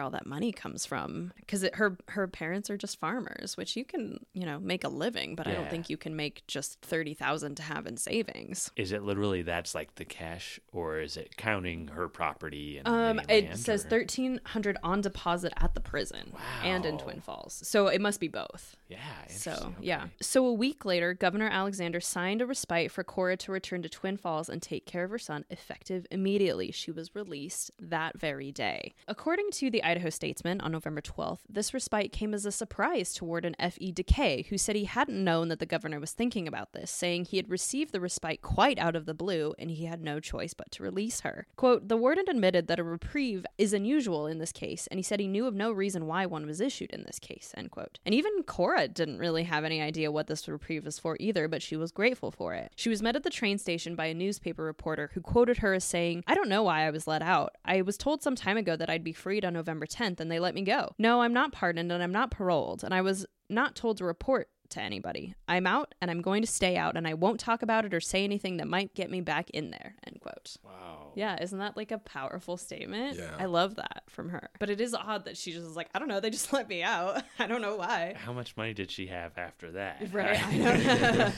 all 0.00 0.10
that 0.10 0.26
money 0.26 0.52
comes 0.52 0.86
from 0.86 1.32
because 1.36 1.64
her 1.74 1.96
her 2.08 2.26
parents 2.28 2.70
are 2.70 2.76
just 2.76 2.98
farmers 3.00 3.56
which 3.56 3.76
you 3.76 3.84
can 3.84 4.24
you 4.32 4.46
know 4.46 4.58
make 4.60 4.84
a 4.84 4.88
living 4.88 5.34
but 5.34 5.46
i 5.46 5.52
don't 5.52 5.68
think 5.70 5.90
you 5.90 5.96
can 5.96 6.14
make 6.14 6.42
just 6.46 6.80
30000 6.82 7.56
to 7.56 7.62
have 7.62 7.86
in 7.86 7.96
savings 7.96 8.70
Is 8.76 8.92
it 8.92 9.02
literally 9.02 9.42
that's 9.42 9.74
like 9.74 9.94
the 9.96 10.04
cash, 10.04 10.60
or 10.72 11.00
is 11.00 11.16
it 11.16 11.36
counting 11.36 11.88
her 11.88 12.08
property 12.08 12.78
and 12.78 12.88
um, 12.88 13.20
it 13.28 13.56
says 13.56 13.84
or- 13.84 13.88
thirteen 13.88 14.40
hundred 14.46 14.76
on 14.82 15.00
deposit 15.00 15.52
at 15.56 15.74
the 15.74 15.80
prison 15.80 16.32
and 16.62 16.84
in 16.86 16.98
Twin 16.98 17.20
Falls, 17.20 17.60
so 17.66 17.88
it 17.88 18.00
must 18.00 18.20
be 18.20 18.28
both. 18.28 18.76
Yeah. 18.88 18.98
So, 19.28 19.50
interesting, 19.50 19.76
yeah. 19.80 20.06
So, 20.20 20.44
a 20.46 20.52
week 20.52 20.84
later, 20.84 21.14
Governor 21.14 21.48
Alexander 21.50 22.00
signed 22.00 22.42
a 22.42 22.46
respite 22.46 22.90
for 22.90 23.02
Cora 23.02 23.36
to 23.38 23.52
return 23.52 23.82
to 23.82 23.88
Twin 23.88 24.16
Falls 24.16 24.48
and 24.48 24.60
take 24.60 24.84
care 24.86 25.04
of 25.04 25.10
her 25.10 25.18
son, 25.18 25.44
effective 25.50 26.06
immediately. 26.10 26.70
She 26.72 26.90
was 26.90 27.14
released 27.14 27.70
that 27.80 28.18
very 28.18 28.52
day. 28.52 28.92
According 29.08 29.50
to 29.52 29.68
the 29.68 29.82
Idaho 29.82 30.10
Statesman 30.10 30.60
on 30.60 30.70
November 30.70 31.00
12th, 31.00 31.40
this 31.48 31.74
respite 31.74 32.12
came 32.12 32.32
as 32.32 32.46
a 32.46 32.52
surprise 32.52 33.12
to 33.14 33.24
Warden 33.24 33.56
F.E. 33.58 33.90
Decay, 33.90 34.46
who 34.48 34.56
said 34.56 34.76
he 34.76 34.84
hadn't 34.84 35.22
known 35.22 35.48
that 35.48 35.58
the 35.58 35.66
governor 35.66 35.98
was 35.98 36.12
thinking 36.12 36.46
about 36.46 36.72
this, 36.72 36.90
saying 36.90 37.24
he 37.24 37.36
had 37.36 37.50
received 37.50 37.92
the 37.92 38.00
respite 38.00 38.42
quite 38.42 38.78
out 38.78 38.94
of 38.94 39.06
the 39.06 39.14
blue 39.14 39.54
and 39.58 39.72
he 39.72 39.86
had 39.86 40.02
no 40.02 40.20
choice 40.20 40.54
but 40.54 40.70
to 40.70 40.84
release 40.84 41.20
her. 41.22 41.46
Quote, 41.56 41.88
the 41.88 41.96
warden 41.96 42.26
admitted 42.28 42.68
that 42.68 42.78
a 42.78 42.84
reprieve 42.84 43.44
is 43.58 43.72
unusual 43.72 44.26
in 44.28 44.38
this 44.38 44.52
case, 44.52 44.86
and 44.86 44.98
he 44.98 45.02
said 45.02 45.18
he 45.18 45.26
knew 45.26 45.46
of 45.46 45.54
no 45.54 45.72
reason 45.72 46.06
why 46.06 46.24
one 46.24 46.46
was 46.46 46.60
issued 46.60 46.90
in 46.92 47.02
this 47.02 47.18
case, 47.18 47.52
end 47.56 47.72
quote. 47.72 47.98
And 48.06 48.14
even 48.14 48.44
Cora 48.44 48.86
didn't 48.86 49.18
really 49.18 49.44
have 49.44 49.64
any 49.64 49.80
idea 49.80 50.12
what 50.12 50.28
this 50.28 50.46
reprieve 50.46 50.84
was 50.84 51.00
for 51.00 51.16
either, 51.18 51.48
but 51.48 51.62
she 51.62 51.76
was 51.76 51.90
grateful 51.90 52.30
for 52.30 52.54
it. 52.54 52.70
She 52.76 52.88
was 52.88 53.02
met 53.02 53.16
at 53.16 53.24
the 53.24 53.30
train 53.30 53.58
station 53.58 53.96
by 53.96 54.06
a 54.06 54.14
newspaper 54.14 54.62
reporter 54.62 55.10
who 55.14 55.20
quoted 55.20 55.58
her 55.58 55.74
as 55.74 55.84
saying, 55.84 56.22
I 56.26 56.34
don't 56.34 56.48
know 56.48 56.62
why 56.62 56.86
I 56.86 56.90
was 56.90 57.08
let 57.08 57.22
out. 57.22 57.56
I 57.64 57.82
was 57.82 57.96
told 57.96 58.22
some 58.22 58.36
time 58.36 58.56
ago 58.56 58.76
that 58.76 58.81
I'd 58.90 59.04
be 59.04 59.12
freed 59.12 59.44
on 59.44 59.52
November 59.52 59.86
10th, 59.86 60.20
and 60.20 60.30
they 60.30 60.38
let 60.38 60.54
me 60.54 60.62
go. 60.62 60.94
No, 60.98 61.22
I'm 61.22 61.32
not 61.32 61.52
pardoned 61.52 61.92
and 61.92 62.02
I'm 62.02 62.12
not 62.12 62.30
paroled, 62.30 62.84
and 62.84 62.92
I 62.94 63.00
was 63.00 63.26
not 63.48 63.76
told 63.76 63.98
to 63.98 64.04
report 64.04 64.48
to 64.72 64.80
anybody. 64.80 65.34
I'm 65.46 65.66
out 65.66 65.94
and 66.00 66.10
I'm 66.10 66.20
going 66.22 66.42
to 66.42 66.48
stay 66.48 66.76
out 66.76 66.96
and 66.96 67.06
I 67.06 67.14
won't 67.14 67.38
talk 67.38 67.62
about 67.62 67.84
it 67.84 67.94
or 67.94 68.00
say 68.00 68.24
anything 68.24 68.56
that 68.56 68.66
might 68.66 68.94
get 68.94 69.10
me 69.10 69.20
back 69.20 69.50
in 69.50 69.70
there. 69.70 69.94
End 70.06 70.18
quote. 70.20 70.56
Wow. 70.64 71.12
Yeah, 71.14 71.40
isn't 71.42 71.58
that 71.58 71.76
like 71.76 71.92
a 71.92 71.98
powerful 71.98 72.56
statement? 72.56 73.18
Yeah. 73.18 73.36
I 73.38 73.44
love 73.44 73.74
that 73.76 74.04
from 74.08 74.30
her. 74.30 74.48
But 74.58 74.70
it 74.70 74.80
is 74.80 74.94
odd 74.94 75.26
that 75.26 75.36
she 75.36 75.52
just 75.52 75.66
is 75.66 75.76
like, 75.76 75.90
I 75.94 75.98
don't 75.98 76.08
know, 76.08 76.20
they 76.20 76.30
just 76.30 76.52
let 76.54 76.68
me 76.68 76.82
out. 76.82 77.22
I 77.38 77.46
don't 77.46 77.60
know 77.60 77.76
why. 77.76 78.14
How 78.16 78.32
much 78.32 78.56
money 78.56 78.72
did 78.72 78.90
she 78.90 79.06
have 79.06 79.36
after 79.36 79.72
that? 79.72 80.02
Right. 80.12 81.32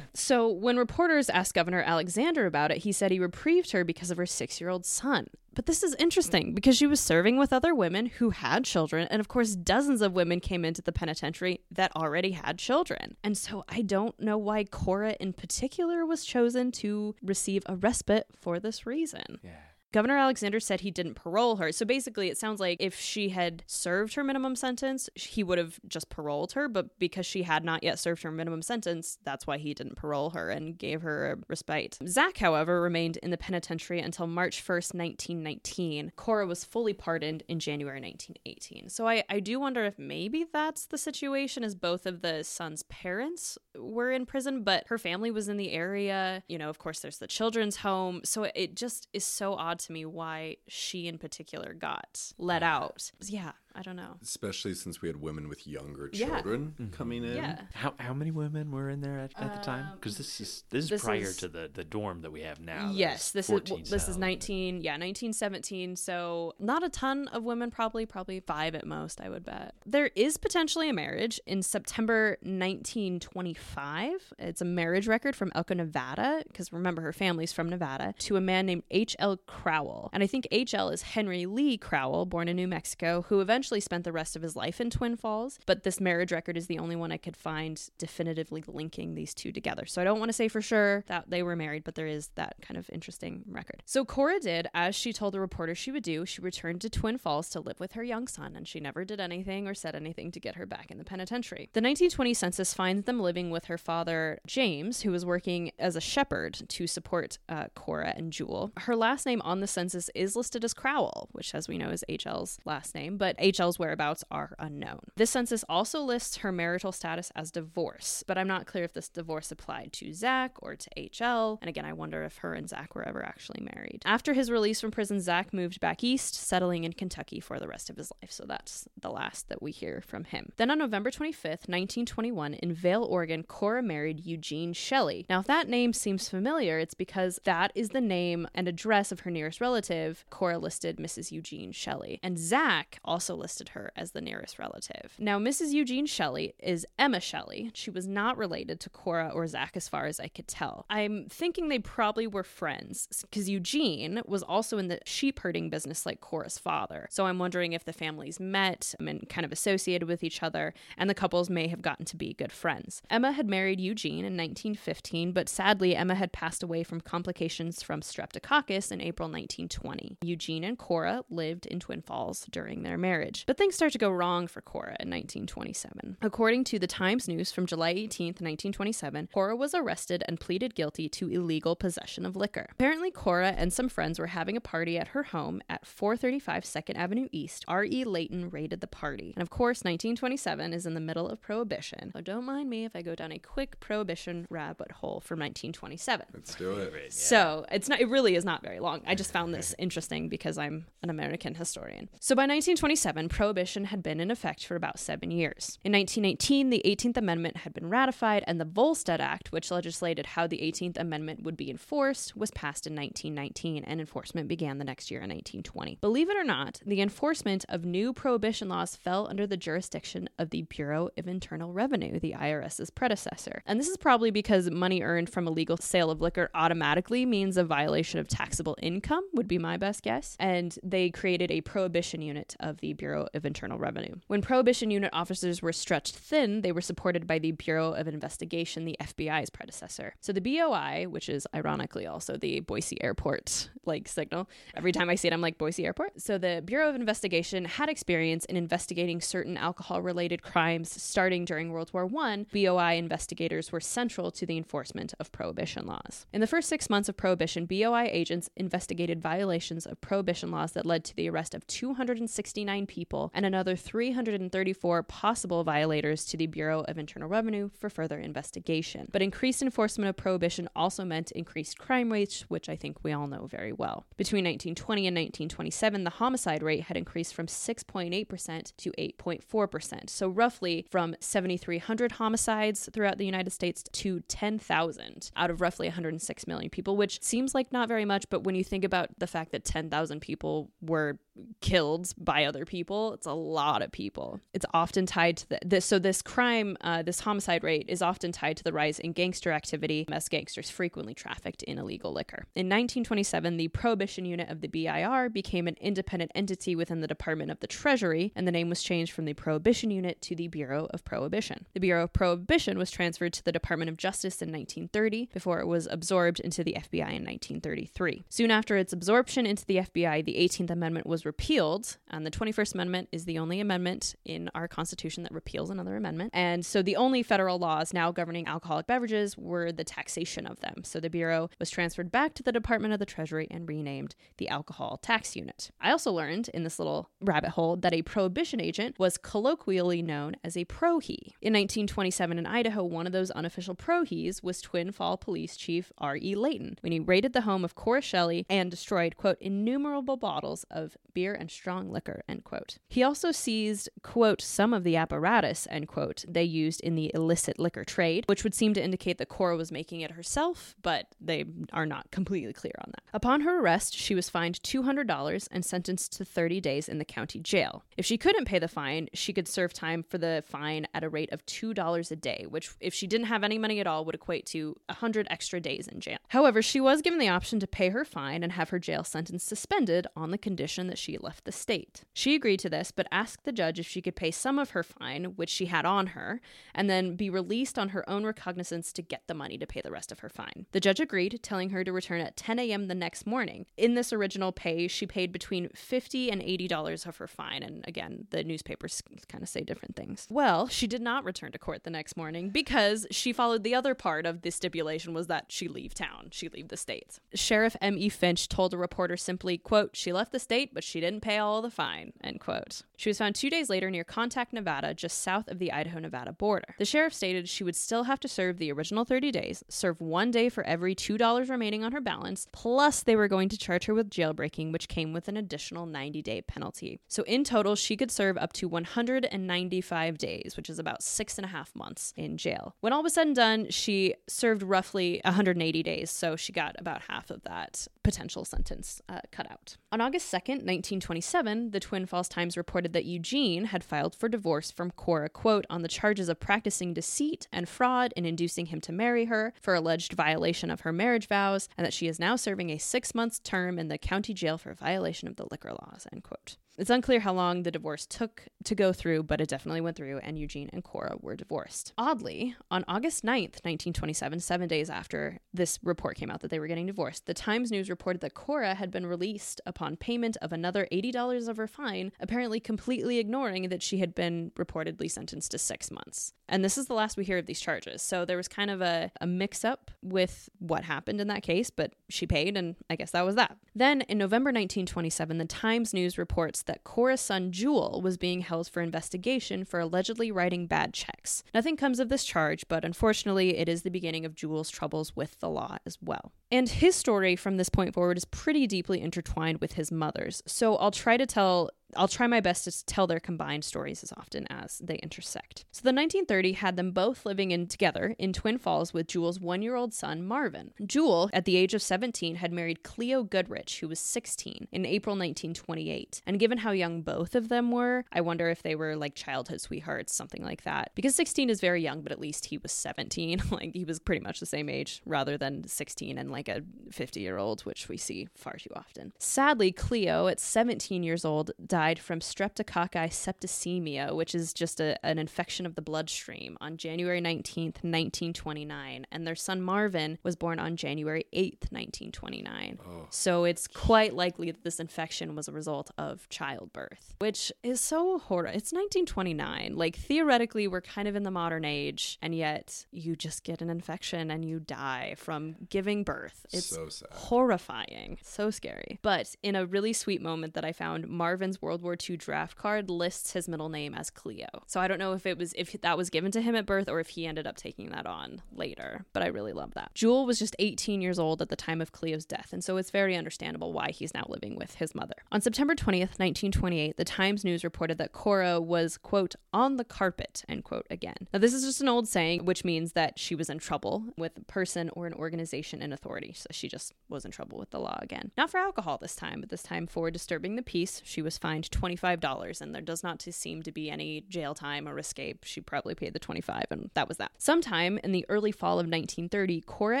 So 0.14 0.48
when 0.48 0.76
reporters 0.76 1.30
asked 1.30 1.54
Governor 1.54 1.82
Alexander 1.82 2.46
about 2.46 2.70
it, 2.70 2.78
he 2.78 2.92
said 2.92 3.10
he 3.10 3.18
reprieved 3.18 3.70
her 3.72 3.84
because 3.84 4.10
of 4.10 4.16
her 4.16 4.26
six 4.26 4.60
year 4.60 4.70
old 4.70 4.84
son. 4.84 5.28
But 5.58 5.66
this 5.66 5.82
is 5.82 5.96
interesting 5.98 6.54
because 6.54 6.76
she 6.76 6.86
was 6.86 7.00
serving 7.00 7.36
with 7.36 7.52
other 7.52 7.74
women 7.74 8.06
who 8.06 8.30
had 8.30 8.62
children. 8.62 9.08
And 9.10 9.18
of 9.18 9.26
course, 9.26 9.56
dozens 9.56 10.02
of 10.02 10.12
women 10.12 10.38
came 10.38 10.64
into 10.64 10.82
the 10.82 10.92
penitentiary 10.92 11.62
that 11.72 11.90
already 11.96 12.30
had 12.30 12.58
children. 12.58 13.16
And 13.24 13.36
so 13.36 13.64
I 13.68 13.82
don't 13.82 14.16
know 14.20 14.38
why 14.38 14.62
Cora 14.62 15.16
in 15.18 15.32
particular 15.32 16.06
was 16.06 16.24
chosen 16.24 16.70
to 16.72 17.16
receive 17.20 17.64
a 17.66 17.74
respite 17.74 18.28
for 18.40 18.60
this 18.60 18.86
reason. 18.86 19.40
Yeah. 19.42 19.50
Governor 19.90 20.18
Alexander 20.18 20.60
said 20.60 20.80
he 20.80 20.90
didn't 20.90 21.14
parole 21.14 21.56
her. 21.56 21.72
So 21.72 21.86
basically, 21.86 22.28
it 22.28 22.36
sounds 22.36 22.60
like 22.60 22.76
if 22.78 22.98
she 22.98 23.30
had 23.30 23.62
served 23.66 24.14
her 24.14 24.24
minimum 24.24 24.54
sentence, 24.54 25.08
he 25.14 25.42
would 25.42 25.56
have 25.56 25.80
just 25.88 26.10
paroled 26.10 26.52
her. 26.52 26.68
But 26.68 26.98
because 26.98 27.24
she 27.24 27.42
had 27.44 27.64
not 27.64 27.82
yet 27.82 27.98
served 27.98 28.22
her 28.22 28.30
minimum 28.30 28.60
sentence, 28.60 29.18
that's 29.24 29.46
why 29.46 29.56
he 29.56 29.72
didn't 29.72 29.96
parole 29.96 30.30
her 30.30 30.50
and 30.50 30.76
gave 30.76 31.00
her 31.02 31.32
a 31.32 31.36
respite. 31.48 31.98
Zach, 32.06 32.36
however, 32.36 32.82
remained 32.82 33.16
in 33.18 33.30
the 33.30 33.38
penitentiary 33.38 34.00
until 34.00 34.26
March 34.26 34.62
1st, 34.62 34.94
1919. 34.94 36.12
Cora 36.16 36.46
was 36.46 36.64
fully 36.64 36.92
pardoned 36.92 37.42
in 37.48 37.58
January 37.58 38.00
1918. 38.00 38.90
So 38.90 39.08
I, 39.08 39.24
I 39.30 39.40
do 39.40 39.58
wonder 39.58 39.84
if 39.84 39.98
maybe 39.98 40.44
that's 40.52 40.84
the 40.86 40.98
situation, 40.98 41.64
as 41.64 41.74
both 41.74 42.04
of 42.04 42.20
the 42.20 42.44
son's 42.44 42.82
parents 42.84 43.56
were 43.74 44.12
in 44.12 44.26
prison, 44.26 44.64
but 44.64 44.84
her 44.88 44.98
family 44.98 45.30
was 45.30 45.48
in 45.48 45.56
the 45.56 45.72
area. 45.72 46.42
You 46.46 46.58
know, 46.58 46.68
of 46.68 46.78
course, 46.78 47.00
there's 47.00 47.18
the 47.18 47.26
children's 47.26 47.76
home. 47.76 48.20
So 48.24 48.44
it 48.54 48.76
just 48.76 49.08
is 49.14 49.24
so 49.24 49.54
odd 49.54 49.77
to 49.80 49.92
me 49.92 50.04
why 50.04 50.56
she 50.66 51.06
in 51.06 51.18
particular 51.18 51.74
got 51.74 52.32
let 52.38 52.62
out. 52.62 53.10
Yeah, 53.24 53.52
I 53.78 53.82
don't 53.82 53.96
know. 53.96 54.16
Especially 54.22 54.74
since 54.74 55.00
we 55.00 55.08
had 55.08 55.20
women 55.20 55.48
with 55.48 55.66
younger 55.66 56.10
Yeah. 56.12 56.28
children 56.28 56.90
coming 56.92 57.24
in. 57.24 57.36
Yeah. 57.36 57.60
How 57.74 57.94
how 58.00 58.12
many 58.14 58.30
women 58.30 58.70
were 58.72 58.90
in 58.90 59.00
there 59.00 59.18
at, 59.18 59.32
at 59.40 59.54
the 59.56 59.62
time? 59.62 59.86
Because 59.94 60.16
this 60.18 60.40
is 60.40 60.64
this 60.70 60.84
is 60.86 60.90
Um, 60.90 60.94
this 60.96 61.04
prior 61.04 61.18
is- 61.18 61.36
to 61.38 61.48
the, 61.48 61.70
the 61.72 61.84
dorm 61.84 62.22
that 62.22 62.32
we 62.32 62.40
have 62.42 62.60
now. 62.60 62.90
yes, 62.92 63.30
this 63.30 63.46
is 63.48 63.70
well, 63.70 63.78
this 63.90 64.08
is 64.08 64.16
19, 64.16 64.82
yeah, 64.82 64.92
1917. 64.92 65.94
So 65.96 66.54
not 66.58 66.82
a 66.82 66.88
ton 66.88 67.28
of 67.28 67.44
women, 67.44 67.70
probably 67.70 68.06
probably 68.06 68.40
five 68.40 68.74
at 68.74 68.86
most, 68.86 69.20
I 69.20 69.28
would 69.28 69.44
bet. 69.44 69.74
There 69.86 70.10
is 70.14 70.36
potentially 70.38 70.88
a 70.88 70.92
marriage 70.92 71.40
in 71.46 71.62
September 71.62 72.36
1925. 72.42 74.32
It's 74.38 74.60
a 74.60 74.64
marriage 74.64 75.06
record 75.06 75.36
from 75.36 75.52
Elko, 75.54 75.74
Nevada, 75.74 76.42
because 76.48 76.72
remember 76.72 77.02
her 77.02 77.12
family's 77.12 77.52
from 77.52 77.68
Nevada, 77.68 78.14
to 78.20 78.36
a 78.36 78.40
man 78.40 78.66
named 78.66 78.82
H.L. 78.90 79.36
Crowell, 79.46 80.10
and 80.12 80.22
I 80.22 80.26
think 80.26 80.46
H.L. 80.50 80.88
is 80.90 81.02
Henry 81.02 81.46
Lee 81.46 81.76
Crowell, 81.76 82.26
born 82.26 82.48
in 82.48 82.56
New 82.56 82.68
Mexico, 82.68 83.24
who 83.28 83.40
eventually 83.40 83.67
spent 83.80 84.04
the 84.04 84.12
rest 84.12 84.36
of 84.36 84.42
his 84.42 84.56
life 84.56 84.80
in 84.80 84.90
Twin 84.90 85.16
Falls. 85.16 85.58
But 85.66 85.82
this 85.82 86.00
marriage 86.00 86.32
record 86.32 86.56
is 86.56 86.66
the 86.66 86.78
only 86.78 86.96
one 86.96 87.12
I 87.12 87.16
could 87.16 87.36
find 87.36 87.80
definitively 87.98 88.64
linking 88.66 89.14
these 89.14 89.34
two 89.34 89.52
together. 89.52 89.86
So 89.86 90.00
I 90.00 90.04
don't 90.04 90.18
want 90.18 90.30
to 90.30 90.34
say 90.34 90.48
for 90.48 90.62
sure 90.62 91.04
that 91.06 91.30
they 91.30 91.42
were 91.42 91.56
married, 91.56 91.84
but 91.84 91.94
there 91.94 92.06
is 92.06 92.28
that 92.36 92.56
kind 92.62 92.78
of 92.78 92.88
interesting 92.90 93.44
record. 93.46 93.82
So 93.84 94.04
Cora 94.04 94.40
did, 94.40 94.68
as 94.74 94.94
she 94.94 95.12
told 95.12 95.34
the 95.34 95.40
reporter 95.40 95.74
she 95.74 95.92
would 95.92 96.02
do, 96.02 96.24
she 96.26 96.40
returned 96.40 96.80
to 96.82 96.90
Twin 96.90 97.18
Falls 97.18 97.48
to 97.50 97.60
live 97.60 97.80
with 97.80 97.92
her 97.92 98.02
young 98.02 98.26
son, 98.26 98.54
and 98.56 98.66
she 98.66 98.80
never 98.80 99.04
did 99.04 99.20
anything 99.20 99.66
or 99.66 99.74
said 99.74 99.94
anything 99.94 100.30
to 100.32 100.40
get 100.40 100.56
her 100.56 100.66
back 100.66 100.90
in 100.90 100.98
the 100.98 101.04
penitentiary. 101.04 101.68
The 101.72 101.80
1920 101.80 102.34
census 102.34 102.74
finds 102.74 103.04
them 103.04 103.20
living 103.20 103.50
with 103.50 103.66
her 103.66 103.78
father, 103.78 104.40
James, 104.46 105.02
who 105.02 105.10
was 105.10 105.24
working 105.24 105.72
as 105.78 105.96
a 105.96 106.00
shepherd 106.00 106.58
to 106.68 106.86
support 106.86 107.38
uh, 107.48 107.66
Cora 107.74 108.14
and 108.16 108.32
Jewel. 108.32 108.72
Her 108.78 108.96
last 108.96 109.26
name 109.26 109.42
on 109.42 109.60
the 109.60 109.66
census 109.66 110.10
is 110.14 110.36
listed 110.36 110.64
as 110.64 110.74
Crowell, 110.74 111.28
which, 111.32 111.54
as 111.54 111.68
we 111.68 111.78
know, 111.78 111.90
is 111.90 112.04
HL's 112.08 112.58
last 112.64 112.94
name, 112.94 113.16
but 113.16 113.36
HL's 113.58 113.78
whereabouts 113.78 114.24
are 114.30 114.54
unknown. 114.58 115.00
This 115.16 115.30
census 115.30 115.64
also 115.68 116.00
lists 116.00 116.38
her 116.38 116.52
marital 116.52 116.92
status 116.92 117.32
as 117.34 117.50
divorce, 117.50 118.22
but 118.26 118.38
I'm 118.38 118.46
not 118.46 118.66
clear 118.66 118.84
if 118.84 118.92
this 118.92 119.08
divorce 119.08 119.50
applied 119.50 119.92
to 119.94 120.12
Zach 120.12 120.52
or 120.60 120.76
to 120.76 120.90
HL. 120.96 121.58
And 121.60 121.68
again, 121.68 121.84
I 121.84 121.92
wonder 121.92 122.22
if 122.22 122.38
her 122.38 122.54
and 122.54 122.68
Zach 122.68 122.94
were 122.94 123.06
ever 123.06 123.24
actually 123.24 123.68
married. 123.74 124.02
After 124.04 124.32
his 124.32 124.50
release 124.50 124.80
from 124.80 124.90
prison, 124.90 125.20
Zach 125.20 125.52
moved 125.52 125.80
back 125.80 126.04
east, 126.04 126.34
settling 126.34 126.84
in 126.84 126.92
Kentucky 126.92 127.40
for 127.40 127.58
the 127.58 127.68
rest 127.68 127.90
of 127.90 127.96
his 127.96 128.12
life. 128.22 128.30
So 128.30 128.44
that's 128.46 128.86
the 129.00 129.10
last 129.10 129.48
that 129.48 129.62
we 129.62 129.72
hear 129.72 130.02
from 130.06 130.24
him. 130.24 130.52
Then 130.56 130.70
on 130.70 130.78
November 130.78 131.10
25th, 131.10 131.66
1921, 131.66 132.54
in 132.54 132.72
Vale, 132.72 133.04
Oregon, 133.04 133.42
Cora 133.42 133.82
married 133.82 134.24
Eugene 134.24 134.72
Shelley. 134.72 135.26
Now, 135.28 135.40
if 135.40 135.46
that 135.46 135.68
name 135.68 135.92
seems 135.92 136.28
familiar, 136.28 136.78
it's 136.78 136.94
because 136.94 137.40
that 137.44 137.72
is 137.74 137.90
the 137.90 138.00
name 138.00 138.46
and 138.54 138.68
address 138.68 139.10
of 139.10 139.20
her 139.20 139.30
nearest 139.30 139.60
relative. 139.60 140.24
Cora 140.30 140.58
listed 140.58 140.98
Mrs. 140.98 141.32
Eugene 141.32 141.72
Shelley, 141.72 142.20
and 142.22 142.38
Zach 142.38 143.00
also 143.04 143.34
listed 143.38 143.70
her 143.70 143.92
as 143.96 144.12
the 144.12 144.20
nearest 144.20 144.58
relative. 144.58 145.12
Now, 145.18 145.38
Mrs. 145.38 145.72
Eugene 145.72 146.06
Shelley 146.06 146.54
is 146.58 146.86
Emma 146.98 147.20
Shelley. 147.20 147.70
She 147.74 147.90
was 147.90 148.06
not 148.06 148.36
related 148.36 148.80
to 148.80 148.90
Cora 148.90 149.30
or 149.34 149.46
Zach 149.46 149.76
as 149.76 149.88
far 149.88 150.06
as 150.06 150.20
I 150.20 150.28
could 150.28 150.48
tell. 150.48 150.86
I'm 150.90 151.26
thinking 151.28 151.68
they 151.68 151.78
probably 151.78 152.26
were 152.26 152.42
friends 152.42 153.08
because 153.22 153.48
Eugene 153.48 154.22
was 154.26 154.42
also 154.42 154.78
in 154.78 154.88
the 154.88 155.00
sheep 155.04 155.40
herding 155.40 155.70
business 155.70 156.04
like 156.04 156.20
Cora's 156.20 156.58
father. 156.58 157.06
So 157.10 157.26
I'm 157.26 157.38
wondering 157.38 157.72
if 157.72 157.84
the 157.84 157.92
families 157.92 158.40
met 158.40 158.94
um, 159.00 159.08
and 159.08 159.28
kind 159.28 159.44
of 159.44 159.52
associated 159.52 160.08
with 160.08 160.22
each 160.22 160.42
other, 160.42 160.74
and 160.96 161.08
the 161.08 161.14
couples 161.14 161.48
may 161.48 161.68
have 161.68 161.82
gotten 161.82 162.04
to 162.06 162.16
be 162.16 162.34
good 162.34 162.52
friends. 162.52 163.02
Emma 163.10 163.32
had 163.32 163.48
married 163.48 163.80
Eugene 163.80 164.24
in 164.24 164.36
1915, 164.36 165.32
but 165.32 165.48
sadly, 165.48 165.94
Emma 165.94 166.14
had 166.14 166.32
passed 166.32 166.62
away 166.62 166.82
from 166.82 167.00
complications 167.00 167.82
from 167.82 168.00
streptococcus 168.00 168.90
in 168.90 169.00
April 169.00 169.28
1920. 169.28 170.18
Eugene 170.22 170.64
and 170.64 170.78
Cora 170.78 171.24
lived 171.30 171.66
in 171.66 171.80
Twin 171.80 172.02
Falls 172.02 172.46
during 172.50 172.82
their 172.82 172.98
marriage. 172.98 173.27
But 173.46 173.58
things 173.58 173.74
start 173.74 173.92
to 173.92 173.98
go 173.98 174.10
wrong 174.10 174.46
for 174.46 174.60
Cora 174.60 174.96
in 175.00 175.10
1927. 175.10 176.18
According 176.22 176.64
to 176.64 176.78
the 176.78 176.86
Times 176.86 177.28
News 177.28 177.52
from 177.52 177.66
July 177.66 177.90
18, 177.90 178.26
1927, 178.28 179.28
Cora 179.32 179.56
was 179.56 179.74
arrested 179.74 180.22
and 180.26 180.40
pleaded 180.40 180.74
guilty 180.74 181.08
to 181.10 181.28
illegal 181.28 181.76
possession 181.76 182.24
of 182.24 182.36
liquor. 182.36 182.66
Apparently, 182.72 183.10
Cora 183.10 183.50
and 183.56 183.72
some 183.72 183.88
friends 183.88 184.18
were 184.18 184.28
having 184.28 184.56
a 184.56 184.60
party 184.60 184.98
at 184.98 185.08
her 185.08 185.24
home 185.24 185.60
at 185.68 185.86
435 185.86 186.64
2nd 186.64 186.96
Avenue 186.96 187.28
East. 187.32 187.64
R.E. 187.68 188.04
Layton 188.04 188.50
raided 188.50 188.80
the 188.80 188.86
party. 188.86 189.32
And 189.36 189.42
of 189.42 189.50
course, 189.50 189.78
1927 189.78 190.72
is 190.72 190.86
in 190.86 190.94
the 190.94 191.00
middle 191.00 191.28
of 191.28 191.40
Prohibition. 191.40 192.12
So 192.14 192.20
don't 192.20 192.44
mind 192.44 192.70
me 192.70 192.84
if 192.84 192.94
I 192.94 193.02
go 193.02 193.14
down 193.14 193.32
a 193.32 193.38
quick 193.38 193.80
Prohibition 193.80 194.46
rabbit 194.50 194.92
hole 194.92 195.20
for 195.20 195.34
1927. 195.34 196.26
Let's 196.32 196.54
do 196.54 196.72
it. 196.72 197.12
So 197.12 197.66
it's 197.70 197.88
not. 197.88 198.00
It 198.00 198.08
really 198.08 198.36
is 198.36 198.44
not 198.44 198.62
very 198.62 198.80
long. 198.80 199.02
I 199.06 199.14
just 199.14 199.32
found 199.32 199.54
this 199.54 199.74
interesting 199.78 200.28
because 200.28 200.58
I'm 200.58 200.86
an 201.02 201.10
American 201.10 201.54
historian. 201.54 202.08
So 202.20 202.34
by 202.34 202.42
1927, 202.42 203.17
Prohibition 203.26 203.86
had 203.86 204.02
been 204.02 204.20
in 204.20 204.30
effect 204.30 204.64
for 204.66 204.76
about 204.76 204.98
seven 204.98 205.30
years. 205.30 205.78
In 205.82 205.92
1918, 205.92 206.70
the 206.70 206.82
18th 206.84 207.16
Amendment 207.16 207.58
had 207.58 207.72
been 207.72 207.88
ratified, 207.88 208.44
and 208.46 208.60
the 208.60 208.64
Volstead 208.64 209.20
Act, 209.20 209.50
which 209.50 209.70
legislated 209.70 210.26
how 210.26 210.46
the 210.46 210.58
18th 210.58 210.98
Amendment 210.98 211.42
would 211.42 211.56
be 211.56 211.70
enforced, 211.70 212.36
was 212.36 212.50
passed 212.50 212.86
in 212.86 212.94
1919, 212.94 213.84
and 213.84 213.98
enforcement 213.98 214.46
began 214.46 214.76
the 214.76 214.84
next 214.84 215.10
year 215.10 215.20
in 215.20 215.30
1920. 215.30 215.96
Believe 216.00 216.28
it 216.28 216.36
or 216.36 216.44
not, 216.44 216.80
the 216.84 217.00
enforcement 217.00 217.64
of 217.70 217.86
new 217.86 218.12
prohibition 218.12 218.68
laws 218.68 218.94
fell 218.94 219.26
under 219.28 219.46
the 219.46 219.56
jurisdiction 219.56 220.28
of 220.38 220.50
the 220.50 220.62
Bureau 220.62 221.08
of 221.16 221.26
Internal 221.26 221.72
Revenue, 221.72 222.20
the 222.20 222.34
IRS's 222.38 222.90
predecessor. 222.90 223.62
And 223.64 223.80
this 223.80 223.88
is 223.88 223.96
probably 223.96 224.30
because 224.30 224.70
money 224.70 225.00
earned 225.00 225.30
from 225.30 225.48
illegal 225.48 225.78
sale 225.78 226.10
of 226.10 226.20
liquor 226.20 226.50
automatically 226.54 227.24
means 227.24 227.56
a 227.56 227.64
violation 227.64 228.20
of 228.20 228.28
taxable 228.28 228.76
income, 228.82 229.24
would 229.32 229.48
be 229.48 229.58
my 229.58 229.78
best 229.78 230.02
guess. 230.02 230.36
And 230.38 230.78
they 230.82 231.08
created 231.08 231.50
a 231.50 231.62
prohibition 231.62 232.20
unit 232.20 232.54
of 232.60 232.78
the 232.80 232.92
Bureau 232.92 233.07
of 233.16 233.44
Internal 233.44 233.78
Revenue. 233.78 234.16
When 234.26 234.42
prohibition 234.42 234.90
unit 234.90 235.10
officers 235.12 235.62
were 235.62 235.72
stretched 235.72 236.16
thin, 236.16 236.62
they 236.62 236.72
were 236.72 236.80
supported 236.80 237.26
by 237.26 237.38
the 237.38 237.52
Bureau 237.52 237.92
of 237.92 238.08
Investigation, 238.08 238.84
the 238.84 238.96
FBI's 239.00 239.50
predecessor. 239.50 240.14
So 240.20 240.32
the 240.32 240.40
BOI, 240.40 241.06
which 241.08 241.28
is 241.28 241.46
ironically 241.54 242.06
also 242.06 242.36
the 242.36 242.60
Boise 242.60 243.02
Airport 243.02 243.70
like 243.84 244.08
signal. 244.08 244.48
Every 244.76 244.92
time 244.92 245.10
I 245.10 245.14
see 245.14 245.28
it, 245.28 245.34
I'm 245.34 245.40
like 245.40 245.58
Boise 245.58 245.86
Airport. 245.86 246.20
So 246.20 246.38
the 246.38 246.62
Bureau 246.64 246.88
of 246.88 246.94
Investigation 246.94 247.64
had 247.64 247.88
experience 247.88 248.44
in 248.44 248.56
investigating 248.56 249.20
certain 249.20 249.56
alcohol-related 249.56 250.42
crimes 250.42 251.00
starting 251.00 251.44
during 251.44 251.72
World 251.72 251.90
War 251.92 252.08
I. 252.18 252.44
BOI 252.52 252.96
investigators 252.96 253.72
were 253.72 253.80
central 253.80 254.30
to 254.32 254.46
the 254.46 254.56
enforcement 254.56 255.14
of 255.18 255.32
prohibition 255.32 255.86
laws. 255.86 256.26
In 256.32 256.40
the 256.40 256.46
first 256.46 256.68
six 256.68 256.90
months 256.90 257.08
of 257.08 257.16
prohibition, 257.16 257.66
BOI 257.66 258.08
agents 258.10 258.50
investigated 258.56 259.20
violations 259.22 259.86
of 259.86 260.00
prohibition 260.00 260.50
laws 260.50 260.72
that 260.72 260.86
led 260.86 261.04
to 261.04 261.16
the 261.16 261.28
arrest 261.28 261.54
of 261.54 261.66
269 261.66 262.86
people 262.86 262.97
people 262.98 263.30
and 263.32 263.46
another 263.46 263.76
334 263.76 265.04
possible 265.04 265.62
violators 265.62 266.24
to 266.24 266.36
the 266.36 266.48
Bureau 266.48 266.80
of 266.88 266.98
Internal 266.98 267.28
Revenue 267.28 267.70
for 267.78 267.88
further 267.88 268.18
investigation. 268.18 269.08
But 269.12 269.22
increased 269.22 269.62
enforcement 269.62 270.08
of 270.08 270.16
prohibition 270.16 270.68
also 270.74 271.04
meant 271.04 271.30
increased 271.30 271.78
crime 271.78 272.12
rates, 272.12 272.44
which 272.48 272.68
I 272.68 272.74
think 272.74 273.04
we 273.04 273.12
all 273.12 273.28
know 273.28 273.46
very 273.46 273.72
well. 273.72 274.06
Between 274.16 274.44
1920 274.44 275.06
and 275.06 275.16
1927, 275.16 276.02
the 276.02 276.10
homicide 276.10 276.62
rate 276.64 276.84
had 276.88 276.96
increased 276.96 277.34
from 277.34 277.46
6.8% 277.46 278.72
to 278.76 278.90
8.4%. 278.98 280.10
So, 280.10 280.28
roughly 280.28 280.86
from 280.90 281.14
7,300 281.20 282.12
homicides 282.12 282.88
throughout 282.92 283.18
the 283.18 283.26
United 283.26 283.52
States 283.52 283.84
to 283.92 284.20
10,000 284.26 285.30
out 285.36 285.50
of 285.50 285.60
roughly 285.60 285.86
106 285.86 286.46
million 286.48 286.70
people, 286.70 286.96
which 286.96 287.22
seems 287.22 287.54
like 287.54 287.70
not 287.70 287.86
very 287.86 288.04
much, 288.04 288.28
but 288.28 288.42
when 288.42 288.56
you 288.56 288.64
think 288.64 288.84
about 288.84 289.10
the 289.18 289.28
fact 289.28 289.52
that 289.52 289.64
10,000 289.64 290.20
people 290.20 290.72
were 290.80 291.18
killed 291.60 292.12
by 292.18 292.44
other 292.44 292.64
people, 292.64 292.87
it's 292.88 293.26
a 293.26 293.32
lot 293.32 293.82
of 293.82 293.92
people. 293.92 294.40
It's 294.54 294.66
often 294.72 295.06
tied 295.06 295.38
to 295.38 295.48
the, 295.48 295.58
this. 295.64 295.84
So, 295.84 295.98
this 295.98 296.22
crime, 296.22 296.76
uh, 296.80 297.02
this 297.02 297.20
homicide 297.20 297.62
rate 297.62 297.86
is 297.88 298.02
often 298.02 298.32
tied 298.32 298.56
to 298.58 298.64
the 298.64 298.72
rise 298.72 298.98
in 298.98 299.12
gangster 299.12 299.52
activity 299.52 300.06
as 300.10 300.28
gangsters 300.28 300.70
frequently 300.70 301.14
trafficked 301.14 301.62
in 301.62 301.78
illegal 301.78 302.12
liquor. 302.12 302.46
In 302.54 302.66
1927, 302.66 303.56
the 303.56 303.68
Prohibition 303.68 304.24
Unit 304.24 304.48
of 304.48 304.60
the 304.60 304.68
BIR 304.68 305.28
became 305.30 305.68
an 305.68 305.76
independent 305.80 306.32
entity 306.34 306.74
within 306.74 307.00
the 307.00 307.06
Department 307.06 307.50
of 307.50 307.60
the 307.60 307.66
Treasury, 307.66 308.32
and 308.34 308.46
the 308.46 308.52
name 308.52 308.68
was 308.68 308.82
changed 308.82 309.12
from 309.12 309.24
the 309.24 309.34
Prohibition 309.34 309.90
Unit 309.90 310.20
to 310.22 310.34
the 310.34 310.48
Bureau 310.48 310.88
of 310.90 311.04
Prohibition. 311.04 311.66
The 311.74 311.80
Bureau 311.80 312.04
of 312.04 312.12
Prohibition 312.12 312.78
was 312.78 312.90
transferred 312.90 313.32
to 313.34 313.44
the 313.44 313.52
Department 313.52 313.90
of 313.90 313.96
Justice 313.96 314.40
in 314.42 314.48
1930 314.48 315.30
before 315.32 315.60
it 315.60 315.66
was 315.66 315.86
absorbed 315.90 316.40
into 316.40 316.64
the 316.64 316.74
FBI 316.74 317.08
in 317.08 317.24
1933. 317.24 318.24
Soon 318.28 318.50
after 318.50 318.76
its 318.76 318.92
absorption 318.92 319.46
into 319.46 319.64
the 319.66 319.76
FBI, 319.76 320.24
the 320.24 320.36
18th 320.36 320.70
Amendment 320.70 321.06
was 321.06 321.26
repealed, 321.26 321.96
and 322.08 322.24
the 322.24 322.30
21st 322.30 322.74
Amendment 322.78 323.08
is 323.10 323.24
the 323.24 323.38
only 323.38 323.58
amendment 323.58 324.14
in 324.24 324.50
our 324.54 324.68
Constitution 324.68 325.24
that 325.24 325.32
repeals 325.32 325.68
another 325.68 325.96
amendment. 325.96 326.30
And 326.32 326.64
so 326.64 326.80
the 326.80 326.94
only 326.94 327.24
federal 327.24 327.58
laws 327.58 327.92
now 327.92 328.12
governing 328.12 328.46
alcoholic 328.46 328.86
beverages 328.86 329.36
were 329.36 329.72
the 329.72 329.82
taxation 329.82 330.46
of 330.46 330.60
them. 330.60 330.84
So 330.84 331.00
the 331.00 331.10
Bureau 331.10 331.50
was 331.58 331.70
transferred 331.70 332.12
back 332.12 332.34
to 332.34 332.42
the 332.42 332.52
Department 332.52 332.92
of 332.92 333.00
the 333.00 333.06
Treasury 333.06 333.48
and 333.50 333.68
renamed 333.68 334.14
the 334.36 334.48
Alcohol 334.48 334.98
Tax 335.02 335.34
Unit. 335.34 335.70
I 335.80 335.90
also 335.90 336.12
learned 336.12 336.50
in 336.54 336.62
this 336.62 336.78
little 336.78 337.10
rabbit 337.20 337.50
hole 337.50 337.76
that 337.76 337.94
a 337.94 338.02
prohibition 338.02 338.60
agent 338.60 338.98
was 338.98 339.18
colloquially 339.18 340.02
known 340.02 340.36
as 340.44 340.56
a 340.56 340.64
prohee. 340.64 341.34
In 341.40 341.52
1927 341.54 342.38
in 342.38 342.46
Idaho, 342.46 342.84
one 342.84 343.06
of 343.06 343.12
those 343.12 343.30
unofficial 343.32 343.74
prohees 343.74 344.42
was 344.42 344.60
Twin 344.60 344.92
Fall 344.92 345.16
Police 345.16 345.56
Chief 345.56 345.90
R.E. 345.98 346.34
Layton 346.34 346.76
when 346.80 346.92
he 346.92 347.00
raided 347.00 347.32
the 347.32 347.42
home 347.42 347.64
of 347.64 347.74
Cora 347.74 348.00
Shelley 348.00 348.46
and 348.48 348.70
destroyed, 348.70 349.16
quote, 349.16 349.38
innumerable 349.40 350.16
bottles 350.16 350.64
of 350.70 350.96
beer 351.14 351.34
and 351.34 351.50
strong 351.50 351.90
liquor, 351.90 352.22
end 352.28 352.44
quote. 352.44 352.67
He 352.88 353.02
also 353.02 353.32
seized, 353.32 353.88
quote, 354.02 354.40
some 354.42 354.72
of 354.72 354.84
the 354.84 354.96
apparatus, 354.96 355.66
end 355.70 355.88
quote, 355.88 356.24
they 356.28 356.42
used 356.42 356.80
in 356.80 356.94
the 356.94 357.10
illicit 357.14 357.58
liquor 357.58 357.84
trade, 357.84 358.24
which 358.26 358.44
would 358.44 358.54
seem 358.54 358.74
to 358.74 358.82
indicate 358.82 359.18
that 359.18 359.28
Cora 359.28 359.56
was 359.56 359.72
making 359.72 360.00
it 360.00 360.12
herself, 360.12 360.74
but 360.82 361.06
they 361.20 361.44
are 361.72 361.86
not 361.86 362.10
completely 362.10 362.52
clear 362.52 362.74
on 362.80 362.90
that. 362.92 363.02
Upon 363.12 363.42
her 363.42 363.60
arrest, 363.60 363.94
she 363.96 364.14
was 364.14 364.28
fined 364.28 364.60
$200 364.62 365.48
and 365.50 365.64
sentenced 365.64 366.12
to 366.12 366.24
30 366.24 366.60
days 366.60 366.88
in 366.88 366.98
the 366.98 367.04
county 367.04 367.40
jail. 367.40 367.84
If 367.96 368.04
she 368.04 368.18
couldn't 368.18 368.46
pay 368.46 368.58
the 368.58 368.68
fine, 368.68 369.08
she 369.14 369.32
could 369.32 369.48
serve 369.48 369.72
time 369.72 370.02
for 370.02 370.18
the 370.18 370.42
fine 370.46 370.86
at 370.94 371.04
a 371.04 371.08
rate 371.08 371.32
of 371.32 371.44
$2 371.46 372.10
a 372.10 372.16
day, 372.16 372.46
which, 372.48 372.70
if 372.80 372.94
she 372.94 373.06
didn't 373.06 373.26
have 373.26 373.44
any 373.44 373.58
money 373.58 373.80
at 373.80 373.86
all, 373.86 374.04
would 374.04 374.14
equate 374.14 374.46
to 374.46 374.76
100 374.86 375.26
extra 375.30 375.60
days 375.60 375.88
in 375.88 376.00
jail. 376.00 376.18
However, 376.28 376.62
she 376.62 376.80
was 376.80 377.02
given 377.02 377.18
the 377.18 377.28
option 377.28 377.60
to 377.60 377.66
pay 377.66 377.90
her 377.90 378.04
fine 378.04 378.42
and 378.42 378.52
have 378.52 378.70
her 378.70 378.78
jail 378.78 379.04
sentence 379.04 379.44
suspended 379.44 380.06
on 380.16 380.30
the 380.30 380.38
condition 380.38 380.86
that 380.88 380.98
she 380.98 381.18
left 381.18 381.44
the 381.44 381.52
state. 381.52 382.04
She 382.12 382.34
agreed 382.34 382.47
to 382.56 382.68
this, 382.68 382.90
but 382.90 383.06
asked 383.12 383.44
the 383.44 383.52
judge 383.52 383.78
if 383.78 383.86
she 383.86 384.00
could 384.00 384.16
pay 384.16 384.30
some 384.30 384.58
of 384.58 384.70
her 384.70 384.82
fine, 384.82 385.24
which 385.36 385.50
she 385.50 385.66
had 385.66 385.84
on 385.84 386.08
her, 386.08 386.40
and 386.74 386.88
then 386.88 387.16
be 387.16 387.30
released 387.30 387.78
on 387.78 387.90
her 387.90 388.08
own 388.08 388.24
recognizance 388.24 388.92
to 388.92 389.02
get 389.02 389.22
the 389.26 389.34
money 389.34 389.58
to 389.58 389.66
pay 389.66 389.80
the 389.80 389.90
rest 389.90 390.12
of 390.12 390.20
her 390.20 390.28
fine. 390.28 390.66
The 390.72 390.80
judge 390.80 391.00
agreed, 391.00 391.40
telling 391.42 391.70
her 391.70 391.84
to 391.84 391.92
return 391.92 392.20
at 392.20 392.36
10 392.36 392.58
a.m. 392.58 392.88
the 392.88 392.94
next 392.94 393.26
morning. 393.26 393.66
In 393.76 393.94
this 393.94 394.12
original 394.12 394.52
pay, 394.52 394.88
she 394.88 395.06
paid 395.06 395.32
between 395.32 395.68
50 395.74 396.30
and 396.30 396.42
$80 396.42 397.06
of 397.06 397.16
her 397.18 397.26
fine, 397.26 397.62
and 397.62 397.84
again, 397.86 398.26
the 398.30 398.44
newspapers 398.44 399.02
kind 399.28 399.42
of 399.42 399.48
say 399.48 399.62
different 399.62 399.96
things. 399.96 400.26
Well, 400.30 400.68
she 400.68 400.86
did 400.86 401.02
not 401.02 401.24
return 401.24 401.52
to 401.52 401.58
court 401.58 401.84
the 401.84 401.90
next 401.90 402.16
morning 402.16 402.50
because 402.50 403.06
she 403.10 403.32
followed 403.32 403.64
the 403.64 403.74
other 403.74 403.94
part 403.94 404.26
of 404.26 404.42
the 404.42 404.50
stipulation 404.50 405.14
was 405.14 405.26
that 405.26 405.46
she 405.48 405.68
leave 405.68 405.94
town, 405.94 406.28
she 406.30 406.48
leave 406.48 406.68
the 406.68 406.76
state. 406.76 407.18
Sheriff 407.34 407.76
M.E. 407.80 408.08
Finch 408.08 408.48
told 408.48 408.74
a 408.74 408.78
reporter 408.78 409.16
simply, 409.16 409.58
quote, 409.58 409.96
she 409.96 410.12
left 410.12 410.32
the 410.32 410.38
state, 410.38 410.74
but 410.74 410.84
she 410.84 411.00
didn't 411.00 411.20
pay 411.20 411.38
all 411.38 411.62
the 411.62 411.70
fine, 411.70 412.12
end 412.22 412.37
quote. 412.38 412.82
She 412.96 413.10
was 413.10 413.18
found 413.18 413.34
two 413.34 413.50
days 413.50 413.70
later 413.70 413.90
near 413.90 414.04
Contact, 414.04 414.52
Nevada, 414.52 414.92
just 414.92 415.22
south 415.22 415.48
of 415.48 415.58
the 415.58 415.70
Idaho 415.72 416.00
Nevada 416.00 416.32
border. 416.32 416.74
The 416.78 416.84
sheriff 416.84 417.14
stated 417.14 417.48
she 417.48 417.62
would 417.62 417.76
still 417.76 418.04
have 418.04 418.18
to 418.20 418.28
serve 418.28 418.58
the 418.58 418.72
original 418.72 419.04
30 419.04 419.30
days, 419.30 419.62
serve 419.68 420.00
one 420.00 420.30
day 420.30 420.48
for 420.48 420.64
every 420.64 420.94
$2 420.94 421.48
remaining 421.48 421.84
on 421.84 421.92
her 421.92 422.00
balance, 422.00 422.48
plus 422.52 423.02
they 423.02 423.14
were 423.14 423.28
going 423.28 423.48
to 423.50 423.58
charge 423.58 423.84
her 423.84 423.94
with 423.94 424.10
jailbreaking, 424.10 424.72
which 424.72 424.88
came 424.88 425.12
with 425.12 425.28
an 425.28 425.36
additional 425.36 425.86
90 425.86 426.22
day 426.22 426.42
penalty. 426.42 427.00
So 427.06 427.22
in 427.22 427.44
total, 427.44 427.76
she 427.76 427.96
could 427.96 428.10
serve 428.10 428.36
up 428.36 428.52
to 428.54 428.68
195 428.68 430.18
days, 430.18 430.54
which 430.56 430.68
is 430.68 430.78
about 430.78 431.02
six 431.02 431.38
and 431.38 431.44
a 431.44 431.48
half 431.48 431.74
months 431.76 432.12
in 432.16 432.36
jail. 432.36 432.74
When 432.80 432.92
all 432.92 433.02
was 433.02 433.14
said 433.14 433.28
and 433.28 433.36
done, 433.36 433.70
she 433.70 434.14
served 434.28 434.62
roughly 434.62 435.20
180 435.24 435.82
days, 435.82 436.10
so 436.10 436.36
she 436.36 436.52
got 436.52 436.76
about 436.78 437.02
half 437.08 437.30
of 437.30 437.42
that 437.42 437.86
potential 438.02 438.44
sentence 438.44 439.00
uh, 439.08 439.20
cut 439.30 439.50
out. 439.50 439.76
On 439.92 440.00
August 440.00 440.32
2nd, 440.32 440.64
1927, 440.64 441.70
the 441.70 441.80
Twin 441.80 442.06
Falls 442.06 442.27
Times 442.28 442.56
reported 442.56 442.92
that 442.92 443.04
Eugene 443.04 443.66
had 443.66 443.82
filed 443.82 444.14
for 444.14 444.28
divorce 444.28 444.70
from 444.70 444.90
Cora, 444.90 445.28
quote, 445.28 445.66
on 445.68 445.82
the 445.82 445.88
charges 445.88 446.28
of 446.28 446.40
practicing 446.40 446.94
deceit 446.94 447.48
and 447.52 447.68
fraud 447.68 448.12
in 448.16 448.24
inducing 448.24 448.66
him 448.66 448.80
to 448.82 448.92
marry 448.92 449.26
her 449.26 449.52
for 449.60 449.74
alleged 449.74 450.12
violation 450.12 450.70
of 450.70 450.80
her 450.80 450.92
marriage 450.92 451.26
vows, 451.26 451.68
and 451.76 451.84
that 451.84 451.92
she 451.92 452.06
is 452.06 452.20
now 452.20 452.36
serving 452.36 452.70
a 452.70 452.78
six 452.78 453.14
month 453.14 453.42
term 453.42 453.78
in 453.78 453.88
the 453.88 453.98
county 453.98 454.34
jail 454.34 454.58
for 454.58 454.74
violation 454.74 455.28
of 455.28 455.36
the 455.36 455.46
liquor 455.50 455.70
laws, 455.70 456.06
end 456.12 456.22
quote. 456.22 456.56
It's 456.78 456.90
unclear 456.90 457.18
how 457.18 457.32
long 457.32 457.64
the 457.64 457.72
divorce 457.72 458.06
took 458.06 458.44
to 458.62 458.74
go 458.76 458.92
through, 458.92 459.24
but 459.24 459.40
it 459.40 459.48
definitely 459.48 459.80
went 459.80 459.96
through, 459.96 460.18
and 460.18 460.38
Eugene 460.38 460.70
and 460.72 460.84
Cora 460.84 461.16
were 461.20 461.34
divorced. 461.34 461.92
Oddly, 461.98 462.54
on 462.70 462.84
August 462.86 463.24
9th, 463.24 463.64
1927, 463.64 464.38
seven 464.38 464.68
days 464.68 464.88
after 464.88 465.40
this 465.52 465.80
report 465.82 466.16
came 466.16 466.30
out 466.30 466.40
that 466.40 466.52
they 466.52 466.60
were 466.60 466.68
getting 466.68 466.86
divorced, 466.86 467.26
the 467.26 467.34
Times 467.34 467.72
News 467.72 467.90
reported 467.90 468.20
that 468.20 468.34
Cora 468.34 468.76
had 468.76 468.92
been 468.92 469.06
released 469.06 469.60
upon 469.66 469.96
payment 469.96 470.36
of 470.40 470.52
another 470.52 470.86
$80 470.92 471.48
of 471.48 471.56
her 471.56 471.66
fine, 471.66 472.12
apparently 472.20 472.60
completely 472.60 473.18
ignoring 473.18 473.70
that 473.70 473.82
she 473.82 473.98
had 473.98 474.14
been 474.14 474.52
reportedly 474.56 475.10
sentenced 475.10 475.50
to 475.50 475.58
six 475.58 475.90
months. 475.90 476.32
And 476.48 476.64
this 476.64 476.78
is 476.78 476.86
the 476.86 476.94
last 476.94 477.16
we 477.16 477.24
hear 477.24 477.38
of 477.38 477.46
these 477.46 477.60
charges. 477.60 478.02
So 478.02 478.24
there 478.24 478.36
was 478.36 478.46
kind 478.48 478.70
of 478.70 478.80
a, 478.80 479.10
a 479.20 479.26
mix 479.26 479.64
up 479.64 479.90
with 480.00 480.48
what 480.60 480.84
happened 480.84 481.20
in 481.20 481.26
that 481.26 481.42
case, 481.42 481.70
but 481.70 481.94
she 482.08 482.24
paid, 482.24 482.56
and 482.56 482.76
I 482.88 482.94
guess 482.94 483.10
that 483.10 483.26
was 483.26 483.34
that. 483.34 483.56
Then 483.74 484.02
in 484.02 484.16
November 484.16 484.50
1927, 484.50 485.38
the 485.38 485.44
Times 485.44 485.92
News 485.92 486.16
reports 486.16 486.62
that 486.68 486.84
Cora's 486.84 487.20
son 487.20 487.50
Jewel 487.50 488.00
was 488.00 488.16
being 488.16 488.42
held 488.42 488.68
for 488.68 488.80
investigation 488.80 489.64
for 489.64 489.80
allegedly 489.80 490.30
writing 490.30 490.68
bad 490.68 490.94
checks. 490.94 491.42
Nothing 491.52 491.76
comes 491.76 491.98
of 491.98 492.08
this 492.08 492.24
charge, 492.24 492.68
but 492.68 492.84
unfortunately, 492.84 493.58
it 493.58 493.68
is 493.68 493.82
the 493.82 493.90
beginning 493.90 494.24
of 494.24 494.36
Jewel's 494.36 494.70
troubles 494.70 495.16
with 495.16 495.40
the 495.40 495.50
law 495.50 495.78
as 495.84 495.98
well. 496.00 496.32
And 496.52 496.68
his 496.68 496.94
story 496.94 497.34
from 497.34 497.56
this 497.56 497.68
point 497.68 497.92
forward 497.92 498.16
is 498.16 498.24
pretty 498.24 498.66
deeply 498.68 499.00
intertwined 499.00 499.60
with 499.60 499.72
his 499.72 499.90
mother's. 499.90 500.42
So 500.46 500.76
I'll 500.76 500.92
try 500.92 501.16
to 501.16 501.26
tell 501.26 501.70
I'll 501.96 502.08
try 502.08 502.26
my 502.26 502.40
best 502.40 502.64
to 502.64 502.84
tell 502.86 503.06
their 503.06 503.20
combined 503.20 503.64
stories 503.64 504.02
as 504.02 504.12
often 504.16 504.46
as 504.50 504.78
they 504.78 504.96
intersect. 504.96 505.64
So 505.72 505.80
the 505.80 505.94
1930 505.94 506.52
had 506.52 506.76
them 506.76 506.92
both 506.92 507.24
living 507.24 507.50
in 507.50 507.66
together 507.66 508.14
in 508.18 508.32
Twin 508.32 508.58
Falls 508.58 508.92
with 508.92 509.06
Jewel's 509.06 509.40
one-year-old 509.40 509.94
son 509.94 510.22
Marvin. 510.22 510.72
Jewel, 510.84 511.30
at 511.32 511.44
the 511.44 511.56
age 511.56 511.74
of 511.74 511.82
17, 511.82 512.36
had 512.36 512.52
married 512.52 512.82
Cleo 512.82 513.22
Goodrich, 513.22 513.80
who 513.80 513.88
was 513.88 514.00
16, 514.00 514.68
in 514.70 514.84
April 514.84 515.14
1928. 515.14 516.22
And 516.26 516.38
given 516.38 516.58
how 516.58 516.72
young 516.72 517.02
both 517.02 517.34
of 517.34 517.48
them 517.48 517.70
were, 517.70 518.04
I 518.12 518.20
wonder 518.20 518.48
if 518.50 518.62
they 518.62 518.74
were 518.74 518.96
like 518.96 519.14
childhood 519.14 519.60
sweethearts, 519.60 520.14
something 520.14 520.44
like 520.44 520.64
that. 520.64 520.92
Because 520.94 521.14
16 521.14 521.48
is 521.48 521.60
very 521.60 521.82
young, 521.82 522.02
but 522.02 522.12
at 522.12 522.20
least 522.20 522.46
he 522.46 522.58
was 522.58 522.72
17. 522.72 523.42
like 523.50 523.74
he 523.74 523.84
was 523.84 523.98
pretty 523.98 524.22
much 524.22 524.40
the 524.40 524.46
same 524.46 524.68
age 524.68 525.00
rather 525.06 525.38
than 525.38 525.66
16 525.66 526.18
and 526.18 526.30
like 526.30 526.48
a 526.48 526.62
50-year-old, 526.90 527.62
which 527.62 527.88
we 527.88 527.96
see 527.96 528.28
far 528.34 528.54
too 528.54 528.70
often. 528.76 529.12
Sadly, 529.18 529.72
Cleo, 529.72 530.26
at 530.28 530.38
17 530.38 531.02
years 531.02 531.24
old, 531.24 531.50
died 531.66 531.77
from 531.98 532.20
streptococci 532.20 533.08
septicemia, 533.10 534.14
which 534.14 534.34
is 534.34 534.52
just 534.52 534.80
a, 534.80 534.98
an 535.06 535.18
infection 535.18 535.64
of 535.66 535.74
the 535.74 535.82
bloodstream, 535.82 536.56
on 536.60 536.76
January 536.76 537.20
19th, 537.20 537.82
1929. 537.84 539.06
And 539.12 539.26
their 539.26 539.34
son 539.34 539.60
Marvin 539.62 540.18
was 540.22 540.36
born 540.36 540.58
on 540.58 540.76
January 540.76 541.24
8th, 541.32 541.70
1929. 541.70 542.78
So 543.10 543.44
it's 543.44 543.66
quite 543.66 544.14
likely 544.14 544.50
that 544.50 544.64
this 544.64 544.80
infection 544.80 545.34
was 545.36 545.48
a 545.48 545.52
result 545.52 545.90
of 545.96 546.28
childbirth, 546.28 547.14
which 547.18 547.52
is 547.62 547.80
so 547.80 548.18
horrible. 548.18 548.56
It's 548.56 548.72
1929. 548.72 549.76
Like, 549.76 549.96
theoretically, 549.96 550.66
we're 550.68 550.80
kind 550.80 551.06
of 551.08 551.14
in 551.16 551.22
the 551.22 551.30
modern 551.30 551.64
age, 551.64 552.18
and 552.22 552.34
yet 552.34 552.86
you 552.90 553.14
just 553.16 553.44
get 553.44 553.62
an 553.62 553.70
infection 553.70 554.30
and 554.30 554.44
you 554.44 554.58
die 554.60 555.14
from 555.16 555.54
giving 555.70 556.02
birth. 556.04 556.46
It's 556.52 556.66
So 556.66 556.88
sad. 556.88 557.08
horrifying. 557.12 558.18
So 558.22 558.50
scary. 558.50 558.98
But 559.02 559.34
in 559.42 559.54
a 559.56 559.66
really 559.66 559.92
sweet 559.92 560.20
moment 560.22 560.54
that 560.54 560.64
I 560.64 560.72
found, 560.72 561.08
Marvin's 561.08 561.60
World 561.68 561.82
War 561.82 561.98
II 562.08 562.16
draft 562.16 562.56
card 562.56 562.88
lists 562.88 563.34
his 563.34 563.46
middle 563.46 563.68
name 563.68 563.94
as 563.94 564.08
Cleo. 564.08 564.48
So 564.66 564.80
I 564.80 564.88
don't 564.88 564.98
know 564.98 565.12
if 565.12 565.26
it 565.26 565.36
was 565.36 565.52
if 565.52 565.78
that 565.82 565.98
was 565.98 566.08
given 566.08 566.32
to 566.32 566.40
him 566.40 566.56
at 566.56 566.64
birth 566.64 566.88
or 566.88 566.98
if 566.98 567.10
he 567.10 567.26
ended 567.26 567.46
up 567.46 567.56
taking 567.56 567.90
that 567.90 568.06
on 568.06 568.40
later, 568.50 569.04
but 569.12 569.22
I 569.22 569.26
really 569.26 569.52
love 569.52 569.74
that. 569.74 569.94
Jewel 569.94 570.24
was 570.24 570.38
just 570.38 570.56
18 570.58 571.02
years 571.02 571.18
old 571.18 571.42
at 571.42 571.50
the 571.50 571.56
time 571.56 571.82
of 571.82 571.92
Cleo's 571.92 572.24
death, 572.24 572.54
and 572.54 572.64
so 572.64 572.78
it's 572.78 572.90
very 572.90 573.14
understandable 573.16 573.74
why 573.74 573.90
he's 573.90 574.14
now 574.14 574.24
living 574.28 574.56
with 574.56 574.76
his 574.76 574.94
mother. 574.94 575.14
On 575.30 575.42
September 575.42 575.74
20th, 575.74 576.18
1928, 576.18 576.96
the 576.96 577.04
Times 577.04 577.44
News 577.44 577.62
reported 577.62 577.98
that 577.98 578.12
Cora 578.12 578.62
was, 578.62 578.96
quote, 578.96 579.34
on 579.52 579.76
the 579.76 579.84
carpet, 579.84 580.44
end 580.48 580.64
quote, 580.64 580.86
again. 580.88 581.28
Now, 581.34 581.38
this 581.38 581.52
is 581.52 581.64
just 581.64 581.82
an 581.82 581.88
old 581.88 582.08
saying, 582.08 582.46
which 582.46 582.64
means 582.64 582.92
that 582.92 583.18
she 583.18 583.34
was 583.34 583.50
in 583.50 583.58
trouble 583.58 584.04
with 584.16 584.38
a 584.38 584.44
person 584.44 584.88
or 584.94 585.06
an 585.06 585.12
organization 585.12 585.82
in 585.82 585.92
authority. 585.92 586.32
So 586.32 586.46
she 586.50 586.66
just 586.66 586.94
was 587.10 587.26
in 587.26 587.30
trouble 587.30 587.58
with 587.58 587.70
the 587.70 587.78
law 587.78 587.98
again. 588.00 588.30
Not 588.38 588.48
for 588.48 588.56
alcohol 588.56 588.96
this 588.96 589.14
time, 589.14 589.40
but 589.40 589.50
this 589.50 589.62
time 589.62 589.86
for 589.86 590.10
disturbing 590.10 590.56
the 590.56 590.62
peace. 590.62 591.02
She 591.04 591.20
was 591.20 591.36
fined 591.36 591.57
$25, 591.64 592.60
and 592.60 592.74
there 592.74 592.82
does 592.82 593.02
not 593.02 593.22
seem 593.22 593.62
to 593.62 593.72
be 593.72 593.90
any 593.90 594.24
jail 594.28 594.54
time 594.54 594.88
or 594.88 594.98
escape. 594.98 595.44
She 595.44 595.60
probably 595.60 595.94
paid 595.94 596.12
the 596.12 596.18
25, 596.18 596.66
and 596.70 596.90
that 596.94 597.08
was 597.08 597.16
that. 597.18 597.32
Sometime 597.38 597.98
in 598.02 598.12
the 598.12 598.24
early 598.28 598.52
fall 598.52 598.74
of 598.74 598.86
1930, 598.86 599.62
Cora 599.62 600.00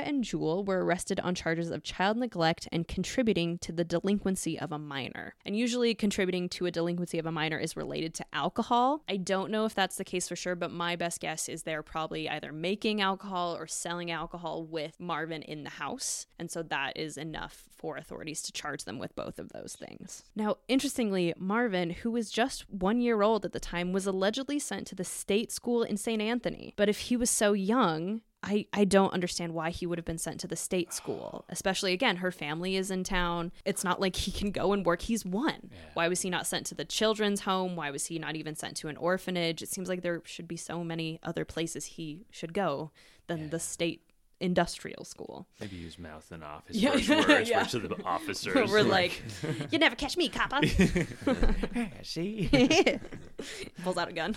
and 0.00 0.24
Jewel 0.24 0.64
were 0.64 0.84
arrested 0.84 1.20
on 1.20 1.34
charges 1.34 1.70
of 1.70 1.82
child 1.82 2.16
neglect 2.16 2.68
and 2.72 2.86
contributing 2.86 3.58
to 3.58 3.72
the 3.72 3.84
delinquency 3.84 4.58
of 4.58 4.72
a 4.72 4.78
minor. 4.78 5.34
And 5.44 5.56
usually, 5.56 5.94
contributing 5.94 6.48
to 6.50 6.66
a 6.66 6.70
delinquency 6.70 7.18
of 7.18 7.26
a 7.26 7.32
minor 7.32 7.58
is 7.58 7.76
related 7.76 8.14
to 8.14 8.26
alcohol. 8.32 9.02
I 9.08 9.16
don't 9.16 9.50
know 9.50 9.64
if 9.64 9.74
that's 9.74 9.96
the 9.96 10.04
case 10.04 10.28
for 10.28 10.36
sure, 10.36 10.54
but 10.54 10.70
my 10.70 10.96
best 10.96 11.20
guess 11.20 11.48
is 11.48 11.62
they're 11.62 11.82
probably 11.82 12.28
either 12.28 12.52
making 12.52 13.00
alcohol 13.00 13.56
or 13.56 13.66
selling 13.66 14.10
alcohol 14.10 14.64
with 14.64 14.98
Marvin 14.98 15.42
in 15.42 15.64
the 15.64 15.70
house. 15.70 16.26
And 16.38 16.50
so 16.50 16.62
that 16.64 16.96
is 16.96 17.16
enough 17.16 17.64
for 17.78 17.96
authorities 17.96 18.42
to 18.42 18.52
charge 18.52 18.84
them 18.84 18.98
with 18.98 19.14
both 19.14 19.38
of 19.38 19.50
those 19.50 19.76
things. 19.78 20.24
Now, 20.34 20.56
interestingly, 20.66 21.32
Marvin, 21.48 21.90
who 21.90 22.10
was 22.10 22.30
just 22.30 22.68
one 22.70 23.00
year 23.00 23.22
old 23.22 23.44
at 23.44 23.52
the 23.52 23.58
time, 23.58 23.92
was 23.92 24.06
allegedly 24.06 24.58
sent 24.58 24.86
to 24.88 24.94
the 24.94 25.02
state 25.02 25.50
school 25.50 25.82
in 25.82 25.96
St. 25.96 26.20
Anthony. 26.20 26.74
But 26.76 26.90
if 26.90 26.98
he 26.98 27.16
was 27.16 27.30
so 27.30 27.54
young, 27.54 28.20
I, 28.42 28.66
I 28.72 28.84
don't 28.84 29.12
understand 29.12 29.54
why 29.54 29.70
he 29.70 29.86
would 29.86 29.98
have 29.98 30.04
been 30.04 30.18
sent 30.18 30.38
to 30.40 30.46
the 30.46 30.56
state 30.56 30.92
school, 30.92 31.44
especially 31.48 31.92
again, 31.92 32.16
her 32.16 32.30
family 32.30 32.76
is 32.76 32.90
in 32.90 33.02
town. 33.02 33.50
It's 33.64 33.82
not 33.82 34.00
like 34.00 34.14
he 34.14 34.30
can 34.30 34.52
go 34.52 34.72
and 34.72 34.86
work. 34.86 35.02
He's 35.02 35.24
one. 35.24 35.70
Yeah. 35.70 35.78
Why 35.94 36.08
was 36.08 36.20
he 36.20 36.30
not 36.30 36.46
sent 36.46 36.66
to 36.66 36.74
the 36.74 36.84
children's 36.84 37.40
home? 37.40 37.74
Why 37.74 37.90
was 37.90 38.06
he 38.06 38.18
not 38.18 38.36
even 38.36 38.54
sent 38.54 38.76
to 38.76 38.88
an 38.88 38.96
orphanage? 38.96 39.62
It 39.62 39.70
seems 39.70 39.88
like 39.88 40.02
there 40.02 40.22
should 40.24 40.46
be 40.46 40.56
so 40.56 40.84
many 40.84 41.18
other 41.22 41.44
places 41.44 41.84
he 41.84 42.26
should 42.30 42.54
go 42.54 42.92
than 43.26 43.44
yeah. 43.44 43.48
the 43.48 43.58
state 43.58 44.02
industrial 44.40 45.04
school. 45.04 45.46
Maybe 45.60 45.76
use 45.76 45.98
mouthing 45.98 46.42
off 46.42 46.66
his 46.68 46.82
yeah. 46.82 46.92
first 46.92 47.08
words 47.28 47.50
yeah. 47.50 47.62
to 47.64 47.78
the 47.80 47.96
officers. 48.04 48.70
We're 48.70 48.82
like, 48.82 49.22
you 49.70 49.78
never 49.78 49.96
catch 49.96 50.16
me, 50.16 50.28
copper. 50.28 50.60
Ah, 51.76 51.88
see? 52.02 52.48
Pulls 53.82 53.96
out 53.96 54.08
a 54.08 54.12
gun. 54.12 54.34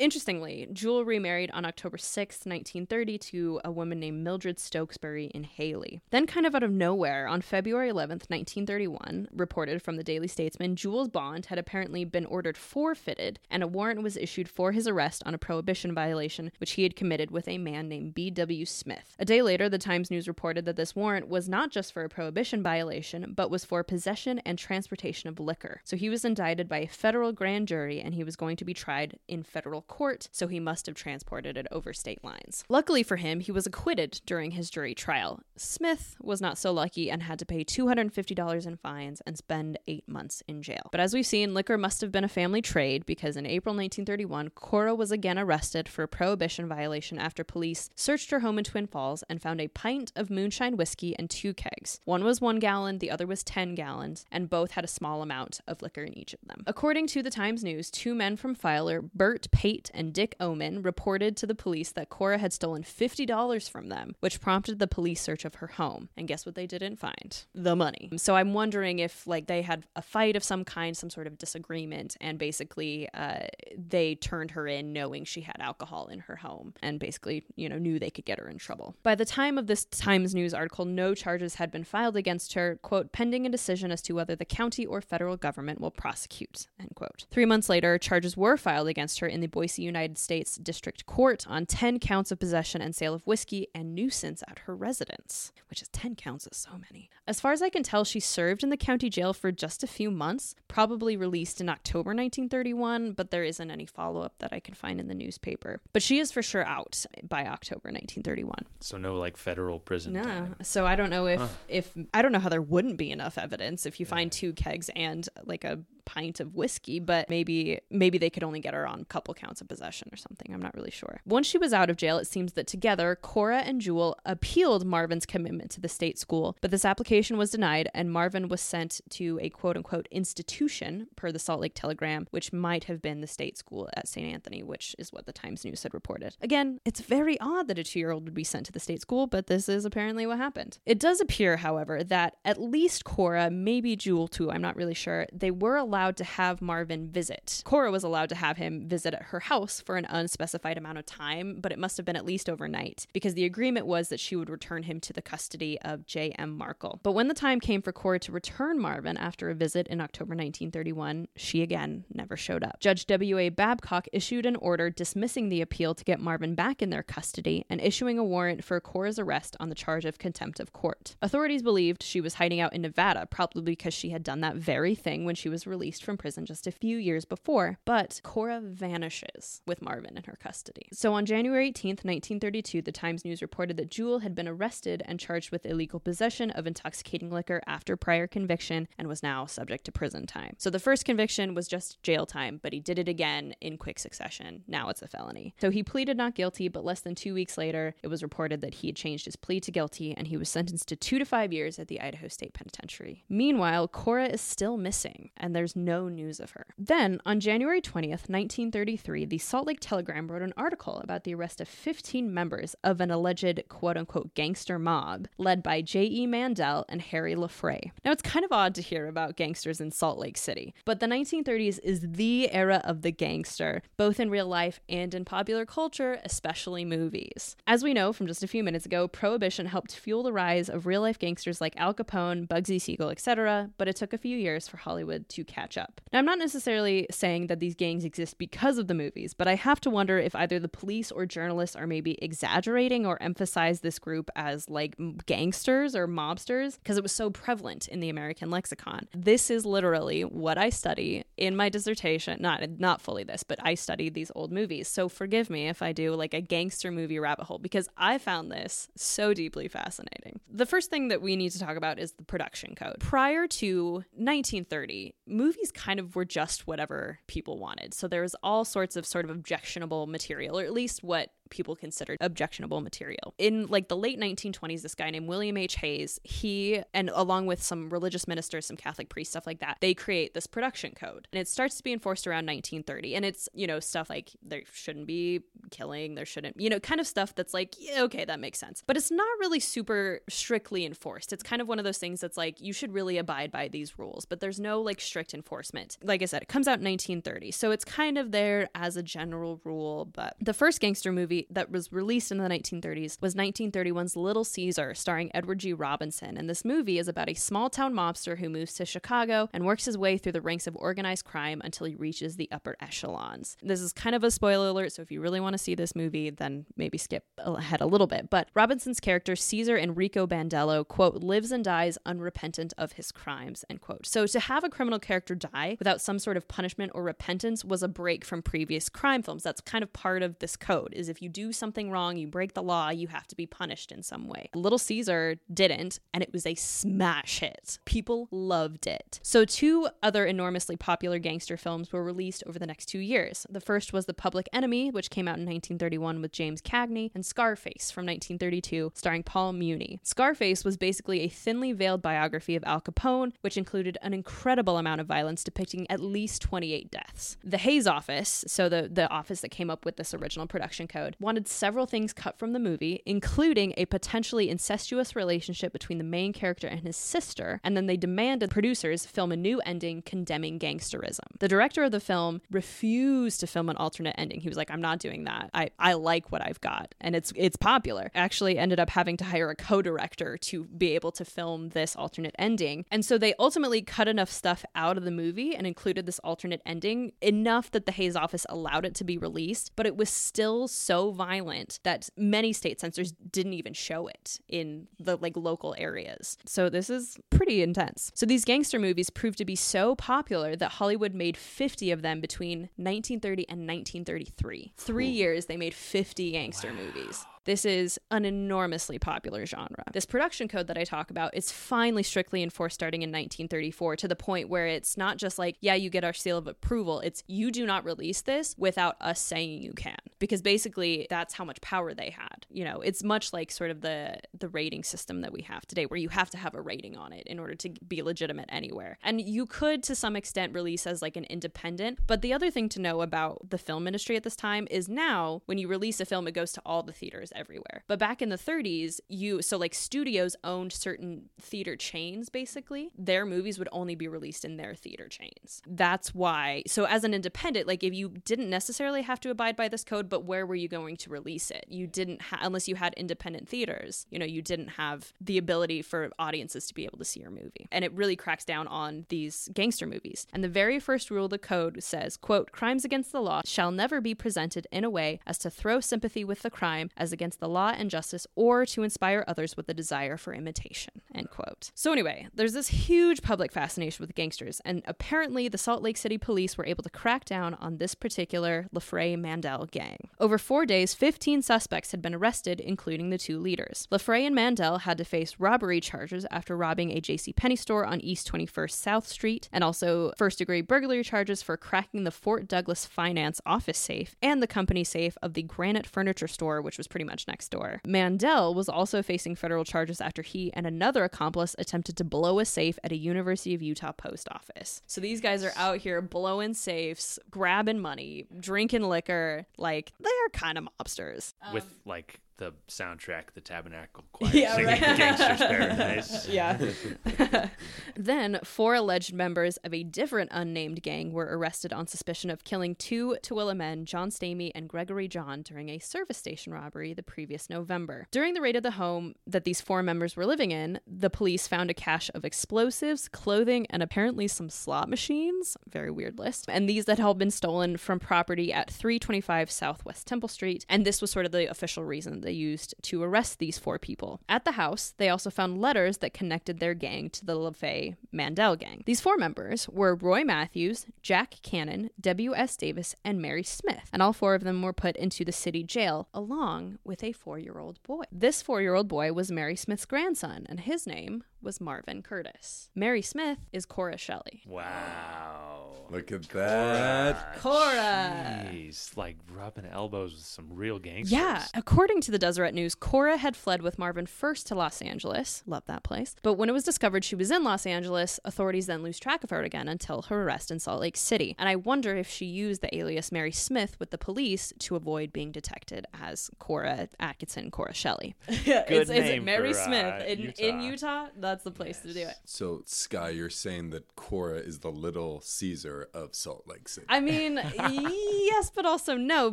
Interestingly, 0.00 0.66
Jewel 0.72 1.04
remarried 1.04 1.52
on 1.52 1.64
October 1.64 1.98
6, 1.98 2.34
1930, 2.44 3.16
to 3.16 3.60
a 3.64 3.70
woman 3.70 4.00
named 4.00 4.24
Mildred 4.24 4.58
Stokesbury 4.58 5.26
in 5.26 5.44
Hailey. 5.44 6.00
Then, 6.10 6.26
kind 6.26 6.46
of 6.46 6.54
out 6.56 6.64
of 6.64 6.72
nowhere, 6.72 7.28
on 7.28 7.40
February 7.40 7.90
11, 7.90 8.22
1931, 8.26 9.28
reported 9.32 9.80
from 9.82 9.94
the 9.96 10.02
Daily 10.02 10.26
Statesman, 10.26 10.74
Jewel's 10.74 11.08
bond 11.08 11.46
had 11.46 11.60
apparently 11.60 12.04
been 12.04 12.26
ordered 12.26 12.56
forfeited, 12.56 13.38
and 13.48 13.62
a 13.62 13.68
warrant 13.68 14.02
was 14.02 14.16
issued 14.16 14.48
for 14.48 14.72
his 14.72 14.88
arrest 14.88 15.22
on 15.26 15.32
a 15.32 15.38
prohibition 15.38 15.94
violation 15.94 16.50
which 16.58 16.72
he 16.72 16.82
had 16.82 16.96
committed 16.96 17.30
with 17.30 17.46
a 17.46 17.58
man 17.58 17.88
named 17.88 18.14
B.W. 18.14 18.66
Smith. 18.66 19.14
A 19.20 19.24
day 19.24 19.42
later, 19.42 19.68
the 19.68 19.78
Times 19.78 20.10
News 20.10 20.26
reported 20.26 20.64
that 20.64 20.74
this 20.74 20.96
warrant 20.96 21.28
was 21.28 21.48
not 21.48 21.70
just 21.70 21.92
for 21.92 22.02
a 22.02 22.08
prohibition 22.08 22.64
violation, 22.64 23.32
but 23.36 23.48
was 23.48 23.64
for 23.64 23.84
possession 23.84 24.40
and 24.40 24.58
transportation 24.58 25.28
of 25.28 25.38
liquor. 25.38 25.80
So 25.84 25.96
he 25.96 26.08
was 26.08 26.24
indicted 26.24 26.68
by 26.68 26.78
a 26.78 26.88
federal 26.88 27.32
grand 27.32 27.68
jury, 27.68 28.00
and 28.00 28.12
he 28.12 28.24
was 28.24 28.34
going 28.34 28.56
to 28.56 28.64
be 28.64 28.74
tried 28.74 29.20
in 29.28 29.44
federal 29.44 29.83
court, 29.88 30.28
so 30.32 30.48
he 30.48 30.60
must 30.60 30.86
have 30.86 30.94
transported 30.94 31.56
it 31.56 31.66
over 31.70 31.92
state 31.92 32.22
lines. 32.24 32.64
Luckily 32.68 33.02
for 33.02 33.16
him, 33.16 33.40
he 33.40 33.52
was 33.52 33.66
acquitted 33.66 34.20
during 34.26 34.52
his 34.52 34.70
jury 34.70 34.94
trial. 34.94 35.40
Smith 35.56 36.16
was 36.20 36.40
not 36.40 36.58
so 36.58 36.72
lucky 36.72 37.10
and 37.10 37.22
had 37.22 37.38
to 37.38 37.46
pay 37.46 37.64
$250 37.64 38.66
in 38.66 38.76
fines 38.76 39.22
and 39.26 39.36
spend 39.36 39.78
eight 39.86 40.08
months 40.08 40.42
in 40.48 40.62
jail. 40.62 40.88
But 40.90 41.00
as 41.00 41.14
we've 41.14 41.26
seen, 41.26 41.54
liquor 41.54 41.78
must 41.78 42.00
have 42.00 42.12
been 42.12 42.24
a 42.24 42.28
family 42.28 42.62
trade 42.62 43.06
because 43.06 43.36
in 43.36 43.46
April 43.46 43.74
1931, 43.74 44.50
Cora 44.50 44.94
was 44.94 45.10
again 45.10 45.38
arrested 45.38 45.88
for 45.88 46.02
a 46.02 46.08
prohibition 46.08 46.68
violation 46.68 47.18
after 47.18 47.44
police 47.44 47.90
searched 47.94 48.30
her 48.30 48.40
home 48.40 48.58
in 48.58 48.64
Twin 48.64 48.86
Falls 48.86 49.24
and 49.28 49.40
found 49.40 49.60
a 49.60 49.68
pint 49.68 50.12
of 50.16 50.30
moonshine 50.30 50.76
whiskey 50.76 51.16
and 51.18 51.28
two 51.30 51.54
kegs. 51.54 52.00
One 52.04 52.24
was 52.24 52.40
one 52.40 52.58
gallon, 52.58 52.98
the 52.98 53.10
other 53.10 53.26
was 53.26 53.42
10 53.42 53.74
gallons, 53.74 54.24
and 54.30 54.50
both 54.50 54.72
had 54.72 54.84
a 54.84 54.88
small 54.88 55.22
amount 55.22 55.60
of 55.66 55.82
liquor 55.82 56.02
in 56.02 56.16
each 56.16 56.34
of 56.34 56.40
them. 56.46 56.62
According 56.66 57.06
to 57.08 57.22
the 57.22 57.30
Times 57.30 57.64
News, 57.64 57.90
two 57.90 58.14
men 58.14 58.36
from 58.36 58.54
Filer, 58.54 59.02
Bert 59.02 59.48
Pate 59.50 59.73
and 59.94 60.12
Dick 60.12 60.34
Oman 60.40 60.82
reported 60.82 61.36
to 61.36 61.46
the 61.46 61.54
police 61.54 61.92
that 61.92 62.08
Cora 62.08 62.38
had 62.38 62.52
stolen 62.52 62.82
$50 62.82 63.68
from 63.68 63.88
them, 63.88 64.14
which 64.20 64.40
prompted 64.40 64.78
the 64.78 64.86
police 64.86 65.20
search 65.20 65.44
of 65.44 65.56
her 65.56 65.66
home. 65.66 66.08
And 66.16 66.28
guess 66.28 66.46
what 66.46 66.54
they 66.54 66.66
didn't 66.66 66.96
find? 66.96 67.44
The 67.54 67.76
money. 67.76 68.10
So 68.16 68.36
I'm 68.36 68.54
wondering 68.54 68.98
if 68.98 69.26
like 69.26 69.46
they 69.46 69.62
had 69.62 69.84
a 69.96 70.02
fight 70.02 70.36
of 70.36 70.44
some 70.44 70.64
kind, 70.64 70.96
some 70.96 71.10
sort 71.10 71.26
of 71.26 71.38
disagreement, 71.38 72.16
and 72.20 72.38
basically 72.38 73.08
uh, 73.14 73.46
they 73.76 74.14
turned 74.14 74.52
her 74.52 74.66
in 74.66 74.92
knowing 74.92 75.24
she 75.24 75.40
had 75.40 75.56
alcohol 75.60 76.06
in 76.06 76.20
her 76.20 76.36
home 76.36 76.74
and 76.82 76.98
basically, 76.98 77.44
you 77.56 77.68
know, 77.68 77.78
knew 77.78 77.98
they 77.98 78.10
could 78.10 78.24
get 78.24 78.38
her 78.38 78.48
in 78.48 78.58
trouble. 78.58 78.94
By 79.02 79.14
the 79.14 79.24
time 79.24 79.58
of 79.58 79.66
this 79.66 79.84
Times 79.86 80.34
News 80.34 80.54
article, 80.54 80.84
no 80.84 81.14
charges 81.14 81.56
had 81.56 81.70
been 81.70 81.84
filed 81.84 82.16
against 82.16 82.54
her, 82.54 82.78
quote, 82.82 83.12
pending 83.12 83.46
a 83.46 83.50
decision 83.50 83.90
as 83.90 84.02
to 84.02 84.14
whether 84.14 84.36
the 84.36 84.44
county 84.44 84.86
or 84.86 85.00
federal 85.00 85.36
government 85.36 85.80
will 85.80 85.90
prosecute, 85.90 86.66
end 86.78 86.94
quote. 86.94 87.26
Three 87.30 87.44
months 87.44 87.68
later, 87.68 87.98
charges 87.98 88.36
were 88.36 88.56
filed 88.56 88.88
against 88.88 89.20
her 89.20 89.26
in 89.26 89.40
the 89.40 89.46
Boise 89.46 89.63
Boise, 89.64 89.82
United 89.82 90.18
States 90.18 90.56
District 90.56 91.06
Court 91.06 91.46
on 91.48 91.64
10 91.64 91.98
counts 91.98 92.30
of 92.30 92.38
possession 92.38 92.82
and 92.82 92.94
sale 92.94 93.14
of 93.14 93.26
whiskey 93.26 93.66
and 93.74 93.94
nuisance 93.94 94.42
at 94.46 94.58
her 94.60 94.76
residence, 94.76 95.52
which 95.70 95.80
is 95.80 95.88
10 95.88 96.16
counts 96.16 96.46
is 96.46 96.58
so 96.58 96.72
many. 96.72 97.08
As 97.26 97.40
far 97.40 97.52
as 97.52 97.62
I 97.62 97.70
can 97.70 97.82
tell, 97.82 98.04
she 98.04 98.20
served 98.20 98.62
in 98.62 98.68
the 98.68 98.76
county 98.76 99.08
jail 99.08 99.32
for 99.32 99.50
just 99.50 99.82
a 99.82 99.86
few 99.86 100.10
months, 100.10 100.54
probably 100.68 101.16
released 101.16 101.62
in 101.62 101.70
October 101.70 102.10
1931, 102.10 103.12
but 103.12 103.30
there 103.30 103.42
isn't 103.42 103.70
any 103.70 103.86
follow 103.86 104.20
up 104.20 104.34
that 104.40 104.52
I 104.52 104.60
can 104.60 104.74
find 104.74 105.00
in 105.00 105.08
the 105.08 105.14
newspaper. 105.14 105.80
But 105.94 106.02
she 106.02 106.18
is 106.18 106.30
for 106.30 106.42
sure 106.42 106.66
out 106.66 107.06
by 107.26 107.46
October 107.46 107.88
1931. 107.88 108.66
So 108.80 108.98
no 108.98 109.16
like 109.16 109.38
federal 109.38 109.80
prison. 109.80 110.12
No. 110.12 110.24
Time. 110.24 110.56
So 110.62 110.84
I 110.84 110.94
don't 110.94 111.08
know 111.08 111.24
if 111.24 111.40
huh. 111.40 111.48
if 111.68 111.90
I 112.12 112.20
don't 112.20 112.32
know 112.32 112.38
how 112.38 112.50
there 112.50 112.60
wouldn't 112.60 112.98
be 112.98 113.10
enough 113.10 113.38
evidence 113.38 113.86
if 113.86 113.98
you 113.98 114.04
find 114.04 114.30
two 114.30 114.52
kegs 114.52 114.90
and 114.94 115.26
like 115.46 115.64
a 115.64 115.80
pint 116.04 116.40
of 116.40 116.54
whiskey, 116.54 117.00
but 117.00 117.28
maybe 117.28 117.80
maybe 117.90 118.18
they 118.18 118.30
could 118.30 118.44
only 118.44 118.60
get 118.60 118.74
her 118.74 118.86
on 118.86 119.04
couple 119.04 119.34
counts 119.34 119.60
of 119.60 119.68
possession 119.68 120.08
or 120.12 120.16
something. 120.16 120.52
I'm 120.52 120.62
not 120.62 120.74
really 120.74 120.90
sure. 120.90 121.20
Once 121.24 121.46
she 121.46 121.58
was 121.58 121.72
out 121.72 121.90
of 121.90 121.96
jail, 121.96 122.18
it 122.18 122.26
seems 122.26 122.54
that 122.54 122.66
together 122.66 123.16
Cora 123.20 123.58
and 123.58 123.80
Jewel 123.80 124.16
appealed 124.24 124.84
Marvin's 124.84 125.26
commitment 125.26 125.70
to 125.72 125.80
the 125.80 125.88
state 125.88 126.18
school, 126.18 126.56
but 126.60 126.70
this 126.70 126.84
application 126.84 127.36
was 127.36 127.50
denied 127.50 127.88
and 127.94 128.10
Marvin 128.10 128.48
was 128.48 128.60
sent 128.60 129.00
to 129.10 129.38
a 129.42 129.48
quote 129.48 129.76
unquote 129.76 130.08
institution 130.10 131.08
per 131.16 131.32
the 131.32 131.38
Salt 131.38 131.60
Lake 131.60 131.74
Telegram, 131.74 132.26
which 132.30 132.52
might 132.52 132.84
have 132.84 133.00
been 133.00 133.20
the 133.20 133.26
state 133.26 133.56
school 133.56 133.88
at 133.96 134.08
St. 134.08 134.26
Anthony, 134.26 134.62
which 134.62 134.94
is 134.98 135.12
what 135.12 135.26
the 135.26 135.32
Times 135.32 135.64
News 135.64 135.82
had 135.82 135.94
reported. 135.94 136.36
Again, 136.40 136.80
it's 136.84 137.00
very 137.00 137.38
odd 137.40 137.68
that 137.68 137.78
a 137.78 137.82
2-year-old 137.82 138.24
would 138.24 138.34
be 138.34 138.44
sent 138.44 138.66
to 138.66 138.72
the 138.72 138.80
state 138.80 139.00
school, 139.00 139.26
but 139.26 139.46
this 139.46 139.68
is 139.68 139.84
apparently 139.84 140.26
what 140.26 140.38
happened. 140.38 140.78
It 140.86 140.98
does 140.98 141.20
appear, 141.20 141.58
however, 141.58 142.04
that 142.04 142.36
at 142.44 142.60
least 142.60 143.04
Cora, 143.04 143.50
maybe 143.50 143.96
Jewel 143.96 144.28
too, 144.28 144.50
I'm 144.50 144.62
not 144.62 144.76
really 144.76 144.94
sure, 144.94 145.26
they 145.32 145.50
were 145.50 145.76
allowed 145.76 145.93
allowed 145.94 146.16
to 146.16 146.24
have 146.24 146.60
Marvin 146.60 147.08
visit. 147.08 147.62
Cora 147.64 147.92
was 147.92 148.02
allowed 148.02 148.28
to 148.28 148.34
have 148.34 148.56
him 148.56 148.88
visit 148.88 149.14
at 149.14 149.22
her 149.26 149.38
house 149.38 149.80
for 149.80 149.96
an 149.96 150.04
unspecified 150.06 150.76
amount 150.76 150.98
of 150.98 151.06
time, 151.06 151.58
but 151.60 151.70
it 151.70 151.78
must 151.78 151.96
have 151.96 152.04
been 152.04 152.16
at 152.16 152.26
least 152.26 152.50
overnight 152.50 153.06
because 153.12 153.34
the 153.34 153.44
agreement 153.44 153.86
was 153.86 154.08
that 154.08 154.18
she 154.18 154.34
would 154.34 154.50
return 154.50 154.82
him 154.82 154.98
to 154.98 155.12
the 155.12 155.22
custody 155.22 155.80
of 155.82 156.04
J.M. 156.04 156.58
Markle. 156.58 156.98
But 157.04 157.12
when 157.12 157.28
the 157.28 157.32
time 157.34 157.60
came 157.60 157.80
for 157.80 157.92
Cora 157.92 158.18
to 158.18 158.32
return 158.32 158.80
Marvin 158.80 159.16
after 159.16 159.50
a 159.50 159.54
visit 159.54 159.86
in 159.86 160.00
October 160.00 160.30
1931, 160.30 161.28
she 161.36 161.62
again 161.62 162.04
never 162.12 162.36
showed 162.36 162.64
up. 162.64 162.80
Judge 162.80 163.06
W.A. 163.06 163.50
Babcock 163.50 164.08
issued 164.12 164.46
an 164.46 164.56
order 164.56 164.90
dismissing 164.90 165.48
the 165.48 165.60
appeal 165.60 165.94
to 165.94 166.02
get 166.02 166.18
Marvin 166.18 166.56
back 166.56 166.82
in 166.82 166.90
their 166.90 167.04
custody 167.04 167.66
and 167.70 167.80
issuing 167.80 168.18
a 168.18 168.24
warrant 168.24 168.64
for 168.64 168.80
Cora's 168.80 169.20
arrest 169.20 169.56
on 169.60 169.68
the 169.68 169.76
charge 169.76 170.04
of 170.04 170.18
contempt 170.18 170.58
of 170.58 170.72
court. 170.72 171.14
Authorities 171.22 171.62
believed 171.62 172.02
she 172.02 172.20
was 172.20 172.34
hiding 172.34 172.58
out 172.58 172.72
in 172.72 172.82
Nevada, 172.82 173.28
probably 173.30 173.62
because 173.62 173.94
she 173.94 174.10
had 174.10 174.24
done 174.24 174.40
that 174.40 174.56
very 174.56 174.96
thing 174.96 175.24
when 175.24 175.36
she 175.36 175.48
was 175.48 175.68
released 175.68 175.83
released 175.84 176.02
from 176.02 176.16
prison 176.16 176.46
just 176.46 176.66
a 176.66 176.72
few 176.72 176.96
years 176.96 177.26
before, 177.26 177.78
but 177.84 178.18
Cora 178.22 178.58
vanishes 178.58 179.60
with 179.66 179.82
Marvin 179.82 180.16
in 180.16 180.22
her 180.22 180.38
custody. 180.42 180.88
So 180.94 181.12
on 181.12 181.26
January 181.26 181.70
18th, 181.70 182.06
1932, 182.06 182.80
the 182.80 182.90
Times 182.90 183.22
News 183.22 183.42
reported 183.42 183.76
that 183.76 183.90
Jewel 183.90 184.20
had 184.20 184.34
been 184.34 184.48
arrested 184.48 185.02
and 185.04 185.20
charged 185.20 185.50
with 185.52 185.66
illegal 185.66 186.00
possession 186.00 186.50
of 186.52 186.66
intoxicating 186.66 187.30
liquor 187.30 187.60
after 187.66 187.98
prior 187.98 188.26
conviction 188.26 188.88
and 188.96 189.08
was 189.08 189.22
now 189.22 189.44
subject 189.44 189.84
to 189.84 189.92
prison 189.92 190.24
time. 190.24 190.54
So 190.56 190.70
the 190.70 190.78
first 190.78 191.04
conviction 191.04 191.52
was 191.52 191.68
just 191.68 192.02
jail 192.02 192.24
time, 192.24 192.60
but 192.62 192.72
he 192.72 192.80
did 192.80 192.98
it 192.98 193.06
again 193.06 193.54
in 193.60 193.76
quick 193.76 193.98
succession. 193.98 194.64
Now 194.66 194.88
it's 194.88 195.02
a 195.02 195.06
felony. 195.06 195.54
So 195.60 195.68
he 195.68 195.82
pleaded 195.82 196.16
not 196.16 196.34
guilty, 196.34 196.68
but 196.68 196.82
less 196.82 197.00
than 197.00 197.14
two 197.14 197.34
weeks 197.34 197.58
later, 197.58 197.94
it 198.02 198.08
was 198.08 198.22
reported 198.22 198.62
that 198.62 198.76
he 198.76 198.88
had 198.88 198.96
changed 198.96 199.26
his 199.26 199.36
plea 199.36 199.60
to 199.60 199.70
guilty 199.70 200.14
and 200.16 200.28
he 200.28 200.38
was 200.38 200.48
sentenced 200.48 200.88
to 200.88 200.96
two 200.96 201.18
to 201.18 201.26
five 201.26 201.52
years 201.52 201.78
at 201.78 201.88
the 201.88 202.00
Idaho 202.00 202.28
State 202.28 202.54
Penitentiary. 202.54 203.22
Meanwhile, 203.28 203.88
Cora 203.88 204.28
is 204.28 204.40
still 204.40 204.78
missing 204.78 205.28
and 205.36 205.54
there's 205.54 205.73
no 205.74 206.08
news 206.08 206.40
of 206.40 206.52
her. 206.52 206.66
Then, 206.78 207.20
on 207.26 207.40
January 207.40 207.80
20th, 207.80 208.28
1933, 208.28 209.24
the 209.24 209.38
Salt 209.38 209.66
Lake 209.66 209.80
Telegram 209.80 210.30
wrote 210.30 210.42
an 210.42 210.54
article 210.56 210.98
about 210.98 211.24
the 211.24 211.34
arrest 211.34 211.60
of 211.60 211.68
15 211.68 212.32
members 212.32 212.74
of 212.84 213.00
an 213.00 213.10
alleged 213.10 213.62
quote 213.68 213.96
unquote 213.96 214.34
gangster 214.34 214.78
mob 214.78 215.28
led 215.38 215.62
by 215.62 215.80
J.E. 215.80 216.26
Mandel 216.26 216.84
and 216.88 217.02
Harry 217.02 217.34
LaFray. 217.34 217.90
Now, 218.04 218.12
it's 218.12 218.22
kind 218.22 218.44
of 218.44 218.52
odd 218.52 218.74
to 218.76 218.82
hear 218.82 219.06
about 219.06 219.36
gangsters 219.36 219.80
in 219.80 219.90
Salt 219.90 220.18
Lake 220.18 220.36
City, 220.36 220.74
but 220.84 221.00
the 221.00 221.06
1930s 221.06 221.78
is 221.82 222.00
the 222.02 222.50
era 222.52 222.80
of 222.84 223.02
the 223.02 223.10
gangster, 223.10 223.82
both 223.96 224.20
in 224.20 224.30
real 224.30 224.46
life 224.46 224.80
and 224.88 225.14
in 225.14 225.24
popular 225.24 225.66
culture, 225.66 226.20
especially 226.24 226.84
movies. 226.84 227.56
As 227.66 227.82
we 227.82 227.94
know 227.94 228.12
from 228.12 228.26
just 228.26 228.42
a 228.42 228.48
few 228.48 228.62
minutes 228.62 228.86
ago, 228.86 229.08
Prohibition 229.08 229.66
helped 229.66 229.94
fuel 229.94 230.22
the 230.22 230.32
rise 230.32 230.68
of 230.68 230.86
real 230.86 231.00
life 231.00 231.18
gangsters 231.18 231.60
like 231.60 231.74
Al 231.76 231.94
Capone, 231.94 232.46
Bugsy 232.46 232.80
Siegel, 232.80 233.10
etc., 233.10 233.70
but 233.78 233.88
it 233.88 233.96
took 233.96 234.12
a 234.12 234.18
few 234.18 234.36
years 234.36 234.68
for 234.68 234.76
Hollywood 234.76 235.28
to 235.30 235.44
catch 235.44 235.63
up. 235.76 236.00
Now, 236.12 236.18
I'm 236.18 236.24
not 236.24 236.38
necessarily 236.38 237.06
saying 237.10 237.46
that 237.48 237.60
these 237.60 237.74
gangs 237.74 238.04
exist 238.04 238.38
because 238.38 238.78
of 238.78 238.86
the 238.86 238.94
movies, 238.94 239.34
but 239.34 239.48
I 239.48 239.54
have 239.54 239.80
to 239.80 239.90
wonder 239.90 240.18
if 240.18 240.34
either 240.34 240.58
the 240.58 240.68
police 240.68 241.10
or 241.10 241.26
journalists 241.26 241.74
are 241.76 241.86
maybe 241.86 242.18
exaggerating 242.22 243.06
or 243.06 243.20
emphasize 243.22 243.80
this 243.80 243.98
group 243.98 244.30
as 244.36 244.68
like 244.68 244.96
gangsters 245.26 245.96
or 245.96 246.06
mobsters 246.06 246.78
because 246.78 246.96
it 246.96 247.02
was 247.02 247.12
so 247.12 247.30
prevalent 247.30 247.88
in 247.88 248.00
the 248.00 248.08
American 248.08 248.50
lexicon. 248.50 249.08
This 249.14 249.50
is 249.50 249.64
literally 249.64 250.22
what 250.22 250.58
I 250.58 250.70
study 250.70 251.24
in 251.36 251.56
my 251.56 251.68
dissertation. 251.68 252.40
Not 252.40 252.62
not 252.78 253.00
fully 253.00 253.24
this, 253.24 253.42
but 253.42 253.58
I 253.62 253.74
study 253.74 254.08
these 254.08 254.30
old 254.34 254.52
movies. 254.52 254.88
So 254.88 255.08
forgive 255.08 255.50
me 255.50 255.68
if 255.68 255.82
I 255.82 255.92
do 255.92 256.14
like 256.14 256.34
a 256.34 256.40
gangster 256.40 256.90
movie 256.90 257.18
rabbit 257.18 257.44
hole 257.44 257.58
because 257.58 257.88
I 257.96 258.18
found 258.18 258.50
this 258.50 258.88
so 258.96 259.34
deeply 259.34 259.68
fascinating. 259.68 260.40
The 260.50 260.66
first 260.66 260.90
thing 260.90 261.08
that 261.08 261.22
we 261.22 261.36
need 261.36 261.50
to 261.52 261.58
talk 261.58 261.76
about 261.76 261.98
is 261.98 262.12
the 262.12 262.24
production 262.24 262.74
code. 262.74 262.96
Prior 263.00 263.46
to 263.46 264.04
1930, 264.14 265.14
movies 265.26 265.53
kind 265.74 266.00
of 266.00 266.16
were 266.16 266.24
just 266.24 266.66
whatever 266.66 267.18
people 267.26 267.58
wanted. 267.58 267.94
So 267.94 268.08
there 268.08 268.22
was 268.22 268.34
all 268.42 268.64
sorts 268.64 268.96
of 268.96 269.06
sort 269.06 269.24
of 269.24 269.30
objectionable 269.30 270.06
material, 270.06 270.58
or 270.58 270.64
at 270.64 270.72
least 270.72 271.02
what 271.02 271.30
people 271.54 271.76
considered 271.76 272.18
objectionable 272.20 272.80
material. 272.80 273.34
In 273.38 273.66
like 273.66 273.88
the 273.88 273.96
late 273.96 274.18
1920s, 274.18 274.82
this 274.82 274.94
guy 274.94 275.10
named 275.10 275.28
William 275.28 275.56
H. 275.56 275.76
Hays, 275.76 276.20
he 276.24 276.82
and 276.92 277.10
along 277.14 277.46
with 277.46 277.62
some 277.62 277.88
religious 277.90 278.28
ministers, 278.28 278.66
some 278.66 278.76
Catholic 278.76 279.08
priests, 279.08 279.32
stuff 279.32 279.46
like 279.46 279.60
that, 279.60 279.78
they 279.80 279.94
create 279.94 280.34
this 280.34 280.46
production 280.46 280.92
code. 280.94 281.28
And 281.32 281.40
it 281.40 281.48
starts 281.48 281.76
to 281.76 281.82
be 281.84 281.92
enforced 281.92 282.26
around 282.26 282.46
1930. 282.46 283.14
And 283.14 283.24
it's, 283.24 283.48
you 283.54 283.66
know, 283.66 283.80
stuff 283.80 284.10
like 284.10 284.30
there 284.42 284.62
shouldn't 284.72 285.06
be 285.06 285.40
killing, 285.70 286.14
there 286.14 286.26
shouldn't, 286.26 286.60
you 286.60 286.68
know, 286.68 286.80
kind 286.80 287.00
of 287.00 287.06
stuff 287.06 287.34
that's 287.34 287.54
like, 287.54 287.74
yeah, 287.78 288.02
okay, 288.02 288.24
that 288.24 288.40
makes 288.40 288.58
sense. 288.58 288.82
But 288.86 288.96
it's 288.96 289.10
not 289.10 289.28
really 289.40 289.60
super 289.60 290.20
strictly 290.28 290.84
enforced. 290.84 291.32
It's 291.32 291.42
kind 291.42 291.62
of 291.62 291.68
one 291.68 291.78
of 291.78 291.84
those 291.84 291.98
things 291.98 292.20
that's 292.20 292.36
like, 292.36 292.60
you 292.60 292.72
should 292.72 292.92
really 292.92 293.16
abide 293.18 293.50
by 293.50 293.68
these 293.68 293.98
rules, 293.98 294.24
but 294.24 294.40
there's 294.40 294.58
no 294.58 294.80
like 294.80 295.00
strict 295.00 295.34
enforcement. 295.34 295.98
Like 296.02 296.22
I 296.22 296.26
said, 296.26 296.42
it 296.42 296.48
comes 296.48 296.66
out 296.66 296.78
in 296.78 296.84
1930. 296.84 297.52
So 297.52 297.70
it's 297.70 297.84
kind 297.84 298.18
of 298.18 298.32
there 298.32 298.68
as 298.74 298.96
a 298.96 299.02
general 299.02 299.60
rule. 299.64 300.04
But 300.06 300.36
the 300.40 300.54
first 300.54 300.80
gangster 300.80 301.12
movie 301.12 301.43
that 301.50 301.70
was 301.70 301.92
released 301.92 302.30
in 302.30 302.38
the 302.38 302.48
1930s 302.48 303.20
was 303.20 303.34
1931's 303.34 304.16
Little 304.16 304.44
Caesar, 304.44 304.94
starring 304.94 305.30
Edward 305.34 305.58
G. 305.58 305.72
Robinson. 305.72 306.36
And 306.36 306.48
this 306.48 306.64
movie 306.64 306.98
is 306.98 307.08
about 307.08 307.28
a 307.28 307.34
small 307.34 307.70
town 307.70 307.94
mobster 307.94 308.38
who 308.38 308.48
moves 308.48 308.74
to 308.74 308.84
Chicago 308.84 309.48
and 309.52 309.64
works 309.64 309.84
his 309.84 309.98
way 309.98 310.18
through 310.18 310.32
the 310.32 310.40
ranks 310.40 310.66
of 310.66 310.76
organized 310.76 311.24
crime 311.24 311.60
until 311.64 311.86
he 311.86 311.94
reaches 311.94 312.36
the 312.36 312.48
upper 312.52 312.76
echelons. 312.80 313.56
This 313.62 313.80
is 313.80 313.92
kind 313.92 314.14
of 314.14 314.24
a 314.24 314.30
spoiler 314.30 314.68
alert, 314.68 314.92
so 314.92 315.02
if 315.02 315.10
you 315.10 315.20
really 315.20 315.40
want 315.40 315.54
to 315.54 315.58
see 315.58 315.74
this 315.74 315.94
movie, 315.94 316.30
then 316.30 316.66
maybe 316.76 316.98
skip 316.98 317.24
ahead 317.38 317.80
a 317.80 317.86
little 317.86 318.06
bit. 318.06 318.30
But 318.30 318.48
Robinson's 318.54 319.00
character, 319.00 319.36
Caesar 319.36 319.76
Enrico 319.76 320.26
Bandello, 320.26 320.86
quote, 320.86 321.22
lives 321.22 321.52
and 321.52 321.64
dies 321.64 321.98
unrepentant 322.06 322.74
of 322.78 322.92
his 322.92 323.12
crimes, 323.12 323.64
end 323.70 323.80
quote. 323.80 324.06
So 324.06 324.26
to 324.26 324.40
have 324.40 324.64
a 324.64 324.68
criminal 324.68 324.98
character 324.98 325.34
die 325.34 325.76
without 325.78 326.00
some 326.00 326.18
sort 326.18 326.36
of 326.36 326.48
punishment 326.48 326.92
or 326.94 327.02
repentance 327.02 327.64
was 327.64 327.82
a 327.82 327.88
break 327.88 328.24
from 328.24 328.42
previous 328.42 328.88
crime 328.88 329.22
films. 329.22 329.42
That's 329.42 329.60
kind 329.60 329.82
of 329.82 329.92
part 329.92 330.22
of 330.22 330.38
this 330.38 330.56
code, 330.56 330.92
is 330.94 331.08
if 331.08 331.22
you 331.22 331.23
do 331.28 331.52
something 331.52 331.90
wrong, 331.90 332.16
you 332.16 332.26
break 332.26 332.54
the 332.54 332.62
law, 332.62 332.90
you 332.90 333.08
have 333.08 333.26
to 333.28 333.36
be 333.36 333.46
punished 333.46 333.92
in 333.92 334.02
some 334.02 334.28
way. 334.28 334.50
Little 334.54 334.78
Caesar 334.78 335.36
didn't, 335.52 336.00
and 336.12 336.22
it 336.22 336.32
was 336.32 336.46
a 336.46 336.54
smash 336.54 337.40
hit. 337.40 337.78
People 337.84 338.28
loved 338.30 338.86
it. 338.86 339.20
So, 339.22 339.44
two 339.44 339.88
other 340.02 340.24
enormously 340.26 340.76
popular 340.76 341.18
gangster 341.18 341.56
films 341.56 341.92
were 341.92 342.04
released 342.04 342.42
over 342.46 342.58
the 342.58 342.66
next 342.66 342.86
two 342.86 342.98
years. 342.98 343.46
The 343.48 343.60
first 343.60 343.92
was 343.92 344.06
The 344.06 344.14
Public 344.14 344.48
Enemy, 344.52 344.90
which 344.90 345.10
came 345.10 345.28
out 345.28 345.38
in 345.38 345.46
1931 345.46 346.20
with 346.20 346.32
James 346.32 346.60
Cagney, 346.60 347.10
and 347.14 347.24
Scarface 347.24 347.90
from 347.90 348.06
1932, 348.06 348.92
starring 348.94 349.22
Paul 349.22 349.52
Muni. 349.52 350.00
Scarface 350.02 350.64
was 350.64 350.76
basically 350.76 351.20
a 351.20 351.28
thinly 351.28 351.72
veiled 351.72 352.02
biography 352.02 352.56
of 352.56 352.64
Al 352.64 352.80
Capone, 352.80 353.32
which 353.40 353.56
included 353.56 353.98
an 354.02 354.14
incredible 354.14 354.78
amount 354.78 355.00
of 355.00 355.06
violence 355.06 355.44
depicting 355.44 355.90
at 355.90 356.00
least 356.00 356.42
28 356.42 356.90
deaths. 356.90 357.36
The 357.42 357.58
Hays 357.58 357.86
office, 357.86 358.44
so 358.46 358.68
the, 358.68 358.88
the 358.92 359.08
office 359.10 359.40
that 359.40 359.50
came 359.50 359.70
up 359.70 359.84
with 359.84 359.96
this 359.96 360.14
original 360.14 360.46
production 360.46 360.86
code, 360.86 361.13
wanted 361.20 361.48
several 361.48 361.86
things 361.86 362.12
cut 362.12 362.38
from 362.38 362.52
the 362.52 362.58
movie, 362.58 363.02
including 363.06 363.74
a 363.76 363.86
potentially 363.86 364.48
incestuous 364.48 365.16
relationship 365.16 365.72
between 365.72 365.98
the 365.98 366.04
main 366.04 366.32
character 366.32 366.66
and 366.66 366.80
his 366.80 366.96
sister, 366.96 367.60
and 367.64 367.76
then 367.76 367.86
they 367.86 367.96
demanded 367.96 368.50
producers 368.50 369.06
film 369.06 369.32
a 369.32 369.36
new 369.36 369.60
ending 369.60 370.02
condemning 370.02 370.58
gangsterism. 370.58 371.20
The 371.38 371.48
director 371.48 371.84
of 371.84 371.92
the 371.92 372.00
film 372.00 372.40
refused 372.50 373.40
to 373.40 373.46
film 373.46 373.68
an 373.68 373.76
alternate 373.76 374.14
ending. 374.18 374.40
He 374.40 374.48
was 374.48 374.56
like, 374.56 374.70
I'm 374.70 374.80
not 374.80 374.98
doing 374.98 375.24
that. 375.24 375.50
I, 375.54 375.70
I 375.78 375.94
like 375.94 376.30
what 376.32 376.42
I've 376.46 376.60
got. 376.60 376.94
And 377.00 377.14
it's 377.14 377.32
it's 377.36 377.56
popular. 377.56 378.10
Actually 378.14 378.58
ended 378.58 378.80
up 378.80 378.90
having 378.90 379.16
to 379.18 379.24
hire 379.24 379.50
a 379.50 379.56
co-director 379.56 380.36
to 380.38 380.64
be 380.64 380.94
able 380.94 381.12
to 381.12 381.24
film 381.24 381.70
this 381.70 381.96
alternate 381.96 382.34
ending. 382.38 382.84
And 382.90 383.04
so 383.04 383.18
they 383.18 383.34
ultimately 383.38 383.82
cut 383.82 384.08
enough 384.08 384.30
stuff 384.30 384.64
out 384.74 384.96
of 384.96 385.04
the 385.04 385.10
movie 385.10 385.54
and 385.54 385.66
included 385.66 386.06
this 386.06 386.18
alternate 386.20 386.62
ending 386.66 387.12
enough 387.20 387.70
that 387.70 387.86
the 387.86 387.92
Hays 387.92 388.16
office 388.16 388.46
allowed 388.48 388.84
it 388.84 388.94
to 388.96 389.04
be 389.04 389.18
released, 389.18 389.72
but 389.76 389.86
it 389.86 389.96
was 389.96 390.10
still 390.10 390.68
so 390.68 391.03
violent 391.12 391.80
that 391.82 392.08
many 392.16 392.52
state 392.52 392.80
censors 392.80 393.12
didn't 393.12 393.54
even 393.54 393.72
show 393.72 394.06
it 394.06 394.38
in 394.48 394.88
the 394.98 395.16
like 395.16 395.36
local 395.36 395.74
areas. 395.78 396.36
So 396.46 396.68
this 396.68 396.90
is 396.90 397.18
pretty 397.30 397.62
intense. 397.62 398.10
So 398.14 398.26
these 398.26 398.44
gangster 398.44 398.78
movies 398.78 399.10
proved 399.10 399.38
to 399.38 399.44
be 399.44 399.56
so 399.56 399.94
popular 399.94 400.56
that 400.56 400.72
Hollywood 400.72 401.14
made 401.14 401.36
50 401.36 401.90
of 401.90 402.02
them 402.02 402.20
between 402.20 402.70
1930 402.76 403.48
and 403.48 403.60
1933. 403.60 404.72
3 404.76 405.06
years 405.06 405.46
they 405.46 405.56
made 405.56 405.74
50 405.74 406.32
gangster 406.32 406.72
movies. 406.72 407.24
This 407.44 407.66
is 407.66 407.98
an 408.10 408.24
enormously 408.24 408.98
popular 408.98 409.44
genre. 409.44 409.84
This 409.92 410.06
production 410.06 410.48
code 410.48 410.66
that 410.68 410.78
I 410.78 410.84
talk 410.84 411.10
about 411.10 411.34
is 411.34 411.52
finally 411.52 412.02
strictly 412.02 412.42
enforced 412.42 412.74
starting 412.74 413.02
in 413.02 413.10
1934 413.10 413.96
to 413.96 414.08
the 414.08 414.16
point 414.16 414.48
where 414.48 414.66
it's 414.66 414.96
not 414.96 415.18
just 415.18 415.38
like, 415.38 415.56
yeah, 415.60 415.74
you 415.74 415.90
get 415.90 416.04
our 416.04 416.14
seal 416.14 416.38
of 416.38 416.46
approval. 416.46 417.00
It's 417.00 417.22
you 417.26 417.50
do 417.50 417.66
not 417.66 417.84
release 417.84 418.22
this 418.22 418.54
without 418.56 418.96
us 419.00 419.20
saying 419.20 419.62
you 419.62 419.72
can. 419.72 419.98
Because 420.18 420.40
basically 420.40 421.06
that's 421.10 421.34
how 421.34 421.44
much 421.44 421.60
power 421.60 421.92
they 421.92 422.10
had. 422.10 422.46
You 422.48 422.64
know, 422.64 422.80
it's 422.80 423.04
much 423.04 423.32
like 423.32 423.50
sort 423.50 423.70
of 423.70 423.82
the 423.82 424.18
the 424.32 424.48
rating 424.48 424.84
system 424.84 425.20
that 425.20 425.32
we 425.32 425.42
have 425.42 425.66
today 425.66 425.84
where 425.86 425.98
you 425.98 426.08
have 426.08 426.30
to 426.30 426.38
have 426.38 426.54
a 426.54 426.60
rating 426.60 426.96
on 426.96 427.12
it 427.12 427.26
in 427.26 427.38
order 427.38 427.54
to 427.56 427.68
be 427.86 428.00
legitimate 428.02 428.48
anywhere. 428.48 428.98
And 429.02 429.20
you 429.20 429.44
could 429.44 429.82
to 429.84 429.94
some 429.94 430.16
extent 430.16 430.54
release 430.54 430.86
as 430.86 431.02
like 431.02 431.16
an 431.16 431.24
independent, 431.24 431.98
but 432.06 432.22
the 432.22 432.32
other 432.32 432.50
thing 432.50 432.68
to 432.70 432.80
know 432.80 433.02
about 433.02 433.50
the 433.50 433.58
film 433.58 433.86
industry 433.86 434.16
at 434.16 434.22
this 434.22 434.36
time 434.36 434.66
is 434.70 434.88
now 434.88 435.42
when 435.44 435.58
you 435.58 435.68
release 435.68 436.00
a 436.00 436.06
film 436.06 436.26
it 436.26 436.32
goes 436.32 436.52
to 436.52 436.62
all 436.64 436.82
the 436.82 436.92
theaters 436.92 437.32
everywhere. 437.34 437.84
But 437.86 437.98
back 437.98 438.22
in 438.22 438.28
the 438.28 438.38
30s, 438.38 439.00
you 439.08 439.42
so 439.42 439.56
like 439.56 439.74
studios 439.74 440.36
owned 440.44 440.72
certain 440.72 441.30
theater 441.40 441.76
chains 441.76 442.28
basically. 442.28 442.90
Their 442.96 443.26
movies 443.26 443.58
would 443.58 443.68
only 443.72 443.94
be 443.94 444.08
released 444.08 444.44
in 444.44 444.56
their 444.56 444.74
theater 444.74 445.08
chains. 445.08 445.62
That's 445.66 446.14
why. 446.14 446.62
So 446.66 446.84
as 446.84 447.04
an 447.04 447.14
independent, 447.14 447.66
like 447.66 447.82
if 447.82 447.94
you 447.94 448.14
didn't 448.24 448.50
necessarily 448.50 449.02
have 449.02 449.20
to 449.20 449.30
abide 449.30 449.56
by 449.56 449.68
this 449.68 449.84
code, 449.84 450.08
but 450.08 450.24
where 450.24 450.46
were 450.46 450.54
you 450.54 450.68
going 450.68 450.96
to 450.98 451.10
release 451.10 451.50
it? 451.50 451.66
You 451.68 451.86
didn't 451.86 452.22
have, 452.22 452.40
unless 452.42 452.68
you 452.68 452.76
had 452.76 452.94
independent 452.94 453.48
theaters, 453.48 454.06
you 454.10 454.18
know, 454.18 454.24
you 454.24 454.42
didn't 454.42 454.68
have 454.68 455.12
the 455.20 455.38
ability 455.38 455.82
for 455.82 456.10
audiences 456.18 456.66
to 456.66 456.74
be 456.74 456.84
able 456.84 456.98
to 456.98 457.04
see 457.04 457.20
your 457.20 457.30
movie. 457.30 457.66
And 457.70 457.84
it 457.84 457.92
really 457.92 458.16
cracks 458.16 458.44
down 458.44 458.66
on 458.68 459.06
these 459.08 459.48
gangster 459.52 459.86
movies. 459.86 460.26
And 460.32 460.42
the 460.42 460.48
very 460.48 460.78
first 460.78 461.10
rule 461.10 461.24
of 461.24 461.30
the 461.30 461.38
code 461.38 461.82
says, 461.82 462.16
quote, 462.16 462.52
crimes 462.52 462.84
against 462.84 463.12
the 463.12 463.20
law 463.20 463.42
shall 463.44 463.70
never 463.70 464.00
be 464.00 464.14
presented 464.14 464.66
in 464.70 464.84
a 464.84 464.90
way 464.90 465.20
as 465.26 465.38
to 465.38 465.50
throw 465.50 465.80
sympathy 465.80 466.24
with 466.24 466.42
the 466.42 466.50
crime 466.50 466.90
as 466.96 467.12
against 467.12 467.23
the 467.32 467.48
law 467.48 467.72
and 467.76 467.90
justice 467.90 468.26
or 468.34 468.66
to 468.66 468.82
inspire 468.82 469.24
others 469.26 469.56
with 469.56 469.68
a 469.68 469.74
desire 469.74 470.16
for 470.16 470.34
imitation, 470.34 471.02
end 471.14 471.30
quote. 471.30 471.70
So 471.74 471.92
anyway, 471.92 472.28
there's 472.34 472.52
this 472.52 472.68
huge 472.68 473.22
public 473.22 473.52
fascination 473.52 474.02
with 474.02 474.14
gangsters, 474.14 474.60
and 474.64 474.82
apparently 474.86 475.48
the 475.48 475.58
Salt 475.58 475.82
Lake 475.82 475.96
City 475.96 476.18
police 476.18 476.56
were 476.56 476.66
able 476.66 476.82
to 476.82 476.90
crack 476.90 477.24
down 477.24 477.54
on 477.54 477.78
this 477.78 477.94
particular 477.94 478.66
LaFrey 478.74 479.18
Mandel 479.18 479.66
gang. 479.66 479.96
Over 480.20 480.38
four 480.38 480.66
days, 480.66 480.94
15 480.94 481.42
suspects 481.42 481.90
had 481.90 482.02
been 482.02 482.14
arrested, 482.14 482.60
including 482.60 483.10
the 483.10 483.18
two 483.18 483.38
leaders. 483.38 483.88
LaFrey 483.90 484.26
and 484.26 484.34
Mandel 484.34 484.78
had 484.78 484.98
to 484.98 485.04
face 485.04 485.36
robbery 485.38 485.80
charges 485.80 486.26
after 486.30 486.56
robbing 486.56 486.90
a 486.90 487.00
J.C. 487.00 487.32
Penney 487.32 487.56
store 487.56 487.84
on 487.84 488.00
East 488.00 488.30
21st 488.30 488.72
South 488.72 489.06
Street, 489.06 489.48
and 489.52 489.62
also 489.62 490.12
first 490.16 490.38
degree 490.38 490.60
burglary 490.60 491.04
charges 491.04 491.42
for 491.42 491.56
cracking 491.56 492.04
the 492.04 492.10
Fort 492.10 492.48
Douglas 492.48 492.86
Finance 492.86 493.40
office 493.46 493.78
safe 493.78 494.16
and 494.22 494.42
the 494.42 494.46
company 494.46 494.84
safe 494.84 495.16
of 495.22 495.34
the 495.34 495.42
Granite 495.42 495.86
Furniture 495.86 496.28
Store, 496.28 496.60
which 496.60 496.78
was 496.78 496.88
pretty 496.88 497.04
much 497.04 497.13
next 497.28 497.48
door. 497.48 497.80
Mandel 497.86 498.54
was 498.54 498.68
also 498.68 499.02
facing 499.02 499.34
federal 499.36 499.64
charges 499.64 500.00
after 500.00 500.22
he 500.22 500.52
and 500.54 500.66
another 500.66 501.04
accomplice 501.04 501.54
attempted 501.58 501.96
to 501.98 502.04
blow 502.04 502.38
a 502.40 502.44
safe 502.44 502.78
at 502.82 502.92
a 502.92 502.96
University 502.96 503.54
of 503.54 503.62
Utah 503.62 503.92
post 503.92 504.28
office. 504.30 504.82
So 504.86 505.00
these 505.00 505.20
guys 505.20 505.44
are 505.44 505.52
out 505.56 505.78
here 505.78 506.00
blowing 506.02 506.54
safes, 506.54 507.18
grabbing 507.30 507.78
money, 507.80 508.26
drinking 508.40 508.82
liquor. 508.82 509.46
Like, 509.56 509.92
they're 510.00 510.28
kind 510.32 510.58
of 510.58 510.68
mobsters. 510.80 511.34
with 511.52 511.66
like 511.84 512.20
the 512.36 512.52
soundtrack, 512.68 513.32
the 513.34 513.40
Tabernacle 513.40 514.04
Choir 514.12 514.30
Yeah, 514.32 514.54
singing 514.54 514.66
right. 514.66 514.80
"Gangster's 514.80 515.38
Paradise." 515.38 516.28
yeah. 516.28 516.58
then, 517.96 518.40
four 518.44 518.74
alleged 518.74 519.12
members 519.14 519.56
of 519.58 519.72
a 519.72 519.82
different 519.84 520.30
unnamed 520.32 520.82
gang 520.82 521.12
were 521.12 521.28
arrested 521.36 521.72
on 521.72 521.86
suspicion 521.86 522.30
of 522.30 522.44
killing 522.44 522.74
two 522.74 523.16
Tooele 523.22 523.56
men, 523.56 523.84
John 523.84 524.10
Stamey 524.10 524.50
and 524.54 524.68
Gregory 524.68 525.08
John, 525.08 525.42
during 525.42 525.68
a 525.68 525.78
service 525.78 526.18
station 526.18 526.52
robbery 526.52 526.92
the 526.92 527.02
previous 527.02 527.48
November. 527.48 528.06
During 528.10 528.34
the 528.34 528.40
raid 528.40 528.56
of 528.56 528.62
the 528.62 528.72
home 528.72 529.14
that 529.26 529.44
these 529.44 529.60
four 529.60 529.82
members 529.82 530.16
were 530.16 530.26
living 530.26 530.50
in, 530.50 530.80
the 530.86 531.10
police 531.10 531.46
found 531.46 531.70
a 531.70 531.74
cache 531.74 532.10
of 532.14 532.24
explosives, 532.24 533.08
clothing, 533.08 533.66
and 533.70 533.82
apparently 533.82 534.28
some 534.28 534.50
slot 534.50 534.88
machines. 534.88 535.56
Very 535.68 535.90
weird 535.90 536.18
list. 536.18 536.46
And 536.48 536.68
these 536.68 536.86
that 536.86 536.98
had 536.98 537.18
been 537.18 537.30
stolen 537.30 537.76
from 537.76 538.00
property 538.00 538.52
at 538.52 538.70
325 538.70 539.50
Southwest 539.50 540.06
Temple 540.06 540.28
Street. 540.28 540.64
And 540.68 540.84
this 540.84 541.00
was 541.00 541.10
sort 541.10 541.26
of 541.26 541.32
the 541.32 541.48
official 541.50 541.84
reason 541.84 542.22
they 542.24 542.32
used 542.32 542.74
to 542.82 543.02
arrest 543.02 543.38
these 543.38 543.58
four 543.58 543.78
people. 543.78 544.20
At 544.28 544.44
the 544.44 544.52
house, 544.52 544.94
they 544.96 545.08
also 545.08 545.30
found 545.30 545.60
letters 545.60 545.98
that 545.98 546.14
connected 546.14 546.58
their 546.58 546.74
gang 546.74 547.10
to 547.10 547.24
the 547.24 547.36
LaFay 547.36 547.96
Mandel 548.10 548.56
gang. 548.56 548.82
These 548.86 549.00
four 549.00 549.16
members 549.16 549.68
were 549.68 549.94
Roy 549.94 550.24
Matthews, 550.24 550.86
Jack 551.02 551.36
Cannon, 551.42 551.90
W.S. 552.00 552.56
Davis, 552.56 552.96
and 553.04 553.22
Mary 553.22 553.42
Smith. 553.42 553.88
And 553.92 554.02
all 554.02 554.12
four 554.12 554.34
of 554.34 554.42
them 554.42 554.62
were 554.62 554.72
put 554.72 554.96
into 554.96 555.24
the 555.24 555.32
city 555.32 555.62
jail 555.62 556.08
along 556.12 556.78
with 556.84 557.04
a 557.04 557.12
four 557.12 557.38
year 557.38 557.58
old 557.58 557.82
boy. 557.82 558.04
This 558.10 558.42
four 558.42 558.60
year 558.60 558.74
old 558.74 558.88
boy 558.88 559.12
was 559.12 559.30
Mary 559.30 559.56
Smith's 559.56 559.84
grandson, 559.84 560.46
and 560.48 560.60
his 560.60 560.86
name 560.86 561.24
was 561.44 561.60
Marvin 561.60 562.02
Curtis. 562.02 562.70
Mary 562.74 563.02
Smith 563.02 563.38
is 563.52 563.66
Cora 563.66 563.98
Shelley. 563.98 564.42
Wow. 564.46 565.54
Look 565.90 566.10
at 566.12 566.22
that. 566.30 567.38
Cora. 567.40 568.48
Jeez, 568.50 568.96
like 568.96 569.16
rubbing 569.32 569.66
elbows 569.66 570.14
with 570.14 570.24
some 570.24 570.48
real 570.50 570.78
gangsters. 570.78 571.12
Yeah. 571.12 571.44
According 571.54 572.00
to 572.02 572.10
the 572.10 572.18
Deseret 572.18 572.54
News, 572.54 572.74
Cora 572.74 573.16
had 573.16 573.36
fled 573.36 573.62
with 573.62 573.78
Marvin 573.78 574.06
first 574.06 574.46
to 574.48 574.54
Los 574.54 574.80
Angeles. 574.80 575.42
Love 575.46 575.64
that 575.66 575.82
place. 575.82 576.16
But 576.22 576.34
when 576.34 576.48
it 576.48 576.52
was 576.52 576.64
discovered 576.64 577.04
she 577.04 577.14
was 577.14 577.30
in 577.30 577.44
Los 577.44 577.66
Angeles, 577.66 578.18
authorities 578.24 578.66
then 578.66 578.82
lose 578.82 578.98
track 578.98 579.22
of 579.22 579.30
her 579.30 579.42
again 579.42 579.68
until 579.68 580.02
her 580.02 580.22
arrest 580.22 580.50
in 580.50 580.58
Salt 580.58 580.80
Lake 580.80 580.96
City. 580.96 581.36
And 581.38 581.48
I 581.48 581.56
wonder 581.56 581.94
if 581.94 582.08
she 582.08 582.24
used 582.24 582.62
the 582.62 582.74
alias 582.74 583.12
Mary 583.12 583.32
Smith 583.32 583.76
with 583.78 583.90
the 583.90 583.98
police 583.98 584.52
to 584.60 584.76
avoid 584.76 585.12
being 585.12 585.32
detected 585.32 585.86
as 585.92 586.30
Cora 586.38 586.88
Atkinson, 586.98 587.50
Cora 587.50 587.74
Shelley. 587.74 588.14
Good 588.26 588.64
it's, 588.68 588.90
it's 588.90 589.00
name 589.00 589.24
Mary 589.24 589.52
for, 589.52 589.60
uh, 589.60 589.64
Smith 589.64 590.04
in 590.06 590.18
Utah. 590.20 590.42
in 590.42 590.60
Utah. 590.60 591.06
That's 591.34 591.42
the 591.42 591.50
place 591.50 591.80
to 591.80 591.92
do 591.92 592.02
it. 592.02 592.14
So, 592.24 592.62
Skye, 592.64 593.08
you're 593.08 593.28
saying 593.28 593.70
that 593.70 593.96
Cora 593.96 594.38
is 594.38 594.60
the 594.60 594.70
little 594.70 595.20
Caesar 595.20 595.88
of 595.92 596.14
Salt 596.14 596.44
Lake 596.46 596.68
City. 596.68 596.86
I 596.88 597.00
mean, 597.00 597.40
yes, 597.58 598.52
but 598.54 598.64
also 598.64 598.96
no, 598.96 599.32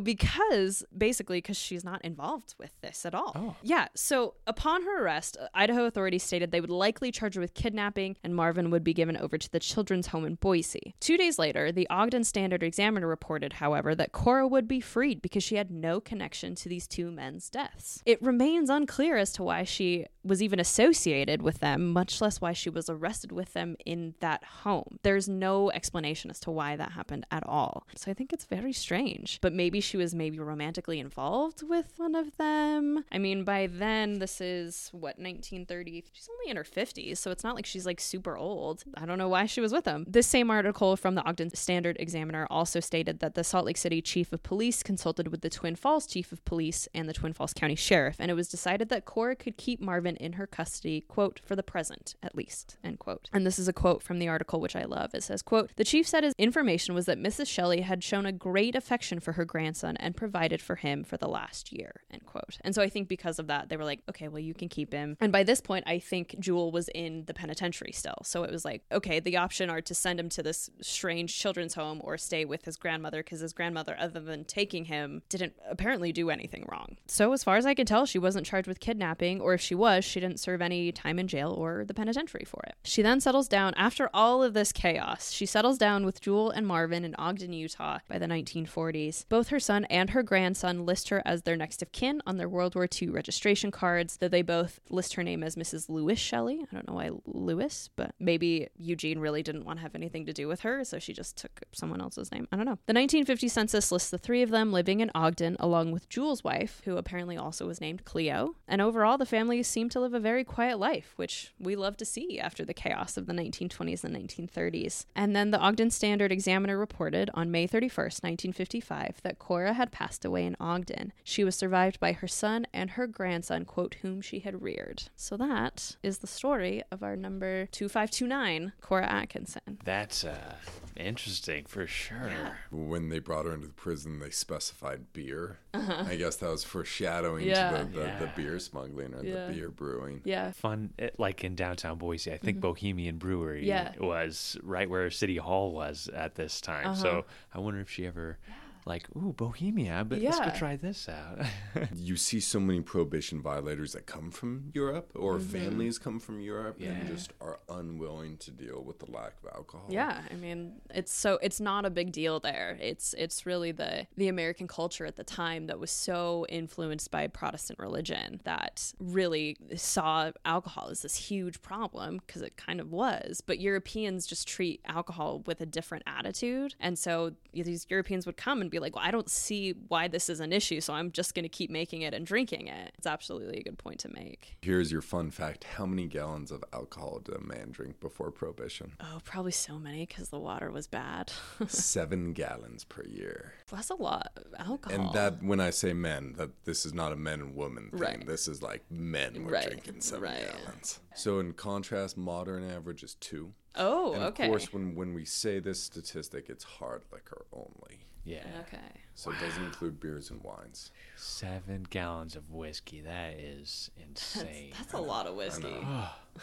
because 0.00 0.82
basically, 0.98 1.38
because 1.38 1.56
she's 1.56 1.84
not 1.84 2.04
involved 2.04 2.56
with 2.58 2.72
this 2.80 3.06
at 3.06 3.14
all. 3.14 3.30
Oh. 3.36 3.54
Yeah. 3.62 3.86
So 3.94 4.34
upon 4.48 4.82
her 4.82 5.04
arrest, 5.04 5.36
uh, 5.40 5.46
Idaho 5.54 5.84
authorities 5.84 6.24
stated 6.24 6.50
they 6.50 6.60
would 6.60 6.70
likely 6.70 7.12
charge 7.12 7.36
her 7.36 7.40
with 7.40 7.54
kidnapping, 7.54 8.16
and 8.24 8.34
Marvin 8.34 8.70
would 8.72 8.82
be 8.82 8.94
given 8.94 9.16
over 9.16 9.38
to 9.38 9.52
the 9.52 9.60
children's 9.60 10.08
home 10.08 10.24
in 10.24 10.34
Boise. 10.34 10.96
Two 10.98 11.16
days 11.16 11.38
later, 11.38 11.70
the 11.70 11.88
Ogden 11.88 12.24
Standard 12.24 12.64
Examiner 12.64 13.06
reported, 13.06 13.52
however, 13.52 13.94
that 13.94 14.10
Cora 14.10 14.48
would 14.48 14.66
be 14.66 14.80
freed 14.80 15.22
because 15.22 15.44
she 15.44 15.54
had 15.54 15.70
no 15.70 16.00
connection 16.00 16.56
to 16.56 16.68
these 16.68 16.88
two 16.88 17.12
men's 17.12 17.48
deaths. 17.48 18.02
It 18.04 18.20
remains 18.20 18.70
unclear 18.70 19.16
as 19.16 19.30
to 19.34 19.44
why 19.44 19.62
she 19.62 20.06
was 20.24 20.42
even 20.42 20.58
associated 20.60 21.42
with 21.42 21.60
them, 21.60 21.91
much 21.92 22.20
less 22.20 22.40
why 22.40 22.52
she 22.52 22.70
was 22.70 22.88
arrested 22.88 23.32
with 23.32 23.52
them 23.52 23.76
in 23.84 24.14
that 24.20 24.44
home. 24.44 24.98
There's 25.02 25.28
no 25.28 25.70
explanation 25.70 26.30
as 26.30 26.40
to 26.40 26.50
why 26.50 26.76
that 26.76 26.92
happened 26.92 27.26
at 27.30 27.46
all. 27.46 27.86
So 27.96 28.10
I 28.10 28.14
think 28.14 28.32
it's 28.32 28.44
very 28.44 28.72
strange. 28.72 29.38
But 29.40 29.52
maybe 29.52 29.80
she 29.80 29.96
was 29.96 30.14
maybe 30.14 30.38
romantically 30.38 30.98
involved 30.98 31.62
with 31.62 31.92
one 31.96 32.14
of 32.14 32.36
them. 32.36 33.04
I 33.12 33.18
mean, 33.18 33.44
by 33.44 33.66
then, 33.66 34.18
this 34.18 34.40
is 34.40 34.88
what, 34.92 35.18
1930? 35.18 36.04
She's 36.12 36.28
only 36.30 36.50
in 36.50 36.56
her 36.56 36.64
50s, 36.64 37.18
so 37.18 37.30
it's 37.30 37.44
not 37.44 37.54
like 37.54 37.66
she's 37.66 37.86
like 37.86 38.00
super 38.00 38.36
old. 38.36 38.84
I 38.94 39.06
don't 39.06 39.18
know 39.18 39.28
why 39.28 39.46
she 39.46 39.60
was 39.60 39.72
with 39.72 39.84
him. 39.84 40.04
This 40.08 40.26
same 40.26 40.50
article 40.50 40.96
from 40.96 41.14
the 41.14 41.24
Ogden 41.24 41.54
Standard 41.54 41.96
Examiner 42.00 42.46
also 42.50 42.80
stated 42.80 43.20
that 43.20 43.34
the 43.34 43.44
Salt 43.44 43.66
Lake 43.66 43.76
City 43.76 44.00
Chief 44.00 44.32
of 44.32 44.42
Police 44.42 44.82
consulted 44.82 45.28
with 45.28 45.40
the 45.40 45.50
Twin 45.50 45.76
Falls 45.76 46.06
Chief 46.06 46.32
of 46.32 46.44
Police 46.44 46.88
and 46.94 47.08
the 47.08 47.12
Twin 47.12 47.32
Falls 47.32 47.52
County 47.52 47.74
Sheriff, 47.74 48.16
and 48.18 48.30
it 48.30 48.34
was 48.34 48.48
decided 48.48 48.88
that 48.88 49.04
Cora 49.04 49.36
could 49.36 49.56
keep 49.56 49.80
Marvin 49.80 50.16
in 50.16 50.34
her 50.34 50.46
custody, 50.46 51.00
quote, 51.00 51.40
for 51.44 51.56
the 51.56 51.62
present, 51.62 51.81
at 51.90 52.34
least, 52.34 52.76
end 52.84 52.98
quote. 52.98 53.28
And 53.32 53.46
this 53.46 53.58
is 53.58 53.68
a 53.68 53.72
quote 53.72 54.02
from 54.02 54.18
the 54.18 54.28
article, 54.28 54.60
which 54.60 54.76
I 54.76 54.84
love. 54.84 55.14
It 55.14 55.22
says, 55.22 55.42
quote, 55.42 55.70
the 55.76 55.84
chief 55.84 56.06
said 56.06 56.24
his 56.24 56.34
information 56.38 56.94
was 56.94 57.06
that 57.06 57.18
Mrs. 57.18 57.48
Shelley 57.48 57.80
had 57.82 58.02
shown 58.04 58.26
a 58.26 58.32
great 58.32 58.74
affection 58.74 59.20
for 59.20 59.32
her 59.32 59.44
grandson 59.44 59.96
and 59.98 60.16
provided 60.16 60.60
for 60.60 60.76
him 60.76 61.04
for 61.04 61.16
the 61.16 61.28
last 61.28 61.72
year, 61.72 62.02
end 62.10 62.26
quote. 62.26 62.58
And 62.62 62.74
so 62.74 62.82
I 62.82 62.88
think 62.88 63.08
because 63.08 63.38
of 63.38 63.46
that, 63.48 63.68
they 63.68 63.76
were 63.76 63.84
like, 63.84 64.00
okay, 64.08 64.28
well, 64.28 64.40
you 64.40 64.54
can 64.54 64.68
keep 64.68 64.92
him. 64.92 65.16
And 65.20 65.32
by 65.32 65.42
this 65.42 65.60
point, 65.60 65.84
I 65.86 65.98
think 65.98 66.36
Jewel 66.38 66.72
was 66.72 66.88
in 66.94 67.24
the 67.26 67.34
penitentiary 67.34 67.92
still. 67.92 68.18
So 68.22 68.42
it 68.44 68.50
was 68.50 68.64
like, 68.64 68.82
okay, 68.90 69.20
the 69.20 69.36
option 69.36 69.70
are 69.70 69.80
to 69.80 69.94
send 69.94 70.18
him 70.18 70.28
to 70.30 70.42
this 70.42 70.70
strange 70.80 71.38
children's 71.38 71.74
home 71.74 72.00
or 72.04 72.18
stay 72.18 72.44
with 72.44 72.64
his 72.64 72.76
grandmother 72.76 73.22
because 73.22 73.40
his 73.40 73.52
grandmother, 73.52 73.96
other 73.98 74.20
than 74.20 74.44
taking 74.44 74.86
him, 74.86 75.22
didn't 75.28 75.54
apparently 75.68 76.12
do 76.12 76.30
anything 76.30 76.66
wrong. 76.70 76.96
So 77.06 77.32
as 77.32 77.44
far 77.44 77.56
as 77.56 77.66
I 77.66 77.74
can 77.74 77.86
tell, 77.86 78.06
she 78.06 78.18
wasn't 78.18 78.46
charged 78.46 78.68
with 78.68 78.80
kidnapping, 78.80 79.40
or 79.40 79.54
if 79.54 79.60
she 79.60 79.74
was, 79.74 80.04
she 80.04 80.20
didn't 80.20 80.40
serve 80.40 80.62
any 80.62 80.92
time 80.92 81.18
in 81.18 81.28
jail 81.28 81.54
or 81.62 81.84
the 81.84 81.94
penitentiary 81.94 82.44
for 82.44 82.62
it. 82.66 82.74
She 82.84 83.02
then 83.02 83.20
settles 83.20 83.48
down 83.48 83.74
after 83.76 84.10
all 84.12 84.42
of 84.42 84.54
this 84.54 84.72
chaos. 84.72 85.30
She 85.30 85.46
settles 85.46 85.78
down 85.78 86.04
with 86.04 86.20
Jewel 86.20 86.50
and 86.50 86.66
Marvin 86.66 87.04
in 87.04 87.14
Ogden, 87.16 87.52
Utah 87.52 87.98
by 88.08 88.18
the 88.18 88.26
1940s. 88.26 89.26
Both 89.28 89.48
her 89.48 89.60
son 89.60 89.84
and 89.86 90.10
her 90.10 90.22
grandson 90.22 90.84
list 90.84 91.08
her 91.10 91.22
as 91.24 91.42
their 91.42 91.56
next 91.56 91.82
of 91.82 91.92
kin 91.92 92.22
on 92.26 92.36
their 92.36 92.48
World 92.48 92.74
War 92.74 92.88
II 93.00 93.10
registration 93.10 93.70
cards, 93.70 94.16
though 94.16 94.28
they 94.28 94.42
both 94.42 94.80
list 94.90 95.14
her 95.14 95.22
name 95.22 95.42
as 95.42 95.56
Mrs. 95.56 95.88
Lewis 95.88 96.18
Shelley. 96.18 96.64
I 96.70 96.74
don't 96.74 96.88
know 96.88 96.94
why 96.94 97.10
Lewis, 97.26 97.88
but 97.96 98.14
maybe 98.18 98.68
Eugene 98.76 99.18
really 99.18 99.42
didn't 99.42 99.64
want 99.64 99.78
to 99.78 99.82
have 99.82 99.94
anything 99.94 100.26
to 100.26 100.32
do 100.32 100.48
with 100.48 100.60
her, 100.60 100.84
so 100.84 100.98
she 100.98 101.12
just 101.12 101.36
took 101.36 101.60
someone 101.72 102.00
else's 102.00 102.30
name. 102.32 102.48
I 102.52 102.56
don't 102.56 102.66
know. 102.66 102.78
The 102.86 102.94
1950 102.94 103.48
census 103.48 103.92
lists 103.92 104.10
the 104.10 104.18
three 104.18 104.42
of 104.42 104.50
them 104.50 104.72
living 104.72 105.00
in 105.00 105.10
Ogden, 105.14 105.56
along 105.58 105.92
with 105.92 106.08
Jewel's 106.08 106.44
wife, 106.44 106.82
who 106.84 106.96
apparently 106.96 107.36
also 107.36 107.66
was 107.66 107.80
named 107.80 108.04
Cleo. 108.04 108.56
And 108.68 108.80
overall, 108.80 109.18
the 109.18 109.26
family 109.26 109.62
seemed 109.62 109.90
to 109.92 110.00
live 110.00 110.14
a 110.14 110.20
very 110.20 110.44
quiet 110.44 110.78
life, 110.78 111.12
which 111.16 111.51
we 111.62 111.76
love 111.76 111.96
to 111.98 112.04
see 112.04 112.38
after 112.40 112.64
the 112.64 112.74
chaos 112.74 113.16
of 113.16 113.26
the 113.26 113.32
1920s 113.32 114.04
and 114.04 114.16
1930s. 114.16 115.06
And 115.14 115.34
then 115.34 115.50
the 115.52 115.58
Ogden 115.58 115.90
Standard 115.90 116.32
Examiner 116.32 116.76
reported 116.78 117.30
on 117.34 117.50
May 117.50 117.66
31st, 117.68 118.22
1955, 118.22 119.20
that 119.22 119.38
Cora 119.38 119.72
had 119.74 119.92
passed 119.92 120.24
away 120.24 120.44
in 120.44 120.56
Ogden. 120.60 121.12
She 121.22 121.44
was 121.44 121.54
survived 121.54 122.00
by 122.00 122.12
her 122.12 122.26
son 122.28 122.66
and 122.72 122.90
her 122.90 123.06
grandson, 123.06 123.64
quote, 123.64 123.96
whom 124.02 124.20
she 124.20 124.40
had 124.40 124.62
reared. 124.62 125.04
So 125.16 125.36
that 125.36 125.96
is 126.02 126.18
the 126.18 126.26
story 126.26 126.82
of 126.90 127.02
our 127.02 127.16
number 127.16 127.66
2529, 127.66 128.72
Cora 128.80 129.06
Atkinson. 129.06 129.78
That's 129.84 130.24
uh, 130.24 130.54
interesting 130.96 131.64
for 131.66 131.86
sure. 131.86 132.58
When 132.70 133.08
they 133.08 133.18
brought 133.18 133.46
her 133.46 133.54
into 133.54 133.68
the 133.68 133.72
prison, 133.72 134.18
they 134.18 134.30
specified 134.30 135.12
beer. 135.12 135.58
Uh-huh. 135.74 136.04
I 136.06 136.16
guess 136.16 136.36
that 136.36 136.50
was 136.50 136.64
foreshadowing 136.64 137.46
Yeah. 137.46 137.70
to 137.70 137.84
the, 137.84 137.90
the, 138.00 138.04
the 138.20 138.30
beer 138.36 138.58
smuggling 138.58 139.14
or 139.14 139.22
Yeah. 139.24 139.46
the 139.46 139.52
beer 139.52 139.68
brewing. 139.70 140.20
Yeah. 140.24 140.50
Fun, 140.52 140.90
it, 140.98 141.14
like 141.18 141.44
in 141.44 141.51
downtown 141.54 141.98
Boise. 141.98 142.32
I 142.32 142.38
think 142.38 142.60
Bohemian 142.60 143.18
Brewery 143.18 143.60
Mm-hmm. 143.66 144.02
Yeah. 144.02 144.08
was 144.08 144.56
right 144.62 144.88
where 144.88 145.10
City 145.10 145.36
Hall 145.36 145.72
was 145.72 146.08
at 146.14 146.34
this 146.34 146.60
time. 146.60 146.86
Uh-huh. 146.86 146.94
So 147.02 147.24
I 147.54 147.58
wonder 147.60 147.80
if 147.80 147.90
she 147.90 148.06
ever 148.06 148.38
like, 148.84 149.06
ooh, 149.16 149.32
Bohemia, 149.32 150.04
but 150.08 150.20
let's 150.20 150.40
go 150.40 150.50
try 150.50 150.76
this 150.76 151.08
out. 151.08 151.40
you 151.94 152.16
see 152.16 152.40
so 152.40 152.58
many 152.58 152.80
prohibition 152.80 153.40
violators 153.40 153.92
that 153.92 154.06
come 154.06 154.30
from 154.30 154.70
Europe 154.74 155.12
or 155.14 155.38
Mhm. 155.38 155.42
families 155.42 155.98
come 155.98 156.18
from 156.18 156.40
Europe 156.40 156.76
Yeah. 156.80 156.90
and 156.90 157.06
just 157.06 157.32
are 157.40 157.60
unwilling 157.68 158.38
to 158.38 158.50
deal 158.50 158.82
with 158.82 158.98
the 158.98 159.10
lack 159.10 159.34
of 159.42 159.54
alcohol. 159.54 159.86
Yeah, 159.88 160.22
I 160.30 160.34
mean, 160.34 160.80
it's 160.90 161.12
so 161.12 161.38
it's 161.42 161.60
not 161.60 161.84
a 161.84 161.90
big 161.90 162.10
deal 162.12 162.40
there. 162.40 162.76
It's 162.80 163.14
it's 163.14 163.46
really 163.46 163.70
the 163.70 164.08
the 164.16 164.26
American 164.28 164.66
culture 164.66 165.06
at 165.06 165.14
the 165.14 165.24
time 165.24 165.66
that 165.68 165.78
was 165.78 165.90
so 165.92 166.44
influenced 166.48 167.10
by 167.12 167.28
Protestant 167.28 167.78
religion 167.78 168.40
that 168.44 168.92
really 168.98 169.56
saw 169.76 170.32
alcohol 170.44 170.88
as 170.88 171.02
this 171.02 171.14
huge 171.14 171.62
problem 171.62 172.20
because 172.26 172.42
it 172.42 172.56
kind 172.56 172.80
of 172.80 172.90
was. 172.90 173.40
But 173.46 173.60
Europeans 173.60 174.26
just 174.26 174.48
treat 174.48 174.80
alcohol 174.86 175.42
with 175.46 175.60
a 175.60 175.66
different 175.66 176.02
attitude, 176.06 176.74
and 176.80 176.98
so 176.98 177.32
these 177.52 177.86
Europeans 177.88 178.26
would 178.26 178.36
come 178.36 178.60
and 178.60 178.71
be 178.72 178.80
like, 178.80 178.96
"Well, 178.96 179.04
I 179.04 179.12
don't 179.12 179.30
see 179.30 179.74
why 179.86 180.08
this 180.08 180.28
is 180.28 180.40
an 180.40 180.52
issue, 180.52 180.80
so 180.80 180.92
I'm 180.92 181.12
just 181.12 181.34
going 181.36 181.44
to 181.44 181.48
keep 181.48 181.70
making 181.70 182.02
it 182.02 182.12
and 182.14 182.26
drinking 182.26 182.66
it." 182.66 182.92
It's 182.98 183.06
absolutely 183.06 183.58
a 183.60 183.62
good 183.62 183.78
point 183.78 184.00
to 184.00 184.08
make. 184.12 184.56
Here's 184.62 184.90
your 184.90 185.02
fun 185.02 185.30
fact 185.30 185.62
How 185.64 185.86
many 185.86 186.06
gallons 186.06 186.50
of 186.50 186.64
alcohol 186.72 187.20
did 187.20 187.36
a 187.36 187.40
man 187.40 187.70
drink 187.70 188.00
before 188.00 188.32
Prohibition? 188.32 188.92
Oh, 189.00 189.20
probably 189.22 189.52
so 189.52 189.78
many 189.78 190.06
because 190.06 190.30
the 190.30 190.40
water 190.40 190.70
was 190.72 190.88
bad. 190.88 191.30
Seven 191.68 192.32
gallons 192.32 192.82
per 192.84 193.04
year. 193.04 193.52
That's 193.70 193.90
a 193.90 193.94
lot 193.94 194.32
of 194.36 194.44
alcohol. 194.58 194.98
And 194.98 195.12
that, 195.14 195.42
when 195.42 195.60
I 195.60 195.70
say 195.70 195.92
men, 195.92 196.34
that 196.38 196.64
this 196.64 196.84
is 196.84 196.92
not 196.92 197.12
a 197.12 197.16
men 197.16 197.40
and 197.40 197.54
women 197.54 197.90
thing. 197.90 198.00
Right. 198.00 198.26
This 198.26 198.48
is 198.48 198.62
like 198.62 198.82
men 198.90 199.44
were 199.44 199.52
Right, 199.52 199.66
drinking 199.66 200.00
seven 200.00 200.24
right. 200.24 200.46
gallons. 200.64 201.00
So, 201.14 201.38
in 201.38 201.52
contrast, 201.52 202.16
modern 202.16 202.68
average 202.68 203.02
is 203.02 203.14
two. 203.14 203.52
Oh, 203.74 204.12
and 204.14 204.22
okay. 204.24 204.44
Of 204.44 204.50
course, 204.50 204.72
when, 204.72 204.94
when 204.94 205.14
we 205.14 205.24
say 205.24 205.58
this 205.58 205.82
statistic, 205.82 206.46
it's 206.48 206.64
hard 206.64 207.02
liquor 207.12 207.44
only. 207.52 208.06
Yeah. 208.24 208.44
Okay. 208.60 208.78
So, 209.14 209.30
it 209.30 209.38
doesn't 209.40 209.64
include 209.64 210.00
beers 210.00 210.30
and 210.30 210.42
wines. 210.42 210.90
Seven 211.16 211.86
gallons 211.90 212.34
of 212.34 212.50
whiskey. 212.50 213.00
That 213.02 213.34
is 213.34 213.90
insane. 214.08 214.72
That's 214.78 214.94
a 214.94 215.00
lot 215.00 215.26
of 215.26 215.34
whiskey. 215.34 215.76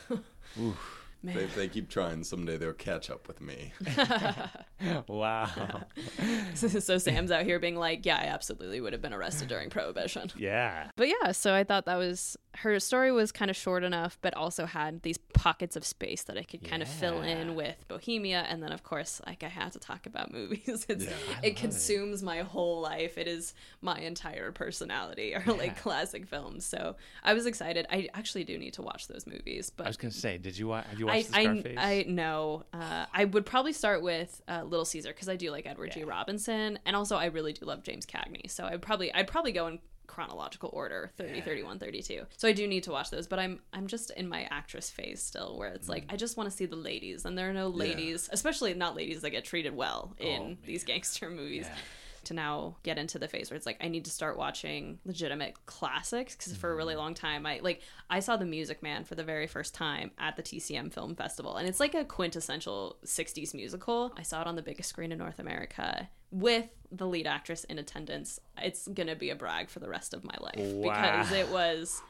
Oof. 0.60 1.06
Man. 1.22 1.36
They, 1.36 1.46
they 1.48 1.68
keep 1.68 1.90
trying. 1.90 2.24
Someday 2.24 2.56
they'll 2.56 2.72
catch 2.72 3.10
up 3.10 3.28
with 3.28 3.42
me. 3.42 3.74
wow. 5.10 5.50
so 6.54 6.98
Sam's 6.98 7.30
out 7.30 7.44
here 7.44 7.60
being 7.60 7.76
like, 7.76 8.06
"Yeah, 8.06 8.16
I 8.16 8.28
absolutely 8.28 8.80
would 8.80 8.94
have 8.94 9.02
been 9.02 9.14
arrested 9.14 9.50
during 9.50 9.70
Prohibition." 9.70 10.32
Yeah. 10.38 10.92
But 10.96 11.10
yeah, 11.10 11.34
so 11.34 11.54
I 11.54 11.66
thought 11.66 11.88
that 11.88 11.98
was 11.98 12.38
her 12.62 12.78
story 12.80 13.12
was 13.12 13.32
kind 13.32 13.50
of 13.50 13.56
short 13.56 13.86
enough, 13.86 14.18
but 14.22 14.34
also 14.34 14.66
had 14.66 15.02
these 15.02 15.18
pockets 15.18 15.78
of 15.78 15.86
space 15.86 16.24
that 16.24 16.38
I 16.38 16.44
could 16.44 16.62
kind 16.62 16.82
of 16.82 16.90
fill 16.90 17.22
in 17.22 17.56
with 17.56 17.88
Bohemia, 17.88 18.46
and 18.50 18.62
then 18.62 18.74
of 18.74 18.84
course, 18.84 19.22
like 19.26 19.44
I 19.44 19.48
had 19.48 19.72
to 19.74 19.80
talk 19.80 20.06
about 20.06 20.34
movies. 20.34 20.86
It's, 20.90 21.06
Yeah. 21.06 21.12
It 21.42 21.56
consumes 21.56 22.22
my 22.22 22.40
whole 22.40 22.82
life. 22.82 23.18
It 23.18 23.28
is 23.28 23.54
my 23.82 23.98
entire 24.00 24.52
personality, 24.52 25.34
or 25.48 25.54
like 25.54 25.80
classic 25.82 26.28
films. 26.28 26.66
So 26.66 26.98
I 27.24 27.34
was 27.34 27.46
excited. 27.46 27.88
I 27.90 28.10
actually 28.14 28.44
do 28.44 28.58
need 28.58 28.74
to 28.74 28.82
watch 28.82 29.08
those 29.08 29.26
movies, 29.26 29.72
but 29.76 29.86
I 29.86 29.90
was 29.90 29.98
gonna 29.98 30.12
say, 30.12 30.38
did 30.38 30.58
you 30.58 30.68
watch? 30.68 30.86
Have 30.88 31.00
you 31.00 31.08
I, 31.08 31.16
watched 31.18 31.32
the 31.32 31.38
I, 31.38 31.44
Scarface? 31.44 31.78
I 31.78 32.06
no. 32.08 32.66
Uh, 32.74 33.06
I 33.14 33.26
would 33.26 33.46
probably 33.46 33.74
start 33.74 34.02
with 34.02 34.42
uh, 34.50 34.64
Little 34.64 34.86
Caesar 34.86 35.10
because 35.10 35.30
I 35.30 35.38
do 35.38 35.50
like 35.52 35.66
Edward 35.66 35.92
G. 35.94 36.04
Robinson, 36.04 36.78
and 36.86 36.96
also 36.96 37.16
I 37.16 37.28
really 37.28 37.54
do 37.54 37.66
love 37.66 37.84
James 37.84 38.06
Cagney. 38.06 38.50
So 38.50 38.66
I'd 38.66 38.82
probably 38.82 39.14
I'd 39.14 39.28
probably 39.28 39.54
go 39.54 39.68
in 39.68 39.80
chronological 40.10 40.70
order 40.74 41.12
30 41.18 41.42
31 41.42 41.80
32 41.80 42.26
so 42.36 42.48
i 42.48 42.52
do 42.52 42.68
need 42.68 42.84
to 42.84 42.92
watch 42.92 43.10
those 43.12 43.28
but 43.28 43.38
i'm 43.40 43.60
i'm 43.74 43.88
just 43.88 44.10
in 44.12 44.28
my 44.28 44.48
actress 44.52 44.90
phase 44.90 45.22
still 45.22 45.58
where 45.58 45.70
it's 45.70 45.86
Mm. 45.88 45.92
like 45.92 46.06
i 46.10 46.16
just 46.16 46.36
want 46.36 46.50
to 46.50 46.56
see 46.56 46.66
the 46.66 46.76
ladies 46.76 47.26
and 47.26 47.38
there 47.38 47.50
are 47.50 47.54
no 47.54 47.68
ladies 47.70 48.28
especially 48.32 48.74
not 48.74 48.96
ladies 48.96 49.22
that 49.22 49.30
get 49.30 49.46
treated 49.46 49.76
well 49.76 50.14
in 50.18 50.58
these 50.66 50.84
gangster 50.84 51.30
movies. 51.42 51.66
Oh, 51.68 51.74
Yeah. 51.74 51.78
To 52.26 52.34
now 52.34 52.76
get 52.84 52.98
into 52.98 53.18
the 53.20 53.28
phase 53.28 53.50
where 53.50 53.58
it's 53.58 53.66
like 53.66 53.78
I 53.82 53.88
need 53.88 54.06
to 54.06 54.12
start 54.12 54.38
watching 54.38 55.00
legitimate 55.06 55.66
classics 55.66 56.36
because 56.36 56.56
for 56.56 56.72
a 56.72 56.76
really 56.76 56.94
Mm-hmm. 56.94 57.00
long 57.02 57.14
time 57.14 57.46
I 57.46 57.60
like 57.62 57.82
I 58.10 58.20
saw 58.20 58.36
The 58.38 58.46
Music 58.46 58.82
Man 58.84 59.04
for 59.04 59.16
the 59.16 59.24
very 59.24 59.48
first 59.48 59.74
time 59.76 60.12
at 60.18 60.36
the 60.36 60.44
TCM 60.44 60.92
Film 60.94 61.16
Festival 61.16 61.56
and 61.58 61.68
it's 61.68 61.80
like 61.80 61.94
a 61.96 62.04
quintessential 62.06 62.98
60s 63.06 63.54
musical. 63.54 64.14
I 64.18 64.24
saw 64.24 64.42
it 64.42 64.48
on 64.48 64.56
the 64.56 64.62
biggest 64.62 64.90
screen 64.90 65.12
in 65.12 65.18
North 65.18 65.40
America 65.40 66.10
with 66.32 66.66
the 66.92 67.08
lead 67.08 67.28
actress 67.28 67.64
in 67.66 67.78
attendance. 67.80 68.40
It's 68.62 68.88
going 68.88 69.08
to 69.08 69.16
be 69.16 69.30
a 69.30 69.36
brag 69.36 69.70
for 69.70 69.80
the 69.80 69.90
rest 69.90 70.14
of 70.14 70.24
my 70.24 70.36
life 70.40 70.56
because 70.82 71.32
it 71.32 71.50
was 71.50 72.02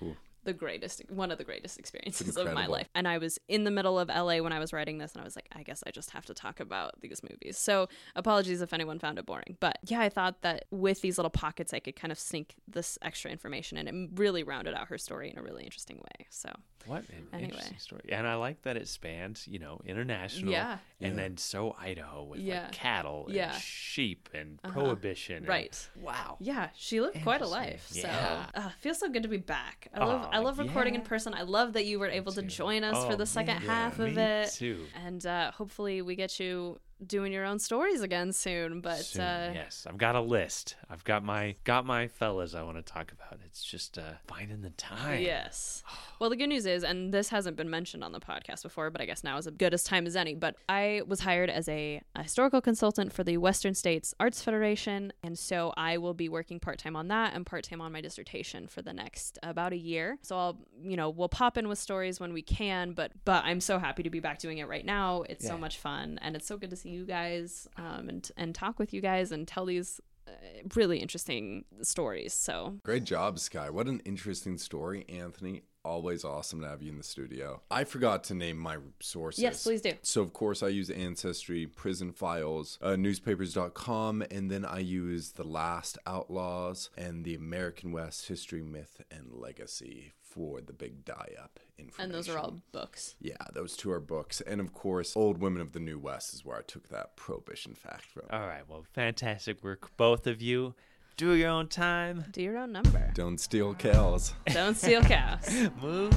the 0.49 0.53
greatest 0.53 1.01
one 1.09 1.29
of 1.31 1.37
the 1.37 1.43
greatest 1.43 1.77
experiences 1.77 2.35
of 2.35 2.51
my 2.53 2.65
life 2.65 2.87
and 2.95 3.07
i 3.07 3.17
was 3.19 3.37
in 3.47 3.63
the 3.65 3.69
middle 3.71 3.99
of 3.99 4.07
la 4.09 4.37
when 4.39 4.51
i 4.51 4.57
was 4.57 4.73
writing 4.73 4.97
this 4.97 5.11
and 5.13 5.21
i 5.21 5.23
was 5.23 5.35
like 5.35 5.47
i 5.55 5.61
guess 5.61 5.83
i 5.85 5.91
just 5.91 6.09
have 6.09 6.25
to 6.25 6.33
talk 6.33 6.59
about 6.59 6.99
these 7.01 7.21
movies 7.21 7.55
so 7.57 7.87
apologies 8.15 8.61
if 8.61 8.73
anyone 8.73 8.97
found 8.97 9.19
it 9.19 9.25
boring 9.27 9.55
but 9.59 9.77
yeah 9.87 9.99
i 10.01 10.09
thought 10.09 10.41
that 10.41 10.65
with 10.71 11.01
these 11.01 11.17
little 11.19 11.29
pockets 11.29 11.71
i 11.73 11.79
could 11.79 11.95
kind 11.95 12.11
of 12.11 12.17
sneak 12.17 12.55
this 12.67 12.97
extra 13.03 13.29
information 13.29 13.77
and 13.77 13.87
it 13.87 14.09
really 14.15 14.41
rounded 14.43 14.73
out 14.73 14.87
her 14.87 14.97
story 14.97 15.29
in 15.29 15.37
a 15.37 15.43
really 15.43 15.63
interesting 15.63 15.97
way 15.97 16.25
so 16.31 16.49
What 16.85 17.03
an 17.09 17.27
Anyway. 17.33 17.49
interesting 17.49 17.77
story. 17.77 18.05
And 18.09 18.25
I 18.25 18.35
like 18.35 18.61
that 18.61 18.77
it 18.77 18.87
spans, 18.87 19.45
you 19.47 19.59
know, 19.59 19.81
international 19.85 20.49
Yeah. 20.51 20.77
and 21.01 21.11
Yeah. 21.15 21.21
then 21.21 21.37
so 21.37 21.75
Idaho 21.77 22.23
with 22.23 22.39
Yeah. 22.39 22.63
like 22.63 22.71
cattle 22.71 23.25
and 23.27 23.35
Yeah. 23.35 23.51
sheep 23.57 24.29
and 24.33 24.59
Uh-huh. 24.63 24.73
prohibition. 24.73 25.37
and- 25.37 25.47
Right. 25.47 25.89
wow. 25.97 26.37
yeah 26.39 26.69
she 26.75 27.01
lived 27.01 27.21
quite 27.21 27.41
a 27.41 27.45
Interesting. 27.45 27.71
life 27.73 27.89
Yeah. 27.91 28.45
so 28.53 28.59
uh, 28.61 28.69
feels 28.79 28.97
so 28.99 29.09
good 29.09 29.23
to 29.23 29.29
be 29.29 29.37
back 29.57 29.89
i 29.93 29.99
love 30.05 30.29
i 30.31 30.38
Aw, 30.39 30.43
love 30.43 30.59
recording 30.59 30.95
in 30.95 31.01
person. 31.01 31.33
I 31.33 31.41
love 31.43 31.73
that 31.73 31.85
you 31.85 31.99
were 31.99 32.07
able 32.09 32.31
to 32.33 32.41
join 32.41 32.83
us 32.83 33.05
for 33.05 33.13
Oh, 33.13 33.15
the 33.15 33.25
second 33.25 33.57
half 33.57 33.99
of 33.99 34.15
me 34.15 34.21
it. 34.21 34.51
too. 34.53 34.85
and 35.05 35.25
uh, 35.25 35.51
hopefully 35.51 36.01
we 36.01 36.15
get 36.15 36.39
you 36.39 36.79
doing 37.05 37.31
your 37.31 37.45
own 37.45 37.59
stories 37.59 38.01
again 38.01 38.33
soon 38.33 38.81
but 38.81 38.97
Soon, 38.97 39.21
uh, 39.21 39.51
yes, 39.53 39.85
I've 39.89 39.97
got 39.97 40.15
a 40.15 40.21
list. 40.21 40.75
I've 40.89 41.03
got 41.03 41.23
my 41.23 41.55
got 41.63 41.85
my 41.85 42.07
fellas 42.07 42.55
I 42.55 42.63
want 42.63 42.77
to 42.77 42.83
talk 42.83 43.11
about. 43.11 43.39
It's 43.45 43.63
just 43.63 43.97
uh, 43.97 44.13
finding 44.27 44.61
the 44.61 44.69
time. 44.71 45.21
Yes. 45.21 45.83
Well, 46.19 46.29
the 46.29 46.35
good 46.35 46.47
news 46.47 46.65
is, 46.65 46.83
and 46.83 47.13
this 47.13 47.29
hasn't 47.29 47.57
been 47.57 47.69
mentioned 47.69 48.03
on 48.03 48.11
the 48.11 48.19
podcast 48.19 48.63
before, 48.63 48.89
but 48.89 49.01
I 49.01 49.05
guess 49.05 49.23
now 49.23 49.37
is 49.37 49.47
as 49.47 49.53
good 49.53 49.73
as 49.73 49.83
time 49.83 50.05
as 50.05 50.15
any. 50.15 50.35
But 50.35 50.55
I 50.67 51.01
was 51.07 51.21
hired 51.21 51.49
as 51.49 51.67
a, 51.69 52.01
a 52.15 52.23
historical 52.23 52.61
consultant 52.61 53.13
for 53.13 53.23
the 53.23 53.37
Western 53.37 53.73
States 53.73 54.13
Arts 54.19 54.41
Federation, 54.41 55.13
and 55.23 55.37
so 55.37 55.73
I 55.77 55.97
will 55.97 56.13
be 56.13 56.29
working 56.29 56.59
part 56.59 56.77
time 56.77 56.95
on 56.95 57.07
that 57.07 57.33
and 57.33 57.45
part 57.45 57.63
time 57.63 57.81
on 57.81 57.91
my 57.91 58.01
dissertation 58.01 58.67
for 58.67 58.81
the 58.81 58.93
next 58.93 59.39
about 59.43 59.73
a 59.73 59.77
year. 59.77 60.17
So 60.21 60.37
I'll, 60.37 60.57
you 60.83 60.97
know, 60.97 61.09
we'll 61.09 61.29
pop 61.29 61.57
in 61.57 61.67
with 61.67 61.79
stories 61.79 62.19
when 62.19 62.33
we 62.33 62.41
can, 62.41 62.91
but 62.91 63.11
but 63.25 63.43
I'm 63.45 63.61
so 63.61 63.79
happy 63.79 64.03
to 64.03 64.09
be 64.09 64.19
back 64.19 64.39
doing 64.39 64.57
it 64.57 64.67
right 64.67 64.85
now. 64.85 65.23
It's 65.23 65.45
so 65.45 65.57
much 65.57 65.77
fun, 65.77 66.19
and 66.21 66.35
it's 66.35 66.47
so 66.47 66.57
good 66.57 66.69
to 66.69 66.75
see 66.75 66.88
you 66.89 67.05
guys 67.05 67.67
um, 67.77 68.09
and 68.09 68.29
and 68.37 68.53
talk 68.55 68.79
with 68.79 68.93
you 68.93 69.01
guys 69.01 69.31
and 69.31 69.47
tell 69.47 69.65
these. 69.65 70.01
Uh, 70.27 70.31
really 70.75 70.99
interesting 70.99 71.65
stories. 71.81 72.35
So 72.35 72.75
Great 72.83 73.03
job, 73.03 73.39
Skye. 73.39 73.71
What 73.71 73.87
an 73.87 73.99
interesting 74.05 74.59
story, 74.59 75.03
Anthony. 75.09 75.63
Always 75.83 76.23
awesome 76.23 76.61
to 76.61 76.67
have 76.67 76.83
you 76.83 76.91
in 76.91 76.97
the 76.99 77.03
studio. 77.03 77.61
I 77.71 77.83
forgot 77.83 78.25
to 78.25 78.35
name 78.35 78.57
my 78.57 78.77
sources. 78.99 79.41
Yes, 79.41 79.63
please 79.63 79.81
do. 79.81 79.93
So, 80.03 80.21
of 80.21 80.33
course, 80.33 80.61
I 80.61 80.67
use 80.67 80.91
Ancestry, 80.91 81.65
Prison 81.65 82.11
Files, 82.11 82.77
uh, 82.81 82.95
newspapers.com, 82.95 84.23
and 84.29 84.51
then 84.51 84.65
I 84.65 84.79
use 84.79 85.31
The 85.31 85.45
Last 85.45 85.97
Outlaws 86.05 86.89
and 86.97 87.23
the 87.23 87.33
American 87.33 87.91
West 87.91 88.27
History, 88.27 88.61
Myth, 88.61 89.01
and 89.09 89.31
Legacy 89.33 90.13
for 90.29 90.61
the 90.61 90.73
big 90.73 91.05
die 91.05 91.31
up 91.41 91.59
information. 91.77 92.03
and 92.03 92.13
those 92.13 92.29
are 92.29 92.37
all 92.37 92.61
books. 92.71 93.15
Yeah, 93.21 93.35
those 93.53 93.75
two 93.75 93.91
are 93.91 93.99
books. 93.99 94.41
And 94.41 94.59
of 94.61 94.73
course, 94.73 95.15
Old 95.15 95.39
Women 95.41 95.61
of 95.61 95.71
the 95.71 95.79
New 95.79 95.97
West 95.99 96.33
is 96.33 96.45
where 96.45 96.57
I 96.57 96.61
took 96.61 96.89
that 96.89 97.15
prohibition 97.15 97.73
fact 97.73 98.05
from. 98.05 98.23
All 98.29 98.47
right. 98.47 98.63
Well, 98.67 98.85
fantastic 98.93 99.63
work, 99.63 99.95
both 99.97 100.27
of 100.27 100.41
you. 100.41 100.75
Do 101.17 101.33
your 101.33 101.49
own 101.49 101.67
time. 101.67 102.25
Do 102.31 102.41
your 102.41 102.57
own 102.57 102.71
number. 102.71 103.11
Don't 103.13 103.39
steal 103.39 103.73
cows. 103.75 104.33
Don't 104.47 104.75
steal 104.77 105.01
cows. 105.01 105.69
Moo. 105.81 106.09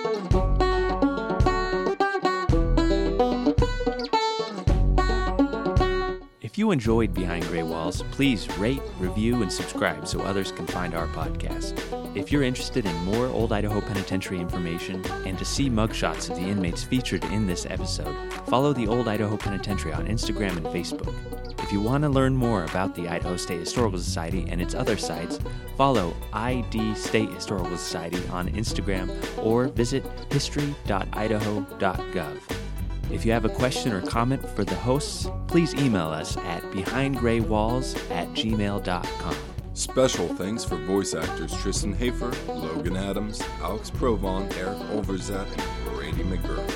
If 6.52 6.57
you 6.57 6.72
enjoyed 6.72 7.14
Behind 7.14 7.45
Gray 7.45 7.64
Walls, 7.64 8.03
please 8.11 8.49
rate, 8.57 8.82
review, 8.99 9.41
and 9.41 9.49
subscribe 9.49 10.06
so 10.06 10.19
others 10.19 10.52
can 10.52 10.68
find 10.68 10.94
our 10.94 11.07
podcast. 11.07 11.80
If 12.14 12.30
you're 12.30 12.44
interested 12.44 12.86
in 12.86 12.94
more 13.06 13.28
Old 13.28 13.53
Idaho 13.53 13.80
Penitentiary 13.80 14.41
information 14.41 15.02
and 15.26 15.40
to 15.40 15.45
see 15.45 15.69
mugshots 15.69 16.30
of 16.30 16.36
the 16.36 16.41
inmates 16.41 16.84
featured 16.84 17.23
in 17.23 17.48
this 17.48 17.65
episode, 17.65 18.14
follow 18.49 18.73
the 18.73 18.86
Old 18.86 19.07
Idaho 19.07 19.38
Penitentiary 19.38 19.94
on 19.94 20.07
Instagram 20.07 20.57
and 20.57 20.65
Facebook. 20.65 21.15
If 21.64 21.72
you 21.72 21.80
want 21.80 22.03
to 22.03 22.10
learn 22.10 22.36
more 22.36 22.65
about 22.65 22.95
the 22.95 23.07
Idaho 23.07 23.38
State 23.38 23.61
Historical 23.61 23.99
Society 23.99 24.45
and 24.49 24.61
its 24.61 24.76
other 24.76 24.98
sites, 24.98 25.40
follow 25.78 26.14
ID 26.34 26.95
State 26.95 27.30
Historical 27.30 27.78
Society 27.78 28.28
on 28.28 28.49
Instagram 28.49 29.10
or 29.41 29.69
visit 29.69 30.03
history.idaho.gov. 30.34 32.61
If 33.10 33.26
you 33.26 33.32
have 33.32 33.45
a 33.45 33.49
question 33.49 33.91
or 33.91 34.02
comment 34.02 34.48
for 34.49 34.64
the 34.64 34.76
hosts, 34.76 35.28
please 35.48 35.73
email 35.76 36.07
us 36.07 36.38
at 36.38 36.61
behindgraywalls 36.72 37.98
at 38.11 38.28
gmail.com. 38.30 39.36
Special 39.73 40.28
thanks 40.36 40.64
for 40.65 40.76
voice 40.76 41.14
actors 41.14 41.53
Tristan 41.57 41.94
Hafer, 41.94 42.32
Logan 42.48 42.98
Adams, 42.98 43.41
Alex 43.61 43.90
Provon, 43.90 44.52
Eric 44.57 44.78
Overzet, 44.90 45.48
and 45.48 45.95
Brady 45.95 46.23
McGurk. 46.23 46.69